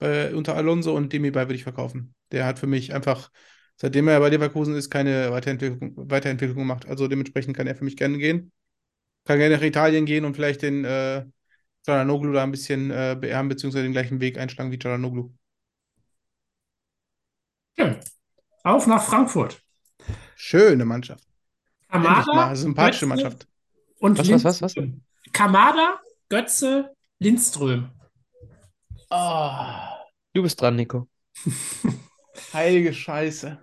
äh, 0.00 0.32
unter 0.32 0.56
Alonso 0.56 0.94
und 0.96 1.12
Demirbay 1.12 1.44
würde 1.46 1.54
ich 1.54 1.62
verkaufen. 1.62 2.14
Der 2.32 2.46
hat 2.46 2.58
für 2.58 2.66
mich 2.66 2.94
einfach, 2.94 3.30
seitdem 3.76 4.08
er 4.08 4.20
bei 4.20 4.28
Leverkusen 4.28 4.74
ist, 4.74 4.90
keine 4.90 5.30
Weiterentwicklung, 5.30 6.10
Weiterentwicklung 6.10 6.58
gemacht. 6.58 6.86
Also 6.86 7.08
dementsprechend 7.08 7.56
kann 7.56 7.66
er 7.66 7.76
für 7.76 7.84
mich 7.84 7.96
gerne 7.96 8.18
gehen. 8.18 8.52
Kann 9.24 9.38
gerne 9.38 9.56
nach 9.56 9.62
Italien 9.62 10.06
gehen 10.06 10.24
und 10.24 10.34
vielleicht 10.34 10.62
den 10.62 10.84
äh, 10.84 11.24
Çalhanoğlu 11.86 12.32
da 12.32 12.42
ein 12.44 12.50
bisschen 12.50 12.90
äh, 12.90 13.16
beerben, 13.20 13.48
beziehungsweise 13.48 13.84
den 13.84 13.92
gleichen 13.92 14.20
Weg 14.20 14.38
einschlagen 14.38 14.72
wie 14.72 14.78
Çalhanoğlu. 14.78 15.30
Auf 18.64 18.86
nach 18.86 19.02
Frankfurt. 19.04 19.62
Schöne 20.36 20.84
Mannschaft. 20.84 21.24
Kamada, 21.88 22.54
sympathische 22.54 23.06
Götze 23.06 23.06
Mannschaft. 23.06 23.48
und 23.98 24.18
Was, 24.18 24.28
was, 24.28 24.44
was, 24.44 24.62
was? 24.62 24.74
Lindström. 24.74 25.04
Kamada, 25.32 26.00
Götze, 26.28 26.94
Lindström. 27.18 27.90
Ah, 29.10 29.96
Du 30.34 30.42
bist 30.42 30.60
dran, 30.60 30.76
Nico. 30.76 31.08
heilige 32.52 32.92
Scheiße. 32.92 33.58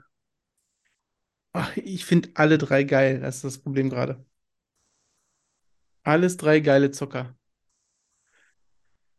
Ach, 1.53 1.77
ich 1.77 2.03
finde 2.05 2.29
alle 2.33 2.57
drei 2.57 2.83
geil. 2.83 3.21
Das 3.21 3.35
ist 3.37 3.43
das 3.43 3.57
Problem 3.59 3.89
gerade. 3.89 4.25
Alles 6.03 6.37
drei 6.37 6.59
geile 6.59 6.91
Zocker. 6.91 7.35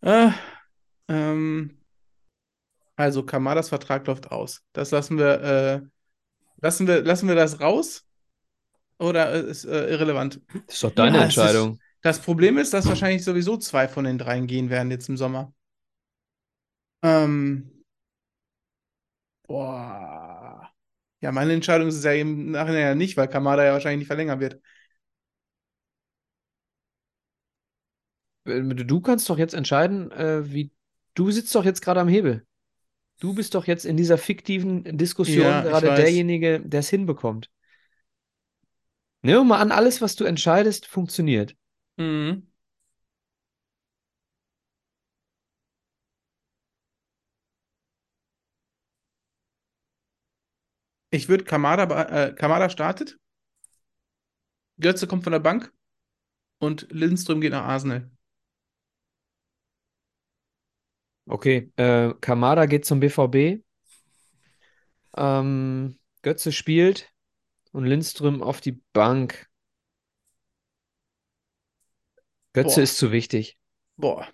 Äh, 0.03 0.31
ähm, 1.09 1.79
also 2.97 3.25
Kamadas 3.25 3.69
Vertrag 3.69 4.07
läuft 4.07 4.31
aus. 4.31 4.63
Das 4.73 4.91
lassen 4.91 5.19
wir, 5.19 5.43
äh, 5.43 5.81
lassen 6.63 6.87
wir, 6.89 7.03
lassen 7.03 7.29
wir 7.29 7.35
das 7.37 7.61
raus? 7.61 8.07
Oder 8.99 9.33
ist 9.33 9.65
äh, 9.65 9.89
irrelevant? 9.91 10.41
Das 10.67 10.77
ist 10.77 10.83
doch 10.85 10.91
deine 10.93 11.19
Ja, 11.19 11.27
es 11.27 11.43
ist- 11.43 11.43
Entscheidung. 11.45 11.81
Das 12.03 12.21
Problem 12.21 12.59
ist, 12.59 12.73
dass 12.75 12.87
wahrscheinlich 12.89 13.25
sowieso 13.25 13.57
zwei 13.59 13.89
von 13.89 14.05
den 14.05 14.19
dreien 14.19 14.47
gehen 14.47 14.71
werden 14.71 14.91
jetzt 14.93 15.09
im 15.09 15.17
Sommer. 15.17 15.53
Ähm, 17.03 17.71
boah. 19.49 20.71
Ja, 21.21 21.33
meine 21.33 21.53
Entscheidung 21.55 21.89
ist 21.89 21.97
es 21.97 22.05
ja 22.05 22.13
im 22.13 22.51
Nachhinein 22.53 22.83
ja 22.83 22.95
nicht, 22.95 23.17
weil 23.17 23.29
Kamada 23.29 23.65
ja 23.65 23.73
wahrscheinlich 23.73 24.01
nicht 24.01 24.07
verlängern 24.09 24.41
wird. 24.41 24.61
Äh, 28.45 28.63
Du 28.63 29.01
kannst 29.01 29.29
doch 29.31 29.39
jetzt 29.39 29.55
entscheiden, 29.55 30.11
äh, 30.13 30.51
wie. 30.53 30.73
Du 31.15 31.31
sitzt 31.31 31.55
doch 31.55 31.65
jetzt 31.65 31.81
gerade 31.83 32.01
am 32.01 32.09
Hebel. 32.09 32.46
Du 33.21 33.35
bist 33.35 33.55
doch 33.55 33.67
jetzt 33.67 33.87
in 33.87 33.97
dieser 33.97 34.19
fiktiven 34.19 34.85
Diskussion 34.99 35.41
Ja, 35.41 35.63
gerade 35.63 35.95
derjenige, 35.95 36.61
der 36.61 36.81
es 36.81 36.91
hinbekommt. 36.91 37.51
Nehmen 39.23 39.41
wir 39.41 39.45
mal 39.45 39.61
an, 39.61 39.73
alles, 39.73 40.01
was 40.03 40.17
du 40.17 40.25
entscheidest, 40.25 40.87
funktioniert. 40.87 41.57
Mhm. 41.97 42.47
Ich 51.11 51.29
würde 51.29 51.45
Kamada, 51.45 51.85
äh, 52.03 52.35
Kamada 52.35 52.69
startet, 52.69 53.19
Götze 54.79 55.07
kommt 55.07 55.25
von 55.25 55.33
der 55.33 55.41
Bank 55.41 55.73
und 56.59 56.87
Lindström 56.91 57.41
geht 57.41 57.53
nach 57.53 57.65
Arsenal. 57.65 58.11
Okay, 61.29 61.73
äh, 61.77 62.15
Kamada 62.21 62.67
geht 62.67 62.85
zum 62.85 63.01
BVB. 63.01 63.63
Ähm, 65.17 65.99
Götze 66.23 66.53
spielt 66.53 67.13
und 67.73 67.85
Lindström 67.87 68.43
auf 68.43 68.61
die 68.61 68.83
Bank. 68.93 69.49
Götze 72.55 72.81
Boah. 72.81 72.83
ist 72.83 72.99
zu 72.99 73.13
wichtig. 73.13 73.57
Boah. 73.99 74.27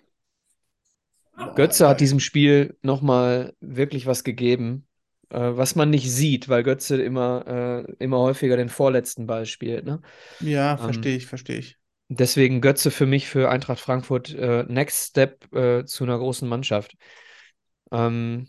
Götze 1.55 1.87
hat 1.87 1.99
diesem 2.01 2.19
Spiel 2.19 2.77
nochmal 2.81 3.53
wirklich 3.59 4.05
was 4.05 4.23
gegeben. 4.23 4.87
äh, 5.29 5.39
was 5.57 5.75
man 5.75 5.89
nicht 5.89 6.11
sieht, 6.11 6.47
weil 6.49 6.63
Götze 6.63 7.01
immer, 7.01 7.85
äh, 7.89 7.93
immer 8.03 8.19
häufiger 8.19 8.57
den 8.57 8.69
vorletzten 8.69 9.25
Ball 9.27 9.45
spielt. 9.45 9.85
Ne? 9.85 10.01
Ja, 10.39 10.77
Ähm, 10.77 10.77
verstehe 10.77 11.15
ich, 11.17 11.25
verstehe 11.25 11.57
ich. 11.57 11.79
Deswegen 12.09 12.61
Götze 12.61 12.91
für 12.91 13.05
mich 13.05 13.27
für 13.27 13.49
Eintracht 13.49 13.79
Frankfurt 13.79 14.33
äh, 14.33 14.63
Next 14.67 15.09
Step 15.09 15.53
äh, 15.53 15.85
zu 15.85 16.03
einer 16.03 16.17
großen 16.17 16.47
Mannschaft. 16.47 16.95
Ähm, 17.91 18.47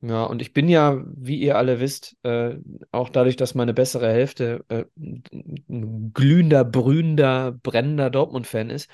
ja, 0.00 0.24
und 0.24 0.40
ich 0.42 0.52
bin 0.52 0.68
ja, 0.68 1.02
wie 1.16 1.38
ihr 1.40 1.56
alle 1.56 1.80
wisst, 1.80 2.16
äh, 2.22 2.56
auch 2.92 3.08
dadurch, 3.08 3.36
dass 3.36 3.54
meine 3.54 3.74
bessere 3.74 4.12
Hälfte 4.12 4.64
äh, 4.68 4.84
ein 4.96 6.12
glühender, 6.14 6.64
brühender, 6.64 7.52
brennender 7.52 8.08
Dortmund-Fan 8.08 8.70
ist, 8.70 8.88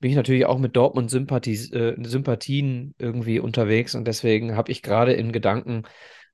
bin 0.00 0.10
ich 0.10 0.16
natürlich 0.16 0.46
auch 0.46 0.58
mit 0.58 0.74
Dortmund-Sympathien 0.76 1.72
äh, 1.72 2.08
Sympathien 2.08 2.94
irgendwie 2.98 3.38
unterwegs 3.38 3.94
und 3.94 4.06
deswegen 4.06 4.56
habe 4.56 4.72
ich 4.72 4.82
gerade 4.82 5.12
in 5.12 5.30
Gedanken 5.30 5.84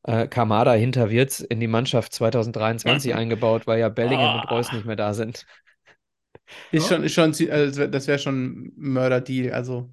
äh, 0.04 0.28
Kamada 0.28 0.72
hinter 0.72 1.10
Wirtz 1.10 1.40
in 1.40 1.60
die 1.60 1.66
Mannschaft 1.66 2.14
2023 2.14 3.14
eingebaut, 3.14 3.66
weil 3.66 3.80
ja 3.80 3.88
Bellingham 3.88 4.40
und 4.40 4.50
Reus 4.50 4.72
nicht 4.72 4.86
mehr 4.86 4.96
da 4.96 5.12
sind. 5.12 5.46
Ist 6.70 6.88
schon, 6.88 7.02
ist 7.02 7.12
schon, 7.14 7.34
also 7.50 7.86
das 7.86 8.06
wäre 8.06 8.18
schon 8.18 8.44
ein 8.44 8.72
Mörder-Deal. 8.76 9.52
Also, 9.52 9.92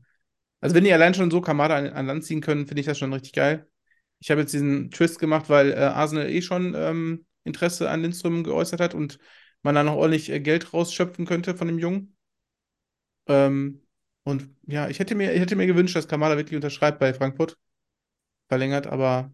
also 0.61 0.75
wenn 0.75 0.83
die 0.83 0.93
allein 0.93 1.13
schon 1.13 1.31
so 1.31 1.41
Kamada 1.41 1.75
an, 1.75 1.87
an 1.87 2.07
Land 2.07 2.25
ziehen 2.25 2.41
können, 2.41 2.67
finde 2.67 2.81
ich 2.81 2.85
das 2.85 2.97
schon 2.97 3.13
richtig 3.13 3.33
geil. 3.33 3.67
Ich 4.19 4.31
habe 4.31 4.41
jetzt 4.41 4.53
diesen 4.53 4.91
Twist 4.91 5.19
gemacht, 5.19 5.49
weil 5.49 5.71
äh, 5.71 5.75
Arsenal 5.75 6.29
eh 6.29 6.41
schon 6.41 6.73
ähm, 6.75 7.25
Interesse 7.43 7.89
an 7.89 8.01
Lindström 8.01 8.43
geäußert 8.43 8.79
hat 8.79 8.93
und 8.93 9.19
man 9.63 9.75
da 9.75 9.83
noch 9.83 9.95
ordentlich 9.95 10.29
äh, 10.29 10.39
Geld 10.39 10.73
rausschöpfen 10.73 11.25
könnte 11.25 11.55
von 11.55 11.67
dem 11.67 11.79
Jungen. 11.79 12.15
Ähm, 13.27 13.81
und 14.23 14.49
ja, 14.67 14.87
ich 14.87 14.99
hätte 14.99 15.15
mir, 15.15 15.33
ich 15.33 15.41
hätte 15.41 15.55
mir 15.55 15.67
gewünscht, 15.67 15.95
dass 15.95 16.07
Kamada 16.07 16.37
wirklich 16.37 16.55
unterschreibt 16.55 16.99
bei 16.99 17.13
Frankfurt. 17.13 17.57
Verlängert, 18.47 18.87
aber 18.87 19.31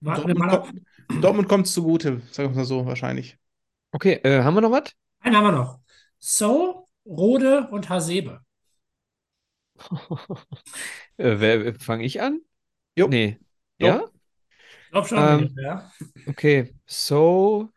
Warten 0.00 0.34
Dortmund, 0.34 0.50
kommt, 0.50 1.24
Dortmund 1.24 1.48
kommt 1.48 1.66
zugute, 1.68 2.22
sagen 2.32 2.50
wir 2.50 2.56
mal 2.56 2.64
so, 2.64 2.84
wahrscheinlich. 2.86 3.38
Okay, 3.92 4.20
äh, 4.24 4.42
haben 4.42 4.54
wir 4.54 4.60
noch 4.60 4.72
was? 4.72 4.92
Einen 5.20 5.36
haben 5.36 5.44
wir 5.44 5.52
noch. 5.52 5.81
So, 6.24 6.88
Rode 7.04 7.68
und 7.70 7.90
Hasebe. 7.90 8.40
Äh, 11.18 11.40
wer, 11.40 11.74
fange 11.80 12.04
ich 12.04 12.20
an? 12.22 12.40
Jo. 12.96 13.08
Nee. 13.08 13.40
Doch. 13.80 13.96
Ja? 13.96 14.10
Ich 14.86 14.90
glaube 14.92 15.08
schon, 15.08 15.38
Ähm, 15.38 15.56
ja. 15.56 15.92
Okay, 16.26 16.74
so 16.86 17.72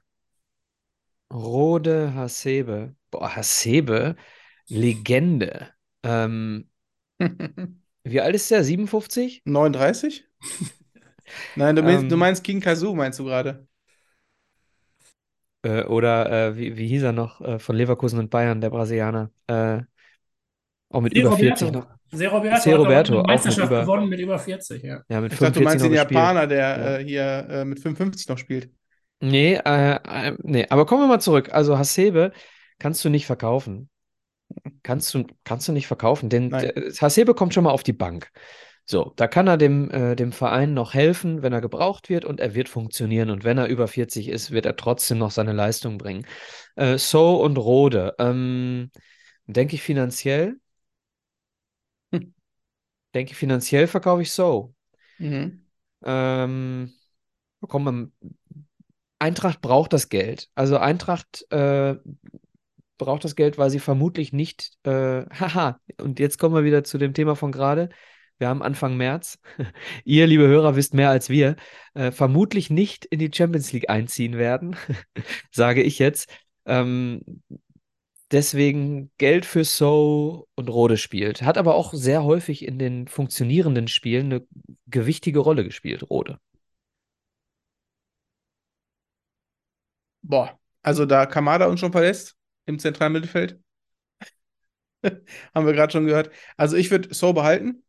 Rode 1.31 2.13
Hasebe. 2.15 2.95
Boah, 3.11 3.35
Hasebe, 3.35 4.15
Legende. 4.67 5.73
Ähm, 6.03 6.69
wie 8.03 8.21
alt 8.21 8.35
ist 8.35 8.51
der? 8.51 8.63
57? 8.63 9.43
39? 9.45 10.23
Nein, 11.55 11.75
du 11.75 11.83
meinst, 11.83 12.09
du 12.11 12.17
Ähm, 12.17 12.17
meinst 12.17 12.43
King 12.43 12.61
Kazoo, 12.61 12.95
meinst 12.95 13.19
du 13.19 13.25
gerade? 13.25 13.67
Äh, 15.65 15.83
oder 15.85 16.49
äh, 16.49 16.57
wie, 16.57 16.77
wie 16.77 16.87
hieß 16.87 17.03
er 17.03 17.11
noch? 17.13 17.41
Äh, 17.41 17.59
von 17.59 17.75
Leverkusen 17.75 18.19
und 18.19 18.29
Bayern, 18.29 18.61
der 18.61 18.69
Brasilianer. 18.69 19.31
Äh, 19.47 19.81
auch 20.89 21.01
mit 21.01 21.13
Se 21.13 21.19
über 21.19 21.31
40 21.31 21.67
Roberto. 21.67 21.71
noch. 21.71 21.87
Se 22.11 22.27
Roberto 22.27 22.61
Se 22.61 22.71
hat 22.71 22.79
Roberto, 22.79 23.13
mit 23.17 23.27
Meisterschaft 23.27 23.67
über, 23.71 23.81
gewonnen 23.81 24.07
mit 24.09 24.19
über 24.19 24.39
40, 24.39 24.83
ja. 24.83 25.01
ja, 25.09 25.21
mit 25.21 25.33
Ich 25.33 25.39
dachte, 25.39 25.59
du 25.59 25.63
45 25.63 25.63
meinst 25.63 25.85
den. 25.85 25.93
Japaner, 25.93 26.47
der 26.47 26.67
Ja. 26.77 26.97
äh, 26.99 27.03
hier 27.03 27.47
äh, 27.49 27.65
mit 27.65 27.79
55 27.79 28.27
noch 28.29 28.37
spielt. 28.37 28.69
Nee, 29.21 29.59
nee, 30.43 30.67
aber 30.69 30.85
kommen 30.85 31.03
wir 31.03 31.07
mal 31.07 31.19
zurück. 31.21 31.49
Also 31.51 31.77
Hasebe 31.77 32.31
kannst 32.79 33.03
du 33.05 33.09
nicht 33.09 33.25
verkaufen. 33.25 33.89
Kannst 34.83 35.13
du, 35.13 35.25
kannst 35.43 35.67
du 35.67 35.71
nicht 35.71 35.87
verkaufen, 35.87 36.29
denn 36.29 36.51
Hasebe 36.53 37.33
kommt 37.33 37.53
schon 37.53 37.63
mal 37.63 37.71
auf 37.71 37.83
die 37.83 37.93
Bank. 37.93 38.29
So, 38.87 39.13
da 39.15 39.27
kann 39.27 39.47
er 39.47 39.57
dem, 39.57 39.89
äh, 39.89 40.15
dem 40.15 40.31
Verein 40.31 40.73
noch 40.75 40.93
helfen, 40.93 41.41
wenn 41.41 41.53
er 41.53 41.61
gebraucht 41.61 42.09
wird 42.09 42.23
und 42.23 42.39
er 42.39 42.53
wird 42.53 42.69
funktionieren. 42.69 43.31
Und 43.31 43.43
wenn 43.43 43.57
er 43.57 43.67
über 43.67 43.87
40 43.87 44.27
ist, 44.29 44.51
wird 44.51 44.65
er 44.67 44.75
trotzdem 44.75 45.17
noch 45.17 45.31
seine 45.31 45.53
Leistung 45.53 45.97
bringen. 45.97 46.25
Äh, 46.75 46.97
So 46.99 47.41
und 47.41 47.57
Rode, 47.57 48.13
ähm, 48.19 48.91
denke 49.47 49.75
ich 49.75 49.81
finanziell, 49.81 50.57
denke 53.13 53.31
ich 53.31 53.37
finanziell 53.37 53.87
verkaufe 53.87 54.21
ich 54.21 54.31
So. 54.31 54.73
Mhm. 55.17 55.65
Ähm, 56.03 56.93
komm, 57.61 58.13
Eintracht 59.19 59.61
braucht 59.61 59.93
das 59.93 60.09
Geld. 60.09 60.49
Also 60.55 60.77
Eintracht 60.77 61.45
äh, 61.51 61.95
braucht 62.97 63.23
das 63.23 63.35
Geld, 63.35 63.57
weil 63.57 63.69
sie 63.69 63.79
vermutlich 63.79 64.33
nicht, 64.33 64.77
äh, 64.83 65.25
haha, 65.29 65.79
und 65.99 66.19
jetzt 66.19 66.37
kommen 66.39 66.55
wir 66.55 66.63
wieder 66.63 66.83
zu 66.83 66.97
dem 66.97 67.13
Thema 67.13 67.35
von 67.35 67.51
gerade. 67.51 67.89
Wir 68.37 68.49
haben 68.49 68.61
Anfang 68.61 68.97
März. 68.97 69.39
Ihr, 70.03 70.27
liebe 70.27 70.47
Hörer, 70.47 70.75
wisst 70.75 70.93
mehr 70.93 71.09
als 71.09 71.29
wir. 71.29 71.55
Äh, 71.93 72.11
vermutlich 72.11 72.69
nicht 72.69 73.05
in 73.05 73.19
die 73.19 73.31
Champions 73.33 73.71
League 73.71 73.89
einziehen 73.89 74.37
werden, 74.37 74.75
sage 75.51 75.81
ich 75.81 75.99
jetzt. 75.99 76.29
Ähm, 76.65 77.21
deswegen 78.31 79.11
Geld 79.17 79.45
für 79.45 79.63
So 79.63 80.47
und 80.55 80.69
Rode 80.69 80.97
spielt. 80.97 81.41
Hat 81.43 81.57
aber 81.57 81.75
auch 81.75 81.93
sehr 81.93 82.23
häufig 82.23 82.65
in 82.65 82.77
den 82.79 83.07
funktionierenden 83.07 83.87
Spielen 83.87 84.25
eine 84.25 84.47
gewichtige 84.87 85.39
Rolle 85.39 85.63
gespielt, 85.63 86.09
Rode. 86.09 86.39
Boah, 90.21 90.59
also 90.81 91.05
da 91.05 91.25
Kamada 91.25 91.67
uns 91.67 91.79
schon 91.79 91.91
verlässt 91.91 92.35
im 92.65 92.79
zentralen 92.79 93.13
Mittelfeld. 93.13 93.59
Haben 95.53 95.65
wir 95.65 95.73
gerade 95.73 95.91
schon 95.93 96.05
gehört. 96.05 96.31
Also 96.57 96.75
ich 96.77 96.91
würde 96.91 97.13
So 97.13 97.33
behalten. 97.33 97.84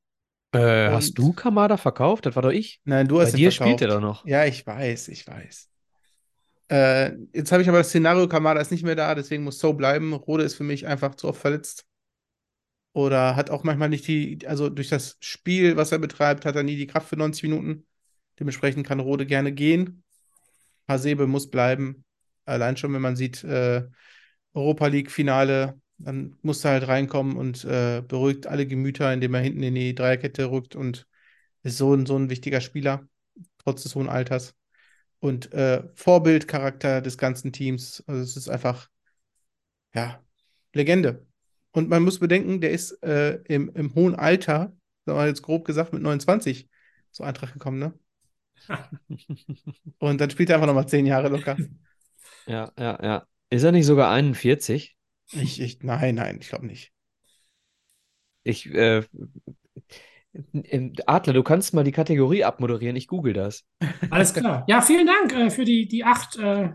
Äh, 0.52 0.90
hast 0.90 1.18
du 1.18 1.32
Kamada 1.32 1.76
verkauft? 1.76 2.26
Das 2.26 2.34
war 2.36 2.42
doch 2.42 2.50
ich. 2.50 2.80
Nein, 2.84 3.08
du 3.08 3.20
Bei 3.20 3.20
hast 3.20 3.34
ihn 3.34 3.38
dir 3.38 3.50
spielt 3.50 3.80
er 3.82 3.88
verkauft. 3.88 3.88
doch 3.88 4.00
noch. 4.00 4.26
Ja, 4.26 4.44
ich 4.44 4.66
weiß, 4.66 5.08
ich 5.08 5.26
weiß. 5.26 5.70
Äh, 6.68 7.12
jetzt 7.32 7.52
habe 7.52 7.62
ich 7.62 7.68
aber 7.68 7.78
das 7.78 7.88
Szenario, 7.90 8.28
Kamada 8.28 8.60
ist 8.60 8.72
nicht 8.72 8.84
mehr 8.84 8.96
da, 8.96 9.14
deswegen 9.14 9.44
muss 9.44 9.58
So 9.58 9.72
bleiben. 9.74 10.12
Rode 10.14 10.44
ist 10.44 10.54
für 10.54 10.64
mich 10.64 10.86
einfach 10.86 11.14
zu 11.14 11.28
oft 11.28 11.40
verletzt. 11.40 11.86
Oder 12.92 13.36
hat 13.36 13.50
auch 13.50 13.62
manchmal 13.62 13.90
nicht 13.90 14.06
die, 14.08 14.38
also 14.46 14.70
durch 14.70 14.88
das 14.88 15.18
Spiel, 15.20 15.76
was 15.76 15.92
er 15.92 15.98
betreibt, 15.98 16.44
hat 16.46 16.56
er 16.56 16.62
nie 16.62 16.76
die 16.76 16.86
Kraft 16.86 17.08
für 17.08 17.16
90 17.16 17.42
Minuten. 17.42 17.86
Dementsprechend 18.40 18.86
kann 18.86 19.00
Rode 19.00 19.26
gerne 19.26 19.52
gehen. 19.52 20.02
Hasebe 20.88 21.26
muss 21.26 21.50
bleiben. 21.50 22.04
Allein 22.46 22.76
schon, 22.76 22.92
wenn 22.94 23.02
man 23.02 23.16
sieht, 23.16 23.44
äh, 23.44 23.84
Europa 24.54 24.86
League-Finale, 24.88 25.80
dann 25.98 26.36
muss 26.42 26.64
er 26.64 26.72
halt 26.72 26.88
reinkommen 26.88 27.36
und 27.36 27.64
äh, 27.64 28.02
beruhigt 28.06 28.46
alle 28.46 28.66
Gemüter, 28.66 29.12
indem 29.12 29.34
er 29.34 29.40
hinten 29.40 29.62
in 29.62 29.74
die 29.74 29.94
Dreierkette 29.94 30.50
rückt 30.50 30.76
und 30.76 31.06
ist 31.62 31.78
so 31.78 31.94
ein, 31.94 32.06
so 32.06 32.16
ein 32.16 32.30
wichtiger 32.30 32.60
Spieler, 32.60 33.08
trotz 33.58 33.82
des 33.82 33.94
hohen 33.94 34.08
Alters. 34.08 34.54
Und 35.18 35.52
äh, 35.52 35.82
Vorbildcharakter 35.94 37.00
des 37.00 37.18
ganzen 37.18 37.52
Teams. 37.52 38.04
Also 38.06 38.22
es 38.22 38.36
ist 38.36 38.48
einfach, 38.48 38.88
ja, 39.94 40.22
Legende. 40.74 41.26
Und 41.72 41.88
man 41.88 42.02
muss 42.02 42.18
bedenken, 42.20 42.60
der 42.60 42.70
ist 42.70 43.02
äh, 43.02 43.36
im, 43.44 43.70
im 43.74 43.94
hohen 43.94 44.14
Alter, 44.14 44.76
sagen 45.04 45.18
wir 45.18 45.26
jetzt 45.26 45.42
grob 45.42 45.64
gesagt, 45.64 45.92
mit 45.92 46.02
29 46.02 46.68
zur 47.10 47.26
Eintracht 47.26 47.54
gekommen, 47.54 47.78
ne? 47.78 47.94
Und 49.98 50.20
dann 50.20 50.30
spielt 50.30 50.50
er 50.50 50.56
einfach 50.56 50.66
nochmal 50.66 50.88
zehn 50.88 51.06
Jahre 51.06 51.28
locker. 51.28 51.56
Ja, 52.46 52.72
ja, 52.78 52.98
ja. 53.02 53.26
Ist 53.50 53.62
er 53.62 53.72
nicht 53.72 53.86
sogar 53.86 54.10
41? 54.10 54.95
Ich, 55.32 55.60
ich, 55.60 55.82
nein, 55.82 56.14
nein, 56.14 56.38
ich 56.40 56.48
glaube 56.48 56.66
nicht. 56.66 56.92
Ich, 58.44 58.66
äh, 58.72 59.02
äh, 60.52 60.92
Adler, 61.06 61.32
du 61.32 61.42
kannst 61.42 61.74
mal 61.74 61.84
die 61.84 61.92
Kategorie 61.92 62.44
abmoderieren. 62.44 62.96
Ich 62.96 63.08
google 63.08 63.32
das. 63.32 63.64
Alles 64.10 64.32
klar. 64.34 64.64
Ja, 64.68 64.80
vielen 64.80 65.06
Dank 65.06 65.32
äh, 65.32 65.50
für 65.50 65.64
die, 65.64 65.88
die 65.88 66.04
acht 66.04 66.36
äh, 66.36 66.70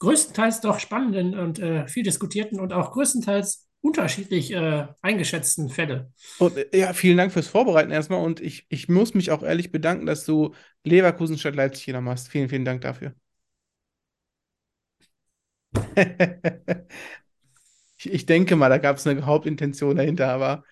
größtenteils 0.00 0.60
doch 0.60 0.78
spannenden 0.78 1.38
und 1.38 1.58
äh, 1.58 1.86
viel 1.88 2.02
diskutierten 2.02 2.60
und 2.60 2.72
auch 2.72 2.92
größtenteils 2.92 3.68
unterschiedlich 3.80 4.52
äh, 4.52 4.86
eingeschätzten 5.02 5.68
Fälle. 5.68 6.12
Und 6.38 6.56
äh, 6.56 6.66
ja, 6.76 6.92
vielen 6.92 7.16
Dank 7.16 7.32
fürs 7.32 7.48
Vorbereiten 7.48 7.90
erstmal. 7.90 8.24
Und 8.24 8.40
ich, 8.40 8.66
ich 8.68 8.88
muss 8.88 9.14
mich 9.14 9.30
auch 9.30 9.42
ehrlich 9.42 9.72
bedanken, 9.72 10.06
dass 10.06 10.24
du 10.24 10.54
Leverkusen 10.84 11.38
statt 11.38 11.54
Leipzig 11.54 11.86
wieder 11.88 12.00
machst. 12.00 12.28
Vielen, 12.28 12.48
vielen 12.48 12.64
Dank 12.64 12.80
dafür. 12.82 13.14
ich, 17.98 18.12
ich 18.12 18.26
denke 18.26 18.56
mal, 18.56 18.68
da 18.68 18.78
gab 18.78 18.96
es 18.96 19.06
eine 19.06 19.24
Hauptintention 19.26 19.96
dahinter, 19.96 20.28
aber 20.32 20.64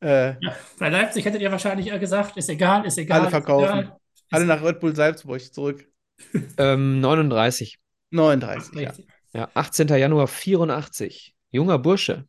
äh, 0.00 0.34
Ja, 0.40 0.56
bei 0.78 0.88
Leipzig 0.88 1.24
hättet 1.24 1.40
ihr 1.42 1.50
wahrscheinlich 1.50 1.90
gesagt, 1.98 2.36
ist 2.36 2.48
egal, 2.48 2.84
ist 2.86 2.98
egal. 2.98 3.20
alle 3.22 3.30
verkaufen. 3.30 3.64
egal. 3.78 3.96
Alle 4.30 4.46
nach 4.46 4.62
Red 4.62 4.80
Bull 4.80 4.94
Salzburg 4.94 5.40
zurück. 5.40 5.86
Ähm, 6.58 7.00
39. 7.00 7.78
39, 8.10 8.80
ja. 8.80 8.92
Ja, 9.32 9.48
18. 9.54 9.88
Januar 9.88 10.28
84. 10.28 11.34
Junger 11.50 11.78
Bursche. 11.78 12.26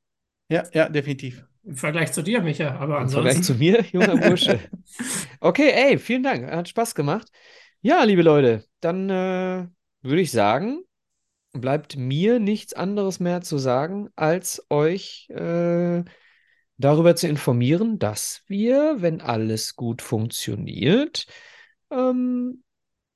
Ja, 0.50 0.64
ja, 0.74 0.90
definitiv. 0.90 1.46
Im 1.64 1.76
Vergleich 1.76 2.12
zu 2.12 2.24
dir, 2.24 2.42
Micha, 2.42 2.76
aber 2.80 3.02
Im 3.02 3.10
Vergleich 3.10 3.38
ansonsten. 3.38 3.54
zu 3.54 3.60
mir, 3.60 3.84
junger 3.92 4.18
Bursche. 4.18 4.60
Okay, 5.40 5.72
ey, 5.72 6.00
vielen 6.00 6.24
Dank. 6.24 6.50
Hat 6.50 6.68
Spaß 6.70 6.96
gemacht. 6.96 7.28
Ja, 7.82 8.04
liebe 8.04 8.24
Leute, 8.24 8.64
dann 8.82 9.10
äh, 9.10 9.68
würde 10.02 10.22
ich 10.22 10.32
sagen, 10.32 10.80
bleibt 11.62 11.98
mir 11.98 12.40
nichts 12.40 12.74
anderes 12.74 13.20
mehr 13.20 13.42
zu 13.42 13.58
sagen, 13.58 14.10
als 14.16 14.66
euch 14.70 15.28
äh, 15.30 16.04
darüber 16.78 17.16
zu 17.16 17.28
informieren, 17.28 18.00
dass 18.00 18.44
wir, 18.48 18.98
wenn 19.00 19.22
alles 19.22 19.76
gut 19.76 20.02
funktioniert, 20.02 21.28
ähm, 21.92 22.64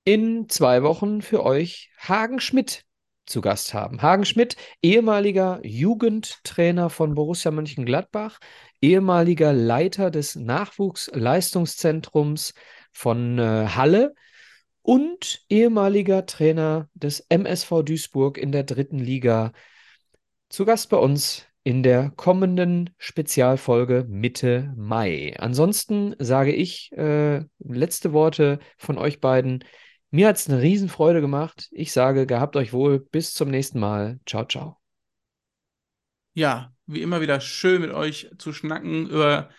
in 0.05 0.47
zwei 0.49 0.83
Wochen 0.83 1.21
für 1.21 1.43
euch 1.45 1.91
Hagen 1.97 2.39
Schmidt 2.39 2.85
zu 3.25 3.41
Gast 3.41 3.73
haben. 3.73 4.01
Hagen 4.01 4.23
Schmidt, 4.25 4.55
ehemaliger 4.81 5.59
Jugendtrainer 5.63 6.89
von 6.89 7.13
Borussia 7.13 7.51
Mönchengladbach, 7.51 8.39
ehemaliger 8.81 9.53
Leiter 9.53 10.09
des 10.09 10.35
Nachwuchsleistungszentrums 10.35 12.53
von 12.91 13.37
äh, 13.37 13.67
Halle 13.67 14.15
und 14.81 15.45
ehemaliger 15.49 16.25
Trainer 16.25 16.89
des 16.93 17.21
MSV 17.29 17.83
Duisburg 17.83 18.37
in 18.37 18.51
der 18.51 18.63
dritten 18.63 18.99
Liga. 18.99 19.53
Zu 20.49 20.65
Gast 20.65 20.89
bei 20.89 20.97
uns 20.97 21.45
in 21.63 21.83
der 21.83 22.11
kommenden 22.15 22.89
Spezialfolge 22.97 24.05
Mitte 24.07 24.73
Mai. 24.75 25.35
Ansonsten 25.37 26.15
sage 26.17 26.53
ich 26.53 26.91
äh, 26.93 27.43
letzte 27.59 28.13
Worte 28.13 28.59
von 28.77 28.97
euch 28.97 29.19
beiden. 29.19 29.63
Mir 30.11 30.27
hat 30.27 30.37
es 30.37 30.49
eine 30.49 30.61
Riesenfreude 30.61 31.21
gemacht. 31.21 31.67
Ich 31.71 31.91
sage, 31.91 32.25
gehabt 32.25 32.55
euch 32.55 32.73
wohl. 32.73 32.99
Bis 32.99 33.33
zum 33.33 33.49
nächsten 33.49 33.79
Mal. 33.79 34.19
Ciao, 34.25 34.45
ciao. 34.45 34.77
Ja, 36.33 36.73
wie 36.87 37.01
immer 37.01 37.21
wieder 37.21 37.41
schön 37.41 37.81
mit 37.81 37.91
euch 37.91 38.31
zu 38.37 38.53
schnacken 38.53 39.07
über 39.09 39.49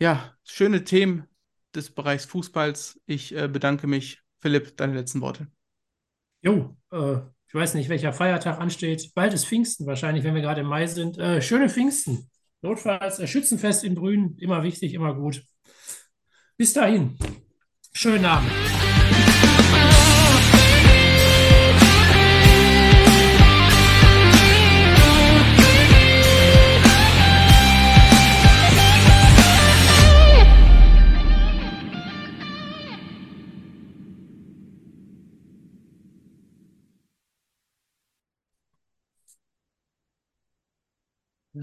ja, 0.00 0.36
schöne 0.44 0.84
Themen 0.84 1.28
des 1.74 1.94
Bereichs 1.94 2.24
Fußballs. 2.26 3.00
Ich 3.06 3.34
äh, 3.34 3.48
bedanke 3.48 3.86
mich. 3.86 4.21
Philipp, 4.42 4.76
deine 4.76 4.94
letzten 4.94 5.20
Worte. 5.20 5.46
Jo, 6.42 6.76
äh, 6.90 7.18
ich 7.46 7.54
weiß 7.54 7.74
nicht, 7.74 7.88
welcher 7.88 8.12
Feiertag 8.12 8.58
ansteht. 8.58 9.12
Bald 9.14 9.32
ist 9.32 9.46
Pfingsten 9.46 9.86
wahrscheinlich, 9.86 10.24
wenn 10.24 10.34
wir 10.34 10.42
gerade 10.42 10.62
im 10.62 10.66
Mai 10.66 10.86
sind. 10.88 11.16
Äh, 11.16 11.40
schöne 11.40 11.70
Pfingsten. 11.70 12.28
Notfalls 12.60 13.20
äh, 13.20 13.26
Schützenfest 13.26 13.84
in 13.84 13.94
Brünn. 13.94 14.36
Immer 14.38 14.62
wichtig, 14.64 14.94
immer 14.94 15.14
gut. 15.14 15.44
Bis 16.56 16.72
dahin. 16.72 17.16
Schönen 17.94 18.24
Abend. 18.24 18.50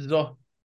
So, 0.07 0.37